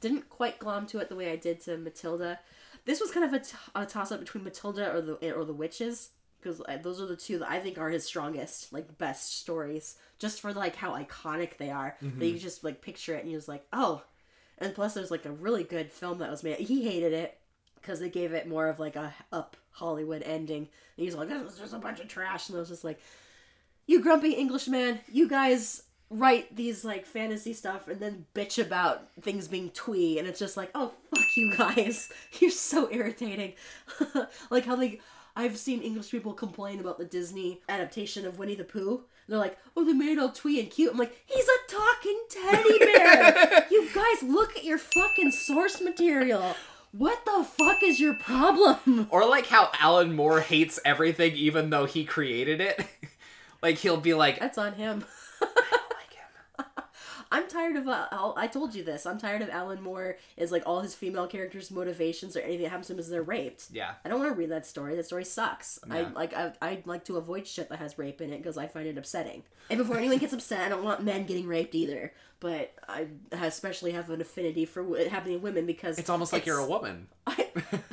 Didn't 0.00 0.28
quite 0.30 0.58
glom 0.58 0.86
to 0.86 0.98
it 0.98 1.08
the 1.08 1.16
way 1.16 1.30
I 1.32 1.36
did 1.36 1.60
to 1.62 1.76
Matilda. 1.76 2.38
This 2.84 3.00
was 3.00 3.10
kind 3.10 3.24
of 3.26 3.32
a, 3.34 3.40
t- 3.44 3.56
a 3.74 3.84
toss 3.84 4.12
up 4.12 4.20
between 4.20 4.44
Matilda 4.44 4.90
or 4.94 5.00
the 5.02 5.34
or 5.34 5.44
the 5.44 5.52
witches 5.52 6.10
because 6.40 6.62
those 6.82 7.00
are 7.00 7.06
the 7.06 7.16
two 7.16 7.38
that 7.38 7.50
I 7.50 7.60
think 7.60 7.78
are 7.78 7.90
his 7.90 8.04
strongest, 8.04 8.72
like 8.72 8.98
best 8.98 9.38
stories. 9.38 9.96
Just 10.18 10.40
for 10.40 10.52
like 10.52 10.76
how 10.76 10.96
iconic 10.96 11.58
they 11.58 11.70
are, 11.70 11.96
that 12.00 12.26
you 12.26 12.34
mm-hmm. 12.34 12.38
just 12.38 12.64
like 12.64 12.82
picture 12.82 13.14
it 13.14 13.22
and 13.22 13.30
you're 13.30 13.38
just 13.38 13.48
like, 13.48 13.64
oh. 13.72 14.02
And 14.58 14.74
plus, 14.74 14.94
there's 14.94 15.10
like 15.10 15.24
a 15.24 15.30
really 15.30 15.62
good 15.64 15.90
film 15.90 16.18
that 16.18 16.30
was 16.30 16.42
made. 16.42 16.58
He 16.58 16.84
hated 16.84 17.12
it 17.12 17.38
because 17.76 18.00
they 18.00 18.08
gave 18.08 18.32
it 18.32 18.48
more 18.48 18.68
of 18.68 18.80
like 18.80 18.96
a 18.96 19.14
up 19.32 19.56
Hollywood 19.70 20.22
ending. 20.22 20.68
And 20.96 21.04
he's 21.04 21.14
like, 21.14 21.28
this 21.28 21.42
was 21.42 21.58
just 21.58 21.74
a 21.74 21.78
bunch 21.78 22.00
of 22.00 22.08
trash. 22.08 22.48
And 22.48 22.56
I 22.56 22.60
was 22.60 22.68
just 22.68 22.84
like, 22.84 23.00
you 23.86 24.02
grumpy 24.02 24.32
Englishman, 24.32 25.00
you 25.10 25.28
guys 25.28 25.84
write 26.10 26.54
these 26.56 26.84
like 26.84 27.04
fantasy 27.04 27.52
stuff 27.52 27.86
and 27.86 28.00
then 28.00 28.24
bitch 28.34 28.62
about 28.62 29.06
things 29.20 29.46
being 29.46 29.68
twee 29.70 30.18
and 30.18 30.26
it's 30.26 30.38
just 30.38 30.56
like 30.56 30.70
oh 30.74 30.90
fuck 31.14 31.36
you 31.36 31.54
guys 31.54 32.10
you're 32.40 32.50
so 32.50 32.88
irritating 32.90 33.52
like 34.50 34.64
how 34.64 34.74
they 34.74 34.98
i've 35.38 35.56
seen 35.56 35.80
english 35.80 36.10
people 36.10 36.34
complain 36.34 36.80
about 36.80 36.98
the 36.98 37.04
disney 37.06 37.60
adaptation 37.68 38.26
of 38.26 38.38
winnie 38.38 38.54
the 38.54 38.64
pooh. 38.64 39.02
They're 39.28 39.38
like 39.38 39.58
oh 39.76 39.84
they 39.84 39.92
made 39.92 40.12
it 40.12 40.18
all 40.18 40.30
twee 40.30 40.58
and 40.60 40.70
cute. 40.70 40.90
I'm 40.92 40.98
like 40.98 41.14
he's 41.26 41.46
a 41.46 41.70
talking 41.70 42.20
teddy 42.30 42.78
bear. 42.78 43.66
You 43.70 43.88
guys 43.94 44.22
look 44.22 44.56
at 44.56 44.64
your 44.64 44.78
fucking 44.78 45.30
source 45.32 45.80
material. 45.82 46.56
What 46.92 47.22
the 47.26 47.44
fuck 47.44 47.82
is 47.82 48.00
your 48.00 48.14
problem? 48.14 49.06
Or 49.10 49.28
like 49.28 49.46
how 49.46 49.70
Alan 49.78 50.14
Moore 50.16 50.40
hates 50.40 50.80
everything 50.84 51.34
even 51.36 51.68
though 51.70 51.84
he 51.84 52.04
created 52.04 52.60
it. 52.62 52.86
like 53.62 53.76
he'll 53.78 54.00
be 54.00 54.14
like, 54.14 54.40
that's 54.40 54.56
on 54.58 54.72
him 54.74 55.04
I 55.42 55.46
don't 55.46 55.92
like 56.00 56.12
him. 56.14 56.84
I'm 57.30 57.48
tired 57.48 57.76
of. 57.76 57.86
Uh, 57.88 58.06
Al- 58.12 58.34
I 58.36 58.46
told 58.46 58.74
you 58.74 58.82
this. 58.82 59.04
I'm 59.06 59.18
tired 59.18 59.42
of 59.42 59.50
Alan 59.50 59.82
Moore. 59.82 60.16
Is 60.36 60.50
like 60.52 60.62
all 60.66 60.80
his 60.80 60.94
female 60.94 61.26
characters' 61.26 61.70
motivations 61.70 62.36
or 62.36 62.40
anything 62.40 62.62
that 62.62 62.70
happens 62.70 62.86
to 62.88 62.94
them 62.94 63.00
is 63.00 63.08
they're 63.08 63.22
raped. 63.22 63.66
Yeah. 63.72 63.92
I 64.04 64.08
don't 64.08 64.18
want 64.20 64.32
to 64.32 64.38
read 64.38 64.50
that 64.50 64.66
story. 64.66 64.96
That 64.96 65.06
story 65.06 65.24
sucks. 65.24 65.78
I 65.90 66.00
Yeah. 66.00 66.08
like. 66.14 66.34
I 66.34 66.52
I 66.62 66.82
like 66.84 67.04
to 67.06 67.16
avoid 67.16 67.46
shit 67.46 67.68
that 67.68 67.78
has 67.78 67.98
rape 67.98 68.20
in 68.20 68.32
it 68.32 68.38
because 68.38 68.56
I 68.56 68.66
find 68.66 68.86
it 68.86 68.96
upsetting. 68.96 69.42
And 69.70 69.78
before 69.78 69.96
anyone 69.98 70.18
gets 70.18 70.32
upset, 70.32 70.60
I 70.60 70.68
don't 70.68 70.84
want 70.84 71.02
men 71.02 71.26
getting 71.26 71.46
raped 71.46 71.74
either. 71.74 72.12
But 72.40 72.72
I 72.88 73.08
especially 73.32 73.92
have 73.92 74.10
an 74.10 74.20
affinity 74.20 74.64
for 74.64 74.82
what 74.82 75.06
happening 75.08 75.38
to 75.38 75.42
women 75.42 75.66
because 75.66 75.98
It's 75.98 76.08
almost 76.10 76.32
like 76.32 76.46
you're 76.46 76.58
a 76.60 76.66
woman. 76.68 77.08
I, 77.26 77.48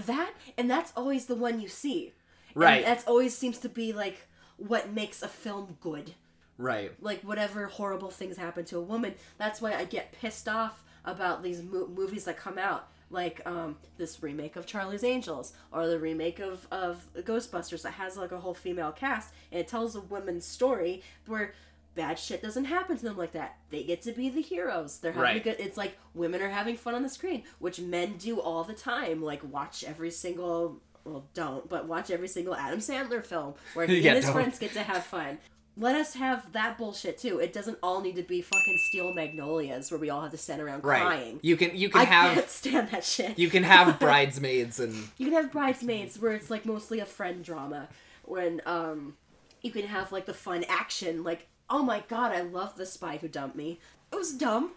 that 0.05 0.31
and 0.57 0.69
that's 0.69 0.93
always 0.95 1.25
the 1.25 1.35
one 1.35 1.59
you 1.59 1.67
see. 1.67 2.13
Right. 2.53 2.75
And 2.77 2.85
that's 2.85 3.05
always 3.05 3.35
seems 3.37 3.57
to 3.59 3.69
be 3.69 3.91
like 3.91 4.27
what 4.57 4.91
makes 4.93 5.21
a 5.21 5.27
film 5.27 5.77
good 5.81 6.13
Right. 6.57 6.91
like 7.01 7.21
whatever 7.21 7.65
horrible 7.67 8.09
things 8.09 8.37
happen 8.37 8.63
to 8.65 8.77
a 8.77 8.81
woman 8.81 9.15
that's 9.37 9.59
why 9.61 9.73
i 9.73 9.83
get 9.85 10.11
pissed 10.13 10.47
off 10.47 10.83
about 11.03 11.43
these 11.43 11.61
mo- 11.61 11.87
movies 11.87 12.23
that 12.25 12.37
come 12.37 12.57
out 12.57 12.87
like 13.11 13.39
um, 13.45 13.77
this 13.97 14.23
remake 14.23 14.55
of 14.55 14.65
charlie's 14.65 15.03
angels 15.03 15.53
or 15.71 15.87
the 15.87 15.99
remake 15.99 16.39
of, 16.39 16.65
of 16.71 17.05
ghostbusters 17.17 17.81
that 17.83 17.93
has 17.93 18.17
like 18.17 18.31
a 18.31 18.39
whole 18.39 18.53
female 18.53 18.91
cast 18.91 19.33
and 19.51 19.59
it 19.59 19.67
tells 19.67 19.95
a 19.95 20.01
woman's 20.01 20.45
story 20.45 21.03
where 21.27 21.53
bad 21.93 22.17
shit 22.19 22.41
doesn't 22.41 22.65
happen 22.65 22.97
to 22.97 23.03
them 23.03 23.15
like 23.17 23.31
that 23.33 23.57
they 23.69 23.83
get 23.83 24.01
to 24.01 24.11
be 24.11 24.29
the 24.29 24.41
heroes 24.41 24.97
they're 24.99 25.11
having 25.11 25.29
a 25.29 25.33
Right. 25.33 25.43
good 25.43 25.55
it's 25.59 25.77
like 25.77 25.97
women 26.13 26.41
are 26.41 26.49
having 26.49 26.75
fun 26.77 26.95
on 26.95 27.03
the 27.03 27.09
screen 27.09 27.43
which 27.59 27.79
men 27.79 28.15
do 28.17 28.39
all 28.39 28.63
the 28.63 28.73
time 28.73 29.21
like 29.21 29.41
watch 29.49 29.83
every 29.83 30.11
single 30.11 30.81
well 31.03 31.25
don't 31.33 31.69
but 31.69 31.87
watch 31.87 32.09
every 32.09 32.27
single 32.27 32.55
adam 32.55 32.79
sandler 32.79 33.23
film 33.23 33.53
where 33.75 33.85
he 33.87 33.99
Yeah, 33.99 34.09
and 34.11 34.15
his 34.17 34.25
don't. 34.25 34.33
friends 34.33 34.57
get 34.59 34.73
to 34.73 34.81
have 34.83 35.03
fun 35.05 35.37
let 35.77 35.95
us 35.95 36.13
have 36.15 36.51
that 36.53 36.77
bullshit 36.77 37.17
too. 37.17 37.39
It 37.39 37.51
doesn't 37.53 37.77
all 37.83 38.01
need 38.01 38.15
to 38.15 38.23
be 38.23 38.41
fucking 38.41 38.77
steel 38.87 39.13
magnolias 39.13 39.91
where 39.91 39.99
we 39.99 40.09
all 40.09 40.21
have 40.21 40.31
to 40.31 40.37
stand 40.37 40.61
around 40.61 40.83
Right. 40.83 41.01
crying. 41.01 41.39
You 41.41 41.57
can 41.57 41.75
you 41.75 41.89
can 41.89 42.01
I 42.01 42.05
have 42.05 42.33
can't 42.33 42.49
stand 42.49 42.89
that 42.91 43.03
shit. 43.03 43.37
you 43.37 43.49
can 43.49 43.63
have 43.63 43.99
bridesmaids 43.99 44.79
and 44.79 44.93
You 45.17 45.27
can 45.27 45.33
have 45.33 45.51
bridesmaids 45.51 46.17
where 46.19 46.33
it's 46.33 46.49
like 46.49 46.65
mostly 46.65 46.99
a 46.99 47.05
friend 47.05 47.43
drama. 47.43 47.89
When 48.23 48.61
um, 48.65 49.17
you 49.61 49.71
can 49.71 49.85
have 49.87 50.11
like 50.11 50.25
the 50.25 50.33
fun 50.33 50.63
action. 50.69 51.23
Like, 51.23 51.47
oh 51.69 51.83
my 51.83 52.03
god, 52.07 52.31
I 52.31 52.41
love 52.41 52.75
the 52.77 52.85
spy 52.85 53.17
who 53.17 53.27
dumped 53.27 53.55
me. 53.55 53.79
It 54.11 54.15
was 54.15 54.33
dumb, 54.33 54.71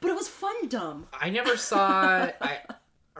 but 0.00 0.10
it 0.10 0.14
was 0.16 0.28
fun 0.28 0.68
dumb. 0.68 1.06
I 1.12 1.30
never 1.30 1.56
saw 1.56 2.28
I 2.40 2.58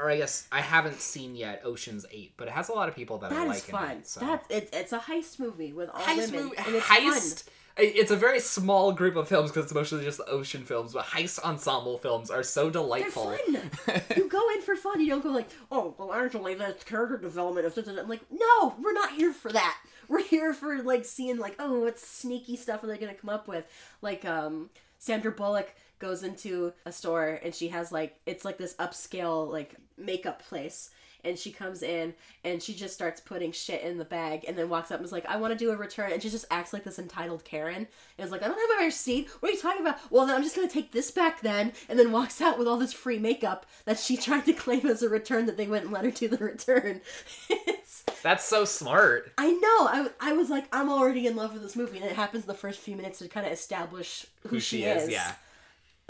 or 0.01 0.11
I 0.11 0.17
guess 0.19 0.49
I 0.51 0.61
haven't 0.61 1.01
seen 1.01 1.35
yet 1.37 1.63
Ocean's 1.65 2.07
8, 2.11 2.33
but 2.37 2.49
it 2.49 2.53
has 2.53 2.69
a 2.69 2.73
lot 2.73 2.89
of 2.89 2.95
people 2.97 3.19
that, 3.19 3.31
That 3.31 3.39
I 3.41 3.43
is 3.45 3.49
like 3.49 3.63
fun. 3.63 3.91
it. 3.99 4.07
So. 4.07 4.21
That's 4.21 4.47
it's 4.51 4.77
it's 4.77 4.93
a 4.93 4.99
heist 4.99 5.39
movie 5.39 5.73
with 5.73 5.91
all 5.91 6.01
heist 6.01 6.33
women, 6.33 6.45
movie, 6.45 6.57
and 6.59 6.75
it's 6.77 6.87
heist. 6.87 7.45
fun. 7.45 7.55
It's 7.77 8.11
a 8.11 8.17
very 8.17 8.41
small 8.41 8.93
group 8.93 9.17
of 9.17 9.27
films 9.29 9.51
because 9.51 9.65
it's 9.65 9.75
mostly 9.75 10.05
just 10.05 10.21
ocean 10.27 10.65
films, 10.65 10.93
but 10.93 11.07
heist 11.07 11.39
ensemble 11.43 11.99
films 11.99 12.31
are 12.31 12.43
so 12.43 12.69
delightful. 12.69 13.35
They're 13.49 13.61
fun. 14.01 14.03
you 14.17 14.29
go 14.29 14.43
in 14.55 14.61
for 14.61 14.77
fun. 14.77 15.01
You 15.01 15.09
don't 15.09 15.23
go 15.23 15.31
like, 15.31 15.49
oh, 15.71 15.95
well, 15.97 16.13
actually, 16.13 16.55
that's 16.55 16.85
character 16.85 17.17
development. 17.17 17.67
Of 17.67 17.79
I'm 17.89 18.09
like, 18.09 18.21
no, 18.31 18.75
we're 18.83 18.93
not 18.93 19.13
here 19.13 19.33
for 19.33 19.53
that. 19.53 19.79
We're 20.09 20.25
here 20.25 20.53
for 20.53 20.83
like 20.83 21.05
seeing 21.05 21.39
like, 21.39 21.55
oh, 21.61 21.83
what 21.83 21.97
sneaky 21.97 22.57
stuff 22.57 22.83
are 22.83 22.89
they 22.89 22.99
gonna 22.99 23.15
come 23.15 23.31
up 23.31 23.47
with? 23.47 23.65
Like, 24.03 24.25
um, 24.25 24.69
Sandra 24.99 25.31
Bullock 25.31 25.73
goes 26.01 26.23
into 26.25 26.73
a 26.85 26.91
store 26.93 27.39
and 27.45 27.55
she 27.55 27.69
has 27.69 27.93
like, 27.93 28.19
it's 28.27 28.45
like 28.45 28.59
this 28.59 28.75
upscale 28.75 29.49
like 29.51 29.77
makeup 29.97 30.43
place. 30.43 30.91
and 31.25 31.39
she 31.39 31.53
comes 31.53 31.83
in 31.83 32.15
and 32.45 32.63
she 32.63 32.75
just 32.75 32.95
starts 32.95 33.21
putting 33.21 33.53
shit 33.53 33.83
in 33.83 33.99
the 33.99 34.05
bag 34.05 34.45
and 34.49 34.57
then 34.57 34.69
walks 34.69 34.91
up 34.91 34.99
and 34.99 35.05
is 35.05 35.13
like, 35.13 35.27
I 35.27 35.37
want 35.37 35.53
to 35.53 35.59
do 35.59 35.71
a 35.71 35.77
return. 35.77 36.13
And 36.13 36.23
she 36.23 36.31
just 36.31 36.47
acts 36.51 36.73
like 36.73 36.85
this 36.85 36.99
entitled 36.99 37.45
Karen. 37.45 37.87
And 38.17 38.25
is 38.25 38.31
like, 38.31 38.43
I 38.43 38.49
don't 38.49 38.59
have 38.59 38.79
my 38.79 38.87
receipt. 38.87 39.29
What 39.41 39.51
are 39.51 39.53
you 39.53 39.61
talking 39.61 39.83
about? 39.83 39.99
Well, 40.11 40.27
then 40.27 40.37
I'm 40.37 40.43
just 40.43 40.57
going 40.57 40.67
to 40.67 40.73
take 40.73 40.93
this 40.93 41.11
back 41.11 41.41
then. 41.43 41.73
And 41.89 41.99
then 41.99 42.13
walks 42.13 42.41
out 42.41 42.59
with 42.59 42.67
all 42.67 42.79
this 42.79 42.93
free 42.93 43.19
makeup 43.19 43.67
that 43.85 43.99
she 43.99 44.17
tried 44.27 44.47
to 44.47 44.53
claim 44.53 44.87
as 44.87 45.03
a 45.03 45.09
return 45.09 45.47
that 45.47 45.57
they 45.57 45.67
went 45.67 45.85
and 45.85 45.93
let 45.93 46.05
her 46.05 46.11
do 46.11 46.29
the 46.29 46.39
return. 46.39 47.01
That's 48.23 48.45
so 48.45 48.65
smart. 48.65 49.33
I 49.39 49.51
know. 49.53 49.61
I, 49.61 50.09
I 50.21 50.33
was 50.33 50.51
like, 50.51 50.67
I'm 50.73 50.91
already 50.91 51.27
in 51.27 51.37
love 51.37 51.53
with 51.53 51.63
this 51.63 51.77
movie. 51.77 51.99
And 51.99 52.07
it 52.07 52.17
happens 52.17 52.45
the 52.45 52.55
first 52.55 52.81
few 52.81 52.97
minutes 52.97 53.19
to 53.19 53.29
kind 53.29 53.47
of 53.47 53.53
establish 53.53 54.27
who, 54.49 54.61
she, 54.61 54.85
is. 54.85 55.11
yeah. 55.11 55.35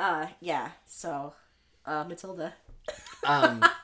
Uh, 0.01 0.27
yeah. 0.41 0.71
So, 0.87 1.35
uh, 1.85 2.05
Matilda. 2.05 2.55
Um, 3.27 3.65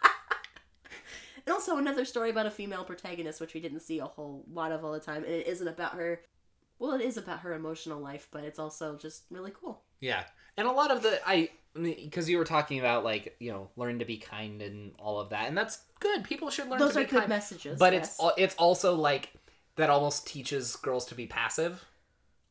And 1.46 1.54
also 1.54 1.76
another 1.76 2.04
story 2.04 2.30
about 2.30 2.46
a 2.46 2.50
female 2.50 2.82
protagonist, 2.82 3.40
which 3.40 3.54
we 3.54 3.60
didn't 3.60 3.78
see 3.80 4.00
a 4.00 4.04
whole 4.04 4.44
lot 4.52 4.72
of 4.72 4.84
all 4.84 4.90
the 4.92 4.98
time. 4.98 5.22
And 5.22 5.32
it 5.32 5.46
isn't 5.46 5.68
about 5.68 5.92
her. 5.94 6.20
Well, 6.80 6.92
it 6.94 7.02
is 7.02 7.16
about 7.16 7.40
her 7.40 7.54
emotional 7.54 8.00
life, 8.00 8.26
but 8.32 8.42
it's 8.42 8.58
also 8.58 8.96
just 8.96 9.22
really 9.30 9.52
cool. 9.52 9.80
yeah, 10.00 10.24
and 10.56 10.66
a 10.66 10.72
lot 10.72 10.90
of 10.90 11.02
the 11.02 11.20
I 11.24 11.50
because 11.74 12.28
you 12.28 12.38
were 12.38 12.44
talking 12.44 12.80
about 12.80 13.04
like 13.04 13.36
you 13.38 13.52
know 13.52 13.68
learn 13.76 14.00
to 14.00 14.04
be 14.04 14.16
kind 14.16 14.60
and 14.60 14.92
all 14.98 15.20
of 15.20 15.30
that, 15.30 15.46
and 15.46 15.56
that's 15.56 15.84
good. 16.00 16.24
People 16.24 16.50
should 16.50 16.68
learn 16.68 16.80
Those 16.80 16.94
to 16.94 17.00
are 17.00 17.04
be 17.04 17.10
good 17.10 17.18
kind. 17.20 17.28
messages. 17.28 17.78
but 17.78 17.92
yes. 17.92 18.18
it's 18.20 18.32
it's 18.36 18.54
also 18.56 18.96
like 18.96 19.32
that 19.76 19.88
almost 19.88 20.26
teaches 20.26 20.74
girls 20.74 21.06
to 21.06 21.14
be 21.14 21.26
passive. 21.26 21.84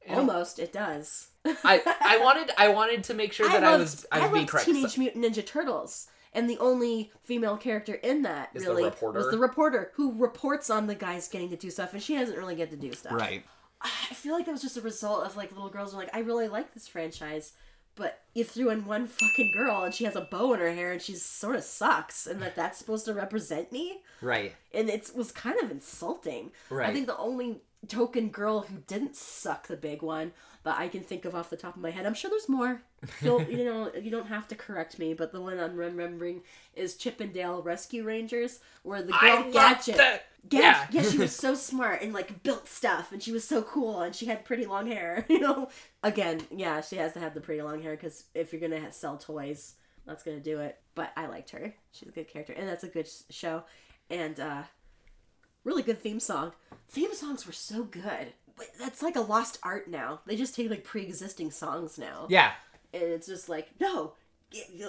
You 0.06 0.14
know? 0.14 0.20
almost 0.20 0.58
it 0.58 0.72
does. 0.72 1.28
I 1.64 1.82
I 2.02 2.18
wanted 2.24 2.52
I 2.58 2.70
wanted 2.70 3.04
to 3.06 3.14
make 3.14 3.34
sure 3.34 3.48
that 3.48 3.64
I, 3.64 3.72
loved, 3.72 3.82
was 3.82 4.06
I 4.12 4.20
was 4.20 4.30
being 4.32 4.36
loved 4.42 4.50
correct. 4.50 4.66
Teenage 4.66 4.98
Mutant 4.98 5.24
Ninja 5.26 5.46
Turtles, 5.46 6.08
and 6.34 6.50
the 6.50 6.58
only 6.60 7.12
female 7.24 7.58
character 7.58 7.94
in 7.96 8.24
that 8.24 8.50
Is 8.54 8.64
the 8.64 8.70
really 8.70 8.84
reporter. 8.86 9.20
was 9.20 9.32
the 9.32 9.38
reporter 9.38 9.92
who 9.96 10.14
reports 10.14 10.70
on 10.70 10.88
the 10.88 10.96
guys 10.96 11.28
getting 11.28 11.50
to 11.50 11.58
do 11.58 11.70
stuff, 11.70 11.94
and 11.94 12.02
she 12.02 12.16
doesn't 12.16 12.38
really 12.38 12.56
get 12.56 12.70
to 12.72 12.78
do 12.78 12.92
stuff. 12.94 13.14
Right. 13.14 13.44
I 13.82 14.14
feel 14.16 14.34
like 14.34 14.46
that 14.46 14.52
was 14.54 14.62
just 14.64 14.78
a 14.78 14.82
result 14.82 15.26
of 15.26 15.38
like 15.38 15.52
little 15.52 15.70
girls 15.70 15.94
are 15.94 15.98
like, 15.98 16.10
I 16.16 16.20
really 16.20 16.48
like 16.48 16.74
this 16.74 16.88
franchise, 16.88 17.54
but 17.96 18.22
you 18.34 18.44
threw 18.44 18.70
in 18.70 18.86
one 18.86 19.06
fucking 19.06 19.52
girl 19.56 19.84
and 19.84 19.94
she 19.94 20.06
has 20.06 20.16
a 20.16 20.28
bow 20.32 20.54
in 20.54 20.60
her 20.60 20.74
hair 20.74 20.92
and 20.94 21.02
she 21.02 21.14
sort 21.14 21.56
of 21.56 21.64
sucks, 21.64 22.26
and 22.26 22.42
that 22.42 22.56
that's 22.56 22.80
supposed 22.80 23.06
to 23.06 23.14
represent 23.14 23.72
me, 23.72 24.02
Right. 24.22 24.54
and 24.74 24.90
it 24.90 25.12
was 25.16 25.32
kind 25.32 25.60
of 25.62 25.70
insulting. 25.70 26.52
Right. 26.72 26.90
I 26.90 26.94
think 26.94 27.06
the 27.06 27.18
only 27.18 27.62
token 27.88 28.30
girl 28.30 28.62
who 28.62 28.78
didn't 28.88 29.16
suck 29.16 29.68
the 29.68 29.78
big 29.78 30.02
one 30.02 30.32
that 30.66 30.78
I 30.78 30.90
can 30.90 31.02
think 31.02 31.24
of 31.26 31.34
off 31.34 31.50
the 31.50 31.56
top 31.58 31.76
of 31.78 31.82
my 31.82 31.92
head. 31.92 32.06
I'm 32.06 32.14
sure 32.14 32.30
there's 32.30 32.50
more. 32.50 32.82
Phil, 33.06 33.42
you 33.50 33.64
know, 33.64 33.92
you 34.00 34.12
don't 34.12 34.28
have 34.28 34.48
to 34.50 34.56
correct 34.56 35.00
me, 35.00 35.14
but 35.14 35.32
the 35.32 35.40
one 35.42 35.60
I'm 35.60 35.78
remembering 35.78 36.42
is 36.76 36.98
Chip 36.98 37.22
'n 37.22 37.32
Dale 37.32 37.62
Rescue 37.62 38.04
Rangers, 38.04 38.60
where 38.84 39.02
the 39.02 39.14
girl 39.14 39.46
I 39.48 39.52
Gadget. 39.52 39.96
that. 39.98 40.26
Yeah, 40.52 40.60
Yeah. 40.62 40.88
yeah, 40.92 41.10
she 41.10 41.18
was 41.18 41.36
so 41.46 41.56
smart 41.56 42.02
and 42.02 42.14
like 42.14 42.44
built 42.44 42.68
stuff, 42.68 43.12
and 43.12 43.24
she 43.24 43.32
was 43.32 43.48
so 43.48 43.62
cool, 43.64 44.02
and 44.02 44.14
she 44.16 44.26
had 44.26 44.44
pretty 44.44 44.66
long 44.66 44.88
hair. 44.88 45.26
You 45.30 45.40
know, 45.40 45.70
again, 46.04 46.42
yeah, 46.52 46.82
she 46.82 46.98
has 46.98 47.14
to 47.14 47.20
have 47.20 47.34
the 47.34 47.42
pretty 47.42 47.62
long 47.62 47.82
hair 47.82 47.92
because 47.96 48.26
if 48.36 48.52
you're 48.52 48.62
gonna 48.62 48.92
sell 48.92 49.18
toys, 49.18 49.76
that's 50.06 50.24
gonna 50.24 50.40
do 50.40 50.60
it. 50.60 50.78
But 50.96 51.12
I 51.16 51.28
liked 51.28 51.52
her; 51.52 51.74
she's 51.92 52.10
a 52.10 52.12
good 52.12 52.28
character, 52.28 52.54
and 52.54 52.68
that's 52.68 52.84
a 52.84 52.88
good 52.90 53.08
show, 53.30 53.64
and 54.10 54.40
uh 54.40 54.64
really 55.64 55.84
good 55.84 56.00
theme 56.00 56.20
song. 56.20 56.54
Theme 56.90 57.14
songs 57.14 57.46
were 57.48 57.54
so 57.54 57.84
good. 57.84 58.34
That's 58.80 59.02
like 59.04 59.16
a 59.16 59.22
lost 59.22 59.60
art 59.64 59.88
now. 59.90 60.22
They 60.26 60.36
just 60.36 60.56
take 60.56 60.70
like 60.70 60.84
pre-existing 60.84 61.52
songs 61.52 61.98
now 61.98 62.28
Yeah. 62.30 62.52
and 62.94 63.04
it's 63.04 63.28
just 63.28 63.50
like 63.50 63.70
no 63.80 64.14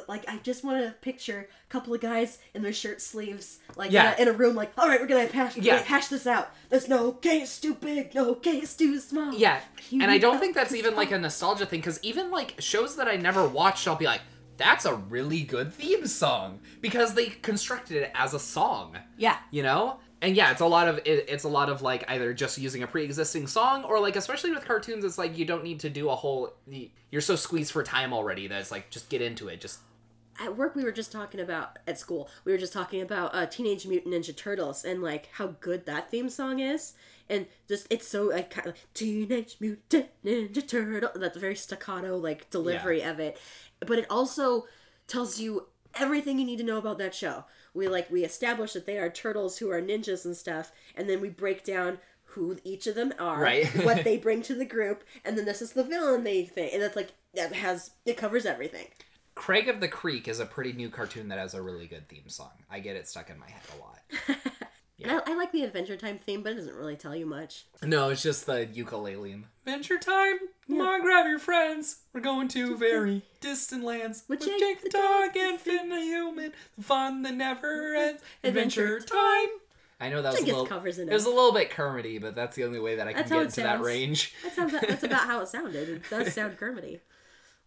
like 0.07 0.23
i 0.29 0.37
just 0.45 0.63
want 0.63 0.81
to 0.85 0.93
picture 1.01 1.49
a 1.69 1.73
couple 1.73 1.93
of 1.93 2.01
guys 2.01 2.39
in 2.55 2.63
their 2.63 2.73
shirt 2.75 3.01
sleeves 3.01 3.59
like 3.75 3.91
Yeah. 3.91 4.13
in, 4.15 4.19
a, 4.19 4.23
in 4.23 4.29
a 4.29 4.39
room 4.39 4.55
like 4.55 4.71
all 4.79 4.87
right 4.87 5.01
we're 5.01 5.09
gonna 5.09 5.27
hash, 5.27 5.57
Yeah. 5.57 5.79
hash 5.83 6.07
this 6.07 6.25
out 6.27 6.51
there's 6.69 6.89
no 6.89 7.11
case 7.11 7.59
too 7.59 7.75
big 7.75 8.15
no 8.15 8.35
case 8.35 8.75
too 8.77 9.01
small 9.01 9.35
Yeah. 9.35 9.61
And 9.91 10.09
I 10.11 10.19
don't 10.19 10.39
think 10.39 10.55
that's 10.55 10.75
even 10.75 10.95
like 10.95 11.11
a 11.11 11.19
nostalgia 11.19 11.67
thing 11.67 11.81
because 11.81 11.99
even 12.05 12.31
like 12.31 12.55
shows 12.61 12.95
that 12.97 13.09
I 13.09 13.17
never 13.17 13.49
watched, 13.49 13.89
I'll 13.89 13.97
be 13.97 14.05
like, 14.05 14.21
that's 14.57 14.85
a 14.85 14.95
really 14.95 15.43
good 15.43 15.73
theme 15.73 16.07
song 16.07 16.61
because 16.81 17.15
they 17.15 17.27
constructed 17.27 17.97
it 18.03 18.13
as 18.15 18.35
a 18.35 18.39
song. 18.39 18.97
yeah 19.19 19.39
you 19.51 19.63
know 19.65 19.99
and 20.23 20.37
yeah 20.37 20.51
it's 20.51 20.61
a 20.61 20.67
lot 20.67 20.89
of 20.89 20.99
it, 20.99 21.27
it's 21.29 21.45
a 21.45 21.49
lot 21.49 21.69
of 21.69 21.83
like 21.83 22.05
either 22.09 22.33
just 22.33 22.59
using 22.59 22.83
a 22.83 22.87
pre-existing 22.87 23.47
song 23.47 23.85
or 23.85 24.01
like 24.01 24.17
especially 24.17 24.51
with 24.51 24.65
cartoons 24.65 25.05
it's 25.05 25.19
like 25.19 25.37
you 25.37 25.45
don't 25.45 25.65
need 25.65 25.81
to 25.81 25.91
do 25.91 26.09
a 26.09 26.15
whole 26.15 26.55
you're 27.11 27.23
so 27.23 27.37
squeezed 27.37 27.73
for 27.73 27.83
time 27.83 28.13
already 28.13 28.47
that 28.47 28.61
it's 28.61 28.71
like 28.71 28.91
just 28.91 29.09
get 29.09 29.21
into 29.21 29.49
it 29.49 29.61
just 29.61 29.81
at 30.41 30.57
work 30.57 30.75
we 30.75 30.85
were 30.85 30.93
just 30.93 31.13
talking 31.13 31.41
about 31.41 31.79
at 31.87 31.99
school 31.99 32.29
we 32.45 32.53
were 32.53 32.59
just 32.59 32.73
talking 32.73 33.01
about 33.01 33.35
uh, 33.35 33.47
teenage 33.47 33.87
mutant 33.87 34.15
ninja 34.15 34.37
turtles 34.37 34.85
and 34.85 35.03
like 35.03 35.29
how 35.33 35.49
good 35.61 35.87
that 35.87 36.11
theme 36.11 36.29
song 36.29 36.61
is. 36.61 36.93
And 37.29 37.47
just 37.67 37.87
it's 37.91 38.07
so 38.07 38.25
like 38.25 38.51
kind 38.51 38.69
of 38.69 38.75
teenage 38.95 39.57
mutant 39.61 40.09
ninja 40.25 40.67
turtle 40.67 41.11
that 41.15 41.35
very 41.35 41.57
staccato 41.57 42.17
like 42.17 42.51
delivery 42.51 43.03
of 43.03 43.19
it. 43.19 43.39
But 43.81 43.99
it 43.99 44.07
also 44.09 44.67
tells 45.09 45.41
you 45.41 45.67
everything 45.95 46.39
you 46.39 46.45
need 46.45 46.59
to 46.59 46.65
know 46.65 46.79
about 46.79 46.99
that 46.99 47.15
show 47.15 47.45
we 47.77 47.87
like 47.89 48.11
we 48.11 48.25
establish 48.25 48.73
that 48.73 48.87
they 48.87 48.99
are 48.99 49.11
turtles 49.11 49.59
who 49.59 49.71
are 49.71 49.81
ninjas 49.81 50.25
and 50.25 50.37
stuff 50.37 50.73
and 50.97 51.09
then 51.09 51.21
we 51.21 51.29
break 51.29 51.63
down 51.65 51.99
who 52.31 52.57
each 52.65 52.87
of 52.87 52.95
them 52.95 53.13
are 53.19 53.41
Right. 53.41 53.67
what 53.85 54.03
they 54.05 54.17
bring 54.17 54.43
to 54.43 54.55
the 54.55 54.65
group 54.65 55.05
and 55.25 55.37
then 55.39 55.45
this 55.45 55.63
is 55.63 55.73
the 55.73 55.85
villain 55.85 56.25
they 56.25 56.45
think 56.45 56.73
and 56.75 56.83
it's 56.83 56.97
like 56.97 57.13
that 57.35 57.53
has 57.53 57.91
it 58.05 58.17
covers 58.17 58.47
everything. 58.47 58.87
Craig 59.35 59.69
of 59.69 59.81
the 59.81 59.89
creek 59.89 60.29
is 60.29 60.41
a 60.41 60.47
pretty 60.47 60.73
new 60.73 60.89
cartoon 60.89 61.29
that 61.29 61.39
has 61.39 61.53
a 61.53 61.61
really 61.61 61.87
good 61.87 62.09
theme 62.09 62.29
song. 62.29 62.53
I 62.71 62.81
get 62.81 62.97
it 62.97 63.07
stuck 63.07 63.29
in 63.29 63.39
my 63.39 63.51
head 63.51 63.63
a 63.77 63.81
lot 63.83 64.47
And 65.03 65.13
I, 65.13 65.21
I 65.27 65.37
like 65.37 65.53
the 65.53 65.63
Adventure 65.63 65.97
Time 65.97 66.19
theme, 66.19 66.43
but 66.43 66.53
it 66.53 66.57
doesn't 66.57 66.75
really 66.75 66.97
tell 66.97 67.15
you 67.15 67.27
much. 67.27 67.67
no 67.83 68.09
it's 68.11 68.23
just 68.23 68.47
the 68.47 68.67
ukulele 68.67 69.45
adventure 69.67 69.99
time 69.99 70.37
come 70.69 70.81
on 70.81 71.03
grab 71.03 71.27
your 71.27 71.39
friends 71.39 72.03
we're 72.13 72.21
going 72.21 72.47
to 72.47 72.77
very 72.77 73.23
distant 73.41 73.83
lands 73.83 74.23
With 74.29 74.41
with 74.41 74.49
Jake 74.49 74.61
jake 74.61 74.83
the 74.83 74.89
the 74.91 74.99
dog 74.99 75.37
and 75.37 75.61
finn 75.61 75.89
the 75.89 76.01
human 76.01 76.53
the 76.77 76.85
fun 76.85 77.23
that 77.23 77.35
never 77.35 77.69
mm-hmm. 77.69 78.09
ends 78.09 78.23
Adventure 78.45 78.97
adventure 78.97 79.07
time 79.07 79.49
i 80.01 80.09
know 80.09 80.23
that 80.23 80.33
was 80.33 80.41
I 80.41 80.43
a 80.43 80.47
guess 80.47 80.53
little 80.55 80.67
covers 80.67 80.99
It 80.99 81.09
was 81.11 81.27
a 81.27 81.31
little 81.31 81.53
bit 81.53 81.71
Kermity, 81.71 82.19
but 82.19 82.35
that's 82.35 82.55
the 82.55 82.65
only 82.65 82.79
way 82.79 82.97
that 82.97 83.09
I 83.09 83.13
can 83.13 83.23
That's 83.23 83.31
how 83.31 83.37
get 83.39 83.43
it 83.43 83.47
into 83.47 83.61
that 83.63 83.81
range. 83.81 84.35
That 84.45 84.55
sounds, 84.55 84.73
that's 84.73 85.03
about 85.05 85.27
how 85.27 85.41
it 85.41 85.49
sounded. 85.49 85.89
It 85.89 86.03
does 86.11 86.33
sound 86.35 86.59
Kermity. 86.59 87.01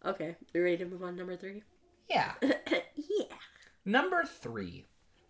Okay, 0.06 0.36
you 0.54 0.64
ready 0.64 0.78
to 0.78 0.86
move 0.86 1.04
on 1.04 1.14
to 1.14 1.18
number 1.18 1.36
three? 1.36 1.64
Yeah. 2.10 2.34
yeah. 2.42 3.26
Number 3.84 4.24
three, 4.24 4.86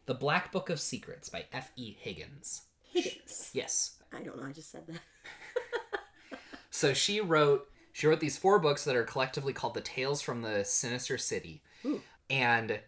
The 0.10 0.16
Black 0.16 0.52
Book 0.52 0.72
of 0.72 0.80
Secrets 0.80 1.30
by 1.30 1.46
F. 1.54 1.72
E. 1.76 1.96
Higgins. 2.00 2.64
Higgins. 2.82 3.52
Yes. 3.54 4.00
I 4.12 4.24
don't 4.24 4.42
know, 4.42 4.48
I 4.48 4.52
just 4.52 4.72
said 4.72 4.88
that. 4.88 6.40
So 6.72 6.94
she 6.94 7.22
wrote 7.22 7.68
she 7.92 8.08
wrote 8.08 8.20
these 8.20 8.38
four 8.38 8.58
books 8.58 8.86
that 8.86 8.96
are 8.96 9.04
collectively 9.04 9.54
called 9.54 9.76
The 9.76 9.82
Tales 9.82 10.22
from 10.24 10.42
the 10.42 10.64
Sinister 10.64 11.20
City. 11.20 11.62
Ooh. 11.86 12.02
And 12.28 12.80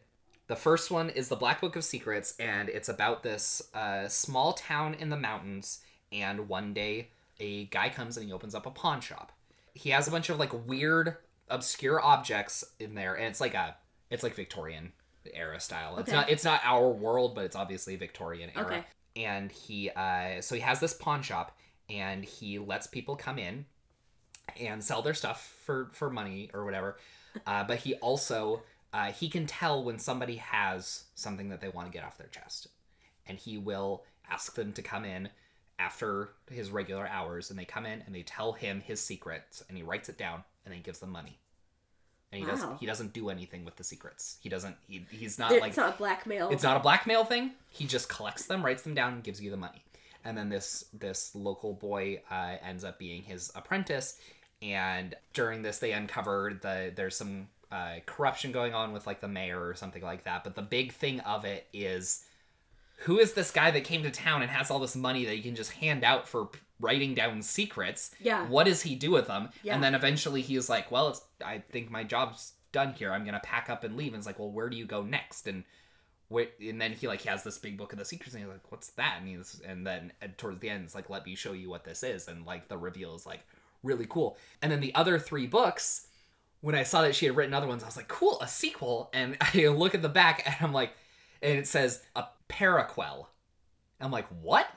the 0.48 0.56
first 0.56 0.90
one 0.90 1.12
is 1.12 1.28
The 1.28 1.36
Black 1.36 1.62
Book 1.62 1.76
of 1.76 1.84
Secrets, 1.84 2.36
and 2.40 2.70
it's 2.70 2.90
about 2.90 3.22
this 3.22 3.62
uh, 3.76 4.08
small 4.08 4.54
town 4.54 4.96
in 4.96 5.10
the 5.10 5.18
mountains. 5.18 5.82
And 6.12 6.48
one 6.48 6.74
day, 6.74 7.10
a 7.40 7.66
guy 7.66 7.90
comes 7.90 8.18
and 8.18 8.26
he 8.26 8.34
opens 8.34 8.56
up 8.56 8.66
a 8.66 8.72
pawn 8.72 9.02
shop. 9.02 9.32
He 9.76 9.92
has 9.92 10.08
a 10.08 10.12
bunch 10.12 10.30
of 10.30 10.40
like 10.40 10.68
weird, 10.68 11.18
obscure 11.50 12.02
objects 12.02 12.64
in 12.80 12.96
there, 12.96 13.14
and 13.14 13.26
it's 13.26 13.42
like 13.42 13.54
a 13.54 13.76
it's 14.10 14.24
like 14.24 14.36
Victorian 14.36 14.94
era 15.34 15.60
style. 15.60 15.98
It's 15.98 16.12
not 16.12 16.30
it's 16.30 16.44
not 16.44 16.62
our 16.64 16.90
world, 16.90 17.36
but 17.36 17.46
it's 17.46 17.56
obviously 17.56 17.96
Victorian 17.96 18.50
era. 18.56 18.66
Okay. 18.66 18.84
And 19.16 19.52
he 19.52 19.90
uh, 19.90 20.42
so 20.42 20.56
he 20.56 20.62
has 20.62 20.80
this 20.80 20.94
pawn 20.94 21.22
shop, 21.22 21.58
and 21.90 22.24
he 22.24 22.60
lets 22.60 22.88
people 22.88 23.16
come 23.16 23.38
in 23.38 23.66
and 24.60 24.84
sell 24.84 25.02
their 25.02 25.14
stuff 25.14 25.56
for 25.66 25.90
for 25.94 26.10
money 26.10 26.50
or 26.54 26.66
whatever. 26.66 26.98
Uh, 27.46 27.64
but 27.64 27.80
he 27.80 27.96
also 27.96 28.62
uh, 28.94 29.12
he 29.12 29.30
can 29.30 29.46
tell 29.46 29.84
when 29.84 30.00
somebody 30.00 30.38
has 30.38 31.06
something 31.16 31.50
that 31.50 31.62
they 31.62 31.70
want 31.70 31.88
to 31.88 31.94
get 31.94 32.06
off 32.06 32.18
their 32.18 32.28
chest, 32.28 32.68
and 33.28 33.38
he 33.38 33.58
will 33.58 34.04
ask 34.30 34.56
them 34.56 34.74
to 34.74 34.82
come 34.82 35.06
in 35.06 35.30
after 35.80 36.30
his 36.50 36.70
regular 36.70 37.08
hours, 37.08 37.50
and 37.50 37.58
they 37.58 37.66
come 37.66 37.86
in 37.86 38.04
and 38.06 38.14
they 38.14 38.24
tell 38.24 38.54
him 38.54 38.82
his 38.82 39.02
secrets, 39.02 39.64
and 39.68 39.78
he 39.78 39.84
writes 39.84 40.10
it 40.10 40.18
down, 40.18 40.44
and 40.64 40.72
then 40.72 40.78
he 40.78 40.84
gives 40.84 41.00
them 41.00 41.10
money. 41.10 41.40
And 42.32 42.40
he 42.40 42.46
Wow. 42.48 42.54
doesn't 42.54 42.78
he 42.80 42.86
doesn't 42.86 43.14
do 43.14 43.30
anything 43.30 43.66
with 43.66 43.76
the 43.76 43.84
secrets. 43.84 44.38
He 44.42 44.48
doesn't 44.50 44.76
he, 44.88 45.06
he's 45.10 45.38
not 45.38 45.50
There- 45.50 45.60
like 45.60 45.70
it's 45.70 45.78
not 45.78 45.98
blackmail. 45.98 46.50
it's 46.50 46.64
not 46.64 46.78
a 46.78 46.80
blackmail 46.80 47.26
thing. 47.26 47.52
He 47.70 47.86
just 47.86 48.08
collects 48.10 48.46
them, 48.46 48.64
writes 48.64 48.84
them 48.84 48.94
down, 48.94 49.14
and 49.14 49.24
gives 49.24 49.42
you 49.42 49.52
the 49.52 49.58
money. 49.58 49.84
And 50.24 50.38
then 50.38 50.50
this 50.50 50.86
this 50.94 51.34
local 51.36 51.74
boy 51.74 52.22
uh, 52.32 52.56
ends 52.64 52.84
up 52.84 52.98
being 53.00 53.24
his 53.24 53.52
apprentice. 53.56 54.18
And 54.62 55.16
during 55.34 55.64
this, 55.64 55.80
they 55.80 55.92
uncover 55.92 56.58
the 56.62 56.94
there's 56.96 57.16
some 57.18 57.48
uh, 57.72 57.96
corruption 58.06 58.52
going 58.52 58.74
on 58.74 58.92
with 58.94 59.08
like 59.08 59.20
the 59.22 59.28
mayor 59.28 59.60
or 59.66 59.74
something 59.76 60.04
like 60.04 60.24
that. 60.26 60.44
But 60.44 60.56
the 60.56 60.62
big 60.62 60.92
thing 60.94 61.20
of 61.22 61.44
it 61.46 61.68
is 61.74 62.24
who 63.02 63.20
is 63.20 63.34
this 63.34 63.52
guy 63.52 63.72
that 63.72 63.84
came 63.84 64.04
to 64.04 64.12
town 64.12 64.42
and 64.42 64.52
has 64.52 64.70
all 64.70 64.80
this 64.80 64.96
money 64.96 65.26
that 65.26 65.36
he 65.36 65.42
can 65.42 65.56
just 65.56 65.72
hand 65.72 66.04
out 66.04 66.28
for 66.28 66.50
writing 66.80 67.14
down 67.14 67.42
secrets? 67.42 68.12
Yeah. 68.20 68.48
What 68.48 68.66
does 68.66 68.82
he 68.82 68.96
do 68.96 69.12
with 69.12 69.28
them? 69.28 69.50
Yeah. 69.64 69.76
And 69.76 69.84
then 69.84 69.96
eventually 69.96 70.42
he's 70.42 70.70
like, 70.70 70.92
well, 70.92 71.10
it's 71.10 71.22
I 71.44 71.64
think 71.72 71.90
my 71.90 72.04
job's 72.04 72.54
done 72.72 72.94
here. 72.94 73.12
I'm 73.12 73.26
gonna 73.26 73.42
pack 73.44 73.70
up 73.70 73.84
and 73.84 73.98
leave. 73.98 74.14
And 74.14 74.18
it's 74.18 74.28
like, 74.28 74.40
well, 74.40 74.52
where 74.52 74.70
do 74.70 74.78
you 74.78 74.86
go 74.86 75.04
next? 75.04 75.48
And 75.48 75.64
and 76.34 76.80
then 76.80 76.94
he 76.94 77.08
like 77.08 77.22
has 77.24 77.44
this 77.44 77.58
big 77.58 77.78
book 77.78 77.92
of 77.94 78.00
the 78.00 78.06
secrets, 78.06 78.34
and 78.34 78.44
he's 78.44 78.52
like, 78.52 78.72
"What's 78.72 78.90
that?" 78.92 79.18
And 79.20 79.28
he's 79.28 79.62
and 79.66 79.86
then 79.86 80.14
towards 80.38 80.60
the 80.60 80.70
end, 80.70 80.84
it's 80.86 80.96
like, 80.96 81.10
"Let 81.10 81.26
me 81.26 81.36
show 81.36 81.54
you 81.54 81.70
what 81.70 81.84
this 81.84 82.04
is," 82.04 82.28
and 82.28 82.46
like 82.46 82.68
the 82.68 82.78
reveal 82.78 83.16
is 83.16 83.26
like 83.26 83.42
really 83.84 84.06
cool. 84.08 84.38
And 84.62 84.72
then 84.72 84.80
the 84.80 84.96
other 84.96 85.20
three 85.20 85.48
books, 85.48 86.08
when 86.62 86.76
I 86.76 86.84
saw 86.84 87.02
that 87.02 87.16
she 87.16 87.26
had 87.26 87.36
written 87.36 87.54
other 87.54 87.68
ones, 87.68 87.84
I 87.84 87.88
was 87.88 87.98
like, 87.98 88.08
"Cool, 88.08 88.40
a 88.40 88.48
sequel." 88.48 89.10
And 89.14 89.38
I 89.42 89.68
look 89.68 89.94
at 89.94 90.02
the 90.02 90.10
back, 90.10 90.44
and 90.46 90.56
I'm 90.62 90.74
like, 90.74 90.94
and 91.42 91.58
it 91.58 91.68
says 91.68 92.02
a 92.16 92.26
paraquel. 92.50 93.28
I'm 94.00 94.12
like, 94.12 94.28
"What?" 94.42 94.68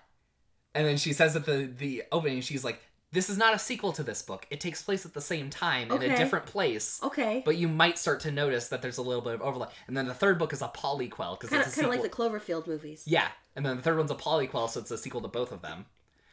And 0.74 0.86
then 0.86 0.96
she 0.96 1.12
says 1.12 1.36
at 1.36 1.46
the 1.46 1.64
the 1.66 2.04
opening, 2.12 2.40
she's 2.40 2.64
like, 2.64 2.80
"This 3.12 3.30
is 3.30 3.38
not 3.38 3.54
a 3.54 3.58
sequel 3.58 3.92
to 3.92 4.02
this 4.02 4.22
book. 4.22 4.46
It 4.50 4.60
takes 4.60 4.82
place 4.82 5.06
at 5.06 5.14
the 5.14 5.20
same 5.20 5.50
time 5.50 5.90
in 5.90 6.02
a 6.02 6.16
different 6.16 6.46
place." 6.46 7.00
Okay. 7.02 7.42
But 7.44 7.56
you 7.56 7.68
might 7.68 7.98
start 7.98 8.20
to 8.20 8.30
notice 8.30 8.68
that 8.68 8.82
there's 8.82 8.98
a 8.98 9.02
little 9.02 9.22
bit 9.22 9.34
of 9.34 9.42
overlap. 9.42 9.72
And 9.86 9.96
then 9.96 10.06
the 10.06 10.14
third 10.14 10.38
book 10.38 10.52
is 10.52 10.62
a 10.62 10.68
polyquel 10.68 11.38
because 11.38 11.52
it's 11.52 11.74
kind 11.74 11.86
of 11.86 11.92
like 11.92 12.02
the 12.02 12.08
Cloverfield 12.08 12.66
movies. 12.66 13.04
Yeah, 13.06 13.28
and 13.56 13.64
then 13.64 13.76
the 13.76 13.82
third 13.82 13.98
one's 13.98 14.10
a 14.10 14.16
polyquel, 14.16 14.68
so 14.68 14.80
it's 14.80 14.90
a 14.90 14.98
sequel 14.98 15.20
to 15.22 15.28
both 15.28 15.52
of 15.52 15.62
them. 15.62 15.86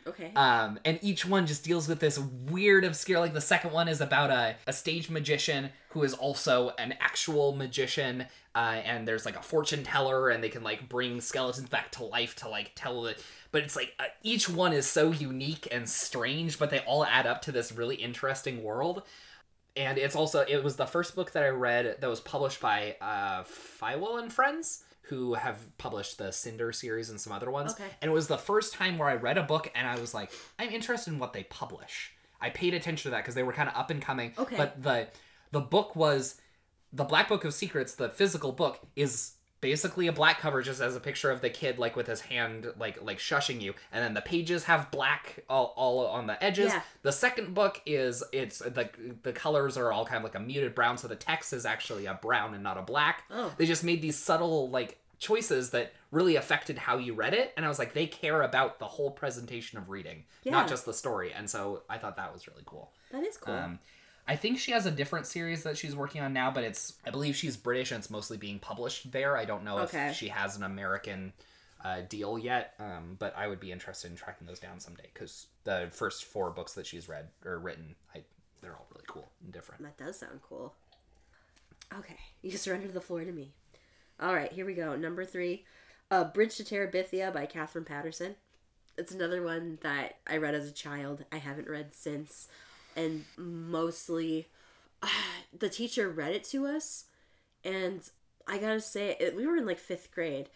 Okay. 0.07 0.32
Um, 0.36 0.80
and 0.84 0.99
each 1.02 1.26
one 1.26 1.45
just 1.45 1.64
deals 1.64 1.88
with 1.88 1.99
this 1.99 2.18
weird, 2.49 2.84
obscure. 2.84 3.19
Like 3.19 3.34
the 3.34 3.41
second 3.41 3.72
one 3.72 3.88
is 3.88 4.02
about 4.02 4.32
a, 4.32 4.56
a 4.65 4.73
stage 4.73 5.10
magician 5.10 5.69
who 5.90 6.03
is 6.03 6.14
also 6.14 6.72
an 6.80 6.95
actual 6.99 7.53
magician, 7.53 8.26
uh, 8.56 8.82
and 8.84 9.07
there's 9.07 9.26
like 9.26 9.36
a 9.36 9.41
fortune 9.41 9.84
teller, 9.84 10.30
and 10.30 10.44
they 10.44 10.49
can 10.49 10.64
like 10.64 10.90
bring 10.90 11.22
skeletons 11.22 11.69
back 11.69 11.91
to 11.91 12.03
life 12.03 12.36
to 12.38 12.49
like 12.49 12.72
tell 12.76 13.06
it. 13.06 13.23
But 13.52 13.64
it's 13.64 13.76
like 13.76 13.94
uh, 13.99 14.06
each 14.23 14.49
one 14.49 14.73
is 14.73 14.88
so 14.88 15.11
unique 15.11 15.68
and 15.72 15.88
strange, 15.88 16.57
but 16.57 16.69
they 16.69 16.80
all 16.80 17.06
add 17.06 17.28
up 17.28 17.41
to 17.44 17.52
this 17.52 17.72
really 17.72 17.95
interesting 17.95 18.64
world. 18.64 19.03
And 19.76 19.98
it's 19.98 20.15
also 20.15 20.41
it 20.48 20.64
was 20.64 20.76
the 20.76 20.86
first 20.86 21.15
book 21.15 21.32
that 21.32 21.44
I 21.44 21.49
read 21.49 21.98
that 22.02 22.10
was 22.10 22.19
published 22.19 22.60
by 22.60 22.95
uh, 22.99 23.44
Fywell 23.44 24.22
and 24.22 24.32
Friends, 24.32 24.84
who 25.11 25.33
have 25.33 25.57
published 25.77 26.17
the 26.17 26.31
Cinder 26.31 26.71
series 26.71 27.09
and 27.09 27.19
some 27.19 27.33
other 27.33 27.51
ones. 27.51 27.73
Okay. 27.73 27.83
And 28.01 28.09
it 28.09 28.13
was 28.13 28.27
the 28.27 28.38
first 28.38 28.73
time 28.73 28.97
where 28.97 29.09
I 29.09 29.15
read 29.15 29.38
a 29.38 29.43
book 29.43 29.69
and 29.75 29.85
I 29.85 29.99
was 29.99 30.13
like, 30.13 30.31
I'm 30.57 30.69
interested 30.69 31.11
in 31.11 31.19
what 31.19 31.33
they 31.33 31.43
publish. 31.43 32.13
I 32.39 32.49
paid 32.49 32.73
attention 32.73 33.09
to 33.09 33.11
that 33.11 33.23
because 33.23 33.35
they 33.35 33.43
were 33.43 33.51
kind 33.51 33.67
of 33.67 33.75
up 33.75 33.89
and 33.89 34.01
coming. 34.01 34.31
Okay. 34.39 34.55
But 34.55 34.81
the 34.81 35.09
the 35.51 35.59
book 35.59 35.97
was 35.97 36.39
the 36.93 37.03
Black 37.03 37.27
Book 37.27 37.43
of 37.43 37.53
Secrets, 37.53 37.95
the 37.95 38.07
physical 38.07 38.53
book, 38.53 38.79
is 38.95 39.33
basically 39.59 40.07
a 40.07 40.11
black 40.11 40.39
cover 40.39 40.63
just 40.63 40.81
as 40.81 40.95
a 40.95 40.99
picture 40.99 41.29
of 41.29 41.39
the 41.41 41.49
kid 41.49 41.77
like 41.77 41.95
with 41.95 42.07
his 42.07 42.19
hand 42.21 42.65
like 42.79 42.99
like 43.03 43.19
shushing 43.19 43.61
you 43.61 43.75
and 43.91 44.03
then 44.03 44.15
the 44.15 44.21
pages 44.21 44.63
have 44.63 44.89
black 44.89 45.43
all, 45.47 45.71
all 45.77 46.07
on 46.07 46.25
the 46.25 46.43
edges 46.43 46.71
Yeah. 46.73 46.81
the 47.03 47.11
second 47.11 47.53
book 47.53 47.79
is 47.85 48.23
it's 48.33 48.57
the 48.57 48.89
the 49.21 49.31
colors 49.31 49.77
are 49.77 49.91
all 49.91 50.03
kind 50.03 50.17
of 50.17 50.23
like 50.23 50.33
a 50.33 50.39
muted 50.39 50.73
brown 50.73 50.97
so 50.97 51.07
the 51.07 51.15
text 51.15 51.53
is 51.53 51.63
actually 51.63 52.07
a 52.07 52.15
brown 52.15 52.55
and 52.55 52.63
not 52.63 52.79
a 52.79 52.81
black 52.81 53.25
Oh. 53.29 53.53
they 53.55 53.67
just 53.67 53.83
made 53.83 54.01
these 54.01 54.17
subtle 54.17 54.71
like 54.71 54.97
choices 55.22 55.69
that 55.69 55.93
really 56.11 56.35
affected 56.35 56.77
how 56.77 56.98
you 56.98 57.14
read 57.14 57.34
it 57.34 57.53
and 57.56 57.64
i 57.65 57.69
was 57.69 57.77
like 57.80 57.93
they 57.93 58.07
care 58.07 58.41
about 58.41 58.80
the 58.80 58.85
whole 58.85 59.11
presentation 59.11 59.77
of 59.77 59.88
reading 59.89 60.26
Yeah. 60.43 60.52
not 60.53 60.68
just 60.68 60.84
the 60.85 60.93
story 60.93 61.31
and 61.31 61.49
so 61.49 61.84
i 61.89 61.98
thought 61.98 62.18
that 62.18 62.34
was 62.34 62.48
really 62.48 62.64
cool 62.65 62.91
that 63.11 63.23
is 63.23 63.38
cool. 63.38 63.53
um, 63.53 63.80
I 64.27 64.35
think 64.35 64.60
she 64.60 64.72
has 64.72 64.85
a 64.85 64.91
different 64.91 65.26
series 65.26 65.64
that 65.64 65.77
she's 65.80 65.95
working 65.95 66.22
on 66.22 66.31
now, 66.31 66.52
but 66.52 66.64
it's 66.64 66.93
I 67.06 67.10
believe 67.10 67.35
she's 67.35 67.57
British 67.57 67.91
and 67.91 67.99
it's 67.99 68.10
mostly 68.11 68.38
being 68.38 68.60
published 68.60 69.11
there. 69.11 69.35
I 69.35 69.45
don't 69.45 69.64
know 69.65 69.80
Okay. 69.80 70.10
if 70.10 70.15
she 70.15 70.27
has 70.30 70.56
an 70.56 70.64
American 70.64 71.34
uh, 71.84 72.02
deal 72.07 72.38
yet, 72.38 72.76
um, 72.80 73.15
but 73.18 73.35
I 73.35 73.48
would 73.48 73.60
be 73.60 73.72
interested 73.72 74.11
in 74.11 74.15
tracking 74.15 74.45
those 74.45 74.60
down 74.60 74.80
someday 74.80 75.10
because 75.11 75.48
the 75.64 75.89
first 75.91 76.26
four 76.26 76.52
books 76.52 76.73
that 76.76 76.85
she's 76.85 77.10
read 77.10 77.30
or 77.43 77.57
written, 77.57 77.95
I, 78.15 78.22
they're 78.61 78.73
all 78.76 78.85
really 78.93 79.06
cool 79.07 79.27
and 79.43 79.52
different. 79.52 79.81
That 79.81 79.98
does 79.98 80.19
sound 80.19 80.39
cool. 80.48 80.76
Okay, 81.98 82.18
you 82.43 82.52
surrender 82.52 82.88
the 82.89 83.02
floor 83.02 83.26
to 83.26 83.31
me. 83.31 83.52
All 84.22 84.35
right, 84.35 84.52
here 84.52 84.68
we 84.68 84.76
go. 84.76 84.95
Number 84.95 85.26
three, 85.26 85.65
uh, 86.11 86.26
Bridge 86.26 86.56
to 86.57 86.64
Terabithia 86.64 87.34
by 87.34 87.48
Katherine 87.48 87.85
Paterson. 87.85 88.35
It's 88.95 89.11
another 89.11 89.41
one 89.41 89.80
that 89.81 90.18
I 90.27 90.38
read 90.38 90.53
as 90.53 90.69
a 90.69 90.73
child. 90.73 91.26
I 91.31 91.38
haven't 91.38 91.68
read 91.68 91.95
since, 91.95 92.48
and 92.95 93.26
mostly, 93.35 94.48
the 95.57 95.69
teacher 95.69 96.07
read 96.07 96.34
it 96.34 96.43
to 96.45 96.68
us, 96.68 97.06
and 97.64 98.07
I 98.48 98.60
gotta 98.60 98.80
say, 98.80 99.18
it, 99.19 99.35
we 99.35 99.48
were 99.48 99.57
in 99.57 99.65
like 99.65 99.80
fifth 99.80 100.11
grade, 100.11 100.49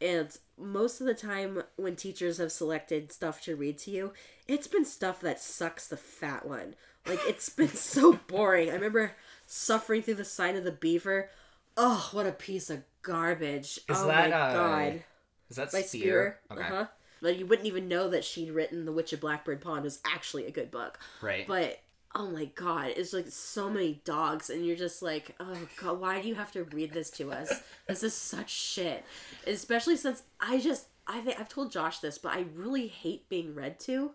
and 0.00 0.34
most 0.58 1.02
of 1.02 1.06
the 1.06 1.12
time 1.12 1.62
when 1.76 1.96
teachers 1.96 2.38
have 2.38 2.52
selected 2.52 3.12
stuff 3.12 3.42
to 3.42 3.54
read 3.54 3.76
to 3.78 3.90
you, 3.90 4.14
it's 4.48 4.66
been 4.66 4.86
stuff 4.86 5.20
that 5.20 5.40
sucks 5.40 5.86
the 5.86 5.98
fat 5.98 6.46
one. 6.46 6.74
Like 7.06 7.20
it's 7.28 7.50
been 7.50 7.68
so 7.68 8.14
boring. 8.28 8.70
I 8.70 8.74
remember 8.74 9.12
suffering 9.44 10.00
through 10.00 10.14
the 10.14 10.24
sign 10.24 10.56
of 10.56 10.64
the 10.64 10.72
beaver. 10.72 11.28
Oh, 11.76 12.08
what 12.12 12.26
a 12.26 12.32
piece 12.32 12.70
of 12.70 12.82
garbage! 13.02 13.78
Is 13.88 13.98
oh 13.98 14.06
that, 14.06 14.30
my 14.30 14.36
uh, 14.36 14.52
god, 14.54 15.04
Is 15.48 15.56
that 15.56 15.72
by 15.72 15.82
Speare? 15.82 16.38
Speare. 16.46 16.58
Okay, 16.58 16.62
Uh 16.62 16.64
huh. 16.64 16.86
Like 17.22 17.38
you 17.38 17.46
wouldn't 17.46 17.68
even 17.68 17.88
know 17.88 18.08
that 18.08 18.24
she'd 18.24 18.50
written 18.50 18.84
*The 18.84 18.92
Witch 18.92 19.12
of 19.12 19.20
Blackbird 19.20 19.60
Pond* 19.60 19.84
was 19.84 20.00
actually 20.06 20.46
a 20.46 20.50
good 20.50 20.70
book. 20.70 20.98
right. 21.22 21.46
But 21.46 21.80
oh 22.14 22.28
my 22.28 22.46
god, 22.46 22.92
it's 22.96 23.12
like 23.12 23.28
so 23.28 23.70
many 23.70 24.00
dogs, 24.04 24.50
and 24.50 24.64
you're 24.66 24.76
just 24.76 25.02
like, 25.02 25.34
oh 25.38 25.56
god, 25.80 26.00
why 26.00 26.20
do 26.20 26.28
you 26.28 26.34
have 26.34 26.52
to 26.52 26.64
read 26.64 26.92
this 26.92 27.10
to 27.12 27.30
us? 27.32 27.62
This 27.86 28.02
is 28.02 28.14
such 28.14 28.50
shit. 28.50 29.04
Especially 29.46 29.96
since 29.96 30.22
I 30.40 30.58
just 30.58 30.86
I 31.06 31.20
think 31.20 31.38
I've 31.40 31.48
told 31.48 31.72
Josh 31.72 31.98
this, 31.98 32.18
but 32.18 32.32
I 32.32 32.46
really 32.54 32.86
hate 32.86 33.28
being 33.28 33.54
read 33.54 33.80
to. 33.80 34.12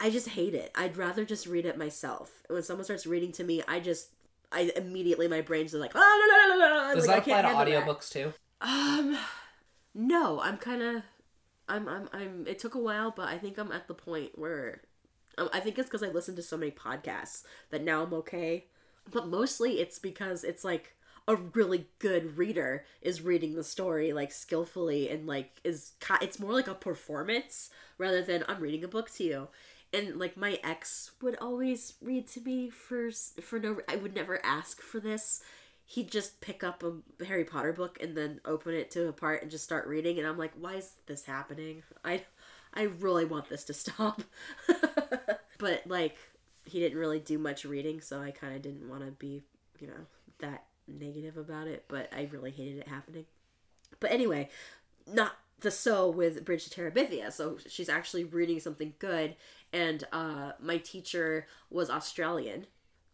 I 0.00 0.10
just 0.10 0.28
hate 0.30 0.54
it. 0.54 0.70
I'd 0.74 0.96
rather 0.96 1.24
just 1.24 1.46
read 1.46 1.66
it 1.66 1.76
myself. 1.76 2.42
When 2.48 2.62
someone 2.62 2.84
starts 2.84 3.06
reading 3.06 3.32
to 3.32 3.44
me, 3.44 3.62
I 3.66 3.80
just 3.80 4.10
I 4.50 4.72
immediately 4.76 5.28
my 5.28 5.40
brain's 5.40 5.74
like 5.74 5.94
la, 5.94 6.00
la, 6.00 6.54
la, 6.54 6.54
la, 6.54 6.76
la. 6.88 6.94
Does 6.94 7.06
like, 7.06 7.24
that 7.26 7.44
I 7.44 7.50
apply 7.50 7.64
to 7.64 7.70
handle 7.72 7.80
that. 7.80 7.86
audiobooks 7.86 8.10
too? 8.10 8.32
Um, 8.60 9.18
no, 9.94 10.40
I'm 10.40 10.56
kind 10.56 10.82
of, 10.82 11.02
I'm, 11.68 11.88
I'm, 11.88 12.08
I'm. 12.12 12.46
It 12.46 12.58
took 12.58 12.74
a 12.74 12.80
while, 12.80 13.12
but 13.14 13.28
I 13.28 13.38
think 13.38 13.58
I'm 13.58 13.72
at 13.72 13.88
the 13.88 13.94
point 13.94 14.38
where, 14.38 14.82
um, 15.36 15.48
I 15.52 15.60
think 15.60 15.78
it's 15.78 15.88
because 15.88 16.02
I 16.02 16.08
listened 16.08 16.36
to 16.38 16.42
so 16.42 16.56
many 16.56 16.70
podcasts 16.70 17.42
that 17.70 17.84
now 17.84 18.02
I'm 18.02 18.14
okay. 18.14 18.66
But 19.10 19.28
mostly 19.28 19.80
it's 19.80 19.98
because 19.98 20.44
it's 20.44 20.64
like 20.64 20.94
a 21.28 21.36
really 21.36 21.86
good 21.98 22.38
reader 22.38 22.86
is 23.02 23.20
reading 23.20 23.54
the 23.54 23.62
story 23.62 24.14
like 24.14 24.32
skillfully 24.32 25.10
and 25.10 25.26
like 25.26 25.60
is 25.62 25.92
it's 26.22 26.40
more 26.40 26.52
like 26.52 26.68
a 26.68 26.74
performance 26.74 27.68
rather 27.98 28.22
than 28.22 28.44
I'm 28.48 28.60
reading 28.60 28.82
a 28.82 28.88
book 28.88 29.10
to 29.16 29.24
you. 29.24 29.48
And 29.92 30.16
like 30.16 30.36
my 30.36 30.58
ex 30.62 31.12
would 31.22 31.36
always 31.40 31.94
read 32.02 32.26
to 32.28 32.40
me 32.40 32.68
for 32.68 33.10
for 33.40 33.58
no 33.58 33.78
I 33.88 33.96
would 33.96 34.14
never 34.14 34.44
ask 34.44 34.82
for 34.82 35.00
this. 35.00 35.42
He'd 35.86 36.10
just 36.10 36.42
pick 36.42 36.62
up 36.62 36.82
a 36.82 37.24
Harry 37.24 37.44
Potter 37.44 37.72
book 37.72 37.98
and 38.02 38.14
then 38.14 38.40
open 38.44 38.74
it 38.74 38.90
to 38.90 39.08
a 39.08 39.12
part 39.12 39.40
and 39.40 39.50
just 39.50 39.64
start 39.64 39.86
reading 39.86 40.18
and 40.18 40.26
I'm 40.26 40.36
like 40.36 40.52
why 40.58 40.74
is 40.74 40.92
this 41.06 41.24
happening? 41.24 41.82
I 42.04 42.24
I 42.74 42.82
really 42.82 43.24
want 43.24 43.48
this 43.48 43.64
to 43.64 43.74
stop. 43.74 44.22
But 45.58 45.86
like 45.86 46.16
he 46.64 46.78
didn't 46.78 46.98
really 46.98 47.18
do 47.18 47.38
much 47.38 47.64
reading 47.64 48.00
so 48.00 48.20
I 48.20 48.30
kind 48.30 48.54
of 48.54 48.62
didn't 48.62 48.88
want 48.88 49.04
to 49.04 49.10
be 49.10 49.42
you 49.80 49.88
know 49.88 50.06
that 50.38 50.64
negative 50.86 51.36
about 51.36 51.66
it 51.66 51.84
but 51.88 52.08
I 52.14 52.28
really 52.30 52.52
hated 52.52 52.78
it 52.78 52.88
happening. 52.88 53.26
But 54.00 54.12
anyway 54.12 54.48
not 55.06 55.32
the 55.60 55.70
so 55.70 56.08
with 56.08 56.44
Bridge 56.44 56.68
to 56.68 56.80
Terabithia 56.80 57.32
so 57.32 57.58
she's 57.66 57.88
actually 57.88 58.24
reading 58.24 58.60
something 58.60 58.94
good 58.98 59.34
and 59.72 60.04
uh 60.12 60.52
my 60.60 60.78
teacher 60.78 61.46
was 61.70 61.90
Australian 61.90 62.66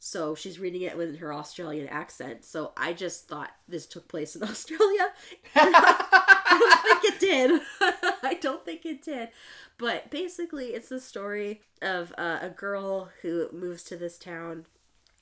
so 0.06 0.35
she's 0.35 0.59
reading 0.59 0.82
it 0.82 0.98
with 0.98 1.18
her 1.20 1.32
Australian 1.32 1.89
accent. 1.89 2.44
So 2.44 2.72
I 2.76 2.93
just 2.93 3.26
thought 3.26 3.52
this 3.66 3.86
took 3.86 4.06
place 4.06 4.36
in 4.36 4.43
Australia. 4.51 5.06
I 5.55 6.51
don't 6.60 6.82
think 6.82 7.14
it 7.14 7.20
did. 7.20 7.60
I 8.22 8.35
don't 8.39 8.62
think 8.66 8.85
it 8.85 9.02
did. 9.02 9.31
But 9.78 10.10
basically, 10.10 10.66
it's 10.66 10.90
the 10.90 11.01
story 11.01 11.62
of 11.81 12.12
uh, 12.18 12.40
a 12.43 12.51
girl 12.51 13.09
who 13.22 13.48
moves 13.51 13.82
to 13.85 13.97
this 13.97 14.18
town. 14.18 14.66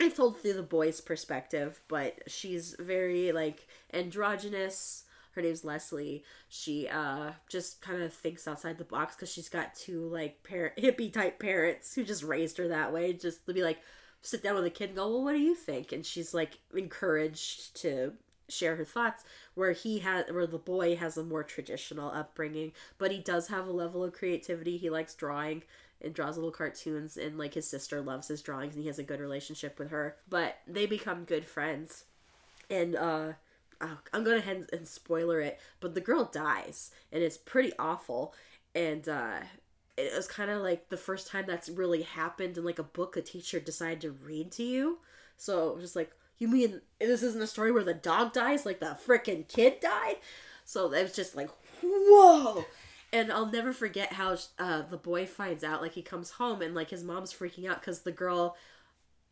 It's 0.00 0.16
told 0.16 0.40
through 0.40 0.54
the 0.54 0.64
boy's 0.64 1.00
perspective, 1.00 1.80
but 1.86 2.18
she's 2.26 2.74
very 2.76 3.30
like 3.30 3.68
androgynous. 3.94 5.01
Her 5.34 5.42
name's 5.42 5.64
Leslie. 5.64 6.24
She 6.48 6.88
uh 6.88 7.32
just 7.48 7.80
kind 7.80 8.02
of 8.02 8.12
thinks 8.12 8.46
outside 8.46 8.78
the 8.78 8.84
box 8.84 9.16
because 9.16 9.32
she's 9.32 9.48
got 9.48 9.74
two 9.74 10.08
like 10.08 10.42
parent 10.42 10.76
hippie 10.78 11.12
type 11.12 11.38
parents 11.38 11.94
who 11.94 12.04
just 12.04 12.22
raised 12.22 12.58
her 12.58 12.68
that 12.68 12.92
way. 12.92 13.12
Just 13.12 13.46
to 13.46 13.54
be 13.54 13.62
like, 13.62 13.80
sit 14.22 14.42
down 14.42 14.54
with 14.54 14.64
a 14.64 14.70
kid 14.70 14.90
and 14.90 14.96
go, 14.96 15.08
well, 15.08 15.24
what 15.24 15.32
do 15.32 15.40
you 15.40 15.54
think? 15.54 15.92
And 15.92 16.06
she's 16.06 16.32
like 16.32 16.58
encouraged 16.74 17.74
to 17.82 18.12
share 18.48 18.76
her 18.76 18.84
thoughts. 18.84 19.24
Where 19.54 19.72
he 19.72 19.98
has, 20.00 20.26
where 20.30 20.46
the 20.46 20.58
boy 20.58 20.96
has 20.96 21.16
a 21.16 21.24
more 21.24 21.42
traditional 21.42 22.10
upbringing, 22.10 22.72
but 22.98 23.10
he 23.10 23.18
does 23.18 23.48
have 23.48 23.66
a 23.66 23.72
level 23.72 24.04
of 24.04 24.12
creativity. 24.12 24.76
He 24.76 24.90
likes 24.90 25.14
drawing 25.14 25.62
and 26.00 26.14
draws 26.14 26.36
little 26.36 26.50
cartoons, 26.50 27.16
and 27.16 27.38
like 27.38 27.54
his 27.54 27.68
sister 27.68 28.00
loves 28.00 28.28
his 28.28 28.42
drawings, 28.42 28.74
and 28.74 28.82
he 28.82 28.88
has 28.88 28.98
a 28.98 29.04
good 29.04 29.20
relationship 29.20 29.78
with 29.78 29.90
her. 29.90 30.16
But 30.28 30.58
they 30.66 30.86
become 30.86 31.24
good 31.24 31.44
friends, 31.44 32.04
and 32.70 32.96
uh. 32.96 33.32
Oh, 33.82 33.98
I'm 34.12 34.24
going 34.24 34.38
ahead 34.38 34.68
and 34.72 34.86
spoiler 34.86 35.40
it, 35.40 35.60
but 35.80 35.94
the 35.94 36.00
girl 36.00 36.24
dies, 36.24 36.90
and 37.10 37.22
it's 37.22 37.36
pretty 37.36 37.72
awful. 37.78 38.34
And 38.74 39.08
uh, 39.08 39.40
it 39.96 40.14
was 40.16 40.26
kind 40.26 40.50
of 40.50 40.62
like 40.62 40.88
the 40.88 40.96
first 40.96 41.26
time 41.26 41.44
that's 41.46 41.68
really 41.68 42.02
happened 42.02 42.56
in 42.56 42.64
like 42.64 42.78
a 42.78 42.84
book 42.84 43.16
a 43.16 43.22
teacher 43.22 43.60
decided 43.60 44.00
to 44.02 44.12
read 44.12 44.50
to 44.52 44.62
you. 44.62 44.98
So 45.36 45.78
just 45.80 45.96
like, 45.96 46.12
you 46.38 46.48
mean 46.48 46.80
this 46.98 47.22
isn't 47.22 47.42
a 47.42 47.46
story 47.46 47.72
where 47.72 47.84
the 47.84 47.94
dog 47.94 48.32
dies 48.32 48.64
like 48.64 48.80
the 48.80 48.96
frickin' 49.06 49.48
kid 49.48 49.80
died? 49.80 50.16
So 50.64 50.92
it 50.92 51.02
was 51.02 51.12
just 51.14 51.36
like, 51.36 51.50
whoa. 51.82 52.64
And 53.12 53.30
I'll 53.30 53.50
never 53.50 53.72
forget 53.72 54.14
how 54.14 54.38
uh, 54.58 54.82
the 54.88 54.96
boy 54.96 55.26
finds 55.26 55.62
out. 55.62 55.82
Like 55.82 55.92
he 55.92 56.02
comes 56.02 56.30
home 56.30 56.62
and 56.62 56.74
like 56.74 56.90
his 56.90 57.04
mom's 57.04 57.32
freaking 57.32 57.68
out 57.68 57.80
because 57.80 58.00
the 58.00 58.12
girl, 58.12 58.56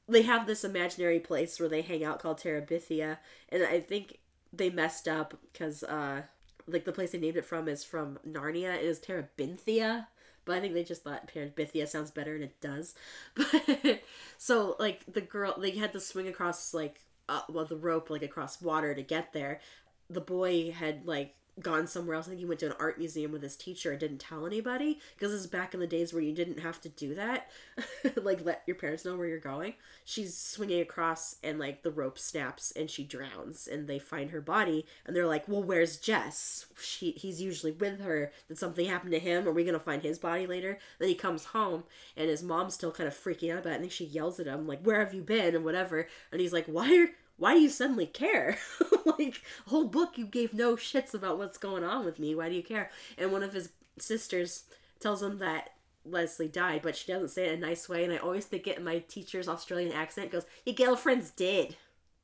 they 0.06 0.22
have 0.22 0.46
this 0.46 0.64
imaginary 0.64 1.20
place 1.20 1.58
where 1.58 1.68
they 1.68 1.82
hang 1.82 2.04
out 2.04 2.20
called 2.20 2.40
Terabithia, 2.40 3.18
and 3.48 3.62
I 3.62 3.80
think 3.80 4.18
they 4.52 4.70
messed 4.70 5.08
up 5.08 5.34
because 5.52 5.82
uh, 5.84 6.22
like 6.66 6.84
the 6.84 6.92
place 6.92 7.12
they 7.12 7.18
named 7.18 7.36
it 7.36 7.44
from 7.44 7.68
is 7.68 7.84
from 7.84 8.18
Narnia. 8.26 8.76
It 8.76 8.84
is 8.84 9.00
Terebinthia. 9.00 10.06
But 10.46 10.56
I 10.56 10.60
think 10.60 10.74
they 10.74 10.84
just 10.84 11.04
thought 11.04 11.30
Terabithia 11.32 11.86
sounds 11.86 12.10
better, 12.10 12.34
and 12.34 12.44
it 12.44 12.60
does. 12.60 12.94
But 13.34 14.02
so, 14.38 14.74
like 14.78 15.04
the 15.12 15.20
girl, 15.20 15.54
they 15.58 15.72
had 15.72 15.92
to 15.92 16.00
swing 16.00 16.28
across 16.28 16.72
like 16.72 17.00
uh, 17.28 17.42
well 17.48 17.66
the 17.66 17.76
rope 17.76 18.10
like 18.10 18.22
across 18.22 18.60
water 18.60 18.94
to 18.94 19.02
get 19.02 19.32
there. 19.32 19.60
The 20.08 20.20
boy 20.20 20.72
had 20.72 21.06
like 21.06 21.34
gone 21.60 21.86
somewhere 21.86 22.16
else. 22.16 22.26
I 22.26 22.30
think 22.30 22.40
he 22.40 22.46
went 22.46 22.60
to 22.60 22.66
an 22.66 22.76
art 22.78 22.98
museum 22.98 23.32
with 23.32 23.42
his 23.42 23.56
teacher 23.56 23.90
and 23.90 24.00
didn't 24.00 24.18
tell 24.18 24.46
anybody 24.46 24.98
because 25.14 25.32
this 25.32 25.42
is 25.42 25.46
back 25.46 25.74
in 25.74 25.80
the 25.80 25.86
days 25.86 26.12
where 26.12 26.22
you 26.22 26.34
didn't 26.34 26.60
have 26.60 26.80
to 26.82 26.88
do 26.88 27.14
that. 27.14 27.50
like 28.16 28.44
let 28.44 28.62
your 28.66 28.76
parents 28.76 29.04
know 29.04 29.16
where 29.16 29.26
you're 29.26 29.38
going. 29.38 29.74
She's 30.04 30.36
swinging 30.36 30.80
across 30.80 31.36
and 31.42 31.58
like 31.58 31.82
the 31.82 31.90
rope 31.90 32.18
snaps 32.18 32.72
and 32.72 32.90
she 32.90 33.04
drowns 33.04 33.68
and 33.68 33.86
they 33.86 33.98
find 33.98 34.30
her 34.30 34.40
body 34.40 34.86
and 35.06 35.14
they're 35.14 35.26
like, 35.26 35.48
"Well, 35.48 35.62
where's 35.62 35.96
Jess? 35.96 36.66
She 36.80 37.12
he's 37.12 37.40
usually 37.40 37.72
with 37.72 38.00
her. 38.00 38.32
Did 38.48 38.58
something 38.58 38.86
happen 38.86 39.10
to 39.10 39.18
him? 39.18 39.46
Are 39.46 39.52
we 39.52 39.64
going 39.64 39.74
to 39.74 39.80
find 39.80 40.02
his 40.02 40.18
body 40.18 40.46
later?" 40.46 40.78
Then 40.98 41.08
he 41.08 41.14
comes 41.14 41.46
home 41.46 41.84
and 42.16 42.28
his 42.28 42.42
mom's 42.42 42.74
still 42.74 42.92
kind 42.92 43.06
of 43.06 43.14
freaking 43.14 43.52
out 43.52 43.60
about 43.60 43.74
it. 43.74 43.80
Think 43.80 43.92
she 43.92 44.04
yells 44.04 44.40
at 44.40 44.46
him 44.46 44.66
like, 44.66 44.82
"Where 44.82 45.00
have 45.00 45.14
you 45.14 45.22
been?" 45.22 45.54
and 45.54 45.64
whatever. 45.64 46.08
And 46.32 46.40
he's 46.40 46.52
like, 46.52 46.66
"Why 46.66 46.96
are 46.96 47.10
why 47.40 47.54
do 47.54 47.60
you 47.60 47.70
suddenly 47.70 48.06
care? 48.06 48.58
like, 49.18 49.40
whole 49.66 49.86
book 49.86 50.18
you 50.18 50.26
gave 50.26 50.52
no 50.52 50.76
shits 50.76 51.14
about 51.14 51.38
what's 51.38 51.56
going 51.56 51.82
on 51.82 52.04
with 52.04 52.18
me. 52.18 52.34
Why 52.34 52.50
do 52.50 52.54
you 52.54 52.62
care? 52.62 52.90
And 53.16 53.32
one 53.32 53.42
of 53.42 53.54
his 53.54 53.70
sisters 53.98 54.64
tells 55.00 55.22
him 55.22 55.38
that 55.38 55.70
Leslie 56.04 56.48
died, 56.48 56.82
but 56.82 56.94
she 56.94 57.10
doesn't 57.10 57.30
say 57.30 57.46
it 57.46 57.54
in 57.54 57.64
a 57.64 57.66
nice 57.66 57.88
way. 57.88 58.04
And 58.04 58.12
I 58.12 58.18
always 58.18 58.44
think 58.44 58.66
it 58.66 58.76
in 58.76 58.84
my 58.84 58.98
teacher's 58.98 59.48
Australian 59.48 59.92
accent 59.92 60.30
goes, 60.30 60.44
Your 60.66 60.74
girlfriend's 60.74 61.30
dead. 61.30 61.76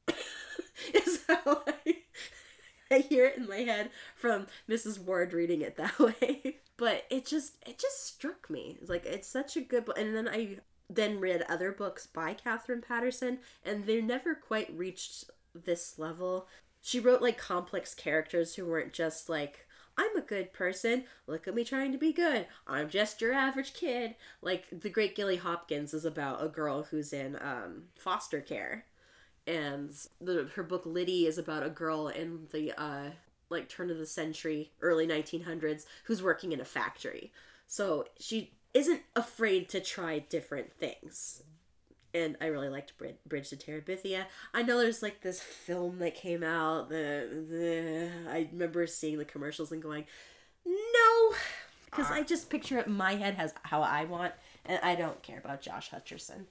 is 0.92 1.24
how 1.26 1.62
I, 1.66 1.96
I 2.90 2.98
hear 2.98 3.24
it 3.24 3.38
in 3.38 3.48
my 3.48 3.60
head 3.60 3.88
from 4.14 4.48
Mrs. 4.68 4.98
Ward 4.98 5.32
reading 5.32 5.62
it 5.62 5.76
that 5.76 5.98
way. 5.98 6.58
But 6.76 7.04
it 7.08 7.24
just 7.24 7.54
it 7.66 7.78
just 7.78 8.06
struck 8.06 8.50
me. 8.50 8.76
It's 8.82 8.90
like 8.90 9.06
it's 9.06 9.26
such 9.26 9.56
a 9.56 9.62
good 9.62 9.86
book. 9.86 9.98
And 9.98 10.14
then 10.14 10.28
I 10.28 10.58
then 10.88 11.20
read 11.20 11.42
other 11.48 11.72
books 11.72 12.06
by 12.06 12.34
Katherine 12.34 12.82
Paterson, 12.82 13.38
and 13.64 13.84
they 13.84 14.00
never 14.00 14.34
quite 14.34 14.76
reached 14.76 15.24
this 15.54 15.98
level. 15.98 16.46
She 16.80 17.00
wrote 17.00 17.22
like 17.22 17.38
complex 17.38 17.94
characters 17.94 18.54
who 18.54 18.66
weren't 18.66 18.92
just 18.92 19.28
like, 19.28 19.66
I'm 19.98 20.16
a 20.16 20.22
good 20.22 20.52
person. 20.52 21.04
Look 21.26 21.48
at 21.48 21.54
me 21.54 21.64
trying 21.64 21.92
to 21.92 21.98
be 21.98 22.12
good. 22.12 22.46
I'm 22.66 22.88
just 22.88 23.20
your 23.20 23.32
average 23.32 23.72
kid. 23.72 24.14
Like 24.42 24.66
the 24.70 24.90
Great 24.90 25.16
Gilly 25.16 25.36
Hopkins 25.36 25.94
is 25.94 26.04
about 26.04 26.44
a 26.44 26.48
girl 26.48 26.84
who's 26.84 27.12
in 27.12 27.36
um, 27.40 27.84
foster 27.98 28.40
care, 28.40 28.84
and 29.46 29.90
the 30.20 30.50
her 30.54 30.62
book 30.62 30.82
Lyddie 30.84 31.26
is 31.26 31.38
about 31.38 31.64
a 31.64 31.70
girl 31.70 32.08
in 32.08 32.46
the 32.52 32.72
uh, 32.80 33.10
like 33.48 33.68
turn 33.68 33.90
of 33.90 33.98
the 33.98 34.06
century, 34.06 34.72
early 34.82 35.06
1900s, 35.06 35.86
who's 36.04 36.22
working 36.22 36.52
in 36.52 36.60
a 36.60 36.64
factory. 36.64 37.32
So 37.66 38.04
she 38.20 38.52
isn't 38.76 39.00
afraid 39.16 39.70
to 39.70 39.80
try 39.80 40.18
different 40.18 40.70
things. 40.74 41.42
And 42.12 42.36
I 42.42 42.46
really 42.46 42.68
liked 42.68 42.92
Bridge 42.98 43.48
to 43.50 43.56
Terabithia. 43.56 44.24
I 44.52 44.62
know 44.62 44.78
there's 44.78 45.02
like 45.02 45.22
this 45.22 45.40
film 45.40 45.98
that 45.98 46.14
came 46.14 46.42
out. 46.42 46.90
The, 46.90 47.28
the 47.50 48.10
I 48.30 48.48
remember 48.52 48.86
seeing 48.86 49.18
the 49.18 49.24
commercials 49.24 49.72
and 49.72 49.82
going, 49.82 50.04
no, 50.66 51.34
because 51.86 52.10
I 52.10 52.22
just 52.22 52.50
picture 52.50 52.78
it 52.78 52.86
in 52.86 52.92
my 52.92 53.14
head 53.14 53.36
as 53.38 53.54
how 53.62 53.80
I 53.80 54.04
want, 54.04 54.34
and 54.66 54.78
I 54.82 54.94
don't 54.94 55.22
care 55.22 55.38
about 55.38 55.62
Josh 55.62 55.90
Hutcherson. 55.90 56.44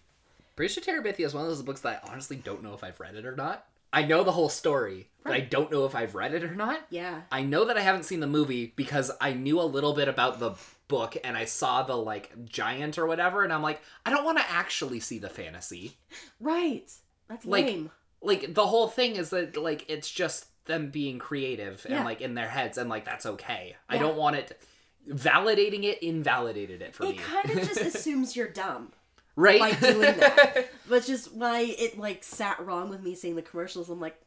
Bridge 0.56 0.76
to 0.76 0.82
Terabithia 0.82 1.26
is 1.26 1.34
one 1.34 1.44
of 1.44 1.50
those 1.50 1.62
books 1.62 1.82
that 1.82 2.04
I 2.04 2.12
honestly 2.12 2.38
don't 2.38 2.64
know 2.64 2.74
if 2.74 2.84
I've 2.84 3.00
read 3.00 3.16
it 3.16 3.26
or 3.26 3.36
not. 3.36 3.66
I 3.94 4.04
know 4.04 4.24
the 4.24 4.32
whole 4.32 4.50
story, 4.50 5.08
but 5.24 5.34
I 5.34 5.40
don't 5.40 5.72
know 5.72 5.86
if 5.86 5.96
I've 5.96 6.16
read 6.16 6.34
it 6.34 6.44
or 6.44 6.54
not. 6.54 6.82
Yeah. 6.90 7.22
I 7.32 7.44
know 7.44 7.66
that 7.66 7.78
I 7.78 7.82
haven't 7.82 8.04
seen 8.04 8.20
the 8.20 8.28
movie 8.28 8.74
because 8.76 9.12
I 9.22 9.34
knew 9.34 9.60
a 9.60 9.64
little 9.64 9.94
bit 9.94 10.08
about 10.08 10.40
the 10.40 10.56
book 10.88 11.18
and 11.24 11.36
I 11.38 11.46
saw 11.46 11.84
the 11.84 11.96
like 11.96 12.32
giant 12.46 12.98
or 12.98 13.06
whatever, 13.06 13.44
and 13.44 13.52
I'm 13.54 13.62
like, 13.64 13.82
I 14.06 14.10
don't 14.10 14.26
want 14.26 14.38
to 14.38 14.50
actually 14.50 15.00
see 15.00 15.20
the 15.20 15.30
fantasy. 15.30 15.98
Right. 16.40 16.92
That's 17.28 17.46
like, 17.46 17.66
lame. 17.66 17.92
Like 18.22 18.54
the 18.54 18.66
whole 18.68 18.88
thing 18.88 19.16
is 19.16 19.30
that 19.32 19.58
like 19.58 19.86
it's 19.90 20.10
just 20.10 20.48
them 20.66 20.90
being 20.90 21.20
creative 21.20 21.86
Yeah. 21.88 21.98
and 21.98 22.06
like 22.06 22.22
in 22.22 22.34
their 22.34 22.48
heads 22.50 22.78
and 22.78 22.90
like 22.90 23.06
that's 23.06 23.26
okay. 23.26 23.76
I 23.90 23.98
don't 23.98 24.18
want 24.18 24.36
it 24.36 24.60
validating 25.08 25.84
it 25.84 26.02
invalidated 26.02 26.82
it 26.82 26.96
for 26.96 27.04
It 27.06 27.10
me. 27.10 27.14
It 27.16 27.22
kind 27.22 27.50
of 27.52 27.68
just 27.68 27.82
assumes 27.96 28.36
you're 28.36 28.48
dumb. 28.50 28.92
right? 29.36 29.60
by 29.60 29.72
doing 29.74 30.18
that. 30.18 30.70
But 30.90 31.04
just 31.06 31.34
why 31.34 31.62
it 31.62 31.98
like 32.00 32.24
sat 32.24 32.64
wrong 32.66 32.90
with 32.90 33.02
me 33.04 33.16
seeing 33.16 33.36
the 33.36 33.42
commercials. 33.42 33.90
I'm 33.90 34.00
like, 34.00 34.20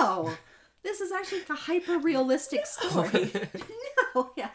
no, 0.00 0.32
this 0.82 1.00
is 1.00 1.12
actually 1.12 1.42
a 1.48 1.54
hyper 1.54 1.98
realistic 1.98 2.66
story. 2.66 3.30
no, 4.14 4.30
yeah, 4.36 4.50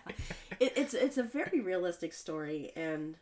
it, 0.60 0.74
it's 0.76 0.94
it's 0.94 1.18
a 1.18 1.24
very 1.24 1.60
realistic 1.62 2.14
story, 2.14 2.72
and 2.76 3.16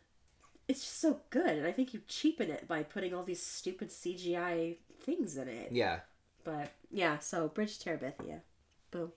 it's 0.68 0.80
just 0.80 1.00
so 1.00 1.20
good. 1.30 1.50
And 1.50 1.66
I 1.66 1.72
think 1.72 1.94
you 1.94 2.00
cheapen 2.08 2.50
it 2.50 2.66
by 2.68 2.82
putting 2.82 3.14
all 3.14 3.22
these 3.22 3.42
stupid 3.42 3.90
CGI 3.90 4.76
things 5.02 5.36
in 5.36 5.48
it. 5.48 5.70
yeah. 5.72 6.00
But 6.44 6.70
yeah, 6.92 7.18
so 7.18 7.48
Bridge 7.48 7.78
to 7.80 7.90
Terabithia, 7.90 8.40
boom. 8.92 9.10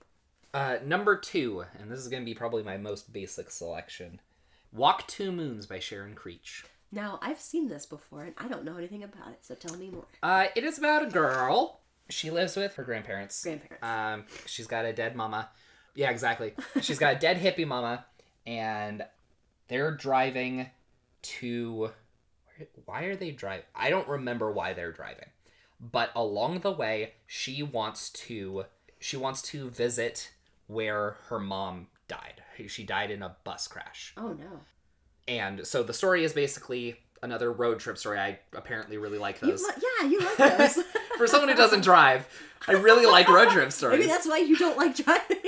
Uh, 0.52 0.78
number 0.84 1.16
two, 1.16 1.64
and 1.78 1.88
this 1.90 2.00
is 2.00 2.08
going 2.08 2.22
to 2.22 2.26
be 2.26 2.34
probably 2.34 2.64
my 2.64 2.76
most 2.76 3.12
basic 3.12 3.50
selection 3.50 4.20
Walk 4.72 5.06
Two 5.06 5.30
Moons 5.30 5.66
by 5.66 5.78
Sharon 5.78 6.14
Creech. 6.14 6.64
Now 6.90 7.20
I've 7.22 7.38
seen 7.38 7.68
this 7.68 7.86
before, 7.86 8.24
and 8.24 8.34
I 8.36 8.48
don't 8.48 8.64
know 8.64 8.76
anything 8.76 9.04
about 9.04 9.28
it. 9.28 9.38
So 9.42 9.54
tell 9.54 9.76
me 9.76 9.90
more. 9.90 10.06
Uh, 10.24 10.46
it 10.56 10.64
is 10.64 10.78
about 10.78 11.04
a 11.04 11.10
girl. 11.10 11.80
She 12.10 12.30
lives 12.30 12.56
with 12.56 12.74
her 12.74 12.84
grandparents. 12.84 13.42
Grandparents. 13.42 13.82
Um, 13.82 14.24
she's 14.46 14.66
got 14.66 14.84
a 14.84 14.92
dead 14.92 15.16
mama. 15.16 15.48
Yeah, 15.94 16.10
exactly. 16.10 16.54
She's 16.80 16.98
got 16.98 17.16
a 17.16 17.18
dead 17.18 17.38
hippie 17.38 17.66
mama, 17.66 18.04
and 18.46 19.04
they're 19.68 19.92
driving 19.92 20.70
to. 21.22 21.90
Why 22.84 23.04
are 23.04 23.16
they 23.16 23.30
driving? 23.30 23.64
I 23.74 23.90
don't 23.90 24.06
remember 24.06 24.52
why 24.52 24.72
they're 24.74 24.92
driving, 24.92 25.28
but 25.80 26.10
along 26.14 26.60
the 26.60 26.72
way, 26.72 27.14
she 27.26 27.62
wants 27.62 28.10
to. 28.10 28.64
She 28.98 29.16
wants 29.16 29.40
to 29.42 29.70
visit 29.70 30.32
where 30.66 31.16
her 31.28 31.38
mom 31.38 31.88
died. 32.06 32.42
She 32.68 32.84
died 32.84 33.10
in 33.10 33.22
a 33.22 33.36
bus 33.44 33.66
crash. 33.66 34.12
Oh 34.16 34.32
no. 34.34 34.60
And 35.26 35.66
so 35.66 35.82
the 35.82 35.94
story 35.94 36.24
is 36.24 36.32
basically 36.32 36.96
another 37.22 37.52
road 37.52 37.78
trip 37.80 37.98
story. 37.98 38.18
I 38.18 38.38
apparently 38.54 38.96
really 38.98 39.18
like 39.18 39.40
You 39.42 39.48
those. 39.50 39.64
yeah, 40.00 40.08
you 40.08 40.20
like 40.20 40.36
those. 40.58 40.78
For 41.16 41.26
someone 41.26 41.48
who 41.48 41.54
doesn't 41.56 41.82
drive, 41.82 42.26
I 42.68 42.72
really 42.72 43.06
like 43.06 43.28
road 43.28 43.50
trip 43.50 43.72
stories. 43.80 43.98
Maybe 44.00 44.08
that's 44.08 44.26
why 44.26 44.38
you 44.38 44.56
don't 44.56 44.76
like 44.76 44.96
driving. 44.96 45.36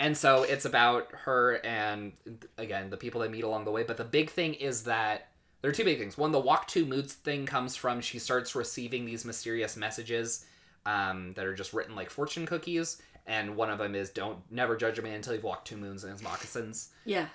And 0.00 0.16
so 0.16 0.42
it's 0.42 0.64
about 0.64 1.12
her 1.12 1.64
and 1.64 2.10
again 2.58 2.90
the 2.90 2.96
people 2.96 3.20
they 3.20 3.28
meet 3.28 3.44
along 3.44 3.66
the 3.66 3.70
way. 3.70 3.84
But 3.84 3.98
the 3.98 4.04
big 4.04 4.30
thing 4.30 4.54
is 4.54 4.82
that 4.82 5.28
there 5.60 5.70
are 5.70 5.74
two 5.74 5.84
big 5.84 6.00
things. 6.00 6.18
One, 6.18 6.32
the 6.32 6.40
walk 6.40 6.66
two 6.66 6.84
moons 6.84 7.12
thing 7.12 7.46
comes 7.46 7.76
from 7.76 8.00
she 8.00 8.18
starts 8.18 8.56
receiving 8.56 9.06
these 9.06 9.24
mysterious 9.24 9.76
messages 9.76 10.44
um, 10.86 11.34
that 11.34 11.46
are 11.46 11.54
just 11.54 11.72
written 11.72 11.94
like 11.94 12.10
fortune 12.10 12.46
cookies. 12.46 13.00
And 13.28 13.54
one 13.54 13.70
of 13.70 13.78
them 13.78 13.94
is 13.94 14.10
don't 14.10 14.38
never 14.50 14.76
judge 14.76 14.98
a 14.98 15.02
man 15.02 15.14
until 15.14 15.34
you've 15.34 15.44
walked 15.44 15.68
two 15.68 15.76
moons 15.76 16.02
in 16.02 16.10
his 16.10 16.20
moccasins. 16.20 16.88
yeah. 17.04 17.26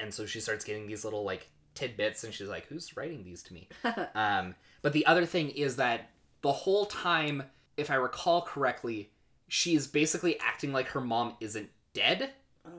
And 0.00 0.12
so 0.12 0.26
she 0.26 0.40
starts 0.40 0.64
getting 0.64 0.88
these 0.88 1.04
little 1.04 1.22
like 1.22 1.48
tidbits, 1.78 2.24
and 2.24 2.32
she's 2.34 2.48
like, 2.48 2.66
"Who's 2.66 2.96
writing 2.96 3.24
these 3.24 3.42
to 3.44 3.54
me?" 3.54 3.68
um, 4.14 4.54
but 4.82 4.92
the 4.92 5.06
other 5.06 5.26
thing 5.26 5.50
is 5.50 5.76
that 5.76 6.10
the 6.42 6.52
whole 6.52 6.86
time, 6.86 7.42
if 7.76 7.90
I 7.90 7.94
recall 7.94 8.42
correctly, 8.42 9.10
she's 9.48 9.86
basically 9.86 10.38
acting 10.40 10.72
like 10.72 10.88
her 10.88 11.00
mom 11.00 11.34
isn't 11.40 11.70
dead. 11.94 12.30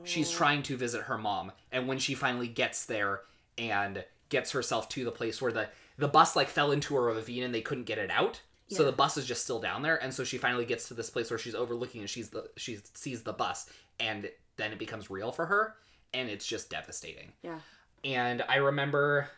She's 0.04 0.30
Oh. 0.32 0.36
trying 0.36 0.62
to 0.64 0.76
visit 0.76 1.02
her 1.02 1.18
mom, 1.18 1.52
and 1.72 1.88
when 1.88 1.98
she 1.98 2.14
finally 2.14 2.46
gets 2.48 2.84
there 2.86 3.22
and 3.58 4.04
gets 4.28 4.52
herself 4.52 4.88
to 4.90 5.04
the 5.04 5.10
place 5.10 5.42
where 5.42 5.50
the 5.52 5.68
the 5.98 6.06
bus 6.08 6.36
like 6.36 6.48
fell 6.48 6.70
into 6.72 6.96
a 6.96 7.00
ravine 7.00 7.42
and 7.42 7.54
they 7.54 7.60
couldn't 7.60 7.84
get 7.84 7.98
it 7.98 8.10
out. 8.10 8.40
So 8.72 8.84
the 8.84 8.92
bus 8.92 9.16
is 9.16 9.26
just 9.26 9.42
still 9.42 9.58
down 9.60 9.82
there, 9.82 9.96
and 10.00 10.14
so 10.14 10.22
she 10.22 10.38
finally 10.38 10.64
gets 10.64 10.86
to 10.88 10.94
this 10.94 11.10
place 11.10 11.28
where 11.28 11.38
she's 11.40 11.56
overlooking 11.56 12.02
and 12.02 12.08
she's 12.08 12.28
the 12.30 12.48
she 12.56 12.78
sees 12.94 13.24
the 13.24 13.32
bus, 13.32 13.68
and 13.98 14.30
then 14.56 14.70
it 14.72 14.78
becomes 14.78 15.10
real 15.10 15.32
for 15.32 15.46
her, 15.46 15.74
and 16.14 16.30
it's 16.30 16.46
just 16.46 16.70
devastating. 16.70 17.32
Yeah. 17.42 17.58
And 18.04 18.42
I 18.48 18.56
remember 18.56 19.28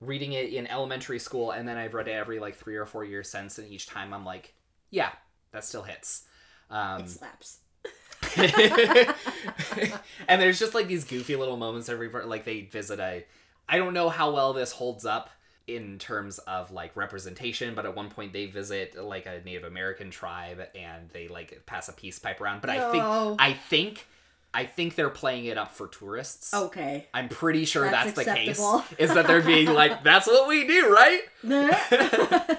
reading 0.00 0.32
it 0.32 0.52
in 0.52 0.66
elementary 0.66 1.18
school, 1.18 1.50
and 1.50 1.68
then 1.68 1.76
I've 1.76 1.94
read 1.94 2.08
it 2.08 2.12
every 2.12 2.38
like 2.38 2.56
three 2.56 2.76
or 2.76 2.86
four 2.86 3.04
years 3.04 3.28
since, 3.28 3.58
and 3.58 3.70
each 3.70 3.86
time 3.86 4.14
I'm 4.14 4.24
like, 4.24 4.54
yeah, 4.90 5.10
that 5.52 5.64
still 5.64 5.82
hits. 5.82 6.24
Um, 6.70 7.02
It 7.02 7.10
slaps. 7.10 7.58
and 10.28 10.40
there's 10.40 10.58
just 10.58 10.74
like 10.74 10.86
these 10.86 11.04
goofy 11.04 11.36
little 11.36 11.56
moments 11.56 11.88
every 11.88 12.08
like 12.08 12.44
they 12.44 12.60
visit 12.60 13.00
a 13.00 13.24
I 13.68 13.78
don't 13.78 13.94
know 13.94 14.08
how 14.10 14.30
well 14.32 14.52
this 14.52 14.72
holds 14.72 15.06
up, 15.06 15.30
in 15.76 15.98
terms 15.98 16.38
of 16.38 16.70
like 16.70 16.96
representation, 16.96 17.74
but 17.74 17.86
at 17.86 17.94
one 17.94 18.08
point 18.10 18.32
they 18.32 18.46
visit 18.46 19.02
like 19.02 19.26
a 19.26 19.40
Native 19.44 19.64
American 19.64 20.10
tribe 20.10 20.60
and 20.74 21.08
they 21.10 21.28
like 21.28 21.62
pass 21.66 21.88
a 21.88 21.92
peace 21.92 22.18
pipe 22.18 22.40
around. 22.40 22.60
But 22.60 22.70
I 22.70 22.90
think 22.90 23.04
I 23.40 23.52
think 23.52 24.06
I 24.52 24.64
think 24.64 24.96
they're 24.96 25.10
playing 25.10 25.44
it 25.44 25.56
up 25.56 25.72
for 25.72 25.86
tourists. 25.86 26.52
Okay. 26.52 27.06
I'm 27.14 27.28
pretty 27.28 27.64
sure 27.64 27.88
That's 27.88 28.12
that's, 28.12 28.26
the 28.28 28.34
case. 28.34 28.60
Is 28.98 29.14
that 29.14 29.26
they're 29.26 29.42
being 29.42 29.66
like, 29.72 30.02
that's 30.02 30.26
what 30.26 30.48
we 30.48 30.66
do, 30.66 30.92
right? 30.92 31.20
yeah, 31.42 32.56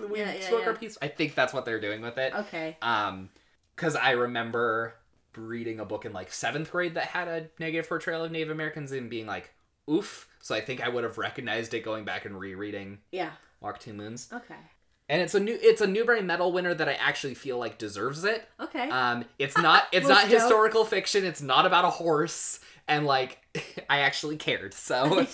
We 0.10 0.18
yeah, 0.18 0.40
smoke 0.40 0.66
our 0.66 0.72
yeah. 0.72 0.78
peace. 0.78 0.98
I 1.00 1.08
think 1.08 1.34
that's 1.34 1.52
what 1.52 1.64
they're 1.64 1.80
doing 1.80 2.00
with 2.02 2.18
it. 2.18 2.34
Okay. 2.34 2.76
Um, 2.82 3.28
because 3.76 3.94
I 3.94 4.12
remember 4.12 4.94
reading 5.36 5.78
a 5.78 5.84
book 5.84 6.04
in 6.04 6.12
like 6.12 6.32
seventh 6.32 6.72
grade 6.72 6.94
that 6.94 7.04
had 7.04 7.28
a 7.28 7.46
negative 7.60 7.88
portrayal 7.88 8.24
of 8.24 8.32
Native 8.32 8.50
Americans 8.50 8.90
and 8.90 9.08
being 9.08 9.26
like, 9.26 9.52
oof. 9.88 10.28
So 10.40 10.54
I 10.54 10.60
think 10.60 10.80
I 10.82 10.88
would 10.88 11.04
have 11.04 11.18
recognized 11.18 11.74
it 11.74 11.84
going 11.84 12.04
back 12.04 12.24
and 12.24 12.38
rereading 12.38 12.98
Yeah. 13.12 13.30
Walk 13.60 13.78
Two 13.78 13.92
Moons. 13.92 14.28
Okay. 14.32 14.54
And 15.08 15.22
it's 15.22 15.34
a 15.34 15.40
new 15.40 15.58
it's 15.60 15.80
a 15.80 15.86
Newbery 15.86 16.22
Medal 16.22 16.52
winner 16.52 16.74
that 16.74 16.88
I 16.88 16.92
actually 16.94 17.34
feel 17.34 17.58
like 17.58 17.78
deserves 17.78 18.24
it. 18.24 18.46
Okay. 18.60 18.90
Um, 18.90 19.24
it's 19.38 19.56
not 19.62 19.84
it's 19.92 20.08
not 20.08 20.28
historical 20.28 20.84
fiction. 20.84 21.24
It's 21.24 21.40
not 21.40 21.64
about 21.64 21.84
a 21.84 21.90
horse, 21.90 22.60
and 22.86 23.06
like 23.06 23.38
I 23.90 24.00
actually 24.00 24.36
cared. 24.36 24.74
So, 24.74 25.26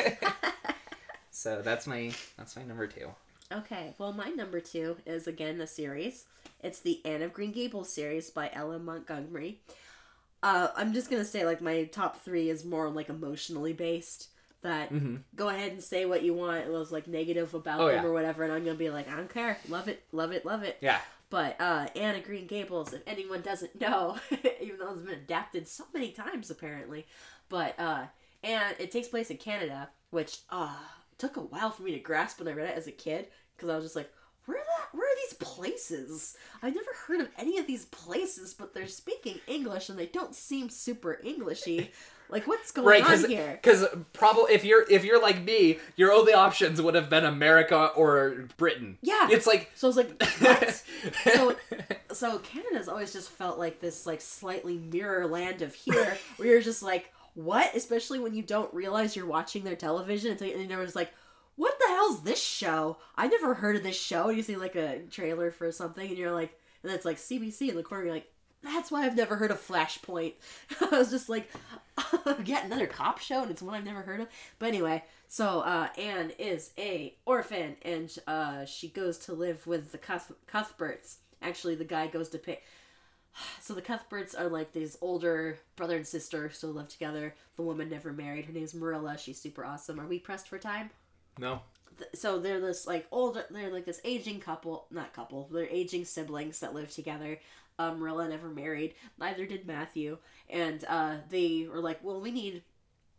so 1.30 1.60
that's 1.62 1.86
my 1.86 2.12
that's 2.38 2.56
my 2.56 2.62
number 2.62 2.86
two. 2.86 3.10
Okay, 3.52 3.94
well, 3.98 4.12
my 4.12 4.28
number 4.28 4.60
two 4.60 4.96
is 5.04 5.26
again 5.26 5.60
a 5.60 5.66
series. 5.66 6.24
It's 6.62 6.80
the 6.80 7.00
Anne 7.04 7.22
of 7.22 7.32
Green 7.32 7.52
Gables 7.52 7.92
series 7.92 8.30
by 8.30 8.50
Ella 8.52 8.78
Montgomery. 8.78 9.60
Uh, 10.42 10.68
I'm 10.76 10.94
just 10.94 11.10
gonna 11.10 11.24
say, 11.24 11.44
like, 11.44 11.60
my 11.60 11.84
top 11.84 12.22
three 12.22 12.48
is 12.48 12.64
more 12.64 12.88
like 12.88 13.08
emotionally 13.08 13.72
based. 13.72 14.28
That 14.62 14.92
Mm-hmm. 14.92 15.16
go 15.36 15.48
ahead 15.48 15.72
and 15.72 15.82
say 15.82 16.04
what 16.04 16.22
you 16.22 16.34
want. 16.34 16.66
It 16.66 16.70
was 16.70 16.92
like 16.92 17.06
negative 17.08 17.54
about 17.54 17.80
Oh, 17.80 17.86
them 17.88 18.02
yeah. 18.02 18.08
or 18.08 18.12
whatever, 18.12 18.44
and 18.44 18.52
I'm 18.52 18.64
gonna 18.64 18.76
be 18.76 18.90
like, 18.90 19.10
I 19.10 19.16
don't 19.16 19.32
care, 19.32 19.56
love 19.68 19.88
it, 19.88 20.02
love 20.12 20.32
it, 20.32 20.44
love 20.44 20.62
it. 20.62 20.76
Yeah. 20.80 20.98
But 21.30 21.60
uh, 21.60 21.86
Anne 21.96 22.16
of 22.16 22.24
Green 22.24 22.46
Gables, 22.46 22.92
if 22.92 23.02
anyone 23.06 23.40
doesn't 23.40 23.80
know, 23.80 24.18
even 24.60 24.78
though 24.78 24.92
it's 24.92 25.00
been 25.02 25.14
adapted 25.14 25.66
so 25.68 25.84
many 25.94 26.10
times 26.10 26.50
apparently, 26.50 27.06
but 27.48 27.78
uh, 27.78 28.04
and 28.42 28.74
it 28.78 28.90
takes 28.90 29.08
place 29.08 29.30
in 29.30 29.36
Canada, 29.38 29.88
which 30.10 30.38
uh, 30.50 30.74
took 31.18 31.36
a 31.36 31.40
while 31.42 31.70
for 31.70 31.82
me 31.82 31.92
to 31.92 31.98
grasp 32.00 32.38
when 32.40 32.48
I 32.48 32.52
read 32.52 32.68
it 32.70 32.76
as 32.76 32.86
a 32.86 32.92
kid 32.92 33.28
because 33.56 33.70
I 33.70 33.76
was 33.76 33.84
just 33.84 33.96
like, 33.96 34.12
where 34.46 34.58
that? 34.58 34.88
Where 34.92 35.06
are 35.06 35.16
these 35.24 35.34
places? 35.38 36.36
I've 36.62 36.74
never 36.74 36.90
heard 37.06 37.20
of 37.20 37.28
any 37.38 37.58
of 37.58 37.66
these 37.66 37.84
places, 37.86 38.52
but 38.52 38.74
they're 38.74 38.86
speaking 38.88 39.38
English 39.46 39.88
and 39.88 39.98
they 39.98 40.06
don't 40.06 40.34
seem 40.34 40.68
super 40.68 41.18
Englishy. 41.24 41.90
Like, 42.30 42.46
what's 42.46 42.70
going 42.70 42.86
Right, 42.86 43.04
on 43.04 43.28
here? 43.28 43.58
because 43.60 43.84
probably 44.12 44.54
if 44.54 44.64
you're 44.64 44.84
if 44.90 45.04
you're 45.04 45.20
like 45.20 45.42
me, 45.42 45.78
your 45.96 46.12
only 46.12 46.32
options 46.32 46.80
would 46.80 46.94
have 46.94 47.10
been 47.10 47.24
America 47.24 47.86
or 47.96 48.46
Britain. 48.56 48.98
Yeah. 49.02 49.28
It's 49.30 49.46
like 49.46 49.70
So 49.74 49.86
I 49.86 49.88
was 49.88 49.96
like, 49.96 50.22
what? 50.40 50.82
so 51.34 51.56
so 52.12 52.38
Canada's 52.38 52.88
always 52.88 53.12
just 53.12 53.28
felt 53.30 53.58
like 53.58 53.80
this 53.80 54.06
like 54.06 54.20
slightly 54.20 54.76
mirror 54.78 55.26
land 55.26 55.62
of 55.62 55.74
here 55.74 56.16
where 56.36 56.48
you're 56.48 56.60
just 56.62 56.82
like 56.82 57.12
what 57.34 57.74
especially 57.76 58.18
when 58.18 58.34
you 58.34 58.42
don't 58.42 58.72
realize 58.74 59.14
you're 59.14 59.26
watching 59.26 59.62
their 59.64 59.76
television 59.76 60.32
until 60.32 60.50
and 60.52 60.68
there 60.70 60.78
was 60.78 60.96
like 60.96 61.12
what 61.56 61.78
the 61.78 61.86
hell's 61.86 62.22
this 62.24 62.42
show 62.42 62.96
i 63.16 63.28
never 63.28 63.54
heard 63.54 63.76
of 63.76 63.84
this 63.84 63.98
show 63.98 64.28
and 64.28 64.36
you 64.36 64.42
see 64.42 64.56
like 64.56 64.74
a 64.74 64.98
trailer 65.10 65.52
for 65.52 65.70
something 65.70 66.08
and 66.08 66.18
you're 66.18 66.32
like 66.32 66.58
and 66.82 66.90
it's 66.92 67.04
like 67.04 67.18
cbc 67.18 67.68
in 67.68 67.76
the 67.76 67.84
corner 67.84 68.04
you're 68.06 68.12
like 68.14 68.30
that's 68.62 68.90
why 68.90 69.04
i've 69.04 69.16
never 69.16 69.36
heard 69.36 69.50
of 69.50 69.60
flashpoint 69.60 70.34
i 70.92 70.98
was 70.98 71.10
just 71.10 71.28
like 71.28 71.50
yet 72.44 72.64
another 72.64 72.86
cop 72.86 73.18
show 73.18 73.42
and 73.42 73.50
it's 73.50 73.62
one 73.62 73.74
i've 73.74 73.84
never 73.84 74.02
heard 74.02 74.20
of 74.20 74.28
but 74.58 74.66
anyway 74.66 75.02
so 75.28 75.60
uh, 75.60 75.88
anne 75.98 76.30
is 76.38 76.72
a 76.78 77.14
orphan 77.26 77.76
and 77.82 78.18
uh, 78.26 78.64
she 78.64 78.88
goes 78.88 79.18
to 79.18 79.32
live 79.32 79.66
with 79.66 79.92
the 79.92 79.98
Cuth- 79.98 80.32
cuthberts 80.46 81.18
actually 81.42 81.74
the 81.74 81.84
guy 81.84 82.06
goes 82.06 82.28
to 82.28 82.38
pay 82.38 82.60
so 83.60 83.74
the 83.74 83.82
Cuthberts 83.82 84.34
are 84.34 84.48
like 84.48 84.72
these 84.72 84.96
older 85.00 85.58
brother 85.76 85.96
and 85.96 86.06
sister 86.06 86.48
who 86.48 86.54
still 86.54 86.70
live 86.70 86.88
together. 86.88 87.34
The 87.56 87.62
woman 87.62 87.88
never 87.88 88.12
married. 88.12 88.46
Her 88.46 88.52
name's 88.52 88.74
Marilla. 88.74 89.16
She's 89.18 89.40
super 89.40 89.64
awesome. 89.64 90.00
Are 90.00 90.06
we 90.06 90.18
pressed 90.18 90.48
for 90.48 90.58
time? 90.58 90.90
no. 91.38 91.60
So 92.14 92.38
they're 92.38 92.60
this 92.60 92.86
like 92.86 93.06
older. 93.12 93.44
They're 93.50 93.70
like 93.70 93.84
this 93.84 94.00
aging 94.04 94.40
couple. 94.40 94.86
Not 94.90 95.12
couple. 95.12 95.48
They're 95.52 95.68
aging 95.68 96.06
siblings 96.06 96.58
that 96.60 96.72
live 96.74 96.90
together. 96.90 97.38
Um, 97.80 97.98
Marilla 97.98 98.28
never 98.28 98.48
married. 98.48 98.94
Neither 99.18 99.46
did 99.46 99.66
Matthew. 99.66 100.18
And 100.48 100.84
uh, 100.88 101.16
they 101.28 101.68
were 101.72 101.80
like, 101.80 102.02
well, 102.02 102.20
we 102.20 102.30
need 102.30 102.62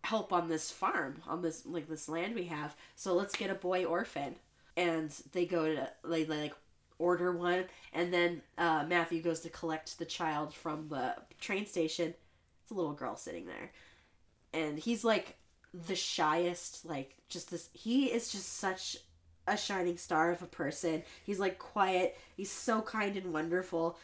help 0.03 0.33
on 0.33 0.49
this 0.49 0.71
farm 0.71 1.21
on 1.27 1.43
this 1.43 1.63
like 1.65 1.87
this 1.87 2.09
land 2.09 2.35
we 2.35 2.45
have. 2.45 2.75
So 2.95 3.13
let's 3.13 3.35
get 3.35 3.49
a 3.49 3.55
boy 3.55 3.85
orphan. 3.85 4.35
And 4.77 5.11
they 5.31 5.45
go 5.45 5.65
to 5.65 5.89
they, 6.03 6.23
they 6.23 6.41
like 6.41 6.53
order 7.01 7.31
one 7.31 7.65
and 7.93 8.13
then 8.13 8.41
uh, 8.59 8.85
matthew 8.87 9.21
goes 9.21 9.39
to 9.39 9.49
collect 9.49 9.97
the 9.97 10.05
child 10.05 10.53
from 10.53 10.87
the 10.89 11.15
train 11.39 11.65
station 11.65 12.13
it's 12.61 12.71
a 12.71 12.75
little 12.75 12.93
girl 12.93 13.15
sitting 13.15 13.47
there 13.47 13.71
and 14.53 14.77
he's 14.77 15.03
like 15.03 15.35
the 15.87 15.95
shyest 15.95 16.85
like 16.85 17.15
just 17.27 17.49
this 17.49 17.69
he 17.73 18.05
is 18.05 18.31
just 18.31 18.57
such 18.57 18.97
a 19.47 19.57
shining 19.57 19.97
star 19.97 20.31
of 20.31 20.43
a 20.43 20.47
person 20.47 21.01
he's 21.25 21.39
like 21.39 21.57
quiet 21.57 22.17
he's 22.37 22.51
so 22.51 22.81
kind 22.81 23.17
and 23.17 23.33
wonderful 23.33 23.97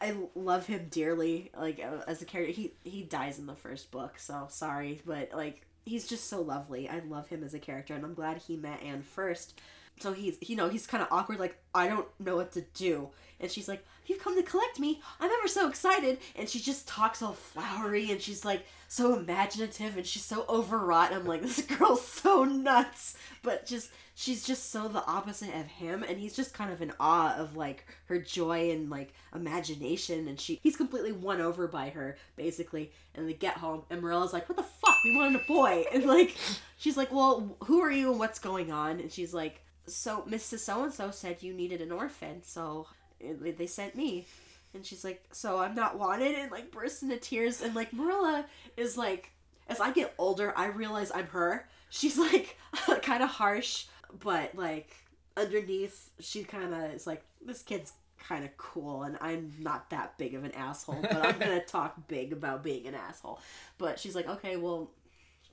i 0.00 0.14
love 0.34 0.66
him 0.66 0.86
dearly 0.90 1.50
like 1.56 1.80
uh, 1.80 2.02
as 2.06 2.22
a 2.22 2.24
character. 2.24 2.52
He 2.52 2.72
he 2.84 3.02
dies 3.02 3.38
in 3.38 3.46
the 3.46 3.54
first 3.54 3.90
book 3.90 4.18
so 4.18 4.46
sorry 4.50 5.00
but 5.04 5.30
like 5.34 5.66
he's 5.84 6.06
just 6.06 6.28
so 6.28 6.40
lovely. 6.40 6.88
I 6.88 7.00
love 7.00 7.28
him 7.28 7.44
as 7.44 7.54
a 7.54 7.58
character 7.58 7.94
and 7.94 8.04
i'm 8.04 8.14
glad 8.14 8.38
he 8.38 8.56
met 8.56 8.82
anne 8.82 9.02
first. 9.02 9.60
So 10.00 10.12
he's 10.12 10.36
you 10.40 10.56
know 10.56 10.68
he's 10.68 10.86
kind 10.86 11.02
of 11.02 11.08
awkward 11.10 11.38
like 11.38 11.58
i 11.74 11.88
don't 11.88 12.08
know 12.18 12.36
what 12.36 12.52
to 12.52 12.62
do. 12.74 13.10
And 13.40 13.50
she's 13.50 13.68
like 13.68 13.84
you've 14.06 14.22
come 14.22 14.36
to 14.36 14.42
collect 14.42 14.78
me. 14.78 15.00
I'm 15.20 15.30
ever 15.30 15.48
so 15.48 15.68
excited. 15.68 16.18
And 16.36 16.48
she 16.48 16.60
just 16.60 16.86
talks 16.86 17.22
all 17.22 17.32
flowery 17.32 18.10
and 18.10 18.20
she's 18.20 18.44
like 18.44 18.66
so 18.88 19.16
imaginative 19.16 19.96
and 19.96 20.06
she's 20.06 20.24
so 20.24 20.44
overwrought. 20.48 21.12
I'm 21.12 21.24
like 21.24 21.42
this 21.42 21.62
girl's 21.78 22.06
so 22.06 22.44
nuts. 22.44 23.16
But 23.42 23.66
just 23.66 23.90
she's 24.14 24.44
just 24.44 24.70
so 24.70 24.88
the 24.88 25.04
opposite 25.06 25.54
of 25.54 25.66
him 25.66 26.02
and 26.02 26.18
he's 26.18 26.36
just 26.36 26.54
kind 26.54 26.72
of 26.72 26.80
in 26.80 26.92
awe 27.00 27.34
of 27.36 27.56
like 27.56 27.86
her 28.06 28.18
joy 28.18 28.70
and 28.70 28.90
like 28.90 29.12
imagination. 29.34 30.28
And 30.28 30.38
she 30.38 30.60
he's 30.62 30.76
completely 30.76 31.12
won 31.12 31.40
over 31.40 31.66
by 31.66 31.90
her 31.90 32.16
basically. 32.36 32.92
And 33.14 33.28
they 33.28 33.34
get 33.34 33.56
home 33.58 33.82
and 33.90 34.02
Marilla's 34.02 34.32
like 34.32 34.48
what 34.48 34.56
the 34.56 34.62
fuck? 34.62 34.96
We 35.04 35.16
wanted 35.16 35.40
a 35.40 35.44
boy. 35.46 35.84
And 35.94 36.04
like 36.06 36.34
she's 36.76 36.96
like 36.96 37.12
well 37.12 37.56
who 37.64 37.80
are 37.80 37.90
you 37.90 38.10
and 38.10 38.18
what's 38.18 38.38
going 38.38 38.72
on? 38.72 39.00
And 39.00 39.10
she's 39.12 39.32
like 39.34 39.60
so 39.86 40.22
Mrs. 40.28 40.60
So 40.60 40.84
and 40.84 40.92
so 40.92 41.10
said 41.10 41.42
you 41.42 41.52
needed 41.52 41.80
an 41.80 41.92
orphan, 41.92 42.42
so 42.42 42.86
they 43.32 43.66
sent 43.66 43.94
me. 43.94 44.26
And 44.72 44.84
she's 44.84 45.04
like, 45.04 45.22
so 45.30 45.58
I'm 45.58 45.74
not 45.74 45.98
wanted, 45.98 46.34
and 46.34 46.50
like 46.50 46.72
bursts 46.72 47.02
into 47.02 47.16
tears. 47.16 47.62
And 47.62 47.74
like 47.74 47.92
Marilla 47.92 48.44
is 48.76 48.98
like, 48.98 49.30
as 49.68 49.80
I 49.80 49.92
get 49.92 50.14
older, 50.18 50.52
I 50.56 50.66
realize 50.66 51.12
I'm 51.14 51.28
her. 51.28 51.68
She's 51.90 52.18
like 52.18 52.56
kind 53.02 53.22
of 53.22 53.30
harsh, 53.30 53.86
but 54.20 54.54
like 54.56 54.96
underneath, 55.36 56.10
she 56.18 56.42
kind 56.42 56.74
of 56.74 56.92
is 56.92 57.06
like, 57.06 57.22
this 57.44 57.62
kid's 57.62 57.92
kind 58.18 58.44
of 58.44 58.56
cool, 58.56 59.02
and 59.02 59.16
I'm 59.20 59.52
not 59.60 59.90
that 59.90 60.16
big 60.18 60.34
of 60.34 60.44
an 60.44 60.52
asshole, 60.52 61.02
but 61.02 61.24
I'm 61.24 61.38
gonna 61.38 61.60
talk 61.66 62.08
big 62.08 62.32
about 62.32 62.64
being 62.64 62.86
an 62.86 62.94
asshole. 62.94 63.40
But 63.78 63.98
she's 63.98 64.14
like, 64.14 64.28
okay, 64.28 64.56
well, 64.56 64.90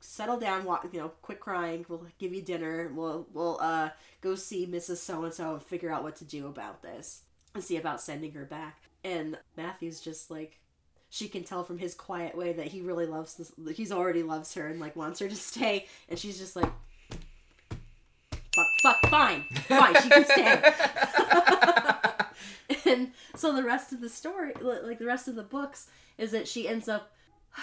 settle 0.02 0.40
down 0.40 0.64
walk 0.66 0.88
you 0.92 1.00
know 1.00 1.10
quit 1.22 1.40
crying 1.40 1.86
we'll 1.88 2.04
give 2.18 2.34
you 2.34 2.42
dinner 2.42 2.92
we'll 2.96 3.28
we'll 3.34 3.60
uh 3.62 3.88
go 4.20 4.34
see 4.34 4.66
mrs 4.66 4.98
so 4.98 5.24
and 5.24 5.34
so 5.34 5.54
and 5.54 5.62
figure 5.62 5.92
out 5.92 6.02
what 6.02 6.16
to 6.16 6.26
do 6.26 6.48
about 6.48 6.82
this 6.82 7.22
see 7.60 7.78
about 7.78 8.02
sending 8.02 8.32
her 8.34 8.46
back. 8.46 8.78
And 9.04 9.38
matthew's 9.58 10.00
just 10.00 10.30
like 10.30 10.60
she 11.10 11.28
can 11.28 11.44
tell 11.44 11.64
from 11.64 11.78
his 11.80 11.94
quiet 11.94 12.38
way 12.38 12.54
that 12.54 12.68
he 12.68 12.82
really 12.82 13.06
loves 13.06 13.34
this 13.36 13.52
he's 13.76 13.92
already 13.92 14.24
loves 14.24 14.54
her 14.54 14.68
and 14.68 14.80
like 14.80 14.96
wants 14.96 15.20
her 15.20 15.28
to 15.28 15.36
stay. 15.36 15.88
And 16.08 16.18
she's 16.18 16.38
just 16.38 16.56
like 16.56 16.72
fuck 18.56 18.68
fuck 18.84 19.10
fine. 19.10 19.44
Fine 19.68 20.02
she 20.02 20.10
can 20.10 20.26
stay. 20.26 20.74
And 22.86 23.12
so 23.36 23.54
the 23.54 23.64
rest 23.64 23.94
of 23.94 24.02
the 24.02 24.10
story 24.10 24.54
like 24.62 25.00
the 25.00 25.06
rest 25.06 25.28
of 25.28 25.36
the 25.36 25.44
books 25.44 25.88
is 26.18 26.32
that 26.32 26.48
she 26.48 26.68
ends 26.68 26.88
up 26.90 27.12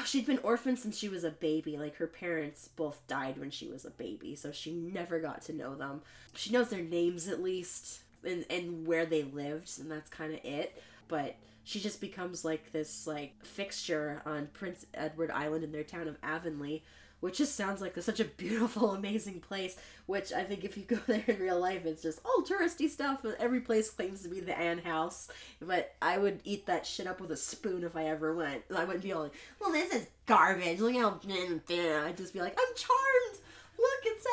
she'd 0.04 0.26
been 0.26 0.38
orphaned 0.42 0.78
since 0.78 0.98
she 0.98 1.08
was 1.08 1.24
a 1.24 1.30
baby. 1.30 1.76
Like 1.76 1.96
her 1.96 2.06
parents 2.06 2.68
both 2.76 3.06
died 3.06 3.38
when 3.38 3.50
she 3.50 3.66
was 3.68 3.84
a 3.84 3.90
baby 3.90 4.34
so 4.34 4.52
she 4.52 4.72
never 4.72 5.18
got 5.18 5.42
to 5.42 5.52
know 5.52 5.74
them. 5.74 6.02
She 6.34 6.52
knows 6.52 6.68
their 6.68 6.82
names 6.82 7.28
at 7.28 7.42
least 7.42 8.00
and, 8.28 8.44
and 8.50 8.86
where 8.86 9.06
they 9.06 9.22
lived 9.22 9.78
and 9.80 9.90
that's 9.90 10.10
kind 10.10 10.32
of 10.32 10.40
it. 10.44 10.80
But 11.08 11.36
she 11.68 11.80
just 11.80 12.00
becomes 12.00 12.46
like 12.46 12.72
this 12.72 13.06
like 13.06 13.34
fixture 13.44 14.22
on 14.24 14.48
prince 14.54 14.86
edward 14.94 15.30
island 15.30 15.62
in 15.62 15.70
their 15.70 15.84
town 15.84 16.08
of 16.08 16.16
avonlea 16.22 16.80
which 17.20 17.38
just 17.38 17.56
sounds 17.56 17.82
like 17.82 17.94
such 18.00 18.20
a 18.20 18.24
beautiful 18.24 18.92
amazing 18.94 19.38
place 19.38 19.76
which 20.06 20.32
i 20.32 20.42
think 20.42 20.64
if 20.64 20.78
you 20.78 20.84
go 20.84 20.96
there 21.06 21.22
in 21.26 21.38
real 21.38 21.60
life 21.60 21.84
it's 21.84 22.02
just 22.02 22.20
all 22.24 22.42
touristy 22.42 22.88
stuff 22.88 23.22
every 23.38 23.60
place 23.60 23.90
claims 23.90 24.22
to 24.22 24.30
be 24.30 24.40
the 24.40 24.58
anne 24.58 24.78
house. 24.78 25.28
But 25.60 25.94
i 26.00 26.16
would 26.16 26.40
eat 26.44 26.64
that 26.66 26.86
shit 26.86 27.06
up 27.06 27.20
with 27.20 27.32
a 27.32 27.36
spoon 27.36 27.84
if 27.84 27.96
i 27.96 28.06
ever 28.06 28.34
went. 28.34 28.62
I 28.74 28.84
wouldn't 28.84 29.04
be 29.04 29.12
all 29.12 29.24
like 29.24 29.34
well 29.60 29.70
this 29.70 29.92
is 29.92 30.06
garbage. 30.24 30.80
Look 30.80 30.94
how 30.94 31.20
i'd 31.28 32.16
just 32.16 32.32
be 32.32 32.40
like 32.40 32.58
i'm 32.58 32.74
charmed. 32.76 33.40
Look 33.78 34.00
it's 34.04 34.26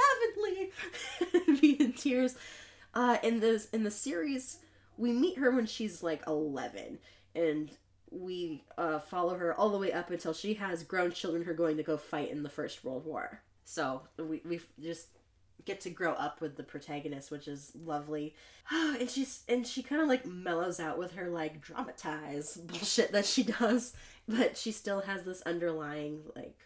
avonlea. 1.43 1.59
Be 1.61 1.83
in 1.83 1.93
tears. 1.93 2.35
Uh, 2.95 3.17
in 3.23 3.39
this 3.39 3.65
in 3.69 3.83
the 3.83 3.91
series, 3.91 4.59
we 4.97 5.11
meet 5.11 5.37
her 5.37 5.51
when 5.51 5.65
she's 5.65 6.01
like 6.01 6.23
eleven, 6.27 6.99
and 7.35 7.71
we 8.09 8.63
uh, 8.77 8.99
follow 8.99 9.35
her 9.35 9.53
all 9.53 9.69
the 9.69 9.77
way 9.77 9.91
up 9.91 10.09
until 10.09 10.33
she 10.33 10.53
has 10.55 10.83
grown 10.83 11.11
children 11.11 11.43
who 11.43 11.51
are 11.51 11.55
going 11.55 11.77
to 11.77 11.83
go 11.83 11.97
fight 11.97 12.31
in 12.31 12.43
the 12.43 12.49
First 12.49 12.83
World 12.83 13.05
War. 13.05 13.41
So 13.65 14.03
we 14.17 14.41
we 14.45 14.61
just 14.81 15.07
get 15.65 15.81
to 15.81 15.89
grow 15.89 16.13
up 16.13 16.39
with 16.41 16.55
the 16.55 16.63
protagonist, 16.63 17.31
which 17.31 17.47
is 17.47 17.71
lovely. 17.83 18.35
and 18.71 19.09
she's 19.09 19.43
and 19.49 19.65
she 19.65 19.83
kind 19.83 20.01
of 20.01 20.07
like 20.07 20.25
mellows 20.25 20.79
out 20.79 20.97
with 20.97 21.13
her 21.13 21.29
like 21.29 21.61
dramatized 21.61 22.67
bullshit 22.67 23.11
that 23.11 23.25
she 23.25 23.43
does, 23.43 23.93
but 24.27 24.57
she 24.57 24.71
still 24.71 25.01
has 25.01 25.23
this 25.23 25.41
underlying 25.41 26.21
like 26.35 26.59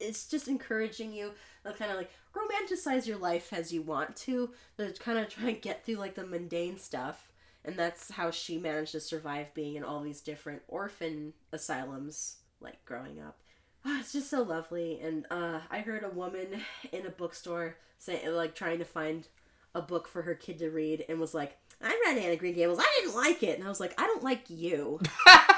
it's 0.00 0.26
just 0.26 0.48
encouraging 0.48 1.12
you 1.12 1.30
kind 1.76 1.90
of 1.90 1.98
like 1.98 2.10
romanticize 2.34 3.06
your 3.06 3.18
life 3.18 3.52
as 3.52 3.72
you 3.72 3.82
want 3.82 4.16
to, 4.16 4.50
but 4.76 4.98
kind 5.00 5.18
of 5.18 5.28
try 5.28 5.50
and 5.50 5.62
get 5.62 5.84
through 5.84 5.96
like 5.96 6.14
the 6.14 6.26
mundane 6.26 6.78
stuff. 6.78 7.30
And 7.64 7.76
that's 7.76 8.12
how 8.12 8.30
she 8.30 8.56
managed 8.56 8.92
to 8.92 9.00
survive 9.00 9.52
being 9.52 9.74
in 9.74 9.84
all 9.84 10.00
these 10.00 10.20
different 10.20 10.62
orphan 10.66 11.34
asylums, 11.52 12.36
like 12.60 12.82
growing 12.84 13.20
up. 13.20 13.38
Oh, 13.84 13.98
it's 14.00 14.12
just 14.12 14.30
so 14.30 14.42
lovely. 14.42 15.00
And 15.00 15.26
uh, 15.30 15.60
I 15.70 15.80
heard 15.80 16.04
a 16.04 16.10
woman 16.10 16.62
in 16.92 17.06
a 17.06 17.10
bookstore 17.10 17.76
say, 17.98 18.28
like, 18.28 18.54
trying 18.54 18.78
to 18.78 18.84
find 18.84 19.26
a 19.74 19.82
book 19.82 20.08
for 20.08 20.22
her 20.22 20.34
kid 20.34 20.58
to 20.58 20.70
read 20.70 21.04
and 21.08 21.20
was 21.20 21.34
like, 21.34 21.56
I 21.82 21.98
read 22.06 22.18
Anne 22.18 22.32
of 22.32 22.38
Green 22.38 22.54
Gables. 22.54 22.78
I 22.78 23.00
didn't 23.00 23.16
like 23.16 23.42
it. 23.42 23.58
And 23.58 23.66
I 23.66 23.70
was 23.70 23.80
like, 23.80 23.94
I 23.98 24.06
don't 24.06 24.22
like 24.22 24.48
you. 24.48 25.00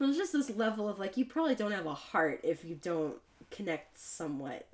There's 0.00 0.16
just 0.16 0.32
this 0.32 0.50
level 0.50 0.88
of 0.88 0.98
like, 0.98 1.16
you 1.16 1.24
probably 1.24 1.54
don't 1.54 1.72
have 1.72 1.86
a 1.86 1.94
heart 1.94 2.40
if 2.42 2.64
you 2.64 2.74
don't 2.74 3.16
connect 3.50 3.98
somewhat. 3.98 4.66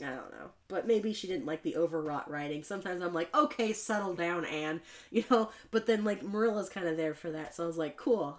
I 0.00 0.06
don't 0.06 0.30
know. 0.30 0.50
But 0.68 0.86
maybe 0.86 1.12
she 1.12 1.26
didn't 1.26 1.44
like 1.46 1.62
the 1.62 1.76
overwrought 1.76 2.30
writing. 2.30 2.62
Sometimes 2.62 3.02
I'm 3.02 3.12
like, 3.12 3.34
okay, 3.36 3.72
settle 3.74 4.14
down, 4.14 4.44
Anne. 4.46 4.80
You 5.10 5.24
know? 5.30 5.50
But 5.70 5.86
then, 5.86 6.04
like, 6.04 6.22
Marilla's 6.22 6.70
kind 6.70 6.88
of 6.88 6.96
there 6.96 7.12
for 7.12 7.30
that. 7.32 7.54
So 7.54 7.64
I 7.64 7.66
was 7.66 7.76
like, 7.76 7.96
cool. 7.98 8.38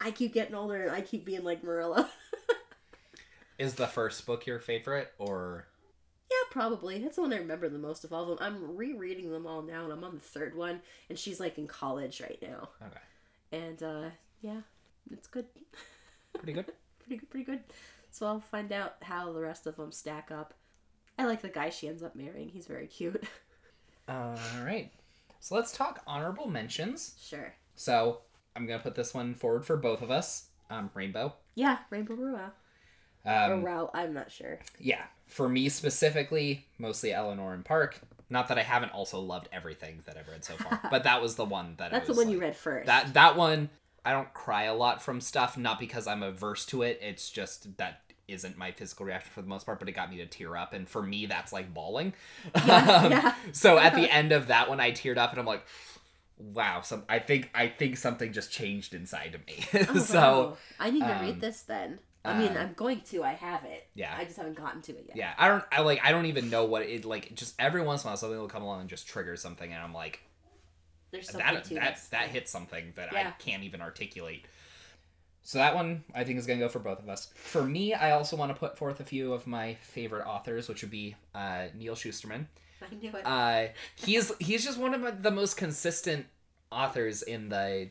I 0.00 0.10
keep 0.10 0.34
getting 0.34 0.54
older 0.54 0.82
and 0.82 0.90
I 0.92 1.00
keep 1.00 1.24
being 1.24 1.44
like 1.44 1.62
Marilla. 1.64 2.10
Is 3.58 3.74
the 3.74 3.86
first 3.86 4.24
book 4.26 4.46
your 4.46 4.58
favorite, 4.58 5.12
or 5.18 5.66
Yeah, 6.30 6.36
probably. 6.50 6.98
That's 6.98 7.16
the 7.16 7.22
one 7.22 7.32
I 7.32 7.36
remember 7.38 7.68
the 7.68 7.78
most 7.78 8.04
of 8.04 8.12
all 8.12 8.22
of 8.32 8.38
them. 8.38 8.38
I'm 8.40 8.76
rereading 8.76 9.30
them 9.30 9.46
all 9.46 9.62
now, 9.62 9.84
and 9.84 9.92
I'm 9.92 10.02
on 10.02 10.14
the 10.14 10.20
third 10.20 10.54
one, 10.54 10.80
and 11.10 11.18
she's 11.18 11.38
like 11.40 11.58
in 11.58 11.66
college 11.66 12.20
right 12.22 12.38
now. 12.40 12.70
okay, 12.82 13.00
And 13.52 13.82
uh, 13.82 14.10
yeah, 14.40 14.60
it's 15.10 15.28
good, 15.28 15.46
pretty 16.34 16.52
good. 16.52 16.66
pretty 17.00 17.18
good, 17.20 17.30
pretty 17.30 17.44
good. 17.44 17.60
So 18.10 18.26
I'll 18.26 18.40
find 18.40 18.72
out 18.72 18.96
how 19.02 19.32
the 19.32 19.40
rest 19.40 19.66
of 19.66 19.76
them 19.76 19.92
stack 19.92 20.30
up. 20.30 20.54
I 21.18 21.26
like 21.26 21.42
the 21.42 21.48
guy 21.48 21.70
she 21.70 21.86
ends 21.88 22.02
up 22.02 22.16
marrying. 22.16 22.48
He's 22.48 22.66
very 22.66 22.86
cute. 22.86 23.22
All 24.08 24.36
right, 24.64 24.90
so 25.38 25.54
let's 25.54 25.72
talk 25.72 26.02
honorable 26.06 26.48
mentions. 26.48 27.14
sure. 27.20 27.54
So 27.76 28.20
I'm 28.56 28.66
gonna 28.66 28.82
put 28.82 28.94
this 28.94 29.14
one 29.14 29.34
forward 29.34 29.64
for 29.64 29.76
both 29.76 30.02
of 30.02 30.10
us. 30.10 30.46
Um, 30.68 30.90
Rainbow. 30.94 31.34
Yeah, 31.54 31.78
Rainbow 31.90 32.14
or 32.14 32.52
Um, 33.24 33.88
I'm 33.92 34.14
not 34.14 34.30
sure. 34.30 34.58
yeah, 34.78 35.04
for 35.26 35.48
me 35.48 35.68
specifically, 35.68 36.66
mostly 36.78 37.12
Eleanor 37.12 37.54
and 37.54 37.64
Park. 37.64 38.00
Not 38.32 38.46
that 38.48 38.58
I 38.58 38.62
haven't 38.62 38.90
also 38.92 39.18
loved 39.18 39.48
everything 39.52 40.00
that 40.06 40.16
I've 40.16 40.28
read 40.28 40.44
so 40.44 40.54
far, 40.54 40.80
but 40.90 41.02
that 41.04 41.20
was 41.20 41.34
the 41.34 41.44
one 41.44 41.74
that 41.78 41.92
I 41.92 41.98
That's 41.98 42.06
the 42.08 42.14
one 42.14 42.30
you 42.30 42.40
read 42.40 42.56
first. 42.56 42.86
That 42.86 43.14
that 43.14 43.36
one, 43.36 43.68
I 44.04 44.12
don't 44.12 44.32
cry 44.32 44.64
a 44.64 44.74
lot 44.74 45.02
from 45.02 45.20
stuff, 45.20 45.56
not 45.58 45.78
because 45.78 46.06
I'm 46.06 46.22
averse 46.22 46.64
to 46.66 46.82
it. 46.82 46.98
It's 47.02 47.30
just 47.30 47.76
that 47.78 48.02
isn't 48.28 48.56
my 48.56 48.70
physical 48.72 49.06
reaction 49.06 49.30
for 49.32 49.42
the 49.42 49.48
most 49.48 49.66
part, 49.66 49.78
but 49.78 49.88
it 49.88 49.92
got 49.92 50.10
me 50.10 50.16
to 50.18 50.26
tear 50.26 50.56
up, 50.56 50.72
and 50.72 50.88
for 50.88 51.02
me, 51.02 51.26
that's 51.26 51.52
like 51.52 51.72
bawling. 51.74 52.12
Um, 52.54 53.10
yeah. 53.10 53.34
So 53.52 53.78
at 53.78 53.94
the 53.94 54.12
end 54.12 54.32
of 54.32 54.46
that 54.48 54.68
one, 54.68 54.80
I 54.80 54.92
teared 54.92 55.16
up, 55.18 55.30
and 55.30 55.40
I'm 55.40 55.46
like, 55.46 55.64
wow. 56.38 56.80
Some 56.82 57.04
I 57.08 57.18
think 57.18 57.50
I 57.54 57.68
think 57.68 57.96
something 57.96 58.32
just 58.32 58.50
changed 58.50 58.94
inside 58.94 59.34
of 59.34 59.46
me. 59.46 59.64
Oh, 59.94 59.98
so 59.98 60.18
wow. 60.20 60.56
I 60.78 60.90
need 60.90 61.00
to 61.00 61.16
um, 61.16 61.22
read 61.22 61.40
this 61.40 61.62
then. 61.62 61.98
I 62.24 62.38
mean, 62.38 62.54
uh, 62.56 62.60
I'm 62.60 62.74
going 62.74 63.00
to. 63.00 63.24
I 63.24 63.32
have 63.32 63.64
it. 63.64 63.86
yeah. 63.94 64.14
I 64.16 64.24
just 64.24 64.36
haven't 64.36 64.56
gotten 64.56 64.82
to 64.82 64.92
it 64.92 65.06
yet. 65.08 65.16
yeah, 65.16 65.32
I 65.38 65.48
don't. 65.48 65.64
I 65.72 65.80
like. 65.80 66.00
I 66.04 66.12
don't 66.12 66.26
even 66.26 66.50
know 66.50 66.64
what 66.66 66.82
it 66.82 67.04
like. 67.04 67.34
Just 67.34 67.54
every 67.58 67.82
once 67.82 68.04
in 68.04 68.08
a 68.08 68.10
while, 68.10 68.16
something 68.18 68.38
will 68.38 68.46
come 68.46 68.62
along 68.62 68.82
and 68.82 68.90
just 68.90 69.08
trigger 69.08 69.36
something, 69.36 69.72
and 69.72 69.82
I'm 69.82 69.94
like, 69.94 70.20
There's 71.10 71.28
something 71.30 71.54
that 71.54 71.64
to 71.64 71.74
that 71.74 71.94
this. 71.96 72.08
that 72.08 72.28
hit 72.28 72.48
something 72.48 72.92
that 72.96 73.12
Yeah. 73.12 73.28
I 73.28 73.30
can't 73.42 73.62
even 73.64 73.80
articulate. 73.80 74.46
So 75.42 75.58
that 75.58 75.74
one 75.74 76.04
I 76.14 76.24
think 76.24 76.38
is 76.38 76.46
gonna 76.46 76.60
go 76.60 76.68
for 76.68 76.78
both 76.78 76.98
of 77.00 77.08
us. 77.08 77.32
For 77.34 77.62
me, 77.62 77.94
I 77.94 78.12
also 78.12 78.36
want 78.36 78.52
to 78.52 78.58
put 78.58 78.76
forth 78.78 79.00
a 79.00 79.04
few 79.04 79.32
of 79.32 79.46
my 79.46 79.74
favorite 79.74 80.26
authors, 80.26 80.68
which 80.68 80.82
would 80.82 80.90
be 80.90 81.16
uh, 81.34 81.66
Neal 81.74 81.94
Shusterman. 81.94 82.46
I 82.82 82.94
knew 82.94 83.10
it. 83.16 83.22
Uh, 83.26 83.66
he's 83.96 84.32
he's 84.38 84.64
just 84.64 84.78
one 84.78 84.94
of 84.94 85.00
my- 85.00 85.10
the 85.10 85.30
most 85.30 85.56
consistent 85.56 86.26
authors 86.70 87.22
in 87.22 87.48
the 87.48 87.90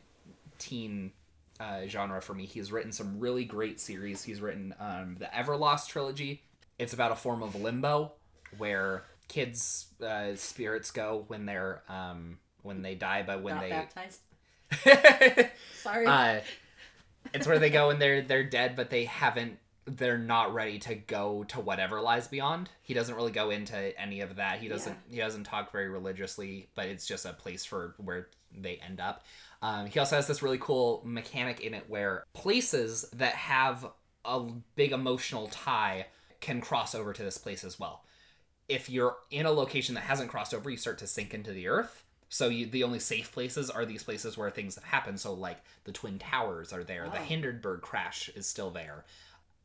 teen 0.58 1.12
uh, 1.58 1.86
genre 1.86 2.22
for 2.22 2.34
me. 2.34 2.46
He's 2.46 2.72
written 2.72 2.90
some 2.92 3.18
really 3.20 3.44
great 3.44 3.80
series. 3.80 4.22
He's 4.24 4.40
written 4.40 4.74
um, 4.80 5.16
the 5.18 5.26
Everlost 5.26 5.88
trilogy. 5.88 6.42
It's 6.78 6.94
about 6.94 7.12
a 7.12 7.16
form 7.16 7.42
of 7.42 7.54
limbo 7.54 8.12
where 8.56 9.04
kids' 9.28 9.88
uh, 10.04 10.34
spirits 10.36 10.90
go 10.90 11.24
when 11.28 11.44
they're 11.46 11.82
um, 11.88 12.38
when 12.62 12.82
they 12.82 12.94
die, 12.94 13.22
but 13.26 13.42
when 13.42 13.54
Not 13.54 13.62
they 13.62 13.70
baptized. 13.70 14.20
Sorry. 15.74 16.06
uh, 16.06 16.40
it's 17.34 17.46
where 17.46 17.58
they 17.58 17.70
go 17.70 17.90
and 17.90 18.00
they're 18.00 18.22
they're 18.22 18.44
dead, 18.44 18.76
but 18.76 18.90
they 18.90 19.04
haven't. 19.04 19.58
They're 19.86 20.18
not 20.18 20.54
ready 20.54 20.78
to 20.80 20.94
go 20.94 21.44
to 21.48 21.60
whatever 21.60 22.00
lies 22.00 22.28
beyond. 22.28 22.70
He 22.82 22.94
doesn't 22.94 23.14
really 23.14 23.32
go 23.32 23.50
into 23.50 23.98
any 24.00 24.20
of 24.20 24.36
that. 24.36 24.58
He 24.60 24.68
doesn't. 24.68 24.96
He 25.10 25.18
doesn't 25.18 25.44
talk 25.44 25.72
very 25.72 25.88
religiously, 25.88 26.68
but 26.74 26.86
it's 26.86 27.06
just 27.06 27.26
a 27.26 27.32
place 27.32 27.64
for 27.64 27.94
where 27.98 28.28
they 28.56 28.80
end 28.86 29.00
up. 29.00 29.24
Um, 29.62 29.86
he 29.86 29.98
also 29.98 30.16
has 30.16 30.26
this 30.26 30.42
really 30.42 30.58
cool 30.58 31.02
mechanic 31.04 31.60
in 31.60 31.74
it 31.74 31.84
where 31.88 32.24
places 32.32 33.04
that 33.12 33.34
have 33.34 33.86
a 34.24 34.40
big 34.74 34.92
emotional 34.92 35.48
tie 35.48 36.06
can 36.40 36.60
cross 36.60 36.94
over 36.94 37.12
to 37.12 37.22
this 37.22 37.38
place 37.38 37.64
as 37.64 37.78
well. 37.78 38.04
If 38.68 38.88
you're 38.88 39.16
in 39.30 39.46
a 39.46 39.50
location 39.50 39.94
that 39.96 40.02
hasn't 40.02 40.30
crossed 40.30 40.54
over, 40.54 40.70
you 40.70 40.76
start 40.76 40.98
to 40.98 41.06
sink 41.06 41.34
into 41.34 41.52
the 41.52 41.68
earth. 41.68 42.04
So 42.32 42.48
you, 42.48 42.66
the 42.66 42.84
only 42.84 43.00
safe 43.00 43.32
places 43.32 43.68
are 43.70 43.84
these 43.84 44.02
places 44.04 44.38
where 44.38 44.50
things 44.50 44.76
have 44.76 44.84
happened. 44.84 45.20
So 45.20 45.34
like 45.34 45.58
the 45.84 45.92
Twin 45.92 46.18
Towers 46.18 46.72
are 46.72 46.84
there. 46.84 47.04
The 47.10 47.18
Oh. 47.18 47.22
Hindenburg 47.22 47.82
crash 47.82 48.30
is 48.34 48.46
still 48.46 48.70
there. 48.70 49.04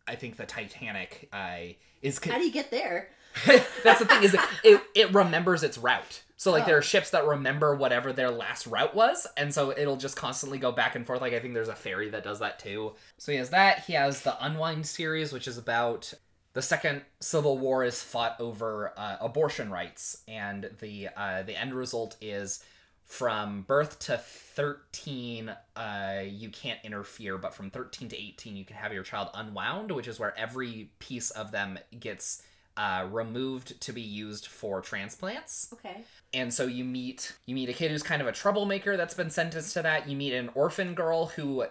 I 0.07 0.15
think 0.15 0.35
the 0.35 0.45
Titanic 0.45 1.29
uh, 1.31 1.73
is. 2.01 2.19
How 2.23 2.37
do 2.37 2.43
you 2.43 2.51
get 2.51 2.71
there? 2.71 3.09
That's 3.83 3.99
the 3.99 4.05
thing 4.05 4.23
is 4.23 4.35
it, 4.63 4.81
it 4.95 5.13
remembers 5.13 5.63
its 5.63 5.77
route. 5.77 6.21
So 6.37 6.51
like 6.51 6.63
Oh. 6.63 6.65
there 6.67 6.77
are 6.77 6.81
ships 6.81 7.11
that 7.11 7.25
remember 7.27 7.75
whatever 7.75 8.11
their 8.13 8.29
last 8.31 8.65
route 8.67 8.93
was, 8.95 9.25
and 9.37 9.53
so 9.53 9.71
it'll 9.71 9.95
just 9.97 10.15
constantly 10.17 10.57
go 10.57 10.71
back 10.71 10.95
and 10.95 11.05
forth. 11.05 11.21
Like 11.21 11.33
I 11.33 11.39
think 11.39 11.53
there's 11.53 11.67
a 11.69 11.75
ferry 11.75 12.09
that 12.09 12.23
does 12.23 12.39
that 12.39 12.59
too. 12.59 12.93
So 13.17 13.31
he 13.31 13.37
has 13.37 13.51
that. 13.51 13.83
He 13.85 13.93
has 13.93 14.21
the 14.21 14.35
Unwind 14.43 14.85
series, 14.85 15.31
which 15.31 15.47
is 15.47 15.57
about 15.57 16.13
the 16.55 16.61
second 16.61 17.01
Civil 17.19 17.57
War 17.57 17.83
is 17.83 18.01
fought 18.01 18.37
over 18.39 18.93
uh, 18.97 19.17
abortion 19.19 19.69
rights, 19.69 20.23
and 20.27 20.71
the 20.79 21.09
uh, 21.15 21.43
the 21.43 21.55
end 21.55 21.73
result 21.73 22.15
is 22.21 22.63
from 23.03 23.61
birth 23.61 23.99
to 23.99 24.17
13 24.17 25.55
uh, 25.75 26.23
you 26.27 26.49
can't 26.49 26.79
interfere 26.83 27.37
but 27.37 27.53
from 27.53 27.69
13 27.69 28.09
to 28.09 28.19
18 28.19 28.55
you 28.55 28.65
can 28.65 28.75
have 28.75 28.91
your 28.91 29.03
child 29.03 29.29
unwound 29.35 29.91
which 29.91 30.07
is 30.07 30.19
where 30.19 30.35
every 30.35 30.89
piece 30.97 31.29
of 31.29 31.51
them 31.51 31.77
gets 31.99 32.41
uh, 32.77 33.07
removed 33.11 33.79
to 33.79 33.93
be 33.93 34.01
used 34.01 34.47
for 34.47 34.81
transplants. 34.81 35.69
Okay. 35.73 36.01
and 36.33 36.53
so 36.53 36.65
you 36.65 36.83
meet 36.83 37.33
you 37.45 37.53
meet 37.53 37.69
a 37.69 37.73
kid 37.73 37.91
who's 37.91 38.03
kind 38.03 38.23
of 38.23 38.27
a 38.27 38.31
troublemaker 38.31 38.97
that's 38.97 39.13
been 39.13 39.29
sentenced 39.29 39.73
to 39.73 39.83
that. 39.83 40.09
You 40.09 40.17
meet 40.17 40.33
an 40.33 40.49
orphan 40.55 40.95
girl 40.95 41.27
who 41.27 41.65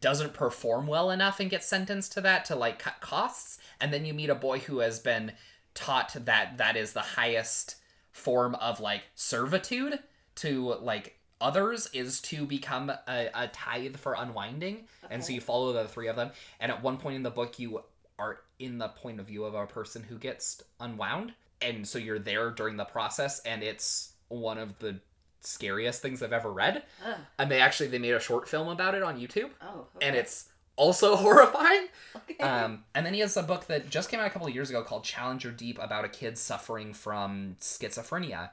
doesn't 0.00 0.34
perform 0.34 0.86
well 0.86 1.10
enough 1.10 1.40
and 1.40 1.50
gets 1.50 1.66
sentenced 1.66 2.12
to 2.12 2.20
that 2.20 2.44
to 2.44 2.56
like 2.56 2.78
cut 2.78 3.00
costs 3.00 3.58
and 3.84 3.92
then 3.92 4.06
you 4.06 4.14
meet 4.14 4.30
a 4.30 4.34
boy 4.34 4.58
who 4.60 4.78
has 4.78 4.98
been 4.98 5.30
taught 5.74 6.14
that 6.24 6.56
that 6.56 6.74
is 6.76 6.94
the 6.94 7.00
highest 7.00 7.76
form 8.12 8.54
of 8.54 8.80
like 8.80 9.02
servitude 9.14 9.98
to 10.36 10.74
like 10.80 11.18
others 11.40 11.90
is 11.92 12.20
to 12.22 12.46
become 12.46 12.88
a, 12.90 13.28
a 13.34 13.48
tithe 13.48 13.96
for 13.96 14.14
unwinding 14.14 14.84
and 15.10 15.22
so 15.22 15.32
you 15.34 15.40
follow 15.40 15.72
the 15.74 15.86
three 15.86 16.08
of 16.08 16.16
them 16.16 16.30
and 16.60 16.72
at 16.72 16.82
one 16.82 16.96
point 16.96 17.16
in 17.16 17.22
the 17.22 17.30
book 17.30 17.58
you 17.58 17.82
are 18.18 18.38
in 18.58 18.78
the 18.78 18.88
point 18.88 19.20
of 19.20 19.26
view 19.26 19.44
of 19.44 19.52
a 19.54 19.66
person 19.66 20.02
who 20.02 20.16
gets 20.16 20.62
unwound 20.80 21.34
and 21.60 21.86
so 21.86 21.98
you're 21.98 22.18
there 22.20 22.50
during 22.50 22.76
the 22.78 22.84
process 22.84 23.40
and 23.40 23.62
it's 23.62 24.12
one 24.28 24.56
of 24.56 24.78
the 24.78 24.98
scariest 25.40 26.00
things 26.00 26.22
i've 26.22 26.32
ever 26.32 26.50
read 26.50 26.82
Ugh. 27.04 27.16
and 27.38 27.50
they 27.50 27.60
actually 27.60 27.88
they 27.88 27.98
made 27.98 28.14
a 28.14 28.20
short 28.20 28.48
film 28.48 28.68
about 28.68 28.94
it 28.94 29.02
on 29.02 29.20
youtube 29.20 29.50
Oh. 29.60 29.86
Okay. 29.96 30.06
and 30.06 30.16
it's 30.16 30.48
also 30.76 31.16
horrifying 31.24 31.88
Okay. 32.30 32.42
um, 32.42 32.84
and 32.94 33.04
then 33.04 33.12
he 33.12 33.20
has 33.20 33.36
a 33.36 33.42
book 33.42 33.66
that 33.66 33.90
just 33.90 34.08
came 34.08 34.20
out 34.20 34.26
a 34.26 34.30
couple 34.30 34.46
of 34.46 34.54
years 34.54 34.70
ago 34.70 34.82
called 34.82 35.04
Challenger 35.04 35.50
Deep 35.50 35.78
about 35.80 36.04
a 36.04 36.08
kid 36.08 36.38
suffering 36.38 36.94
from 36.94 37.56
schizophrenia. 37.60 38.50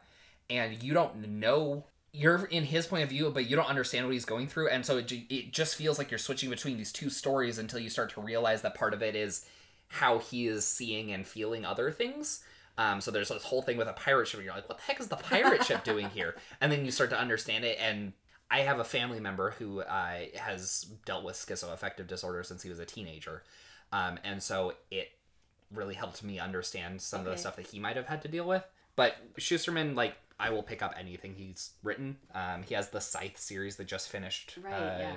And 0.49 0.81
you 0.83 0.93
don't 0.93 1.39
know, 1.39 1.85
you're 2.11 2.45
in 2.45 2.63
his 2.65 2.87
point 2.87 3.03
of 3.03 3.09
view, 3.09 3.29
but 3.31 3.49
you 3.49 3.55
don't 3.55 3.69
understand 3.69 4.05
what 4.05 4.13
he's 4.13 4.25
going 4.25 4.47
through. 4.47 4.69
And 4.69 4.85
so 4.85 4.97
it, 4.97 5.11
it 5.29 5.53
just 5.53 5.75
feels 5.75 5.97
like 5.97 6.09
you're 6.11 6.17
switching 6.17 6.49
between 6.49 6.77
these 6.77 6.91
two 6.91 7.09
stories 7.09 7.57
until 7.59 7.79
you 7.79 7.89
start 7.89 8.09
to 8.13 8.21
realize 8.21 8.61
that 8.63 8.75
part 8.75 8.93
of 8.93 9.01
it 9.01 9.15
is 9.15 9.45
how 9.87 10.17
he 10.19 10.47
is 10.47 10.65
seeing 10.65 11.11
and 11.11 11.25
feeling 11.25 11.63
other 11.63 11.91
things. 11.91 12.43
Um, 12.77 12.99
so 12.99 13.11
there's 13.11 13.29
this 13.29 13.43
whole 13.43 13.61
thing 13.61 13.77
with 13.77 13.87
a 13.87 13.93
pirate 13.93 14.27
ship, 14.27 14.39
and 14.39 14.45
you're 14.45 14.55
like, 14.55 14.67
what 14.67 14.77
the 14.79 14.83
heck 14.83 14.99
is 14.99 15.07
the 15.07 15.17
pirate 15.17 15.63
ship 15.63 15.83
doing 15.83 16.09
here? 16.09 16.35
And 16.61 16.71
then 16.71 16.83
you 16.83 16.91
start 16.91 17.09
to 17.11 17.19
understand 17.19 17.63
it. 17.63 17.77
And 17.79 18.13
I 18.51 18.59
have 18.59 18.79
a 18.79 18.83
family 18.83 19.21
member 19.21 19.51
who 19.51 19.79
uh, 19.79 20.17
has 20.35 20.85
dealt 21.05 21.23
with 21.23 21.35
schizoaffective 21.37 22.07
disorder 22.07 22.43
since 22.43 22.61
he 22.61 22.69
was 22.69 22.79
a 22.79 22.85
teenager. 22.85 23.43
Um, 23.93 24.19
and 24.25 24.43
so 24.43 24.73
it 24.91 25.09
really 25.73 25.93
helped 25.95 26.21
me 26.21 26.37
understand 26.37 27.01
some 27.01 27.21
of 27.21 27.27
the 27.27 27.37
stuff 27.37 27.55
that 27.55 27.67
he 27.67 27.79
might 27.79 27.95
have 27.95 28.07
had 28.07 28.21
to 28.23 28.27
deal 28.27 28.45
with. 28.45 28.63
But 28.97 29.15
Shusterman, 29.39 29.95
like, 29.95 30.15
I 30.37 30.49
will 30.49 30.63
pick 30.63 30.81
up 30.81 30.93
anything 30.99 31.33
he's 31.35 31.71
written. 31.81 32.17
Um, 32.35 32.63
he 32.63 32.75
has 32.75 32.89
the 32.89 32.99
Scythe 32.99 33.37
series 33.37 33.77
that 33.77 33.85
just 33.87 34.09
finished 34.09 34.57
Right, 34.61 34.73
uh, 34.73 34.97
yeah. 34.99 35.15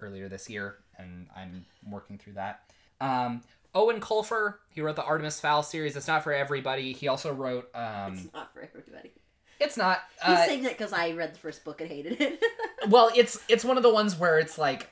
earlier 0.00 0.28
this 0.28 0.48
year, 0.48 0.76
and 0.96 1.26
I'm 1.34 1.64
working 1.90 2.18
through 2.18 2.34
that. 2.34 2.62
Um, 3.00 3.42
Eoin 3.74 4.00
Colfer, 4.00 4.54
he 4.70 4.80
wrote 4.80 4.96
the 4.96 5.02
Artemis 5.04 5.40
Fowl 5.40 5.62
series. 5.62 5.96
It's 5.96 6.06
not 6.06 6.22
for 6.22 6.32
everybody. 6.32 6.92
He 6.92 7.08
also 7.08 7.32
wrote. 7.32 7.68
Um, 7.74 8.14
it's 8.14 8.32
not 8.32 8.52
for 8.52 8.62
everybody. 8.62 9.12
It's 9.60 9.76
not. 9.76 10.02
He's 10.24 10.36
Uh, 10.38 10.46
saying 10.46 10.62
that 10.64 10.76
because 10.76 10.92
I 10.92 11.12
read 11.12 11.34
the 11.34 11.38
first 11.38 11.64
book 11.64 11.80
and 11.80 11.90
hated 11.90 12.20
it. 12.20 12.40
well, 12.88 13.10
it's 13.14 13.38
it's 13.48 13.64
one 13.64 13.76
of 13.76 13.82
the 13.82 13.92
ones 13.92 14.18
where 14.18 14.38
it's 14.38 14.58
like 14.58 14.90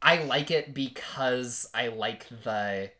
I 0.00 0.24
like 0.24 0.50
it 0.50 0.74
because 0.74 1.68
I 1.74 1.88
like 1.88 2.26
the 2.44 2.90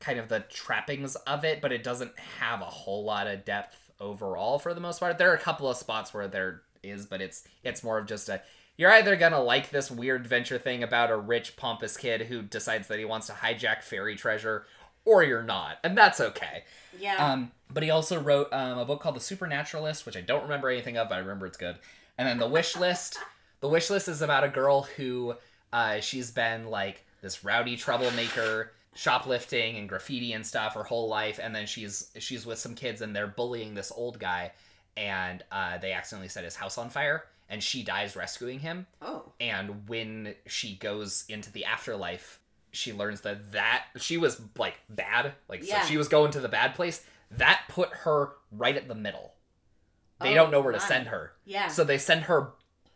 kind 0.00 0.18
of 0.18 0.28
the 0.28 0.40
trappings 0.40 1.16
of 1.16 1.44
it, 1.44 1.60
but 1.60 1.72
it 1.72 1.82
doesn't 1.82 2.12
have 2.40 2.60
a 2.60 2.66
whole 2.66 3.04
lot 3.04 3.26
of 3.26 3.44
depth 3.44 3.76
overall 4.00 4.58
for 4.58 4.74
the 4.74 4.80
most 4.80 5.00
part. 5.00 5.18
There 5.18 5.30
are 5.30 5.34
a 5.36 5.38
couple 5.38 5.68
of 5.68 5.76
spots 5.76 6.12
where 6.12 6.28
there 6.28 6.62
is, 6.82 7.06
but 7.06 7.20
it's 7.20 7.44
it's 7.62 7.82
more 7.82 7.98
of 7.98 8.06
just 8.06 8.28
a 8.28 8.42
you're 8.76 8.90
either 8.92 9.16
gonna 9.16 9.40
like 9.40 9.70
this 9.70 9.90
weird 9.90 10.22
adventure 10.22 10.58
thing 10.58 10.82
about 10.82 11.10
a 11.10 11.16
rich 11.16 11.56
pompous 11.56 11.96
kid 11.96 12.22
who 12.22 12.42
decides 12.42 12.88
that 12.88 12.98
he 12.98 13.04
wants 13.04 13.28
to 13.28 13.32
hijack 13.32 13.82
fairy 13.82 14.16
treasure, 14.16 14.66
or 15.04 15.22
you're 15.22 15.42
not, 15.42 15.78
and 15.84 15.96
that's 15.96 16.20
okay. 16.20 16.64
yeah. 16.98 17.32
Um, 17.32 17.52
but 17.72 17.82
he 17.82 17.90
also 17.90 18.20
wrote 18.20 18.48
um, 18.52 18.78
a 18.78 18.84
book 18.84 19.00
called 19.00 19.16
The 19.16 19.20
Supernaturalist, 19.20 20.06
which 20.06 20.16
I 20.16 20.20
don't 20.20 20.42
remember 20.42 20.68
anything 20.70 20.96
of, 20.96 21.08
but 21.08 21.16
I 21.16 21.18
remember 21.18 21.46
it's 21.46 21.56
good. 21.56 21.76
And 22.16 22.28
then 22.28 22.38
The 22.38 22.46
Wish 22.46 22.76
List. 22.76 23.18
the 23.60 23.68
Wish 23.68 23.90
List 23.90 24.08
is 24.08 24.22
about 24.22 24.44
a 24.44 24.48
girl 24.48 24.82
who 24.96 25.34
uh, 25.72 26.00
she's 26.00 26.30
been 26.30 26.66
like 26.66 27.04
this 27.20 27.44
rowdy 27.44 27.76
troublemaker, 27.76 28.72
shoplifting 28.94 29.76
and 29.76 29.88
graffiti 29.88 30.32
and 30.32 30.46
stuff 30.46 30.74
her 30.74 30.84
whole 30.84 31.08
life, 31.08 31.40
and 31.42 31.54
then 31.54 31.66
she's 31.66 32.10
she's 32.18 32.46
with 32.46 32.58
some 32.58 32.74
kids 32.74 33.00
and 33.00 33.14
they're 33.14 33.26
bullying 33.26 33.74
this 33.74 33.92
old 33.94 34.18
guy, 34.18 34.52
and 34.96 35.42
uh, 35.50 35.78
they 35.78 35.92
accidentally 35.92 36.28
set 36.28 36.44
his 36.44 36.54
house 36.54 36.78
on 36.78 36.90
fire, 36.90 37.24
and 37.48 37.62
she 37.62 37.82
dies 37.82 38.16
rescuing 38.16 38.60
him 38.60 38.86
oh. 39.02 39.32
and 39.40 39.88
when 39.88 40.34
she 40.46 40.76
goes 40.76 41.24
into 41.28 41.52
the 41.52 41.64
afterlife 41.64 42.40
she 42.74 42.92
learns 42.92 43.20
that 43.22 43.52
that 43.52 43.84
she 43.98 44.16
was 44.16 44.40
like 44.58 44.74
bad 44.88 45.32
like 45.48 45.66
Yeah. 45.66 45.82
so 45.82 45.88
she 45.88 45.96
was 45.96 46.08
going 46.08 46.30
to 46.32 46.40
the 46.40 46.48
bad 46.48 46.74
place 46.74 47.04
that 47.32 47.62
put 47.68 47.90
her 47.90 48.30
right 48.52 48.76
at 48.76 48.88
the 48.88 48.94
middle 48.94 49.32
they 50.20 50.32
Oh, 50.32 50.34
don't 50.34 50.50
know 50.50 50.60
where 50.60 50.72
to 50.72 50.80
send 50.80 51.08
her 51.08 51.32
Yeah. 51.44 51.68
so 51.68 51.84
they 51.84 51.98
send 51.98 52.22
her 52.24 52.52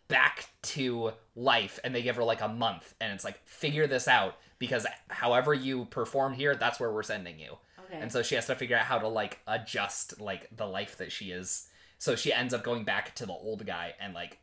back 0.09 0.49
to 0.63 1.13
life 1.37 1.79
and 1.85 1.95
they 1.95 2.03
give 2.03 2.17
her 2.17 2.25
like 2.25 2.41
a 2.41 2.49
month 2.49 2.95
and 3.01 3.13
it's 3.13 3.25
like 3.25 3.39
figure 3.47 3.87
this 3.87 4.09
out 4.09 4.37
because 4.59 4.87
however 5.09 5.53
you 5.55 5.85
perform 5.87 6.33
here 6.33 6.55
that's 6.55 6.81
where 6.81 6.91
we're 6.91 7.03
sending 7.03 7.39
you 7.39 7.57
okay. 7.85 7.99
and 8.01 8.11
so 8.11 8.23
she 8.23 8.35
has 8.35 8.47
to 8.47 8.55
figure 8.55 8.77
out 8.77 8.85
how 8.87 8.99
to 8.99 9.09
like 9.09 9.39
adjust 9.47 10.21
like 10.21 10.49
the 10.57 10.67
life 10.67 10.97
that 10.97 11.13
she 11.13 11.31
is 11.31 11.69
so 11.99 12.17
she 12.17 12.33
ends 12.33 12.55
up 12.55 12.63
going 12.65 12.85
back 12.85 13.15
to 13.17 13.27
the 13.27 13.33
old 13.33 13.67
guy 13.67 13.93
and 14.01 14.15
like 14.15 14.39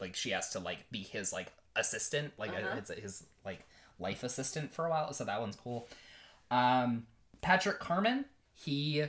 like 0.00 0.16
she 0.16 0.30
has 0.30 0.50
to 0.50 0.58
like 0.58 0.78
be 0.90 0.98
his 1.02 1.32
like 1.32 1.52
assistant 1.76 2.32
like 2.38 2.50
Uh-huh. 2.50 2.76
it's 2.78 2.90
his 2.90 3.24
like 3.44 3.60
life 3.98 4.22
assistant 4.22 4.72
for 4.72 4.86
a 4.86 4.90
while 4.90 5.12
so 5.12 5.24
that 5.24 5.40
one's 5.40 5.56
cool. 5.56 5.88
Um 6.50 7.06
patrick 7.42 7.78
carman 7.78 8.24
he 8.54 9.04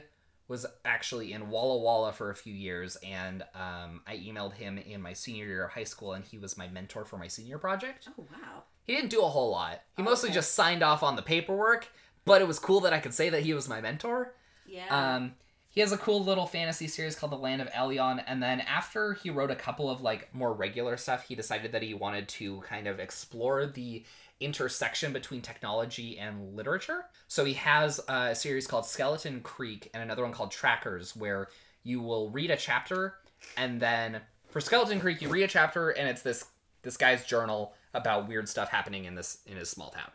was 0.47 0.65
actually 0.83 1.31
in 1.31 1.49
walla 1.49 1.77
walla 1.77 2.11
for 2.11 2.29
a 2.29 2.35
few 2.35 2.53
years 2.53 2.97
and 2.97 3.43
um 3.55 4.01
i 4.05 4.17
emailed 4.17 4.53
him 4.53 4.77
in 4.77 5.01
my 5.01 5.13
senior 5.13 5.45
year 5.45 5.65
of 5.65 5.71
high 5.71 5.85
school 5.85 6.11
and 6.13 6.25
he 6.25 6.37
was 6.37 6.57
my 6.57 6.67
mentor 6.67 7.05
for 7.05 7.17
my 7.17 7.27
senior 7.27 7.57
project. 7.57 8.09
Oh 8.19 8.25
wow. 8.31 8.63
he 8.83 8.93
didn't 8.95 9.09
do 9.09 9.21
a 9.21 9.27
whole 9.27 9.51
lot. 9.51 9.81
He 9.95 10.03
mostly 10.03 10.31
just 10.31 10.53
signed 10.53 10.83
off 10.83 11.01
on 11.03 11.15
the 11.15 11.21
paperwork 11.21 11.87
but 12.25 12.41
it 12.41 12.47
was 12.47 12.59
cool 12.59 12.81
that 12.81 12.93
i 12.93 12.99
could 12.99 13.13
say 13.13 13.29
that 13.29 13.43
he 13.43 13.53
was 13.53 13.69
my 13.69 13.79
mentor. 13.81 14.33
Yeah. 14.67 15.15
um, 15.15 15.33
he 15.69 15.81
has 15.81 15.91
a 15.91 15.97
cool 15.97 16.23
little 16.23 16.45
fantasy 16.47 16.87
series 16.87 17.17
called 17.17 17.33
The 17.33 17.37
Land 17.37 17.61
of 17.61 17.67
Elyon, 17.69 18.23
and 18.25 18.41
then 18.41 18.61
after 18.61 19.13
he 19.13 19.29
wrote 19.29 19.51
a 19.51 19.55
couple 19.57 19.89
of 19.89 19.99
like 19.99 20.33
more 20.33 20.53
regular 20.53 20.95
stuff, 20.95 21.27
he 21.27 21.35
decided 21.35 21.73
that 21.73 21.81
he 21.83 21.93
wanted 21.93 22.29
to 22.29 22.61
kind 22.61 22.87
of 22.87 22.97
explore 23.01 23.65
the 23.65 24.05
intersection 24.39 25.13
between 25.13 25.41
technology 25.41 26.17
and 26.19 26.55
literature. 26.55 27.05
So 27.27 27.45
he 27.45 27.53
has 27.53 27.99
a 28.07 28.35
series 28.35 28.67
called 28.67 28.85
Skeleton 28.85 29.41
Creek 29.41 29.89
and 29.93 30.03
another 30.03 30.23
one 30.23 30.31
called 30.31 30.51
Trackers, 30.51 31.15
where 31.15 31.49
you 31.83 32.01
will 32.01 32.29
read 32.31 32.51
a 32.51 32.57
chapter, 32.57 33.15
and 33.57 33.79
then 33.79 34.21
for 34.49 34.59
Skeleton 34.61 34.99
Creek, 34.99 35.21
you 35.21 35.29
read 35.29 35.43
a 35.43 35.47
chapter, 35.47 35.89
and 35.91 36.09
it's 36.09 36.21
this 36.21 36.45
this 36.81 36.97
guy's 36.97 37.25
journal 37.25 37.73
about 37.93 38.27
weird 38.27 38.47
stuff 38.47 38.69
happening 38.69 39.05
in 39.05 39.15
this 39.15 39.39
in 39.47 39.57
his 39.57 39.69
small 39.69 39.89
town 39.89 40.09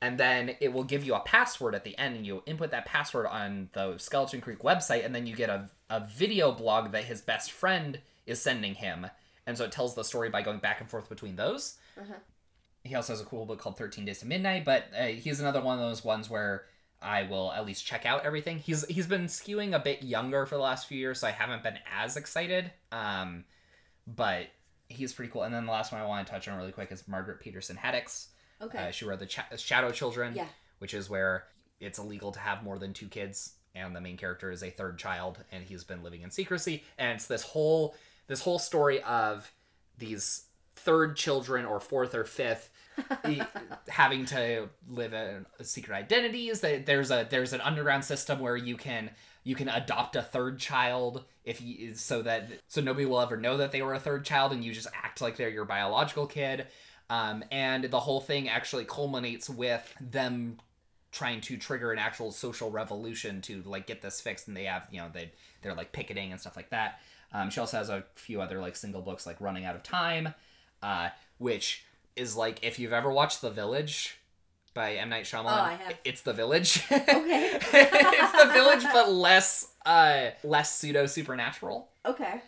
and 0.00 0.18
then 0.18 0.54
it 0.60 0.72
will 0.72 0.84
give 0.84 1.04
you 1.04 1.14
a 1.14 1.20
password 1.20 1.74
at 1.74 1.82
the 1.84 1.96
end 1.98 2.16
and 2.16 2.26
you 2.26 2.42
input 2.46 2.70
that 2.70 2.86
password 2.86 3.26
on 3.26 3.68
the 3.72 3.96
skeleton 3.98 4.40
creek 4.40 4.60
website 4.60 5.04
and 5.04 5.14
then 5.14 5.26
you 5.26 5.34
get 5.36 5.50
a, 5.50 5.68
a 5.90 6.00
video 6.00 6.52
blog 6.52 6.92
that 6.92 7.04
his 7.04 7.20
best 7.20 7.50
friend 7.52 7.98
is 8.26 8.40
sending 8.40 8.74
him 8.74 9.06
and 9.46 9.58
so 9.58 9.64
it 9.64 9.72
tells 9.72 9.94
the 9.94 10.02
story 10.04 10.30
by 10.30 10.40
going 10.40 10.58
back 10.58 10.80
and 10.80 10.88
forth 10.88 11.08
between 11.08 11.36
those 11.36 11.76
Uh-huh. 12.00 12.14
He 12.86 12.94
also 12.94 13.12
has 13.12 13.20
a 13.20 13.24
cool 13.24 13.44
book 13.46 13.58
called 13.58 13.76
13 13.76 14.04
days 14.04 14.20
to 14.20 14.26
midnight 14.26 14.64
but 14.64 14.84
uh, 14.98 15.04
he's 15.06 15.40
another 15.40 15.60
one 15.60 15.78
of 15.78 15.84
those 15.84 16.04
ones 16.04 16.28
where 16.30 16.64
i 17.02 17.22
will 17.24 17.52
at 17.52 17.66
least 17.66 17.84
check 17.84 18.06
out 18.06 18.24
everything 18.24 18.58
he's 18.58 18.86
he's 18.86 19.06
been 19.06 19.26
skewing 19.26 19.74
a 19.74 19.78
bit 19.78 20.02
younger 20.02 20.46
for 20.46 20.54
the 20.54 20.62
last 20.62 20.86
few 20.86 20.98
years 20.98 21.20
so 21.20 21.26
i 21.26 21.30
haven't 21.30 21.62
been 21.62 21.78
as 22.00 22.16
excited 22.16 22.70
um 22.92 23.44
but 24.06 24.46
he's 24.88 25.12
pretty 25.12 25.30
cool 25.30 25.42
and 25.42 25.52
then 25.54 25.66
the 25.66 25.72
last 25.72 25.92
one 25.92 26.00
i 26.00 26.06
want 26.06 26.26
to 26.26 26.32
touch 26.32 26.46
on 26.48 26.56
really 26.56 26.72
quick 26.72 26.90
is 26.92 27.06
margaret 27.08 27.40
peterson 27.40 27.76
haddix 27.76 28.28
okay. 28.62 28.78
uh, 28.88 28.90
she 28.90 29.04
wrote 29.04 29.18
the 29.18 29.26
Cha- 29.26 29.46
Shadow 29.56 29.90
Children, 29.90 30.34
Yeah. 30.34 30.46
which 30.78 30.94
is 30.94 31.10
where 31.10 31.44
it's 31.80 31.98
illegal 31.98 32.32
to 32.32 32.38
have 32.38 32.62
more 32.62 32.78
than 32.78 32.94
two 32.94 33.06
kids, 33.08 33.52
and 33.74 33.94
the 33.94 34.00
main 34.00 34.16
character 34.16 34.50
is 34.50 34.62
a 34.62 34.70
third 34.70 34.98
child, 34.98 35.44
and 35.52 35.62
he's 35.62 35.84
been 35.84 36.02
living 36.02 36.22
in 36.22 36.30
secrecy. 36.30 36.82
And 36.96 37.12
it's 37.16 37.26
this 37.26 37.42
whole 37.42 37.94
this 38.28 38.40
whole 38.40 38.58
story 38.58 39.02
of 39.02 39.52
these 39.98 40.46
third 40.74 41.16
children 41.16 41.66
or 41.66 41.80
fourth 41.80 42.14
or 42.14 42.24
fifth 42.24 42.70
having 43.88 44.24
to 44.26 44.68
live 44.88 45.12
in 45.12 45.46
secret 45.62 45.94
identities. 45.94 46.60
That 46.60 46.86
there's 46.86 47.10
a 47.10 47.26
there's 47.28 47.52
an 47.52 47.60
underground 47.60 48.04
system 48.04 48.40
where 48.40 48.56
you 48.56 48.76
can 48.76 49.10
you 49.44 49.54
can 49.54 49.68
adopt 49.68 50.16
a 50.16 50.22
third 50.22 50.58
child 50.58 51.24
if 51.44 51.60
you 51.60 51.94
so 51.94 52.22
that 52.22 52.50
so 52.68 52.80
nobody 52.80 53.06
will 53.06 53.20
ever 53.20 53.36
know 53.36 53.56
that 53.58 53.72
they 53.72 53.82
were 53.82 53.94
a 53.94 54.00
third 54.00 54.24
child, 54.24 54.52
and 54.52 54.64
you 54.64 54.72
just 54.72 54.88
act 54.94 55.20
like 55.20 55.36
they're 55.36 55.48
your 55.48 55.64
biological 55.64 56.26
kid. 56.26 56.66
Um, 57.08 57.44
and 57.52 57.84
the 57.84 58.00
whole 58.00 58.20
thing 58.20 58.48
actually 58.48 58.84
culminates 58.84 59.48
with 59.48 59.94
them 60.00 60.58
trying 61.16 61.40
to 61.40 61.56
trigger 61.56 61.92
an 61.92 61.98
actual 61.98 62.30
social 62.30 62.70
revolution 62.70 63.40
to 63.40 63.62
like 63.62 63.86
get 63.86 64.02
this 64.02 64.20
fixed 64.20 64.48
and 64.48 64.56
they 64.56 64.64
have 64.64 64.86
you 64.90 65.00
know 65.00 65.08
they 65.10 65.32
they're 65.62 65.74
like 65.74 65.90
picketing 65.90 66.30
and 66.30 66.38
stuff 66.38 66.56
like 66.56 66.68
that 66.68 67.00
um, 67.32 67.48
she 67.48 67.58
also 67.58 67.78
has 67.78 67.88
a 67.88 68.04
few 68.16 68.42
other 68.42 68.60
like 68.60 68.76
single 68.76 69.00
books 69.00 69.24
like 69.24 69.40
running 69.40 69.64
out 69.64 69.74
of 69.74 69.82
time 69.82 70.34
uh, 70.82 71.08
which 71.38 71.85
is 72.16 72.36
like 72.36 72.58
if 72.64 72.78
you've 72.78 72.92
ever 72.92 73.10
watched 73.10 73.40
the 73.40 73.50
village 73.50 74.18
by 74.74 74.94
M 74.94 75.08
Night 75.08 75.24
Shyamalan 75.24 75.44
Oh, 75.46 75.62
I 75.62 75.72
have. 75.74 75.94
it's 76.04 76.22
the 76.22 76.32
village 76.32 76.82
Okay. 76.92 77.50
it's 77.54 78.44
the 78.44 78.50
village 78.52 78.84
but 78.92 79.10
less 79.12 79.72
uh 79.86 80.30
less 80.44 80.74
pseudo 80.74 81.06
supernatural 81.06 81.88
okay. 82.04 82.40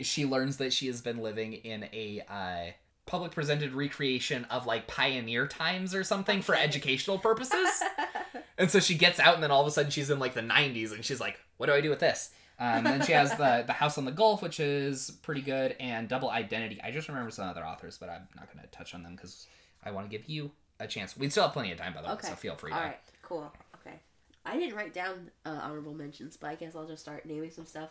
she 0.00 0.24
learns 0.26 0.56
that 0.58 0.72
she 0.72 0.86
has 0.88 1.00
been 1.00 1.18
living 1.18 1.52
in 1.52 1.84
a 1.92 2.22
uh, 2.28 2.70
public 3.06 3.32
presented 3.32 3.72
recreation 3.72 4.44
of 4.46 4.66
like 4.66 4.86
pioneer 4.88 5.46
times 5.46 5.94
or 5.94 6.02
something 6.02 6.42
for 6.42 6.54
educational 6.56 7.18
purposes. 7.18 7.68
and 8.58 8.68
so 8.70 8.80
she 8.80 8.96
gets 8.96 9.20
out, 9.20 9.34
and 9.34 9.42
then 9.42 9.50
all 9.52 9.60
of 9.60 9.66
a 9.68 9.70
sudden 9.70 9.90
she's 9.92 10.10
in 10.10 10.18
like 10.18 10.34
the 10.34 10.40
90s, 10.40 10.92
and 10.92 11.04
she's 11.04 11.20
like, 11.20 11.38
"What 11.56 11.66
do 11.66 11.72
I 11.72 11.80
do 11.80 11.88
with 11.88 12.00
this?" 12.00 12.30
Um, 12.58 12.68
and 12.68 12.86
then 12.86 13.02
she 13.02 13.12
has 13.12 13.30
the 13.36 13.64
the 13.66 13.72
House 13.74 13.98
on 13.98 14.04
the 14.06 14.12
Gulf, 14.12 14.42
which 14.42 14.60
is 14.60 15.10
pretty 15.22 15.42
good, 15.42 15.76
and 15.78 16.08
Double 16.08 16.30
Identity. 16.30 16.80
I 16.82 16.90
just 16.90 17.08
remember 17.08 17.30
some 17.30 17.48
other 17.48 17.64
authors, 17.64 17.98
but 17.98 18.08
I'm 18.08 18.26
not 18.34 18.52
going 18.52 18.64
to 18.64 18.70
touch 18.70 18.94
on 18.94 19.02
them 19.02 19.14
because 19.14 19.46
I 19.84 19.90
want 19.90 20.10
to 20.10 20.16
give 20.16 20.28
you 20.28 20.50
a 20.80 20.86
chance. 20.86 21.16
We 21.16 21.28
still 21.28 21.44
have 21.44 21.52
plenty 21.52 21.72
of 21.72 21.78
time, 21.78 21.92
by 21.94 22.00
the 22.02 22.08
way, 22.08 22.14
Okay. 22.14 22.28
so 22.28 22.34
feel 22.34 22.54
free 22.54 22.72
All 22.72 22.78
to. 22.78 22.84
right. 22.86 22.98
Cool. 23.22 23.52
Okay. 23.80 23.96
I 24.44 24.58
didn't 24.58 24.74
write 24.76 24.94
down 24.94 25.30
uh, 25.44 25.58
honorable 25.62 25.94
mentions, 25.94 26.36
but 26.36 26.48
I 26.48 26.54
guess 26.54 26.74
I'll 26.74 26.86
just 26.86 27.02
start 27.02 27.26
naming 27.26 27.50
some 27.50 27.66
stuff. 27.66 27.90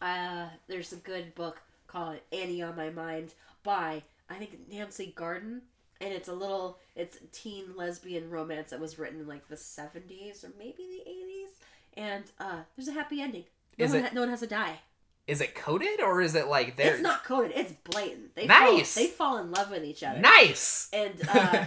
Uh, 0.00 0.46
there's 0.66 0.92
a 0.92 0.96
good 0.96 1.34
book 1.34 1.60
called 1.86 2.16
Annie 2.32 2.62
on 2.62 2.76
My 2.76 2.90
Mind 2.90 3.34
by 3.64 4.02
I 4.30 4.34
think 4.36 4.58
Nancy 4.70 5.12
Garden, 5.14 5.62
and 6.00 6.12
it's 6.12 6.28
a 6.28 6.34
little 6.34 6.78
it's 6.94 7.16
a 7.16 7.26
teen 7.32 7.76
lesbian 7.76 8.30
romance 8.30 8.70
that 8.70 8.80
was 8.80 8.98
written 8.98 9.20
in 9.20 9.26
like 9.26 9.48
the 9.48 9.56
70s 9.56 10.44
or 10.44 10.52
maybe 10.58 10.84
the 11.04 11.10
80s, 11.10 11.50
and 11.96 12.24
uh, 12.40 12.60
there's 12.76 12.88
a 12.88 12.92
happy 12.92 13.20
ending. 13.20 13.44
No 13.78 13.84
Is 13.84 13.92
one, 13.92 14.04
it- 14.04 14.12
no 14.14 14.20
one 14.20 14.30
has 14.30 14.40
to 14.40 14.46
die. 14.46 14.80
Is 15.26 15.40
it 15.40 15.56
coded 15.56 16.00
or 16.00 16.20
is 16.22 16.36
it 16.36 16.46
like 16.46 16.76
there? 16.76 16.92
It's 16.94 17.02
not 17.02 17.24
coded. 17.24 17.50
It's 17.56 17.72
blatant. 17.82 18.36
They 18.36 18.46
Nice! 18.46 18.94
Fall, 18.94 19.02
they 19.02 19.08
fall 19.10 19.38
in 19.38 19.50
love 19.50 19.72
with 19.72 19.82
each 19.82 20.04
other. 20.04 20.20
nice. 20.20 20.88
And 20.92 21.14
uh, 21.28 21.64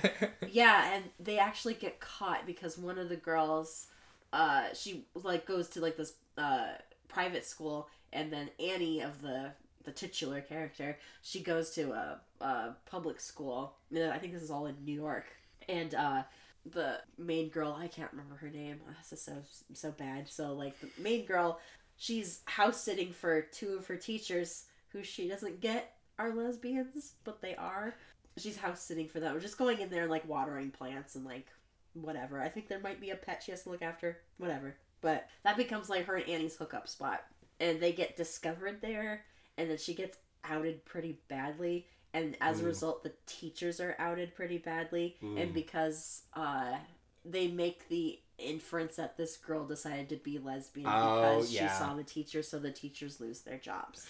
yeah, 0.50 0.94
and 0.94 1.04
they 1.20 1.38
actually 1.40 1.74
get 1.74 2.00
caught 2.00 2.46
because 2.46 2.78
one 2.78 2.98
of 2.98 3.10
the 3.10 3.18
girls, 3.18 3.88
uh, 4.32 4.68
she 4.74 5.04
like 5.14 5.46
goes 5.46 5.68
to 5.70 5.82
like 5.82 5.98
this 5.98 6.14
uh 6.38 6.68
private 7.10 7.46
school, 7.46 7.90
and 8.14 8.32
then 8.32 8.50
Annie 8.62 9.02
of 9.02 9.22
the 9.22 9.52
the 9.84 9.92
titular 9.92 10.40
character, 10.40 10.98
she 11.22 11.42
goes 11.42 11.72
to 11.72 11.92
a, 11.92 12.22
a 12.40 12.76
public 12.90 13.20
school. 13.20 13.74
I 13.94 14.18
think 14.20 14.32
this 14.32 14.44
is 14.44 14.52
all 14.52 14.68
in 14.68 14.76
New 14.86 14.96
York, 14.96 15.26
and 15.68 15.94
uh, 15.96 16.24
the 16.66 17.00
main 17.18 17.50
girl 17.50 17.76
I 17.78 17.88
can't 17.90 18.12
remember 18.12 18.36
her 18.36 18.50
name. 18.50 18.80
Oh, 18.88 18.94
this 19.02 19.12
is 19.12 19.22
so 19.22 19.34
so 19.74 19.92
bad. 19.92 20.30
So 20.30 20.54
like 20.54 20.80
the 20.80 20.88
main 21.02 21.26
girl, 21.26 21.60
she's 22.00 22.40
house 22.46 22.82
sitting 22.82 23.12
for 23.12 23.42
two 23.42 23.78
of 23.78 23.86
her 23.86 23.98
teachers 23.98 24.64
who 24.88 25.04
she 25.04 25.28
doesn't 25.28 25.62
get 25.62 25.94
are 26.18 26.34
lesbians, 26.34 27.14
but 27.24 27.42
they 27.42 27.56
are. 27.56 27.94
She's 28.38 28.58
house 28.58 28.82
sitting 28.82 29.08
for 29.08 29.20
them. 29.20 29.40
Just 29.40 29.58
going 29.58 29.80
in 29.82 29.90
there 29.90 30.04
and 30.04 30.10
like 30.10 30.28
watering 30.28 30.72
plants 30.72 31.16
and 31.16 31.26
like 31.26 31.48
whatever. 31.94 32.42
I 32.42 32.48
think 32.50 32.68
there 32.68 32.80
might 32.80 33.02
be 33.02 33.12
a 33.12 33.16
pet 33.16 33.44
she 33.44 33.52
has 33.52 33.64
to 33.64 33.70
look 33.70 33.82
after. 33.82 34.18
Whatever. 34.38 34.76
But 35.02 35.28
that 35.44 35.58
becomes 35.58 35.90
like 35.90 36.06
her 36.06 36.16
and 36.16 36.28
Annie's 36.28 36.56
hookup 36.56 36.88
spot. 36.88 37.22
And 37.60 37.80
they 37.80 37.92
get 37.92 38.16
discovered 38.18 38.82
there 38.82 39.26
and 39.58 39.70
then 39.70 39.78
she 39.78 39.94
gets 39.94 40.18
outed 40.46 40.86
pretty 40.86 41.20
badly. 41.28 41.88
And 42.14 42.38
as 42.40 42.62
a 42.62 42.66
result 42.66 43.04
the 43.04 43.14
teachers 43.26 43.82
are 43.82 43.96
outed 44.00 44.34
pretty 44.36 44.58
badly. 44.58 45.18
Ooh. 45.22 45.38
And 45.38 45.54
because 45.54 46.24
uh 46.34 46.78
they 47.26 47.48
make 47.48 47.90
the 47.90 48.20
inference 48.40 48.96
that 48.98 49.18
this 49.18 49.38
girl 49.38 49.66
decided 49.66 50.10
to 50.10 50.16
be 50.18 50.40
lesbian 50.40 50.88
Oh, 50.90 51.22
because 51.40 51.52
yeah. 51.54 51.68
she 51.72 51.78
saw 51.80 51.94
the 51.94 52.04
teacher, 52.04 52.42
so 52.44 52.60
the 52.60 52.72
teachers 52.72 53.20
lose 53.20 53.42
their 53.42 53.58
jobs. 53.58 54.08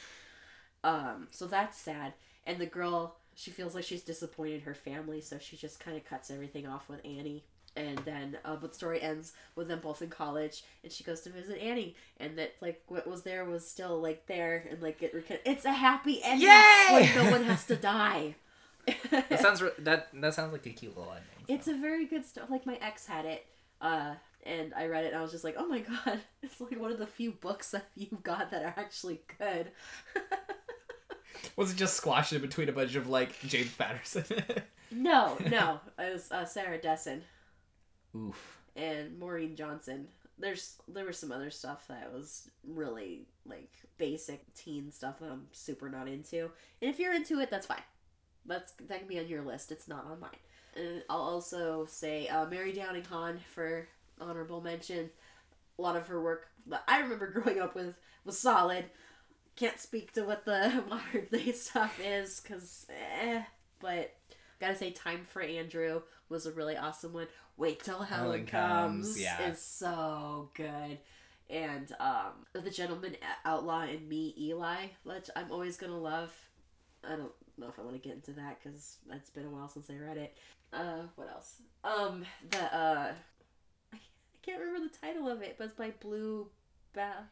Um, 0.84 1.28
so 1.32 1.46
that's 1.48 1.78
sad. 1.78 2.14
And 2.46 2.58
the 2.60 2.66
girl, 2.66 3.16
she 3.36 3.52
feels 3.52 3.76
like 3.76 3.84
she's 3.84 4.02
disappointed 4.04 4.62
her 4.64 4.74
family, 4.74 5.22
so 5.22 5.38
she 5.40 5.58
just 5.58 5.80
kind 5.80 5.98
of 5.98 6.06
cuts 6.06 6.32
everything 6.32 6.68
off 6.68 6.88
with 6.90 7.00
Annie. 7.06 7.44
And 7.76 8.00
then, 8.00 8.38
uh, 8.44 8.56
but 8.56 8.72
the 8.72 8.76
story 8.78 9.02
ends 9.02 9.34
with 9.56 9.68
them 9.68 9.80
both 9.80 10.02
in 10.02 10.10
college, 10.10 10.64
and 10.84 10.92
she 10.92 11.04
goes 11.04 11.22
to 11.22 11.30
visit 11.30 11.60
Annie, 11.62 11.96
and 12.20 12.38
that 12.38 12.56
like 12.62 12.82
what 12.88 13.08
was 13.08 13.22
there 13.22 13.46
was 13.46 13.66
still 13.68 14.02
like 14.02 14.26
there, 14.26 14.66
and 14.72 14.82
like 14.82 15.02
it, 15.04 15.14
it's 15.46 15.66
a 15.66 15.72
happy 15.74 16.20
ending 16.24 16.48
Yay! 16.50 16.88
when 16.92 17.16
no 17.26 17.32
one 17.32 17.44
has 17.44 17.66
to 17.66 17.76
die. 17.78 18.36
That 19.12 19.40
sounds 19.40 19.62
that 19.78 20.08
that 20.14 20.34
sounds 20.34 20.52
like 20.52 20.66
a 20.66 20.72
cute 20.72 20.98
little 20.98 21.12
ending. 21.14 21.46
It's 21.48 21.68
a 21.68 21.76
very 21.76 22.06
good 22.06 22.26
story. 22.26 22.48
Like 22.50 22.66
my 22.66 22.76
ex 22.82 23.06
had 23.06 23.26
it, 23.26 23.46
uh, 23.82 24.16
and 24.44 24.74
I 24.74 24.88
read 24.88 25.06
it, 25.06 25.10
and 25.10 25.18
I 25.18 25.22
was 25.22 25.32
just 25.32 25.44
like, 25.44 25.56
"Oh 25.58 25.68
my 25.68 25.80
god!" 26.06 26.20
It's 26.42 26.60
like 26.60 26.80
one 26.80 26.92
of 26.92 27.00
the 27.00 27.08
few 27.08 27.32
books 27.32 27.72
that 27.72 27.88
you've 27.96 28.24
got 28.24 28.52
that 28.52 28.64
are 28.64 28.74
actually 28.78 29.22
good. 29.38 29.72
Was 31.56 31.72
it 31.72 31.78
just 31.78 31.96
squashed 31.96 32.34
in 32.34 32.42
between 32.42 32.70
a 32.70 32.74
bunch 32.74 32.96
of 32.96 33.08
like 33.08 33.40
James 33.42 33.74
Patterson? 33.76 34.24
no, 34.92 35.38
no, 35.50 35.80
it 35.98 36.14
was 36.14 36.32
uh, 36.32 36.46
Sarah 36.46 36.80
Dessen 36.80 37.24
Oof. 38.16 38.60
and 38.76 39.18
Maureen 39.20 39.56
Johnson. 39.56 40.08
There's 40.38 40.76
there 40.88 41.06
was 41.06 41.18
some 41.18 41.32
other 41.32 41.50
stuff 41.50 41.86
that 41.90 42.14
was 42.14 42.50
really 42.66 43.28
like 43.46 43.72
basic 43.98 44.54
teen 44.54 44.92
stuff 44.92 45.20
that 45.20 45.32
I'm 45.32 45.48
super 45.52 45.90
not 45.90 46.08
into. 46.08 46.50
And 46.82 46.90
if 46.90 47.00
you're 47.00 47.14
into 47.14 47.40
it, 47.40 47.50
that's 47.52 47.68
fine. 47.68 47.84
That's 48.46 48.72
that 48.88 49.00
can 49.00 49.08
be 49.08 49.20
on 49.20 49.28
your 49.28 49.44
list. 49.44 49.72
It's 49.72 49.88
not 49.88 50.06
on 50.06 50.20
mine. 50.20 50.32
And 50.80 51.04
I'll 51.10 51.22
also 51.22 51.86
say 51.90 52.28
uh, 52.28 52.46
Mary 52.46 52.72
Downing 52.72 53.04
Hahn 53.04 53.40
for 53.54 53.88
honorable 54.20 54.62
mention. 54.62 55.10
A 55.78 55.82
lot 55.82 55.96
of 55.96 56.08
her 56.08 56.22
work 56.22 56.48
that 56.68 56.84
I 56.88 57.00
remember 57.00 57.28
growing 57.32 57.60
up 57.60 57.76
with 57.76 57.96
was 58.26 58.40
solid. 58.40 58.86
Can't 59.56 59.80
speak 59.80 60.14
to 60.14 60.24
what 60.24 60.46
the 60.46 60.84
modern 60.90 61.28
day 61.32 61.52
stuff 61.52 62.00
is 62.04 62.40
because, 62.40 62.86
eh. 63.22 63.44
But 63.80 64.16
gotta 64.60 64.76
say, 64.76 64.92
Time 64.92 65.26
for 65.28 65.42
Andrew 65.42 66.02
was 66.30 66.46
a 66.46 66.52
really 66.52 66.78
awesome 66.78 67.14
one. 67.14 67.28
Wait 67.58 67.84
till 67.84 68.02
Helen, 68.04 68.46
Helen 68.46 68.46
comes, 68.46 69.08
Comes, 69.08 69.22
yeah. 69.22 69.50
is 69.50 69.62
so 69.62 70.50
good. 70.54 70.98
And 71.50 71.92
um, 72.00 72.46
the 72.54 72.70
gentleman 72.70 73.18
outlaw 73.44 73.82
and 73.82 74.08
me, 74.08 74.34
Eli, 74.40 74.88
which 75.04 75.30
I'm 75.36 75.52
always 75.52 75.76
gonna 75.76 75.98
love. 75.98 76.34
I 77.04 77.16
don't 77.16 77.32
know 77.58 77.68
if 77.68 77.80
I 77.80 77.82
want 77.82 78.02
to 78.02 78.08
get 78.08 78.16
into 78.16 78.32
that 78.34 78.60
because 78.62 78.98
it's 79.12 79.30
been 79.30 79.46
a 79.46 79.50
while 79.50 79.68
since 79.68 79.90
I 79.90 79.96
read 79.96 80.18
it. 80.18 80.38
Uh, 80.72 81.02
what 81.16 81.30
else? 81.30 81.62
Um, 81.84 82.26
the 82.52 82.76
uh, 82.76 83.12
I, 83.94 83.98
can't 84.42 84.60
remember 84.62 84.88
the 84.88 85.08
title 85.08 85.30
of 85.30 85.42
it, 85.42 85.56
but 85.58 85.66
it's 85.66 85.74
by 85.74 85.92
Blue. 86.00 86.48
Ba- 86.94 87.28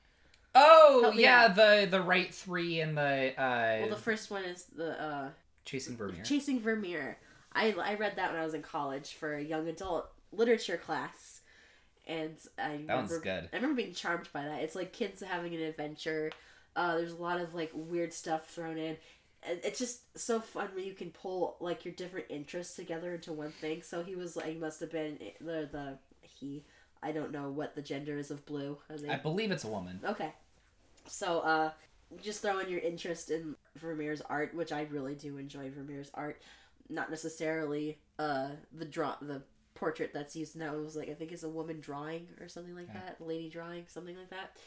Oh 0.56 1.12
yeah, 1.16 1.46
out. 1.46 1.56
the 1.56 1.88
the 1.90 2.02
Wright 2.02 2.34
three 2.34 2.80
and 2.80 2.98
the 2.98 3.40
uh 3.40 3.78
well, 3.82 3.90
the 3.90 3.96
first 3.96 4.32
one 4.32 4.44
is 4.44 4.66
the 4.66 5.00
uh, 5.00 5.30
chasing 5.66 5.96
Vermeer. 5.96 6.24
Chasing 6.24 6.60
Vermeer. 6.60 7.18
I 7.54 7.74
I 7.74 7.96
read 7.96 8.16
that 8.16 8.32
when 8.32 8.42
I 8.42 8.46
was 8.46 8.54
in 8.54 8.64
college 8.64 9.14
for 9.14 9.36
a 9.36 9.44
young 9.44 9.68
adult 9.68 10.10
literature 10.32 10.78
class, 10.78 11.42
and 12.08 12.36
I 12.58 12.82
that 12.88 12.96
one's 12.96 13.12
remember 13.12 13.20
good. 13.20 13.50
I 13.54 13.56
remember 13.58 13.76
being 13.82 13.94
charmed 13.94 14.30
by 14.34 14.44
that. 14.46 14.64
It's 14.64 14.76
like 14.76 14.94
kids 14.94 15.22
having 15.22 15.54
an 15.54 15.62
adventure. 15.62 16.32
Uh, 16.76 16.98
there's 16.98 17.12
a 17.12 17.22
lot 17.22 17.40
of 17.40 17.54
like 17.54 17.72
weird 17.74 18.14
stuff 18.14 18.48
thrown 18.48 18.78
in. 18.78 18.98
It's 19.48 19.80
just 19.80 20.18
so 20.18 20.40
fun 20.40 20.70
when 20.76 20.84
you 20.86 20.94
can 20.94 21.12
pull 21.12 21.56
like 21.60 21.86
your 21.86 21.94
different 21.94 22.28
interests 22.30 22.76
together 22.76 23.14
into 23.16 23.34
one 23.34 23.52
thing. 23.52 23.82
So 23.82 24.04
he 24.04 24.16
was 24.16 24.36
like, 24.36 24.48
he 24.48 24.56
must 24.56 24.80
have 24.82 24.92
been 24.92 25.18
the 25.40 25.70
the 25.72 25.98
he. 26.22 26.64
I 27.04 27.12
don't 27.12 27.32
know 27.32 27.50
what 27.50 27.76
the 27.76 27.82
gender 27.82 28.18
is 28.18 28.32
of 28.32 28.46
blue. 28.46 28.78
They- 28.90 29.10
I 29.10 29.18
believe 29.18 29.52
it's 29.52 29.64
a 29.64 29.68
woman. 29.68 30.00
Okay. 30.04 30.34
So, 31.08 31.40
uh, 31.42 31.72
just 32.24 32.42
throw 32.42 32.58
in 32.60 32.70
your 32.70 32.80
interest 32.80 33.30
in 33.30 33.56
Vermeer's 33.76 34.22
art, 34.22 34.54
which 34.56 34.72
I 34.72 34.82
really 34.90 35.14
do 35.14 35.38
enjoy 35.38 35.70
Vermeer's 35.70 36.10
art. 36.14 36.42
Not 36.90 37.10
necessarily 37.12 38.00
uh 38.18 38.50
the 38.74 38.86
draw 38.86 39.16
the 39.22 39.42
portrait 39.76 40.12
that's 40.14 40.36
used 40.36 40.56
now. 40.56 40.74
It 40.76 40.84
was 40.84 40.96
like 40.96 41.10
I 41.10 41.14
think 41.14 41.32
it's 41.32 41.44
a 41.44 41.50
woman 41.50 41.80
drawing 41.80 42.28
or 42.42 42.48
something 42.50 42.76
like 42.76 42.88
Yeah. 42.88 43.02
that, 43.06 43.22
lady 43.26 43.50
drawing, 43.50 43.84
something 43.88 44.18
like 44.18 44.30
that. 44.32 44.58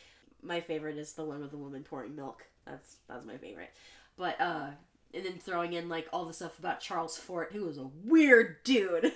My 0.43 0.61
favorite 0.61 0.97
is 0.99 1.13
the 1.15 1.25
one 1.25 1.41
with 1.41 1.51
the 1.51 1.59
woman 1.59 1.83
pouring 1.83 2.15
milk. 2.15 2.47
That's 2.65 2.97
that's 3.09 3.27
my 3.27 3.37
favorite. 3.39 3.71
But 4.21 4.39
uh, 4.39 4.67
and 5.15 5.25
then 5.25 5.39
throwing 5.39 5.73
in 5.73 5.89
like 5.89 6.07
all 6.13 6.27
the 6.27 6.35
stuff 6.35 6.59
about 6.59 6.79
Charles 6.81 7.17
Fort, 7.17 7.53
who 7.55 7.65
was 7.65 7.79
a 7.79 7.89
weird 8.05 8.63
dude, 8.65 9.13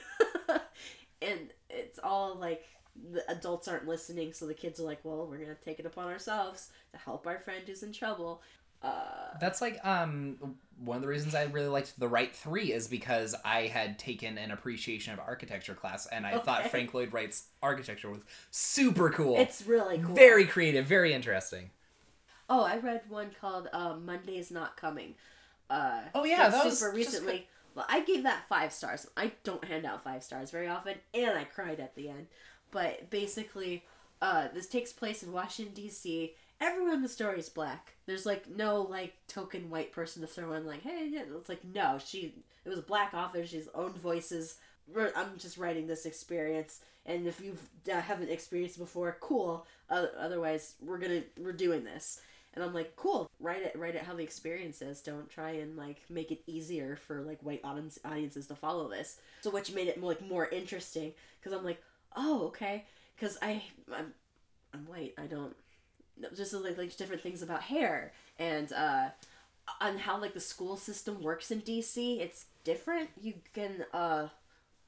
and 1.23 1.51
it's 1.69 1.99
all 2.03 2.37
like 2.37 2.65
the 3.13 3.23
adults 3.31 3.69
aren't 3.69 3.87
listening, 3.87 4.33
so 4.33 4.47
the 4.47 4.55
kids 4.55 4.81
are 4.81 4.85
like, 4.85 5.01
"Well, 5.05 5.27
we're 5.27 5.37
gonna 5.37 5.57
take 5.63 5.79
it 5.79 5.85
upon 5.85 6.07
ourselves 6.07 6.71
to 6.93 6.99
help 6.99 7.27
our 7.27 7.39
friend 7.39 7.65
who's 7.67 7.83
in 7.83 7.93
trouble." 7.93 8.41
Uh, 8.83 9.37
That's 9.41 9.61
like 9.61 9.79
um 9.85 10.57
one 10.79 10.97
of 10.97 11.03
the 11.03 11.09
reasons 11.09 11.35
I 11.35 11.45
really 11.45 11.69
liked 11.69 11.99
the 12.01 12.09
Wright 12.09 12.35
three 12.35 12.73
is 12.73 12.89
because 12.89 13.35
I 13.45 13.67
had 13.67 13.99
taken 13.99 14.39
an 14.39 14.53
appreciation 14.53 15.13
of 15.13 15.21
architecture 15.21 15.75
class 15.75 16.07
and 16.07 16.27
I 16.27 16.39
thought 16.39 16.71
Frank 16.71 16.95
Lloyd 16.95 17.13
Wright's 17.13 17.49
architecture 17.63 18.11
was 18.11 18.21
super 18.51 19.11
cool. 19.11 19.37
it's 19.37 19.67
really 19.67 19.99
cool. 19.99 20.15
very 20.15 20.47
creative, 20.47 20.87
very 20.87 21.13
interesting. 21.13 21.71
Oh, 22.49 22.62
I 22.62 22.77
read 22.79 23.03
one 23.09 23.31
called 23.41 23.69
uh, 23.73 23.95
"Monday's 23.97 24.51
Not 24.51 24.77
Coming." 24.77 25.15
Uh, 25.71 26.03
Oh, 26.15 26.25
yeah, 26.25 26.49
that 26.49 26.65
was 26.65 26.79
super 26.79 26.93
recently. 26.95 27.49
Well, 27.75 27.87
I 27.89 28.01
gave 28.05 28.23
that 28.23 28.49
five 28.49 28.73
stars. 28.73 29.07
I 29.16 29.33
don't 29.43 29.65
hand 29.65 29.85
out 29.85 30.05
five 30.05 30.23
stars 30.23 30.51
very 30.51 30.69
often, 30.69 30.95
and 31.12 31.37
I 31.37 31.45
cried 31.45 31.81
at 31.81 31.95
the 31.97 32.09
end. 32.09 32.27
But 32.71 33.11
basically, 33.11 33.85
uh, 34.23 34.49
this 34.55 34.66
takes 34.69 34.93
place 34.93 35.23
in 35.23 35.33
Washington 35.33 35.75
D.C. 35.75 36.35
Everyone 36.61 36.95
in 36.95 37.03
the 37.03 37.09
story 37.09 37.39
is 37.39 37.49
black. 37.49 37.95
There's 38.07 38.27
like 38.27 38.49
no 38.49 38.83
like 38.83 39.15
token 39.27 39.71
white 39.71 39.93
person 39.93 40.23
to 40.23 40.29
throw 40.29 40.53
in 40.53 40.66
like, 40.66 40.83
hey, 40.83 41.09
yeah. 41.11 41.23
It's 41.37 41.49
like 41.49 41.65
no, 41.65 41.99
she. 42.05 42.35
It 42.65 42.69
was 42.69 42.79
a 42.79 42.83
black 42.83 43.12
author. 43.15 43.45
She's 43.47 43.69
owned 43.75 43.97
voices. 43.97 44.57
I'm 45.16 45.39
just 45.39 45.57
writing 45.59 45.87
this 45.87 46.05
experience, 46.07 46.81
and 47.07 47.27
if 47.27 47.41
you 47.41 47.57
uh, 47.93 48.01
haven't 48.01 48.31
experienced 48.31 48.77
it 48.77 48.81
before, 48.81 49.16
cool. 49.21 49.66
Uh, 49.89 50.07
otherwise, 50.19 50.75
we're 50.81 50.99
gonna 50.99 51.23
we're 51.41 51.53
doing 51.53 51.85
this. 51.85 52.21
And 52.55 52.63
I'm 52.63 52.73
like, 52.73 52.95
cool. 52.97 53.29
Write 53.41 53.63
it, 53.63 53.77
write 53.77 53.97
it 53.97 54.03
how 54.03 54.15
the 54.15 54.23
experience 54.23 54.81
is. 54.81 55.01
Don't 55.01 55.29
try 55.29 55.51
and 55.51 55.77
like 55.77 56.03
make 56.09 56.31
it 56.31 56.41
easier 56.47 56.97
for 56.97 57.21
like 57.23 57.43
white 57.43 57.61
audience, 57.65 57.99
audiences 58.05 58.47
to 58.47 58.55
follow 58.55 58.89
this. 58.89 59.19
So 59.43 59.51
which 59.51 59.73
made 59.73 59.89
it 59.89 60.01
more, 60.01 60.13
like 60.13 60.27
more 60.27 60.49
interesting 60.49 61.13
because 61.41 61.57
I'm 61.57 61.65
like, 61.65 61.83
oh 62.17 62.47
okay, 62.47 62.85
because 63.17 63.37
I 63.43 63.63
I'm, 63.95 64.15
I'm 64.73 64.87
white. 64.87 65.15
I 65.19 65.27
don't 65.27 65.55
just 66.35 66.55
like 66.55 66.79
like 66.79 66.97
different 66.97 67.23
things 67.23 67.43
about 67.43 67.63
hair 67.63 68.13
and 68.39 68.73
uh 68.73 69.09
on 69.81 69.99
how 69.99 70.21
like 70.21 70.33
the 70.33 70.41
school 70.41 70.77
system 70.77 71.23
works 71.23 71.51
in 71.51 71.61
DC. 71.61 72.21
It's 72.21 72.47
different. 72.63 73.11
You 73.21 73.35
can 73.53 73.85
uh 73.93 74.29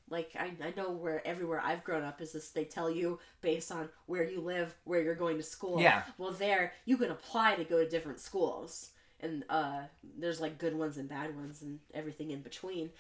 like 0.09 0.31
I, 0.39 0.53
I 0.65 0.73
know 0.77 0.91
where 0.93 1.27
everywhere 1.27 1.61
I've 1.65 1.85
grown 1.85 2.05
up 2.05 2.21
is 2.21 2.33
this 2.33 2.51
they 2.51 2.65
tell 2.65 2.91
you 2.91 3.19
based 3.41 3.73
on 3.73 3.89
where 4.07 4.25
you 4.25 4.41
live 4.41 4.75
where 4.85 5.03
you're 5.03 5.15
going 5.15 5.37
to 5.37 5.43
school. 5.43 5.81
Yeah. 5.81 6.03
well 6.19 6.33
there 6.33 6.73
you 6.85 6.97
can 6.97 7.11
apply 7.11 7.57
to 7.57 7.65
go 7.65 7.83
to 7.83 7.89
different 7.89 8.21
schools. 8.21 8.91
And 9.21 9.45
uh 9.49 9.81
there's 10.19 10.41
like 10.41 10.59
good 10.59 10.77
ones 10.77 10.97
and 10.97 11.09
bad 11.09 11.35
ones 11.37 11.63
and 11.63 11.81
everything 11.95 12.31
in 12.31 12.41
between. 12.41 12.91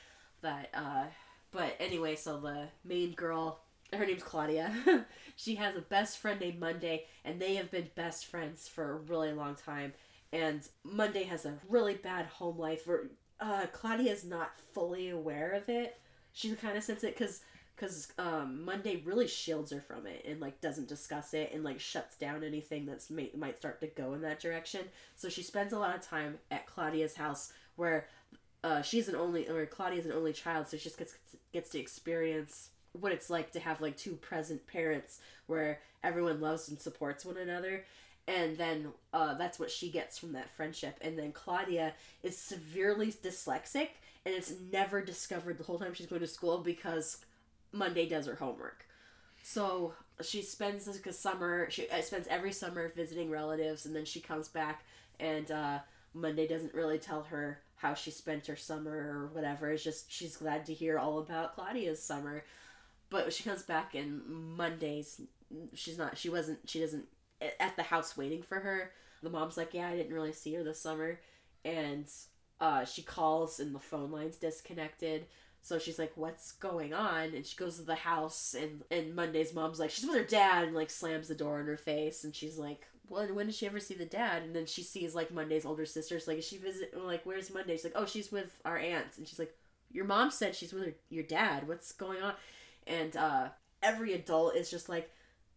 But 0.40 0.68
uh 0.74 1.04
but 1.52 1.76
anyway 1.78 2.16
so 2.16 2.38
the 2.40 2.68
main 2.84 3.12
girl 3.12 3.60
her 3.92 4.04
name's 4.04 4.22
claudia. 4.22 4.74
She 5.38 5.56
has 5.56 5.76
a 5.76 5.82
best 5.82 6.18
friend 6.18 6.40
named 6.40 6.58
monday 6.58 7.04
and 7.24 7.40
they 7.40 7.56
have 7.56 7.70
been 7.70 7.90
best 7.94 8.26
friends 8.26 8.66
for 8.66 8.92
a 8.92 8.96
really 8.96 9.32
long 9.32 9.54
time. 9.54 9.92
And 10.32 10.66
monday 10.82 11.24
has 11.24 11.44
a 11.44 11.54
really 11.68 11.94
bad 11.94 12.26
home 12.26 12.58
life 12.58 12.86
where 12.86 13.04
uh 13.38 13.66
claudia 13.72 14.12
is 14.12 14.24
not 14.24 14.52
fully 14.72 15.10
aware 15.10 15.52
of 15.52 15.68
it 15.68 16.00
she 16.36 16.54
kind 16.54 16.76
of 16.76 16.84
senses 16.84 17.04
it 17.04 17.16
because 17.16 17.40
because 17.74 18.12
um, 18.18 18.62
Monday 18.64 19.02
really 19.04 19.26
shields 19.26 19.70
her 19.72 19.80
from 19.80 20.06
it 20.06 20.24
and 20.28 20.38
like 20.38 20.60
doesn't 20.60 20.88
discuss 20.88 21.32
it 21.34 21.50
and 21.52 21.64
like 21.64 21.80
shuts 21.80 22.16
down 22.16 22.44
anything 22.44 22.84
that's 22.84 23.10
may- 23.10 23.30
might 23.36 23.56
start 23.56 23.80
to 23.80 23.86
go 23.86 24.12
in 24.12 24.20
that 24.20 24.38
direction. 24.38 24.82
So 25.14 25.28
she 25.30 25.42
spends 25.42 25.72
a 25.72 25.78
lot 25.78 25.94
of 25.94 26.02
time 26.02 26.38
at 26.50 26.66
Claudia's 26.66 27.16
house 27.16 27.52
where 27.76 28.06
uh, 28.62 28.82
she's 28.82 29.08
an 29.08 29.16
only 29.16 29.48
or 29.48 29.64
Claudia's 29.64 30.04
an 30.04 30.12
only 30.12 30.34
child, 30.34 30.68
so 30.68 30.76
she 30.76 30.84
just 30.84 30.98
gets 30.98 31.14
gets 31.54 31.70
to 31.70 31.78
experience 31.78 32.68
what 32.92 33.12
it's 33.12 33.30
like 33.30 33.50
to 33.52 33.60
have 33.60 33.80
like 33.80 33.96
two 33.96 34.16
present 34.16 34.66
parents 34.66 35.20
where 35.46 35.80
everyone 36.04 36.40
loves 36.40 36.68
and 36.68 36.78
supports 36.78 37.24
one 37.24 37.38
another 37.38 37.84
and 38.28 38.56
then 38.56 38.88
uh, 39.12 39.34
that's 39.34 39.58
what 39.58 39.70
she 39.70 39.90
gets 39.90 40.18
from 40.18 40.32
that 40.32 40.48
friendship 40.50 40.96
and 41.02 41.18
then 41.18 41.30
claudia 41.30 41.92
is 42.22 42.36
severely 42.36 43.12
dyslexic 43.12 43.88
and 44.26 44.34
it's 44.34 44.52
never 44.72 45.00
discovered 45.00 45.56
the 45.56 45.64
whole 45.64 45.78
time 45.78 45.94
she's 45.94 46.06
going 46.06 46.20
to 46.20 46.26
school 46.26 46.58
because 46.58 47.24
monday 47.72 48.08
does 48.08 48.26
her 48.26 48.34
homework. 48.34 48.84
So 49.42 49.94
she 50.20 50.42
spends 50.42 50.86
like 50.88 51.06
a 51.06 51.12
summer 51.12 51.70
she 51.70 51.88
uh, 51.88 52.02
spends 52.02 52.26
every 52.28 52.52
summer 52.52 52.92
visiting 52.94 53.30
relatives 53.30 53.86
and 53.86 53.94
then 53.94 54.04
she 54.04 54.20
comes 54.20 54.48
back 54.48 54.84
and 55.20 55.50
uh, 55.50 55.78
monday 56.12 56.46
doesn't 56.46 56.74
really 56.74 56.98
tell 56.98 57.22
her 57.22 57.60
how 57.76 57.94
she 57.94 58.10
spent 58.10 58.46
her 58.46 58.56
summer 58.56 58.90
or 58.90 59.30
whatever. 59.32 59.70
It's 59.70 59.84
just 59.84 60.10
she's 60.10 60.36
glad 60.36 60.66
to 60.66 60.74
hear 60.74 60.98
all 60.98 61.18
about 61.18 61.54
claudia's 61.54 62.02
summer. 62.02 62.44
But 63.10 63.32
she 63.32 63.44
comes 63.44 63.62
back 63.62 63.94
and 63.94 64.26
mondays 64.26 65.20
she's 65.74 65.96
not 65.96 66.18
she 66.18 66.28
wasn't 66.28 66.58
she 66.68 66.80
doesn't 66.80 67.06
at 67.60 67.76
the 67.76 67.84
house 67.84 68.16
waiting 68.16 68.42
for 68.42 68.58
her. 68.58 68.90
The 69.22 69.30
mom's 69.30 69.56
like 69.56 69.74
yeah 69.74 69.88
i 69.88 69.96
didn't 69.96 70.14
really 70.14 70.32
see 70.32 70.54
her 70.54 70.64
this 70.64 70.80
summer. 70.80 71.20
And 71.64 72.06
uh, 72.60 72.84
she 72.84 73.02
calls 73.02 73.60
and 73.60 73.74
the 73.74 73.80
phone 73.80 74.10
line's 74.10 74.36
disconnected 74.36 75.26
so 75.62 75.78
she's 75.78 75.98
like 75.98 76.12
what's 76.14 76.52
going 76.52 76.94
on 76.94 77.34
and 77.34 77.44
she 77.44 77.56
goes 77.56 77.76
to 77.76 77.82
the 77.82 77.94
house 77.94 78.54
and 78.58 78.82
and 78.90 79.14
monday's 79.14 79.52
mom's 79.52 79.80
like 79.80 79.90
she's 79.90 80.06
with 80.06 80.16
her 80.16 80.24
dad 80.24 80.64
and 80.64 80.74
like 80.74 80.90
slams 80.90 81.28
the 81.28 81.34
door 81.34 81.60
in 81.60 81.66
her 81.66 81.76
face 81.76 82.24
and 82.24 82.34
she's 82.34 82.56
like 82.56 82.86
well, 83.08 83.26
when 83.28 83.46
did 83.46 83.54
she 83.54 83.66
ever 83.66 83.80
see 83.80 83.94
the 83.94 84.04
dad? 84.04 84.42
And 84.42 84.54
then 84.54 84.66
she 84.66 84.82
sees 84.82 85.14
like 85.14 85.32
Monday's 85.32 85.64
older 85.64 85.86
sister's 85.86 86.26
like, 86.26 86.42
she 86.42 86.58
visit? 86.58 86.92
Like, 86.96 87.24
where's 87.24 87.52
Monday? 87.52 87.74
She's 87.74 87.84
like, 87.84 87.92
oh, 87.96 88.06
she's 88.06 88.32
with 88.32 88.58
our 88.64 88.78
aunts. 88.78 89.18
And 89.18 89.26
she's 89.26 89.38
like, 89.38 89.54
your 89.90 90.04
mom 90.04 90.30
said 90.30 90.54
she's 90.54 90.72
with 90.72 90.84
her, 90.84 90.94
your 91.08 91.24
dad. 91.24 91.68
What's 91.68 91.92
going 91.92 92.22
on? 92.22 92.34
And 92.86 93.16
uh, 93.16 93.48
every 93.82 94.12
adult 94.14 94.56
is 94.56 94.70
just 94.70 94.88
like, 94.88 95.10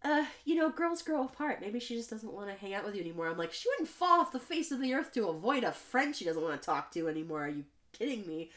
uh, 0.03 0.25
you 0.45 0.55
know, 0.55 0.69
girls 0.69 1.01
grow 1.01 1.23
apart. 1.23 1.59
Maybe 1.61 1.79
she 1.79 1.95
just 1.95 2.09
doesn't 2.09 2.33
want 2.33 2.47
to 2.47 2.55
hang 2.55 2.73
out 2.73 2.85
with 2.85 2.95
you 2.95 3.01
anymore. 3.01 3.27
I'm 3.27 3.37
like, 3.37 3.53
she 3.53 3.69
wouldn't 3.69 3.89
fall 3.89 4.21
off 4.21 4.31
the 4.31 4.39
face 4.39 4.71
of 4.71 4.79
the 4.79 4.93
earth 4.93 5.11
to 5.13 5.27
avoid 5.27 5.63
a 5.63 5.71
friend 5.71 6.15
she 6.15 6.25
doesn't 6.25 6.41
want 6.41 6.59
to 6.59 6.65
talk 6.65 6.91
to 6.91 7.07
anymore. 7.07 7.45
Are 7.45 7.49
you 7.49 7.65
kidding 7.91 8.25
me? 8.25 8.49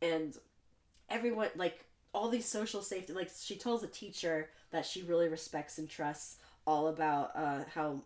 And 0.00 0.36
everyone, 1.08 1.50
like, 1.56 1.84
all 2.12 2.28
these 2.28 2.46
social 2.46 2.82
safety, 2.82 3.12
like, 3.12 3.30
she 3.40 3.56
tells 3.56 3.84
a 3.84 3.88
teacher 3.88 4.50
that 4.72 4.84
she 4.84 5.02
really 5.02 5.28
respects 5.28 5.78
and 5.78 5.88
trusts 5.88 6.38
all 6.66 6.88
about 6.88 7.30
uh, 7.36 7.60
how 7.74 8.00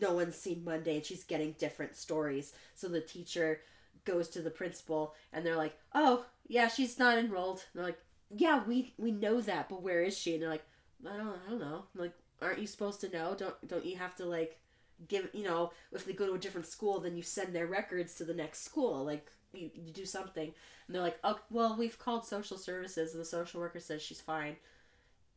no 0.00 0.12
one's 0.14 0.36
seen 0.36 0.64
Monday 0.64 0.96
and 0.96 1.04
she's 1.04 1.24
getting 1.24 1.52
different 1.58 1.96
stories. 1.96 2.52
So 2.74 2.88
the 2.88 3.00
teacher 3.00 3.60
goes 4.04 4.28
to 4.30 4.42
the 4.42 4.50
principal 4.50 5.14
and 5.32 5.44
they're 5.44 5.56
like, 5.56 5.76
"Oh, 5.94 6.24
yeah, 6.46 6.68
she's 6.68 6.98
not 6.98 7.18
enrolled." 7.18 7.64
And 7.72 7.80
they're 7.80 7.86
like, 7.86 8.00
"Yeah, 8.30 8.62
we 8.64 8.92
we 8.98 9.10
know 9.10 9.40
that, 9.40 9.68
but 9.68 9.82
where 9.82 10.02
is 10.02 10.16
she?" 10.16 10.34
And 10.34 10.42
they're 10.42 10.50
like, 10.50 10.66
"I 11.06 11.16
don't 11.16 11.38
I 11.46 11.50
don't 11.50 11.60
know." 11.60 11.84
Like, 11.94 12.14
"Aren't 12.40 12.60
you 12.60 12.66
supposed 12.66 13.00
to 13.02 13.10
know? 13.10 13.34
Don't 13.36 13.68
don't 13.68 13.84
you 13.84 13.96
have 13.96 14.14
to 14.16 14.24
like 14.24 14.58
give, 15.06 15.28
you 15.32 15.44
know, 15.44 15.72
if 15.92 16.04
they 16.04 16.12
go 16.12 16.26
to 16.26 16.34
a 16.34 16.38
different 16.38 16.66
school, 16.66 17.00
then 17.00 17.16
you 17.16 17.22
send 17.22 17.54
their 17.54 17.66
records 17.66 18.14
to 18.16 18.24
the 18.24 18.34
next 18.34 18.64
school. 18.64 19.04
Like 19.04 19.30
you, 19.52 19.70
you 19.74 19.92
do 19.92 20.06
something." 20.06 20.52
And 20.86 20.94
they're 20.94 21.02
like, 21.02 21.18
"Oh, 21.24 21.40
well, 21.50 21.76
we've 21.76 21.98
called 21.98 22.24
social 22.26 22.58
services 22.58 23.12
and 23.12 23.20
the 23.20 23.26
social 23.26 23.60
worker 23.60 23.80
says 23.80 24.02
she's 24.02 24.20
fine." 24.20 24.56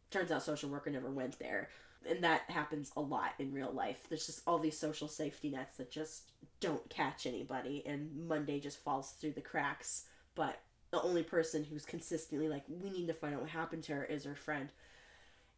Turns 0.09 0.31
out 0.31 0.43
social 0.43 0.69
worker 0.69 0.89
never 0.89 1.09
went 1.09 1.39
there 1.39 1.69
and 2.09 2.23
that 2.23 2.49
happens 2.49 2.91
a 2.95 3.01
lot 3.01 3.33
in 3.39 3.53
real 3.53 3.71
life. 3.71 4.05
There's 4.09 4.25
just 4.25 4.41
all 4.47 4.59
these 4.59 4.77
social 4.77 5.07
safety 5.07 5.49
nets 5.49 5.77
that 5.77 5.91
just 5.91 6.31
don't 6.59 6.87
catch 6.89 7.25
anybody, 7.25 7.83
and 7.85 8.27
Monday 8.27 8.59
just 8.59 8.83
falls 8.83 9.11
through 9.11 9.33
the 9.33 9.41
cracks. 9.41 10.05
But 10.35 10.59
the 10.91 11.01
only 11.01 11.23
person 11.23 11.63
who's 11.63 11.85
consistently 11.85 12.49
like, 12.49 12.63
we 12.67 12.89
need 12.89 13.07
to 13.07 13.13
find 13.13 13.35
out 13.35 13.41
what 13.41 13.49
happened 13.49 13.83
to 13.83 13.93
her 13.93 14.05
is 14.05 14.23
her 14.23 14.35
friend. 14.35 14.69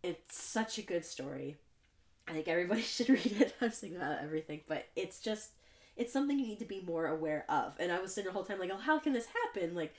It's 0.03 0.39
such 0.39 0.77
a 0.77 0.81
good 0.81 1.05
story. 1.05 1.55
I 2.27 2.34
think 2.34 2.47
everybody 2.47 2.81
should 2.84 3.09
read 3.09 3.41
it. 3.41 3.55
I'm 3.61 3.71
saying 3.71 3.95
about 3.95 4.21
everything, 4.21 4.61
but 4.67 4.85
it's 4.95 5.19
just 5.19 5.51
it's 5.95 6.11
something 6.11 6.39
you 6.39 6.47
need 6.47 6.59
to 6.59 6.65
be 6.65 6.84
more 6.85 7.07
aware 7.07 7.45
of. 7.49 7.75
And 7.80 7.91
I 7.91 7.99
was 7.99 8.13
sitting 8.13 8.27
the 8.27 8.34
whole 8.34 8.43
time 8.43 8.59
like, 8.59 8.71
oh, 8.73 8.77
how 8.77 8.99
can 8.99 9.13
this 9.13 9.27
happen? 9.27 9.75
Like, 9.75 9.93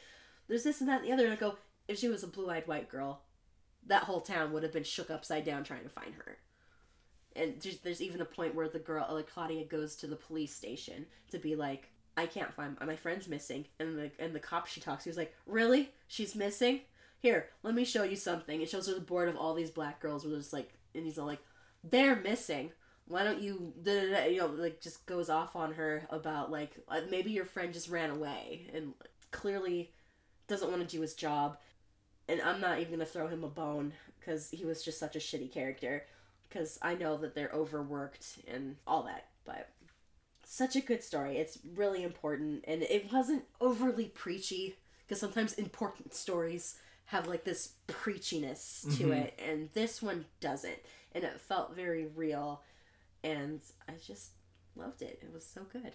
there's 0.48 0.64
this 0.64 0.81
and 0.81 0.89
that 0.89 1.01
and 1.01 1.09
the 1.09 1.12
other. 1.12 1.24
And 1.24 1.32
I 1.32 1.36
go, 1.36 1.56
if 1.89 1.98
she 1.98 2.09
was 2.09 2.22
a 2.22 2.28
blue 2.28 2.51
eyed 2.51 2.66
white 2.66 2.89
girl, 2.89 3.22
that 3.86 4.05
whole 4.05 4.20
town 4.20 4.52
would 4.52 4.62
have 4.62 4.72
been 4.72 4.85
shook 4.85 5.10
upside 5.10 5.44
down 5.44 5.64
trying 5.64 5.85
to 5.85 5.89
find 5.89 6.14
her. 6.14 6.39
And 7.36 7.60
there's, 7.60 7.78
there's 7.78 8.02
even 8.02 8.20
a 8.20 8.26
point 8.26 8.55
where 8.55 8.68
the 8.68 8.78
girl, 8.78 9.06
like 9.10 9.31
Claudia, 9.31 9.64
goes 9.64 9.97
to 9.97 10.06
the 10.06 10.16
police 10.16 10.55
station 10.55 11.06
to 11.31 11.39
be 11.39 11.56
like, 11.56 11.90
"I 12.16 12.26
can't 12.26 12.52
find 12.52 12.76
my 12.81 12.94
friend's 12.94 13.26
missing," 13.26 13.66
and 13.81 13.98
the 13.98 14.10
and 14.20 14.32
the 14.32 14.40
cop 14.40 14.68
she 14.68 14.81
talks 14.81 15.05
to 15.05 15.10
is 15.10 15.16
like, 15.16 15.35
"Really? 15.44 15.90
She's 16.06 16.36
missing? 16.36 16.82
Here, 17.25 17.49
let 17.63 17.75
me 17.75 17.85
show 17.85 18.05
you 18.05 18.17
something." 18.17 18.61
It 18.61 18.69
shows 18.69 18.87
her 18.87 18.95
the 18.95 19.01
board 19.01 19.29
of 19.29 19.37
all 19.37 19.55
these 19.55 19.71
black 19.71 20.01
girls. 20.01 20.25
Where 20.25 20.37
just 20.37 20.53
like, 20.53 20.73
and 20.95 21.05
he's 21.05 21.19
all 21.19 21.27
like, 21.27 21.43
"They're 21.83 22.17
missing. 22.17 22.73
Why 23.07 23.25
don't 23.25 23.41
you?" 23.41 23.73
Da-da-da, 23.83 24.27
you 24.27 24.39
know, 24.39 24.47
like 24.47 24.81
just 24.81 25.07
goes 25.07 25.29
off 25.29 25.57
on 25.57 25.75
her 25.75 26.07
about 26.11 26.51
like 26.51 26.73
uh, 26.89 27.01
maybe 27.11 27.31
your 27.31 27.45
friend 27.45 27.73
just 27.73 27.89
ran 27.89 28.11
away 28.11 28.71
and 28.73 28.95
clearly 29.31 29.93
doesn't 30.47 30.71
want 30.71 30.87
to 30.87 30.97
do 30.97 31.01
his 31.01 31.15
job 31.15 31.57
and 32.29 32.41
I'm 32.41 32.61
not 32.61 32.79
even 32.79 32.93
gonna 32.93 33.07
throw 33.07 33.29
him 33.29 33.45
a 33.45 33.49
bone 33.49 33.93
because 34.19 34.51
he 34.51 34.65
was 34.65 34.83
just 34.83 34.99
such 34.99 35.17
a 35.17 35.21
shitty 35.21 35.53
character. 35.53 36.07
Because 36.49 36.79
I 36.83 36.95
know 36.95 37.17
that 37.17 37.35
they're 37.35 37.51
overworked 37.53 38.39
and 38.47 38.77
all 38.87 39.03
that, 39.05 39.27
but 39.45 39.71
such 40.45 40.77
a 40.77 40.81
good 40.81 41.03
story. 41.03 41.39
It's 41.39 41.59
really 41.75 42.05
important, 42.05 42.65
and 42.69 42.83
it 42.83 43.13
wasn't 43.13 43.45
overly 43.61 44.07
preachy. 44.07 44.77
Because 45.07 45.21
sometimes 45.21 45.53
important 45.55 46.15
stories 46.15 46.77
have 47.06 47.26
like 47.26 47.44
this 47.44 47.74
preachiness 47.89 48.82
to 48.98 49.05
Mhm. 49.09 49.24
it, 49.24 49.39
and 49.39 49.70
this 49.72 50.01
one 50.02 50.26
doesn't, 50.40 50.78
and 51.12 51.24
it 51.24 51.40
felt 51.40 51.74
very 51.74 52.06
real, 52.06 52.62
and 53.22 53.60
I 53.89 53.93
just 54.05 54.31
loved 54.74 55.02
it. 55.02 55.18
It 55.22 55.32
was 55.32 55.44
so 55.47 55.62
good. 55.64 55.94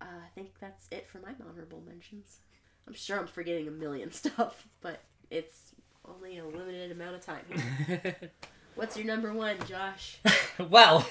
Uh, 0.00 0.04
I 0.24 0.28
think 0.34 0.58
that's 0.60 0.86
it 0.90 1.06
for 1.06 1.18
my 1.18 1.34
honorable 1.48 1.80
mentions. 1.86 2.38
I'm 2.86 2.94
sure 2.94 3.18
I'm 3.18 3.26
forgetting 3.26 3.68
a 3.68 3.70
million 3.72 4.12
stuff, 4.22 4.66
but 4.80 5.00
it's 5.30 5.72
only 6.04 6.38
a 6.38 6.44
limited 6.46 6.92
amount 6.92 7.16
of 7.16 7.24
time. 7.24 7.44
What's 8.74 8.96
your 8.96 9.06
number 9.06 9.32
one, 9.32 9.56
Josh? 9.66 10.18
well, 10.58 11.06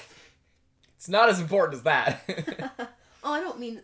it's 0.96 1.08
not 1.08 1.28
as 1.28 1.40
important 1.40 1.74
as 1.76 1.82
that. 1.82 2.70
oh, 3.22 3.32
I 3.32 3.40
don't 3.40 3.58
mean. 3.58 3.82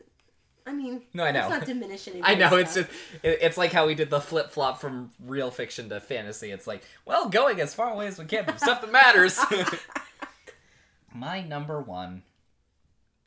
I 0.66 0.72
mean, 0.72 1.02
No, 1.14 1.24
I 1.24 1.32
know. 1.32 1.48
Let's 1.48 1.66
not 1.66 1.66
diminishing. 1.66 2.20
I 2.24 2.34
know 2.34 2.56
it's 2.56 2.74
just 2.74 2.88
it, 3.22 3.38
it's 3.42 3.56
like 3.58 3.72
how 3.72 3.86
we 3.86 3.94
did 3.94 4.10
the 4.10 4.20
flip 4.20 4.50
flop 4.50 4.80
from 4.80 5.10
real 5.24 5.50
fiction 5.50 5.88
to 5.90 6.00
fantasy. 6.00 6.50
It's 6.50 6.66
like, 6.66 6.82
well, 7.06 7.28
going 7.28 7.60
as 7.60 7.74
far 7.74 7.90
away 7.92 8.06
as 8.06 8.18
we 8.18 8.24
can 8.26 8.44
from 8.44 8.58
stuff 8.58 8.80
that 8.80 8.92
matters. 8.92 9.38
My 11.14 11.40
number 11.42 11.80
one, 11.80 12.22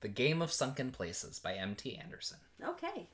The 0.01 0.07
Game 0.07 0.41
of 0.41 0.51
Sunken 0.51 0.91
Places 0.91 1.39
by 1.39 1.53
M.T. 1.55 1.97
Anderson. 1.97 2.37
okay. 2.65 3.07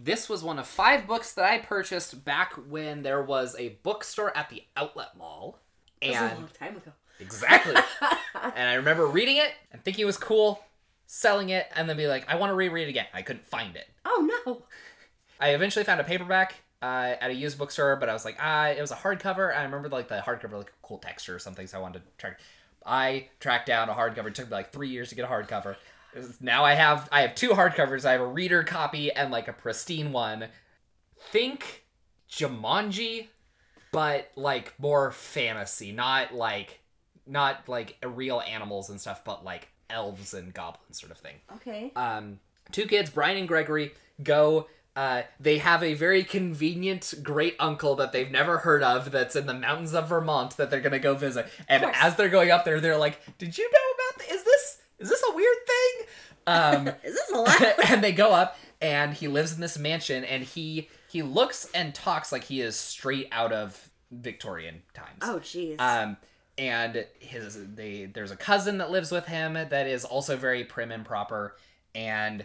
This 0.00 0.28
was 0.28 0.42
one 0.42 0.58
of 0.58 0.66
five 0.66 1.06
books 1.06 1.32
that 1.34 1.44
I 1.44 1.58
purchased 1.58 2.24
back 2.24 2.54
when 2.54 3.02
there 3.02 3.22
was 3.22 3.54
a 3.56 3.78
bookstore 3.84 4.36
at 4.36 4.50
the 4.50 4.64
outlet 4.76 5.16
mall. 5.16 5.60
That 6.00 6.08
was 6.08 6.16
a 6.16 6.20
And 6.24 6.38
long 6.38 6.48
time 6.58 6.76
ago. 6.76 6.90
exactly. 7.20 7.74
and 8.56 8.68
I 8.68 8.74
remember 8.74 9.06
reading 9.06 9.36
it 9.36 9.52
and 9.70 9.84
thinking 9.84 10.02
it 10.02 10.06
was 10.06 10.16
cool, 10.16 10.64
selling 11.12 11.50
it, 11.50 11.66
and 11.76 11.86
then 11.86 11.98
be 11.98 12.06
like, 12.06 12.24
I 12.26 12.36
want 12.36 12.48
to 12.50 12.54
reread 12.54 12.86
it 12.86 12.90
again. 12.90 13.04
I 13.12 13.20
couldn't 13.20 13.46
find 13.46 13.76
it. 13.76 13.86
oh 14.06 14.42
no. 14.46 14.62
I 15.38 15.50
eventually 15.50 15.84
found 15.84 16.00
a 16.00 16.04
paperback 16.04 16.54
uh, 16.80 17.16
at 17.20 17.30
a 17.30 17.34
used 17.34 17.58
bookstore, 17.58 17.96
but 17.96 18.08
I 18.08 18.14
was 18.14 18.24
like, 18.24 18.36
ah, 18.40 18.68
it 18.68 18.80
was 18.80 18.92
a 18.92 18.96
hardcover. 18.96 19.54
I 19.54 19.62
remember 19.64 19.90
like 19.90 20.08
the 20.08 20.22
hardcover, 20.24 20.52
like 20.52 20.70
a 20.70 20.86
cool 20.86 20.98
texture 20.98 21.34
or 21.34 21.38
something, 21.38 21.66
so 21.66 21.78
I 21.78 21.82
wanted 21.82 21.98
to 22.00 22.10
track. 22.16 22.40
I 22.86 23.28
tracked 23.40 23.66
down 23.66 23.90
a 23.90 23.92
hardcover. 23.92 24.28
It 24.28 24.34
took 24.34 24.46
me 24.46 24.52
like 24.52 24.72
three 24.72 24.88
years 24.88 25.10
to 25.10 25.14
get 25.14 25.24
a 25.24 25.28
hardcover. 25.28 25.76
Now 26.40 26.64
I 26.64 26.74
have 26.74 27.08
I 27.12 27.22
have 27.22 27.34
two 27.34 27.50
hardcovers. 27.50 28.06
I 28.06 28.12
have 28.12 28.20
a 28.22 28.26
reader 28.26 28.62
copy 28.62 29.12
and 29.12 29.30
like 29.30 29.48
a 29.48 29.52
pristine 29.52 30.12
one. 30.12 30.46
Think 31.30 31.84
Jumanji, 32.30 33.26
but 33.92 34.30
like 34.34 34.72
more 34.78 35.10
fantasy, 35.10 35.92
not 35.92 36.32
like 36.34 36.80
not 37.26 37.68
like 37.68 37.98
real 38.04 38.40
animals 38.40 38.88
and 38.90 39.00
stuff, 39.00 39.24
but 39.24 39.44
like 39.44 39.68
elves 39.92 40.34
and 40.34 40.52
goblins 40.54 40.98
sort 41.00 41.12
of 41.12 41.18
thing 41.18 41.36
Okay. 41.56 41.92
um, 41.94 42.40
two 42.72 42.86
kids, 42.86 43.10
Brian 43.10 43.36
and 43.36 43.46
Gregory, 43.48 43.92
go. 44.22 44.66
Uh, 44.94 45.22
they 45.40 45.56
have 45.58 45.82
a 45.82 45.94
very 45.94 46.22
convenient 46.22 47.14
great 47.22 47.56
uncle 47.58 47.94
that 47.96 48.12
they've 48.12 48.30
never 48.30 48.58
heard 48.58 48.82
of 48.82 49.10
that's 49.10 49.34
in 49.34 49.46
the 49.46 49.54
mountains 49.54 49.94
of 49.94 50.06
Vermont 50.08 50.56
that 50.58 50.70
they're 50.70 50.82
gonna 50.82 50.98
go 50.98 51.14
visit. 51.14 51.46
And 51.68 51.84
as 51.94 52.16
they're 52.16 52.28
going 52.28 52.50
up 52.50 52.64
there, 52.66 52.78
they're 52.80 52.98
like, 52.98 53.18
"Did 53.38 53.56
you 53.56 53.70
know 53.70 53.78
about 53.94 54.18
this? 54.28 54.36
Is 54.38 54.44
this 54.44 54.78
is 54.98 55.08
this 55.08 55.24
a 55.30 55.34
weird 55.34 55.56
thing?" 55.66 56.06
Um, 56.46 56.88
Is 57.04 57.14
this 57.14 57.30
a 57.32 57.36
lot? 57.38 57.62
and 57.90 58.02
they 58.04 58.12
go 58.12 58.32
up, 58.32 58.58
and 58.82 59.14
he 59.14 59.28
lives 59.28 59.54
in 59.54 59.60
this 59.60 59.78
mansion, 59.78 60.24
and 60.24 60.42
he 60.44 60.88
he 61.08 61.22
looks 61.22 61.70
and 61.74 61.94
talks 61.94 62.30
like 62.32 62.44
he 62.44 62.60
is 62.60 62.76
straight 62.76 63.28
out 63.32 63.52
of 63.52 63.88
Victorian 64.10 64.82
times. 64.92 65.20
Oh, 65.22 65.38
jeez. 65.42 65.80
Um, 65.80 66.16
and 66.58 67.06
his 67.18 67.58
they 67.74 68.06
there's 68.06 68.30
a 68.30 68.36
cousin 68.36 68.78
that 68.78 68.90
lives 68.90 69.10
with 69.10 69.26
him 69.26 69.54
that 69.54 69.86
is 69.86 70.04
also 70.04 70.36
very 70.36 70.64
prim 70.64 70.92
and 70.92 71.04
proper, 71.04 71.56
and 71.94 72.44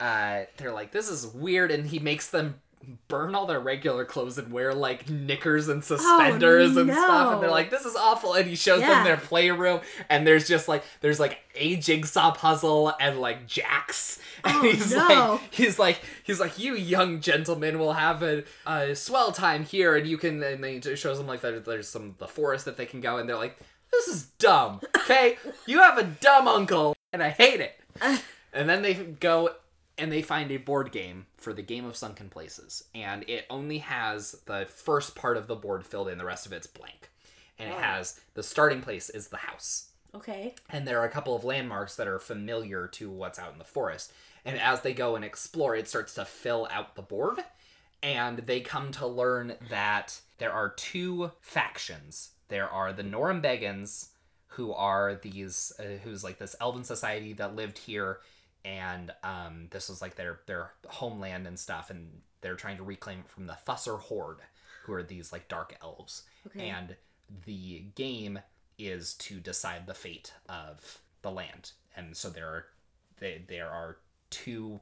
uh, 0.00 0.42
they're 0.56 0.72
like, 0.72 0.92
this 0.92 1.08
is 1.08 1.26
weird, 1.26 1.70
and 1.70 1.86
he 1.86 1.98
makes 1.98 2.30
them 2.30 2.60
burn 3.08 3.34
all 3.34 3.46
their 3.46 3.60
regular 3.60 4.04
clothes 4.04 4.38
and 4.38 4.52
wear 4.52 4.72
like 4.74 5.08
knickers 5.10 5.68
and 5.68 5.78
oh, 5.82 5.96
suspenders 5.96 6.76
and 6.76 6.90
stuff 6.90 7.32
and 7.34 7.42
they're 7.42 7.50
like 7.50 7.70
this 7.70 7.84
is 7.84 7.96
awful 7.96 8.34
and 8.34 8.46
he 8.48 8.54
shows 8.54 8.80
Yeah. 8.80 8.88
them 8.94 9.04
their 9.04 9.16
playroom 9.16 9.80
and 10.08 10.26
there's 10.26 10.46
just 10.48 10.68
like 10.68 10.82
there's 11.00 11.20
like 11.20 11.38
a 11.54 11.76
jigsaw 11.76 12.32
puzzle 12.32 12.92
and 13.00 13.18
like 13.20 13.46
jacks 13.46 14.20
and 14.44 14.56
Oh, 14.56 14.62
he's 14.62 14.94
no. 14.94 15.06
like 15.08 15.40
he's 15.52 15.78
like 15.78 16.00
he's 16.22 16.40
like 16.40 16.58
you 16.58 16.74
young 16.74 17.20
gentlemen 17.20 17.78
will 17.78 17.94
have 17.94 18.22
a, 18.22 18.44
a 18.66 18.94
swell 18.94 19.32
time 19.32 19.64
here 19.64 19.96
and 19.96 20.06
you 20.06 20.16
can 20.18 20.42
and 20.42 20.62
then 20.64 20.80
he 20.82 20.96
shows 20.96 21.18
them 21.18 21.26
like 21.26 21.40
that 21.42 21.64
there's 21.64 21.88
some 21.88 22.14
the 22.18 22.28
forest 22.28 22.64
that 22.64 22.76
they 22.76 22.86
can 22.86 23.00
go 23.00 23.18
and 23.18 23.28
they're 23.28 23.36
like 23.36 23.58
this 23.92 24.08
is 24.08 24.24
dumb 24.38 24.80
okay 24.96 25.36
you 25.66 25.80
have 25.80 25.98
a 25.98 26.04
dumb 26.04 26.46
uncle 26.46 26.94
and 27.12 27.22
i 27.22 27.28
hate 27.30 27.60
it 27.60 27.78
and 28.52 28.68
then 28.68 28.82
they 28.82 28.94
go 28.94 29.50
and 29.98 30.10
they 30.12 30.22
find 30.22 30.50
a 30.50 30.56
board 30.58 30.92
game 30.92 31.26
for 31.36 31.52
the 31.52 31.62
game 31.62 31.84
of 31.84 31.96
sunken 31.96 32.28
places 32.28 32.84
and 32.94 33.24
it 33.28 33.44
only 33.50 33.78
has 33.78 34.32
the 34.46 34.66
first 34.68 35.14
part 35.14 35.36
of 35.36 35.46
the 35.46 35.56
board 35.56 35.84
filled 35.86 36.08
in 36.08 36.18
the 36.18 36.24
rest 36.24 36.46
of 36.46 36.52
it's 36.52 36.66
blank 36.66 37.10
and 37.58 37.68
it 37.70 37.76
Oh. 37.76 37.80
has 37.80 38.20
the 38.34 38.42
starting 38.42 38.80
place 38.80 39.10
is 39.10 39.28
the 39.28 39.36
house 39.38 39.88
okay. 40.14 40.54
and 40.70 40.86
there 40.86 41.00
are 41.00 41.04
a 41.06 41.10
couple 41.10 41.34
of 41.36 41.44
landmarks 41.44 41.96
that 41.96 42.08
are 42.08 42.18
familiar 42.18 42.86
to 42.88 43.10
what's 43.10 43.38
out 43.38 43.52
in 43.52 43.58
the 43.58 43.64
forest. 43.64 44.12
And 44.44 44.58
as 44.60 44.80
they 44.80 44.94
go 44.94 45.14
and 45.16 45.24
explore, 45.24 45.74
it 45.76 45.88
starts 45.88 46.14
to 46.14 46.24
fill 46.24 46.68
out 46.70 46.94
the 46.94 47.02
board, 47.02 47.40
and 48.02 48.38
they 48.38 48.60
come 48.60 48.92
to 48.92 49.06
learn 49.06 49.54
that 49.68 50.20
there 50.38 50.52
are 50.52 50.70
two 50.70 51.32
factions. 51.40 52.30
There 52.48 52.68
are 52.68 52.92
the 52.94 53.02
Norumbegans, 53.02 54.08
who 54.46 54.72
are 54.72 55.16
these, 55.16 55.72
uh, 55.78 55.98
who's 56.02 56.24
like 56.24 56.38
this 56.38 56.56
elven 56.60 56.84
society 56.84 57.34
that 57.34 57.56
lived 57.56 57.76
here, 57.78 58.20
and 58.64 59.12
um, 59.22 59.68
this 59.70 59.88
was 59.88 60.00
like 60.02 60.16
their 60.16 60.40
their 60.46 60.72
homeland 60.86 61.46
and 61.46 61.58
stuff, 61.58 61.90
and 61.90 62.08
they're 62.40 62.56
trying 62.56 62.76
to 62.76 62.82
reclaim 62.82 63.20
it 63.20 63.28
from 63.28 63.46
the 63.46 63.56
Thusser 63.66 63.98
Horde, 63.98 64.40
who 64.84 64.92
are 64.92 65.02
these 65.02 65.32
like 65.32 65.48
dark 65.48 65.76
elves 65.82 66.22
Okay. 66.46 66.68
and 66.68 66.96
the 67.44 67.80
game 67.94 68.38
is 68.78 69.14
to 69.14 69.38
decide 69.40 69.86
the 69.86 69.94
fate 69.94 70.32
of 70.48 71.00
the 71.22 71.30
land 71.30 71.72
and 71.96 72.16
so 72.16 72.30
there 72.30 72.46
are 72.46 72.64
they, 73.20 73.42
there 73.48 73.68
are 73.68 73.98
two 74.30 74.80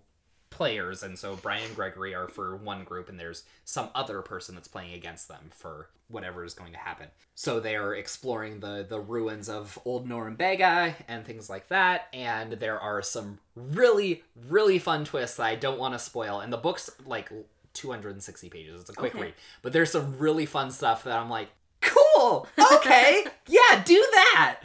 players 0.50 1.02
and 1.02 1.18
so 1.18 1.36
brian 1.36 1.64
and 1.64 1.74
gregory 1.74 2.14
are 2.14 2.28
for 2.28 2.56
one 2.56 2.84
group 2.84 3.08
and 3.08 3.18
there's 3.18 3.44
some 3.64 3.90
other 3.94 4.22
person 4.22 4.54
that's 4.54 4.68
playing 4.68 4.94
against 4.94 5.28
them 5.28 5.50
for 5.50 5.88
whatever 6.08 6.44
is 6.44 6.54
going 6.54 6.70
to 6.72 6.78
happen. 6.78 7.08
So 7.34 7.58
they 7.58 7.74
are 7.74 7.92
exploring 7.94 8.60
the 8.60 8.86
the 8.88 9.00
ruins 9.00 9.48
of 9.48 9.76
old 9.84 10.08
norumbega 10.08 10.94
and 11.08 11.24
things 11.26 11.50
like 11.50 11.66
that 11.68 12.06
and 12.12 12.52
there 12.52 12.78
are 12.78 13.02
some 13.02 13.40
really 13.56 14.22
really 14.48 14.78
fun 14.78 15.04
twists 15.04 15.36
that 15.38 15.46
i 15.46 15.56
don't 15.56 15.80
want 15.80 15.94
to 15.94 15.98
spoil 15.98 16.38
and 16.40 16.52
the 16.52 16.56
book's 16.56 16.90
like 17.06 17.30
260 17.74 18.48
pages 18.50 18.80
it's 18.80 18.90
a 18.90 18.94
quick 18.94 19.14
Okay. 19.14 19.24
read. 19.24 19.34
But 19.62 19.72
there's 19.72 19.90
some 19.90 20.16
really 20.18 20.46
fun 20.46 20.70
stuff 20.70 21.02
that 21.04 21.18
i'm 21.18 21.28
like 21.28 21.48
cool! 21.80 22.46
Okay. 22.74 23.24
Yeah 23.48 23.82
do 23.84 24.04
that. 24.12 24.58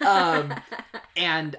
Um 0.00 0.52
and 1.16 1.56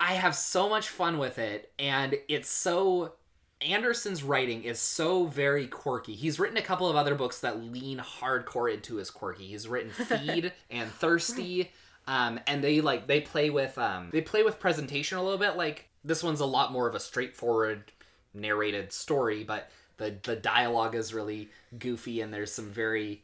i 0.00 0.14
have 0.14 0.34
so 0.34 0.68
much 0.68 0.88
fun 0.88 1.18
with 1.18 1.38
it 1.38 1.70
and 1.78 2.16
it's 2.28 2.48
so 2.48 3.12
anderson's 3.62 4.22
writing 4.22 4.64
is 4.64 4.78
so 4.80 5.26
very 5.26 5.66
quirky. 5.66 6.14
He's 6.14 6.38
written 6.38 6.56
a 6.56 6.62
couple 6.62 6.88
of 6.88 6.96
other 6.96 7.14
books 7.14 7.40
that 7.40 7.62
lean 7.62 7.98
hardcore 7.98 8.72
into 8.72 8.96
his 8.96 9.10
quirky. 9.10 9.46
He's 9.46 9.68
written 9.68 9.90
feed 9.92 10.52
and 10.70 10.90
thirsty 10.90 11.70
um 12.06 12.40
and 12.46 12.64
they 12.64 12.80
like 12.80 13.06
they 13.06 13.20
play 13.20 13.50
with 13.50 13.76
um 13.76 14.08
they 14.10 14.22
play 14.22 14.42
with 14.42 14.58
presentation 14.58 15.18
a 15.18 15.22
little 15.22 15.38
bit. 15.38 15.56
Like 15.56 15.88
this 16.04 16.22
one's 16.22 16.40
a 16.40 16.46
lot 16.46 16.72
more 16.72 16.88
of 16.88 16.94
a 16.94 17.00
straightforward 17.00 17.92
narrated 18.32 18.92
story 18.92 19.42
but 19.44 19.70
the 19.96 20.14
the 20.22 20.36
dialogue 20.36 20.94
is 20.94 21.12
really 21.12 21.48
goofy 21.78 22.20
and 22.20 22.32
there's 22.32 22.52
some 22.52 22.70
very 22.70 23.22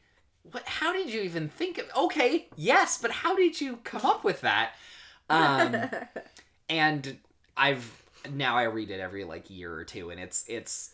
what 0.51 0.67
how 0.67 0.93
did 0.93 1.13
you 1.13 1.21
even 1.23 1.49
think 1.49 1.79
of 1.79 1.87
okay 1.97 2.49
yes 2.57 2.99
but 3.01 3.11
how 3.11 3.35
did 3.35 3.61
you 3.61 3.79
come 3.85 4.05
up 4.05 4.23
with 4.25 4.41
that? 4.43 4.73
Um 5.29 5.89
and 6.69 7.17
i've 7.57 8.06
now 8.33 8.57
i 8.57 8.65
read 8.65 8.91
it 8.91 9.01
every 9.01 9.25
like 9.25 9.51
year 9.51 9.73
or 9.75 9.85
two 9.85 10.11
and 10.11 10.21
it's 10.21 10.45
it's 10.49 10.91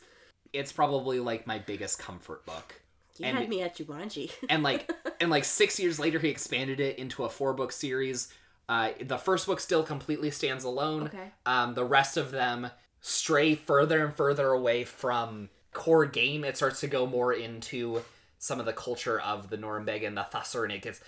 it's 0.52 0.72
probably 0.72 1.18
like 1.20 1.46
my 1.46 1.58
biggest 1.58 1.98
comfort 1.98 2.44
book. 2.44 2.80
You 3.18 3.26
and- 3.26 3.38
had 3.38 3.48
me 3.48 3.62
at 3.62 3.76
Jumanji. 3.76 4.30
and 4.50 4.62
like 4.62 4.90
and 5.20 5.30
like 5.30 5.44
six 5.44 5.80
years 5.80 5.98
later 5.98 6.18
he 6.18 6.28
expanded 6.28 6.78
it 6.80 6.98
into 6.98 7.24
a 7.24 7.28
four 7.30 7.54
book 7.54 7.72
series. 7.72 8.32
Uh 8.68 8.90
the 9.00 9.16
first 9.18 9.46
book 9.46 9.60
still 9.60 9.82
completely 9.82 10.30
stands 10.30 10.64
alone. 10.64 11.04
Okay. 11.04 11.32
um 11.46 11.74
the 11.74 11.84
rest 11.84 12.16
of 12.16 12.30
them 12.32 12.70
stray 13.00 13.54
further 13.54 14.04
and 14.04 14.14
further 14.14 14.48
away 14.50 14.84
from 14.84 15.48
core 15.72 16.06
game. 16.06 16.44
It 16.44 16.56
starts 16.56 16.80
to 16.80 16.86
go 16.86 17.06
more 17.06 17.32
into 17.32 18.02
some 18.38 18.60
of 18.60 18.66
the 18.66 18.72
culture 18.72 19.20
of 19.20 19.48
the 19.50 19.56
Norumbega 19.56 20.06
and 20.06 20.16
the 20.16 20.26
Thusser 20.32 20.64
and 20.64 20.72
it 20.72 20.82
gets 20.82 21.00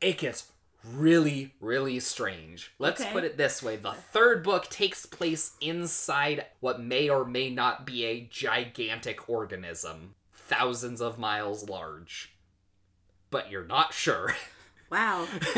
it 0.00 0.18
gets 0.18 0.50
really 0.92 1.54
really 1.60 1.98
strange 2.00 2.72
let's 2.78 3.00
Okay. 3.00 3.10
put 3.12 3.24
it 3.24 3.36
this 3.38 3.62
way 3.62 3.76
the 3.76 3.92
third 3.92 4.42
book 4.42 4.68
takes 4.68 5.06
place 5.06 5.52
inside 5.60 6.44
what 6.60 6.80
may 6.80 7.08
or 7.08 7.24
may 7.24 7.48
not 7.50 7.86
be 7.86 8.04
a 8.04 8.20
gigantic 8.30 9.28
organism 9.28 10.14
thousands 10.34 11.00
of 11.00 11.18
miles 11.18 11.68
large 11.68 12.34
but 13.30 13.50
you're 13.50 13.64
not 13.66 13.92
sure 13.94 14.34
Wow. 14.90 15.26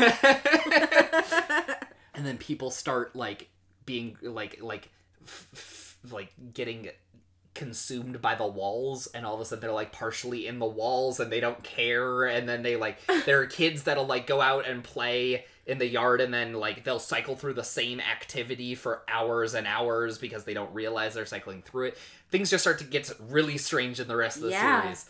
and 2.13 2.25
then 2.25 2.37
people 2.37 2.71
start 2.71 3.15
like 3.15 3.49
being 3.85 4.17
like 4.21 4.61
like 4.61 4.89
f- 5.23 5.47
f- 5.53 5.97
like 6.11 6.31
getting 6.53 6.89
consumed 7.57 8.21
by 8.21 8.35
the 8.35 8.45
walls 8.47 9.07
and 9.07 9.25
all 9.25 9.33
of 9.35 9.41
a 9.41 9.45
sudden 9.45 9.61
they're 9.61 9.71
like 9.71 9.91
partially 9.91 10.45
in 10.47 10.59
the 10.59 10.65
walls 10.65 11.19
and 11.19 11.31
they 11.31 11.39
don't 11.39 11.63
care 11.63 12.23
and 12.25 12.47
then 12.47 12.61
they 12.63 12.75
like 12.75 12.97
there 13.25 13.41
are 13.41 13.45
kids 13.47 13.83
that'll 13.83 14.05
like 14.05 14.27
go 14.27 14.39
out 14.39 14.67
and 14.67 14.83
play 14.83 15.43
in 15.65 15.79
the 15.79 15.87
yard 15.87 16.21
and 16.21 16.33
then 16.33 16.53
like 16.53 16.83
they'll 16.83 16.99
cycle 16.99 17.35
through 17.35 17.53
the 17.53 17.63
same 17.63 17.99
activity 17.99 18.75
for 18.75 19.01
hours 19.09 19.53
and 19.53 19.65
hours 19.67 20.17
because 20.17 20.43
they 20.45 20.53
don't 20.53 20.73
realize 20.73 21.13
they're 21.15 21.25
cycling 21.25 21.61
through 21.63 21.87
it 21.87 21.97
things 22.29 22.49
just 22.49 22.63
start 22.63 22.77
to 22.79 22.85
get 22.85 23.11
really 23.29 23.57
strange 23.57 23.99
in 23.99 24.07
the 24.07 24.15
rest 24.15 24.37
of 24.37 24.43
the 24.43 24.51
Yeah. 24.51 24.81
series 24.83 25.05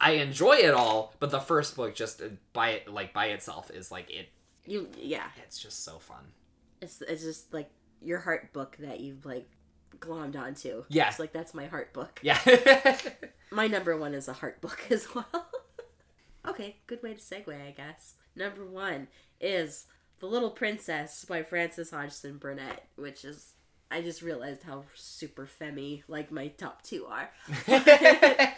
i 0.00 0.12
enjoy 0.12 0.54
it 0.54 0.72
all 0.74 1.14
but 1.18 1.30
the 1.30 1.40
first 1.40 1.74
book 1.76 1.94
just 1.94 2.22
uh, 2.22 2.26
by 2.52 2.70
it 2.70 2.88
like 2.88 3.12
by 3.12 3.26
itself 3.26 3.70
is 3.70 3.90
like 3.90 4.08
it 4.10 4.28
you 4.66 4.88
yeah. 4.98 5.26
it's 5.44 5.58
just 5.58 5.84
so 5.84 5.98
fun 5.98 6.24
It's 6.80 7.02
it's 7.02 7.22
just 7.22 7.52
like 7.52 7.70
your 8.02 8.18
heart 8.20 8.52
book 8.52 8.76
that 8.80 9.00
you've 9.00 9.24
like 9.26 9.48
glommed 10.00 10.36
onto. 10.36 10.84
Yeah. 10.88 11.08
It's 11.08 11.18
like 11.18 11.32
that's 11.32 11.54
my 11.54 11.66
heart 11.66 11.92
book. 11.92 12.20
yeah 12.22 12.38
My 13.50 13.66
number 13.66 13.96
one 13.96 14.14
is 14.14 14.28
a 14.28 14.32
heart 14.34 14.60
book 14.60 14.80
as 14.90 15.14
well. 15.14 15.46
okay, 16.46 16.76
good 16.86 17.02
way 17.02 17.14
to 17.14 17.20
segue, 17.20 17.48
I 17.48 17.70
guess. 17.70 18.14
Number 18.34 18.64
one 18.64 19.08
is 19.40 19.86
The 20.20 20.26
Little 20.26 20.50
Princess 20.50 21.24
by 21.24 21.42
Frances 21.42 21.90
Hodgson 21.90 22.38
Burnett, 22.38 22.86
which 22.96 23.24
is 23.24 23.52
I 23.90 24.02
just 24.02 24.20
realized 24.22 24.64
how 24.64 24.84
super 24.94 25.46
femmy 25.46 26.02
like 26.08 26.32
my 26.32 26.48
top 26.48 26.82
two 26.82 27.06
are. 27.06 27.30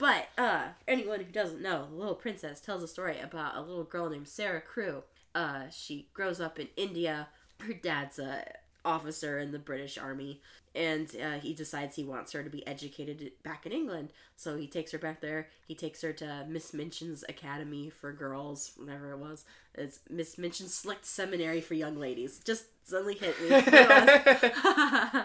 But 0.00 0.28
uh, 0.38 0.68
anyone 0.88 1.18
who 1.18 1.30
doesn't 1.30 1.60
know, 1.60 1.86
The 1.90 1.94
Little 1.94 2.14
Princess 2.14 2.58
tells 2.58 2.82
a 2.82 2.88
story 2.88 3.18
about 3.20 3.56
a 3.56 3.60
little 3.60 3.84
girl 3.84 4.08
named 4.08 4.28
Sara 4.28 4.62
Crewe. 4.62 5.02
Uh, 5.34 5.64
she 5.70 6.08
grows 6.14 6.40
up 6.40 6.58
in 6.58 6.68
India. 6.74 7.28
Her 7.60 7.74
dad's 7.74 8.18
a 8.18 8.50
officer 8.84 9.38
in 9.38 9.52
the 9.52 9.58
British 9.58 9.98
Army, 9.98 10.40
and 10.74 11.14
uh, 11.22 11.38
he 11.40 11.52
decides 11.52 11.96
he 11.96 12.04
wants 12.04 12.32
her 12.32 12.42
to 12.42 12.50
be 12.50 12.66
educated 12.66 13.32
back 13.42 13.66
in 13.66 13.72
England. 13.72 14.12
So 14.36 14.56
he 14.56 14.66
takes 14.66 14.92
her 14.92 14.98
back 14.98 15.20
there. 15.20 15.48
He 15.66 15.74
takes 15.74 16.02
her 16.02 16.12
to 16.14 16.46
Miss 16.48 16.72
Minchin's 16.72 17.24
Academy 17.28 17.90
for 17.90 18.12
Girls, 18.12 18.72
whatever 18.76 19.12
it 19.12 19.18
was. 19.18 19.44
It's 19.74 20.00
Miss 20.08 20.36
Minchin's 20.36 20.74
Select 20.74 21.04
Seminary 21.04 21.60
for 21.60 21.74
Young 21.74 21.96
Ladies. 21.98 22.40
Just 22.44 22.64
suddenly 22.84 23.14
hit 23.14 23.40
me. 23.42 23.48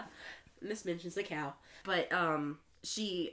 Miss 0.62 0.84
Minchin's 0.84 1.14
the 1.14 1.22
cow. 1.22 1.54
But 1.84 2.12
um 2.12 2.58
she 2.82 3.32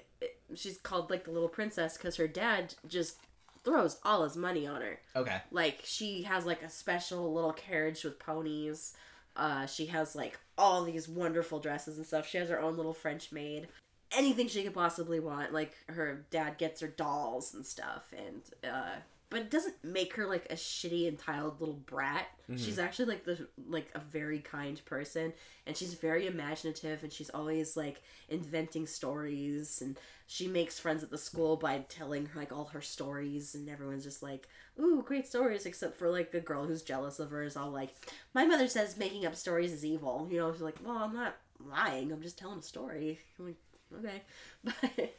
she's 0.56 0.78
called 0.78 1.10
like 1.10 1.26
the 1.26 1.32
little 1.32 1.50
princess 1.50 1.98
because 1.98 2.16
her 2.18 2.28
dad 2.28 2.76
just 2.88 3.18
throws 3.64 4.00
all 4.04 4.24
his 4.24 4.36
money 4.36 4.68
on 4.68 4.82
her. 4.82 5.00
okay 5.16 5.42
Like 5.52 5.82
she 5.84 6.24
has 6.24 6.46
like 6.46 6.62
a 6.64 6.70
special 6.70 7.34
little 7.34 7.54
carriage 7.54 8.04
with 8.04 8.20
ponies. 8.20 8.94
Uh 9.36 9.66
she 9.66 9.88
has 9.88 10.16
like 10.16 10.40
all 10.58 10.84
these 10.84 11.08
wonderful 11.08 11.60
dresses 11.60 11.98
and 11.98 12.06
stuff. 12.06 12.28
She 12.28 12.38
has 12.38 12.50
her 12.50 12.60
own 12.60 12.78
little 12.78 12.94
French 12.94 13.32
maid. 13.32 13.68
Anything 14.12 14.48
she 14.48 14.64
could 14.64 14.74
possibly 14.74 15.20
want. 15.20 15.54
Like 15.54 15.74
her 15.88 16.26
dad 16.30 16.58
gets 16.58 16.82
her 16.82 16.88
dolls 16.88 17.54
and 17.54 17.66
stuff 17.66 18.14
and 18.16 18.42
uh 18.64 18.96
but 19.34 19.42
it 19.42 19.50
doesn't 19.50 19.84
make 19.84 20.14
her 20.14 20.28
like 20.28 20.46
a 20.52 20.54
shitty 20.54 21.08
entitled 21.08 21.60
little 21.60 21.74
brat. 21.88 22.28
She's 22.56 22.78
actually 22.78 23.06
like 23.06 23.24
the 23.24 23.48
like 23.68 23.90
a 23.96 24.00
very 24.00 24.38
kind 24.38 24.80
person, 24.86 25.34
and 25.66 25.76
she's 25.76 25.96
very 25.96 26.28
imaginative, 26.28 27.02
and 27.02 27.12
she's 27.12 27.32
always 27.32 27.76
like 27.76 28.04
inventing 28.30 28.86
stories, 28.86 29.82
and 29.82 29.98
she 30.28 30.48
makes 30.48 30.78
friends 30.78 31.02
at 31.02 31.10
the 31.10 31.18
school 31.18 31.58
by 31.58 31.84
telling 31.90 32.30
like 32.36 32.52
all 32.52 32.66
her 32.66 32.82
stories, 32.82 33.56
and 33.56 33.68
everyone's 33.70 34.04
just 34.04 34.22
like, 34.22 34.48
"Ooh, 34.80 35.04
great 35.06 35.28
stories!" 35.28 35.66
Except 35.66 35.96
for 35.98 36.10
like 36.10 36.32
the 36.32 36.40
girl 36.40 36.66
who's 36.66 36.82
jealous 36.82 37.20
of 37.20 37.32
her 37.32 37.44
is 37.44 37.56
all 37.58 37.70
like, 37.72 37.94
"My 38.34 38.46
mother 38.46 38.68
says 38.68 38.98
making 38.98 39.26
up 39.26 39.36
stories 39.36 39.72
is 39.72 39.86
evil." 39.86 40.28
You 40.32 40.40
know, 40.40 40.52
she's 40.52 40.62
like, 40.62 40.78
"Well, 40.84 40.98
I'm 40.98 41.14
not 41.16 41.36
lying. 41.60 42.12
I'm 42.12 42.22
just 42.22 42.38
telling 42.38 42.60
a 42.60 42.64
story." 42.64 43.20
I'm 43.40 43.46
like, 43.46 43.56
okay, 44.00 44.22
but 44.64 45.16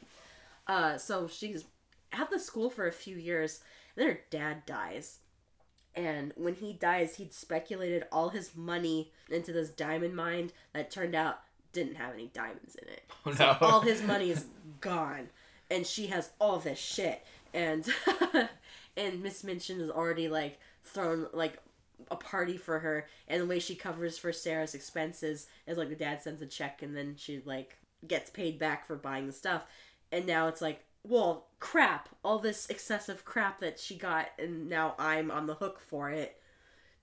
uh, 0.67 0.99
so 0.99 1.29
she's 1.29 1.65
at 2.13 2.31
the 2.31 2.39
school 2.39 2.71
for 2.71 2.87
a 2.87 2.93
few 2.93 3.17
years. 3.17 3.61
And 3.97 4.07
then 4.07 4.15
her 4.15 4.21
dad 4.31 4.67
dies. 4.67 5.19
And 5.97 6.33
when 6.37 6.55
he 6.55 6.73
dies, 6.73 7.17
he'd 7.17 7.33
speculated 7.33 8.05
all 8.11 8.31
his 8.31 8.57
money 8.57 9.13
into 9.31 9.53
this 9.53 9.69
diamond 9.71 10.17
mine 10.17 10.51
that 10.73 10.91
turned 10.91 11.15
out 11.15 11.41
didn't 11.73 11.97
have 11.97 12.15
any 12.15 12.27
diamonds 12.29 12.77
in 12.77 12.89
it. 12.89 13.03
Oh, 13.27 13.33
So 13.33 13.57
all 13.61 13.81
his 13.81 14.03
money 14.07 14.31
is 14.31 14.45
gone. 14.81 15.29
And 15.71 15.87
she 15.87 16.09
has 16.09 16.31
all 16.41 16.59
this 16.59 16.79
shit. 16.79 17.25
And 17.53 17.87
and 18.97 19.23
Miss 19.23 19.43
Minchin 19.45 19.81
has 19.81 19.91
already 19.91 20.29
like 20.29 20.59
thrown 20.83 21.27
like 21.33 21.59
a 22.11 22.17
party 22.17 22.57
for 22.57 22.81
her 22.81 23.07
and 23.29 23.41
the 23.41 23.47
way 23.47 23.59
she 23.59 23.75
covers 23.75 24.19
for 24.19 24.33
Sara's 24.33 24.75
expenses 24.75 25.47
is 25.67 25.79
like 25.79 25.89
the 25.89 25.95
dad 25.95 26.23
sends 26.23 26.43
a 26.43 26.47
check 26.47 26.83
and 26.83 26.97
then 26.97 27.15
she 27.17 27.41
like 27.45 27.79
gets 28.07 28.31
paid 28.31 28.59
back 28.59 28.87
for 28.87 28.97
buying 28.97 29.27
the 29.27 29.33
stuff. 29.33 29.63
And 30.13 30.27
now 30.27 30.49
it's 30.49 30.61
like, 30.61 30.85
well, 31.03 31.49
crap, 31.61 32.09
all 32.25 32.39
this 32.39 32.69
excessive 32.69 33.25
crap 33.25 33.61
that 33.61 33.79
she 33.79 33.97
got 33.97 34.29
and 34.39 34.69
now 34.69 34.95
I'm 34.99 35.31
on 35.31 35.47
the 35.47 35.55
hook 35.55 35.81
for 35.81 36.11
it. 36.11 36.41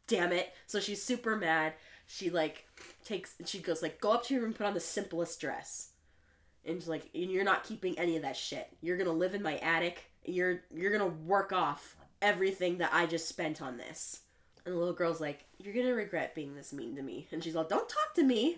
Damn 0.08 0.34
it. 0.34 0.54
So 0.68 0.80
she's 0.80 1.04
super 1.04 1.36
mad. 1.36 1.74
She 2.06 2.30
like 2.30 2.68
takes 3.06 3.36
she 3.46 3.60
goes 3.60 3.82
like, 3.82 4.02
go 4.02 4.12
up 4.12 4.26
to 4.26 4.34
your 4.34 4.44
room, 4.44 4.54
put 4.54 4.66
on 4.66 4.74
the 4.74 4.80
simplest 4.80 5.40
dress. 5.40 5.90
And 6.66 6.80
she's 6.80 6.90
like, 6.90 7.10
and 7.16 7.32
you're 7.32 7.44
not 7.44 7.64
keeping 7.64 7.98
any 7.98 8.16
of 8.18 8.24
that 8.24 8.38
shit. 8.38 8.68
You're 8.82 8.98
gonna 8.98 9.12
live 9.12 9.34
in 9.34 9.42
my 9.42 9.58
attic. 9.58 10.11
You're 10.26 10.62
you're 10.74 10.92
gonna 10.92 11.08
work 11.08 11.52
off 11.52 11.96
everything 12.22 12.78
that 12.78 12.92
I 12.94 13.06
just 13.06 13.28
spent 13.28 13.62
on 13.62 13.78
this. 13.78 14.22
And 14.66 14.76
the 14.76 14.80
little 14.80 14.94
girl's 14.94 15.22
like, 15.22 15.46
You're 15.58 15.74
gonna 15.74 15.94
regret 15.96 16.36
being 16.36 16.56
this 16.56 16.72
mean 16.72 16.96
to 16.96 17.02
me. 17.02 17.28
And 17.32 17.44
she's 17.44 17.56
like, 17.56 17.70
Don't 17.70 17.90
talk 17.90 18.14
to 18.16 18.24
me. 18.24 18.58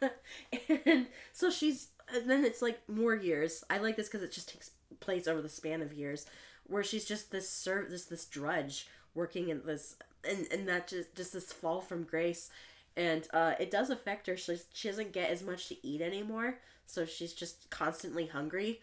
and 0.86 1.06
so 1.32 1.50
she's, 1.50 1.88
and 2.14 2.28
then 2.28 2.44
it's 2.44 2.62
like 2.62 2.80
more 2.88 3.14
years. 3.14 3.64
I 3.70 3.78
like 3.78 3.96
this 3.96 4.08
because 4.08 4.22
it 4.22 4.32
just 4.32 4.50
takes 4.50 4.70
place 5.00 5.26
over 5.26 5.40
the 5.40 5.48
span 5.48 5.80
of 5.80 5.92
years, 5.94 6.26
where 6.66 6.84
she's 6.84 7.04
just 7.04 7.30
this 7.30 7.48
serv 7.48 7.90
this 7.90 8.04
this 8.04 8.26
drudge 8.26 8.88
working 9.14 9.48
in 9.48 9.62
this, 9.64 9.96
and 10.28 10.46
and 10.52 10.68
that 10.68 10.88
just 10.88 11.14
just 11.14 11.32
this 11.32 11.52
fall 11.52 11.80
from 11.80 12.04
grace, 12.04 12.50
and 12.96 13.26
uh, 13.32 13.54
it 13.58 13.70
does 13.70 13.88
affect 13.88 14.26
her. 14.26 14.36
She 14.36 14.58
she 14.72 14.88
doesn't 14.88 15.12
get 15.12 15.30
as 15.30 15.42
much 15.42 15.68
to 15.68 15.86
eat 15.86 16.02
anymore, 16.02 16.58
so 16.86 17.06
she's 17.06 17.32
just 17.32 17.70
constantly 17.70 18.26
hungry 18.26 18.80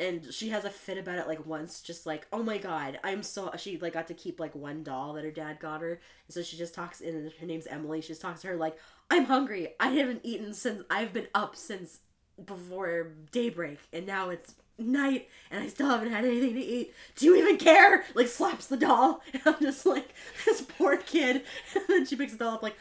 and 0.00 0.32
she 0.32 0.48
has 0.48 0.64
a 0.64 0.70
fit 0.70 0.98
about 0.98 1.18
it 1.18 1.28
like 1.28 1.44
once 1.46 1.80
just 1.80 2.06
like 2.06 2.26
oh 2.32 2.42
my 2.42 2.58
god 2.58 2.98
i'm 3.04 3.22
so 3.22 3.50
she 3.56 3.78
like 3.78 3.92
got 3.92 4.08
to 4.08 4.14
keep 4.14 4.40
like 4.40 4.54
one 4.54 4.82
doll 4.82 5.12
that 5.12 5.24
her 5.24 5.30
dad 5.30 5.60
got 5.60 5.80
her 5.82 5.92
and 5.92 6.34
so 6.34 6.42
she 6.42 6.56
just 6.56 6.74
talks 6.74 7.00
in 7.00 7.30
her 7.38 7.46
name's 7.46 7.66
emily 7.66 8.00
she 8.00 8.08
just 8.08 8.22
talks 8.22 8.40
to 8.40 8.48
her 8.48 8.56
like 8.56 8.76
i'm 9.10 9.26
hungry 9.26 9.68
i 9.78 9.88
haven't 9.88 10.20
eaten 10.24 10.54
since 10.54 10.82
i've 10.90 11.12
been 11.12 11.28
up 11.34 11.54
since 11.54 12.00
before 12.44 13.12
daybreak 13.30 13.78
and 13.92 14.06
now 14.06 14.30
it's 14.30 14.54
night 14.78 15.28
and 15.50 15.62
i 15.62 15.66
still 15.66 15.88
haven't 15.88 16.10
had 16.10 16.24
anything 16.24 16.54
to 16.54 16.60
eat. 16.60 16.94
Do 17.16 17.26
you 17.26 17.36
even 17.36 17.58
care? 17.58 18.04
Like 18.14 18.28
slaps 18.28 18.66
the 18.66 18.78
doll 18.78 19.22
and 19.32 19.42
i'm 19.44 19.60
just 19.60 19.84
like 19.84 20.14
this 20.46 20.62
poor 20.62 20.96
kid 20.96 21.42
and 21.74 21.84
then 21.88 22.06
she 22.06 22.16
picks 22.16 22.32
the 22.32 22.38
doll 22.38 22.54
up 22.54 22.62
like 22.62 22.76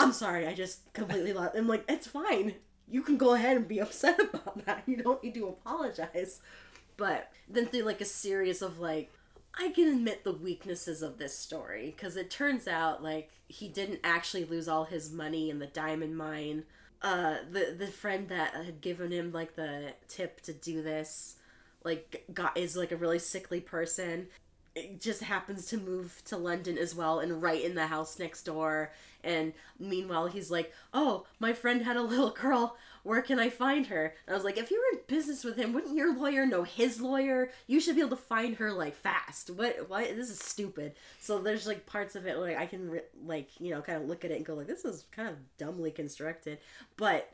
i'm 0.00 0.12
sorry 0.12 0.46
i 0.46 0.54
just 0.54 0.92
completely 0.92 1.32
lost 1.32 1.54
i'm 1.56 1.68
like 1.68 1.84
it's 1.88 2.08
fine 2.08 2.54
you 2.88 3.02
can 3.02 3.16
go 3.16 3.34
ahead 3.34 3.56
and 3.56 3.68
be 3.68 3.80
upset 3.80 4.18
about 4.20 4.64
that 4.66 4.82
you 4.86 4.96
don't 4.96 5.22
need 5.22 5.34
to 5.34 5.46
apologize 5.48 6.40
but 6.96 7.30
then 7.48 7.66
through 7.66 7.82
like 7.82 8.00
a 8.00 8.06
series 8.06 8.62
of 8.62 8.78
like 8.78 9.12
i 9.58 9.68
can 9.70 9.88
admit 9.88 10.24
the 10.24 10.32
weaknesses 10.32 11.02
of 11.02 11.18
this 11.18 11.36
story 11.36 11.94
because 11.94 12.16
it 12.16 12.30
turns 12.30 12.66
out 12.66 13.02
like 13.02 13.30
he 13.46 13.68
didn't 13.68 14.00
actually 14.02 14.44
lose 14.44 14.68
all 14.68 14.84
his 14.84 15.12
money 15.12 15.50
in 15.50 15.58
the 15.58 15.66
diamond 15.66 16.16
mine 16.16 16.64
uh 17.02 17.36
the 17.50 17.74
the 17.76 17.86
friend 17.86 18.28
that 18.28 18.54
had 18.54 18.80
given 18.80 19.10
him 19.10 19.32
like 19.32 19.54
the 19.56 19.92
tip 20.08 20.40
to 20.40 20.52
do 20.52 20.82
this 20.82 21.36
like 21.84 22.24
got 22.32 22.56
is 22.56 22.76
like 22.76 22.92
a 22.92 22.96
really 22.96 23.18
sickly 23.18 23.60
person 23.60 24.26
it 24.74 25.00
just 25.00 25.22
happens 25.22 25.66
to 25.66 25.78
move 25.78 26.20
to 26.26 26.36
London 26.36 26.76
as 26.76 26.94
well 26.94 27.20
and 27.20 27.40
right 27.40 27.64
in 27.64 27.74
the 27.74 27.86
house 27.86 28.18
next 28.18 28.42
door. 28.42 28.92
And 29.22 29.52
meanwhile, 29.78 30.26
he's 30.26 30.50
like, 30.50 30.72
Oh, 30.92 31.26
my 31.38 31.52
friend 31.52 31.82
had 31.82 31.96
a 31.96 32.02
little 32.02 32.30
girl. 32.42 32.76
Where 33.04 33.20
can 33.20 33.38
I 33.38 33.50
find 33.50 33.86
her? 33.88 34.14
And 34.26 34.34
I 34.34 34.36
was 34.36 34.44
like, 34.44 34.56
If 34.56 34.70
you 34.70 34.78
were 34.78 34.98
in 34.98 35.04
business 35.06 35.44
with 35.44 35.56
him, 35.56 35.72
wouldn't 35.72 35.96
your 35.96 36.16
lawyer 36.16 36.46
know 36.46 36.64
his 36.64 37.00
lawyer? 37.00 37.50
You 37.66 37.78
should 37.78 37.94
be 37.94 38.00
able 38.00 38.16
to 38.16 38.22
find 38.22 38.56
her 38.56 38.72
like 38.72 38.96
fast. 38.96 39.50
What? 39.50 39.88
Why? 39.88 40.12
This 40.12 40.30
is 40.30 40.40
stupid. 40.40 40.94
So 41.20 41.38
there's 41.38 41.66
like 41.66 41.86
parts 41.86 42.16
of 42.16 42.26
it 42.26 42.38
like 42.38 42.56
I 42.56 42.66
can 42.66 43.00
like 43.24 43.50
you 43.60 43.70
know 43.70 43.82
kind 43.82 44.02
of 44.02 44.08
look 44.08 44.24
at 44.24 44.30
it 44.30 44.38
and 44.38 44.46
go 44.46 44.54
like, 44.54 44.66
This 44.66 44.84
is 44.84 45.04
kind 45.12 45.28
of 45.28 45.36
dumbly 45.58 45.92
constructed, 45.92 46.58
but. 46.96 47.30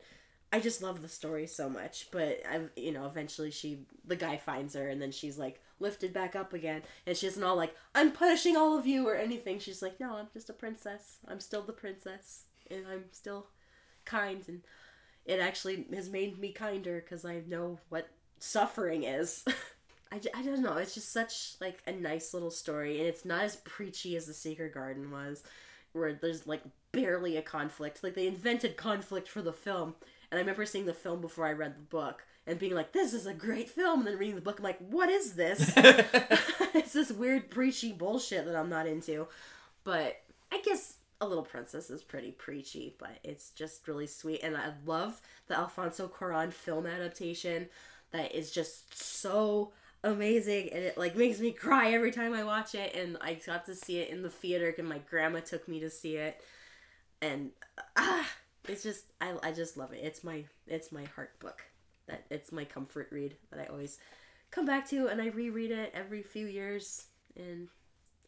I 0.53 0.59
just 0.59 0.81
love 0.81 1.01
the 1.01 1.07
story 1.07 1.47
so 1.47 1.69
much, 1.69 2.09
but 2.11 2.41
I, 2.45 2.59
you 2.75 2.91
know, 2.91 3.05
eventually 3.05 3.51
she, 3.51 3.85
the 4.05 4.17
guy 4.17 4.35
finds 4.35 4.75
her, 4.75 4.89
and 4.89 5.01
then 5.01 5.13
she's 5.13 5.37
like 5.37 5.61
lifted 5.79 6.11
back 6.11 6.35
up 6.35 6.51
again, 6.51 6.81
and 7.07 7.15
she 7.15 7.27
isn't 7.27 7.41
all 7.41 7.55
like, 7.55 7.73
"I'm 7.95 8.11
punishing 8.11 8.57
all 8.57 8.77
of 8.77 8.85
you" 8.85 9.07
or 9.07 9.15
anything. 9.15 9.59
She's 9.59 9.81
like, 9.81 9.97
"No, 9.97 10.15
I'm 10.17 10.27
just 10.33 10.49
a 10.49 10.53
princess. 10.53 11.19
I'm 11.25 11.39
still 11.39 11.61
the 11.61 11.71
princess, 11.71 12.43
and 12.69 12.85
I'm 12.85 13.05
still 13.13 13.47
kind." 14.03 14.43
And 14.49 14.61
it 15.25 15.39
actually 15.39 15.85
has 15.93 16.09
made 16.09 16.39
me 16.39 16.51
kinder 16.51 17.01
because 17.01 17.25
I 17.25 17.41
know 17.47 17.79
what 17.89 18.09
suffering 18.39 19.03
is. 19.03 19.45
I, 20.11 20.19
I 20.35 20.41
don't 20.43 20.61
know. 20.61 20.77
It's 20.77 20.93
just 20.93 21.11
such 21.11 21.55
like 21.61 21.81
a 21.87 21.91
nice 21.91 22.33
little 22.33 22.51
story, 22.51 22.99
and 22.99 23.07
it's 23.07 23.25
not 23.25 23.43
as 23.43 23.55
preachy 23.57 24.15
as 24.17 24.25
the 24.25 24.33
Secret 24.33 24.73
Garden 24.73 25.09
was, 25.11 25.43
where 25.93 26.13
there's 26.13 26.45
like 26.47 26.63
barely 26.91 27.37
a 27.37 27.41
conflict. 27.41 28.03
Like 28.03 28.15
they 28.15 28.27
invented 28.27 28.75
conflict 28.75 29.29
for 29.29 29.41
the 29.41 29.53
film, 29.53 29.95
and 30.29 30.37
I 30.37 30.41
remember 30.41 30.65
seeing 30.65 30.85
the 30.85 30.93
film 30.93 31.21
before 31.21 31.47
I 31.47 31.53
read 31.53 31.75
the 31.75 31.81
book 31.81 32.25
and 32.45 32.59
being 32.59 32.75
like, 32.75 32.91
"This 32.91 33.13
is 33.13 33.25
a 33.25 33.33
great 33.33 33.69
film," 33.69 33.99
and 33.99 34.07
then 34.07 34.17
reading 34.17 34.35
the 34.35 34.41
book, 34.41 34.59
I'm 34.59 34.65
like, 34.65 34.79
"What 34.79 35.09
is 35.09 35.33
this?" 35.33 35.71
it's 35.77 36.93
this 36.93 37.11
weird 37.11 37.49
preachy 37.49 37.93
bullshit 37.93 38.45
that 38.45 38.55
I'm 38.55 38.69
not 38.69 38.87
into. 38.87 39.27
But 39.83 40.21
I 40.51 40.61
guess 40.61 40.95
A 41.21 41.27
Little 41.27 41.43
Princess 41.45 41.89
is 41.89 42.03
pretty 42.03 42.31
preachy, 42.31 42.95
but 42.99 43.19
it's 43.23 43.51
just 43.51 43.87
really 43.87 44.07
sweet, 44.07 44.41
and 44.43 44.57
I 44.57 44.73
love 44.85 45.21
the 45.47 45.57
Alfonso 45.57 46.07
Cuarón 46.07 46.51
film 46.51 46.85
adaptation. 46.85 47.69
That 48.11 48.35
is 48.35 48.51
just 48.51 48.97
so 49.01 49.71
amazing 50.03 50.69
and 50.71 50.83
it 50.83 50.97
like 50.97 51.15
makes 51.15 51.39
me 51.39 51.51
cry 51.51 51.91
every 51.91 52.11
time 52.11 52.33
I 52.33 52.43
watch 52.43 52.73
it 52.73 52.95
and 52.95 53.17
I 53.21 53.35
got 53.35 53.65
to 53.67 53.75
see 53.75 53.99
it 53.99 54.09
in 54.09 54.23
the 54.23 54.29
theater 54.29 54.73
and 54.77 54.89
my 54.89 54.97
grandma 55.09 55.41
took 55.41 55.67
me 55.67 55.79
to 55.81 55.89
see 55.89 56.15
it 56.15 56.41
and 57.21 57.51
ah 57.95 58.27
it's 58.67 58.81
just 58.81 59.05
I, 59.19 59.35
I 59.43 59.51
just 59.51 59.77
love 59.77 59.93
it 59.93 59.99
it's 60.01 60.23
my 60.23 60.43
it's 60.65 60.91
my 60.91 61.03
heart 61.15 61.39
book 61.39 61.61
that 62.07 62.25
it's 62.31 62.51
my 62.51 62.65
comfort 62.65 63.09
read 63.11 63.35
that 63.51 63.59
I 63.59 63.71
always 63.71 63.99
come 64.49 64.65
back 64.65 64.89
to 64.89 65.07
and 65.07 65.21
I 65.21 65.27
reread 65.27 65.71
it 65.71 65.91
every 65.93 66.23
few 66.23 66.47
years 66.47 67.05
and 67.35 67.67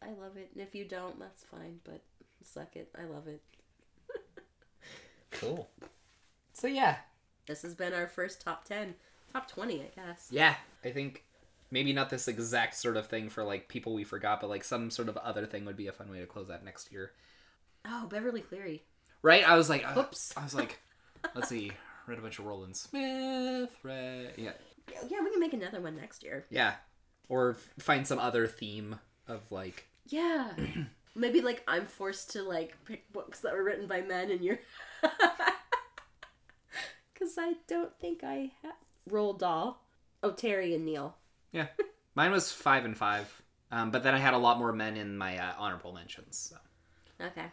I 0.00 0.10
love 0.10 0.36
it 0.36 0.50
and 0.54 0.62
if 0.62 0.76
you 0.76 0.84
don't 0.84 1.18
that's 1.18 1.42
fine 1.42 1.80
but 1.82 2.02
suck 2.44 2.76
it 2.76 2.90
I 2.98 3.04
love 3.04 3.26
it 3.28 3.42
cool. 5.30 5.68
So 6.52 6.66
yeah, 6.68 6.96
this 7.46 7.62
has 7.62 7.74
been 7.74 7.92
our 7.92 8.06
first 8.06 8.40
top 8.40 8.64
10 8.64 8.94
top 9.32 9.48
20 9.48 9.80
I 9.82 9.90
guess 9.96 10.28
Yeah, 10.30 10.54
I 10.84 10.90
think 10.90 11.24
maybe 11.70 11.92
not 11.92 12.10
this 12.10 12.28
exact 12.28 12.76
sort 12.76 12.96
of 12.96 13.08
thing 13.08 13.28
for 13.28 13.42
like 13.42 13.68
people 13.68 13.94
we 13.94 14.04
forgot, 14.04 14.40
but 14.40 14.48
like 14.50 14.62
some 14.64 14.90
sort 14.90 15.08
of 15.08 15.16
other 15.16 15.46
thing 15.46 15.64
would 15.64 15.76
be 15.76 15.88
a 15.88 15.92
fun 15.92 16.10
way 16.10 16.20
to 16.20 16.26
close 16.26 16.50
out 16.50 16.64
next 16.64 16.92
year. 16.92 17.12
oh 17.84 18.06
Beverly 18.08 18.40
Cleary 18.40 18.84
Right? 19.22 19.48
I 19.48 19.56
was 19.56 19.70
like, 19.70 19.84
uh, 19.86 19.98
Oops. 20.00 20.34
I 20.36 20.42
was 20.44 20.54
like, 20.54 20.78
let's 21.34 21.48
see, 21.48 21.72
read 22.06 22.18
a 22.18 22.22
bunch 22.22 22.38
of 22.38 22.44
Roland 22.44 22.76
Smith. 22.76 23.70
Read, 23.82 24.34
yeah, 24.36 24.52
yeah 25.08 25.20
we 25.22 25.30
can 25.30 25.40
make 25.40 25.54
another 25.54 25.80
one 25.80 25.96
next 25.96 26.22
year 26.22 26.44
yeah, 26.50 26.74
or 27.28 27.56
find 27.78 28.06
some 28.06 28.18
other 28.18 28.46
theme 28.46 29.00
of 29.26 29.50
like, 29.50 29.88
Yeah. 30.06 30.52
Maybe 31.14 31.40
like 31.40 31.62
I'm 31.68 31.86
forced 31.86 32.30
to 32.32 32.42
like 32.42 32.76
pick 32.84 33.12
books 33.12 33.40
that 33.40 33.52
were 33.52 33.62
written 33.62 33.86
by 33.86 34.00
men 34.02 34.30
and 34.30 34.42
you're 34.42 34.58
Cuz 37.14 37.36
I 37.38 37.54
don't 37.66 37.96
think 38.00 38.24
I 38.24 38.52
have 38.62 38.74
Roald 39.08 39.38
Dahl. 39.38 39.84
Oh, 40.22 40.32
Terry 40.32 40.74
and 40.74 40.84
Neil. 40.84 41.16
yeah. 41.52 41.68
Mine 42.14 42.30
was 42.30 42.50
five 42.52 42.84
and 42.84 42.96
five, 42.96 43.42
um, 43.70 43.90
but 43.90 44.02
then 44.02 44.14
I 44.14 44.18
had 44.18 44.34
a 44.34 44.38
lot 44.38 44.58
more 44.58 44.72
men 44.72 44.96
in 44.96 45.18
my 45.18 45.36
uh, 45.36 45.54
honorable 45.58 45.92
mentions. 45.92 46.36
So. 46.38 46.56
Okay. 47.26 47.46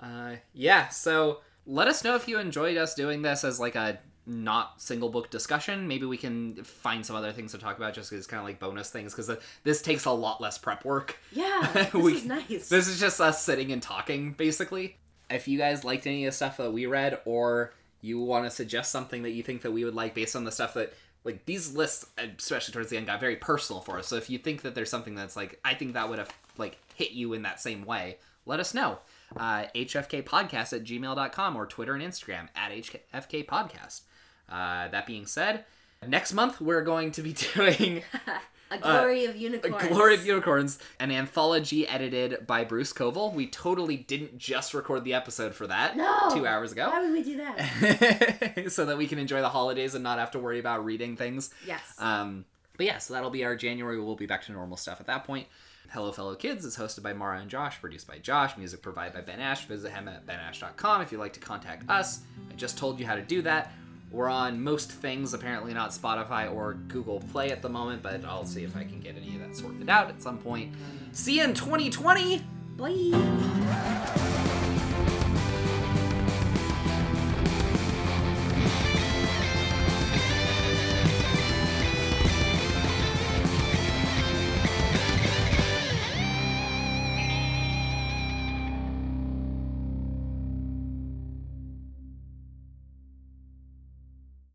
Uh, 0.00 0.36
yeah, 0.52 0.88
so 0.88 1.40
let 1.66 1.88
us 1.88 2.02
know 2.04 2.14
if 2.16 2.26
you 2.28 2.38
enjoyed 2.38 2.76
us 2.76 2.94
doing 2.94 3.22
this 3.22 3.44
as 3.44 3.60
like 3.60 3.74
a 3.74 3.98
not 4.26 4.80
single 4.82 5.08
book 5.08 5.30
discussion. 5.30 5.86
Maybe 5.86 6.04
we 6.06 6.16
can 6.16 6.56
find 6.64 7.06
some 7.06 7.14
other 7.16 7.32
things 7.32 7.52
to 7.52 7.58
talk 7.58 7.76
about 7.78 7.94
just 7.94 8.12
as 8.12 8.26
kind 8.26 8.40
of 8.40 8.44
like 8.46 8.58
bonus 8.58 8.90
things 8.90 9.14
because 9.14 9.30
this 9.62 9.82
takes 9.82 10.04
a 10.04 10.10
lot 10.10 10.40
less 10.40 10.58
prep 10.58 10.84
work. 10.84 11.16
Yeah, 11.32 11.70
this 11.74 11.92
We- 11.94 12.14
is 12.14 12.24
nice. 12.24 12.68
This 12.68 12.88
is 12.88 12.98
just 12.98 13.20
us 13.20 13.42
sitting 13.42 13.70
and 13.72 13.82
talking, 13.82 14.32
basically. 14.32 14.96
If 15.30 15.46
you 15.48 15.58
guys 15.58 15.84
liked 15.84 16.06
any 16.06 16.24
of 16.24 16.32
the 16.32 16.36
stuff 16.36 16.56
that 16.58 16.72
we 16.72 16.86
read, 16.86 17.20
or 17.24 17.72
you 18.00 18.20
want 18.20 18.44
to 18.44 18.50
suggest 18.50 18.92
something 18.92 19.22
that 19.22 19.30
you 19.30 19.42
think 19.42 19.62
that 19.62 19.72
we 19.72 19.84
would 19.84 19.94
like 19.94 20.14
based 20.14 20.36
on 20.36 20.44
the 20.44 20.52
stuff 20.52 20.74
that, 20.74 20.92
like, 21.24 21.44
these 21.46 21.74
lists, 21.74 22.06
especially 22.38 22.72
towards 22.72 22.90
the 22.90 22.96
end, 22.96 23.06
got 23.06 23.18
very 23.18 23.34
personal 23.36 23.80
for 23.80 23.98
us. 23.98 24.06
So 24.06 24.14
if 24.16 24.30
you 24.30 24.38
think 24.38 24.62
that 24.62 24.76
there's 24.76 24.90
something 24.90 25.16
that's 25.16 25.34
like, 25.34 25.58
I 25.64 25.74
think 25.74 25.94
that 25.94 26.08
would 26.08 26.20
have, 26.20 26.32
like, 26.58 26.78
hit 26.94 27.10
you 27.10 27.32
in 27.32 27.42
that 27.42 27.60
same 27.60 27.84
way, 27.84 28.18
let 28.44 28.60
us 28.60 28.72
know. 28.74 28.98
Uh, 29.36 29.64
HFKpodcast 29.74 30.72
at 30.72 30.84
gmail.com 30.84 31.56
or 31.56 31.66
Twitter 31.66 31.94
and 31.94 32.02
Instagram 32.04 32.48
at 32.54 32.70
HFK 32.70 33.44
Podcast. 33.46 34.02
Uh, 34.48 34.88
that 34.88 35.06
being 35.06 35.26
said, 35.26 35.64
next 36.06 36.32
month 36.32 36.60
we're 36.60 36.82
going 36.82 37.10
to 37.12 37.22
be 37.22 37.32
doing 37.54 38.02
a 38.70 38.78
glory 38.78 39.24
of 39.26 39.36
unicorns. 39.36 39.84
a 39.84 39.88
Glory 39.88 40.14
of 40.14 40.26
Unicorns, 40.26 40.78
an 41.00 41.10
anthology 41.10 41.86
edited 41.86 42.46
by 42.46 42.64
Bruce 42.64 42.92
Coville. 42.92 43.32
We 43.32 43.46
totally 43.46 43.96
didn't 43.96 44.38
just 44.38 44.74
record 44.74 45.04
the 45.04 45.14
episode 45.14 45.54
for 45.54 45.66
that 45.68 45.96
No. 45.96 46.28
two 46.32 46.46
hours 46.46 46.72
ago. 46.72 46.88
Why 46.90 47.00
would 47.02 47.12
we 47.12 47.22
do 47.22 47.36
that? 47.38 48.64
so 48.72 48.84
that 48.86 48.96
we 48.98 49.06
can 49.06 49.18
enjoy 49.18 49.40
the 49.40 49.48
holidays 49.48 49.94
and 49.94 50.02
not 50.02 50.18
have 50.18 50.30
to 50.32 50.38
worry 50.38 50.58
about 50.58 50.84
reading 50.84 51.16
things. 51.16 51.50
Yes. 51.66 51.80
Um, 51.98 52.44
but 52.76 52.86
yeah, 52.86 52.98
so 52.98 53.14
that'll 53.14 53.30
be 53.30 53.44
our 53.44 53.56
January. 53.56 54.00
We'll 54.00 54.16
be 54.16 54.26
back 54.26 54.44
to 54.46 54.52
normal 54.52 54.76
stuff 54.76 55.00
at 55.00 55.06
that 55.06 55.24
point. 55.24 55.46
Hello, 55.90 56.10
fellow 56.10 56.34
kids 56.34 56.64
is 56.64 56.76
hosted 56.76 57.02
by 57.04 57.12
Mara 57.12 57.38
and 57.38 57.48
Josh, 57.48 57.80
produced 57.80 58.08
by 58.08 58.18
Josh, 58.18 58.56
music 58.58 58.82
provided 58.82 59.14
by 59.14 59.20
Ben 59.20 59.38
Ash. 59.38 59.64
Visit 59.66 59.92
him 59.92 60.08
at 60.08 60.26
benash.com 60.26 61.00
if 61.02 61.12
you'd 61.12 61.18
like 61.18 61.32
to 61.34 61.40
contact 61.40 61.88
us. 61.88 62.20
I 62.50 62.54
just 62.54 62.76
told 62.76 62.98
you 62.98 63.06
how 63.06 63.14
to 63.14 63.22
do 63.22 63.40
that. 63.42 63.72
We're 64.10 64.28
on 64.28 64.62
most 64.62 64.90
things, 64.90 65.34
apparently 65.34 65.74
not 65.74 65.90
Spotify 65.90 66.52
or 66.52 66.74
Google 66.74 67.20
Play 67.32 67.50
at 67.50 67.60
the 67.60 67.68
moment, 67.68 68.02
but 68.02 68.24
I'll 68.24 68.46
see 68.46 68.64
if 68.64 68.76
I 68.76 68.84
can 68.84 69.00
get 69.00 69.16
any 69.16 69.34
of 69.34 69.42
that 69.42 69.56
sorted 69.56 69.88
out 69.88 70.08
at 70.08 70.22
some 70.22 70.38
point. 70.38 70.74
See 71.12 71.38
you 71.38 71.44
in 71.44 71.54
2020! 71.54 72.42
Bye. 72.76 74.42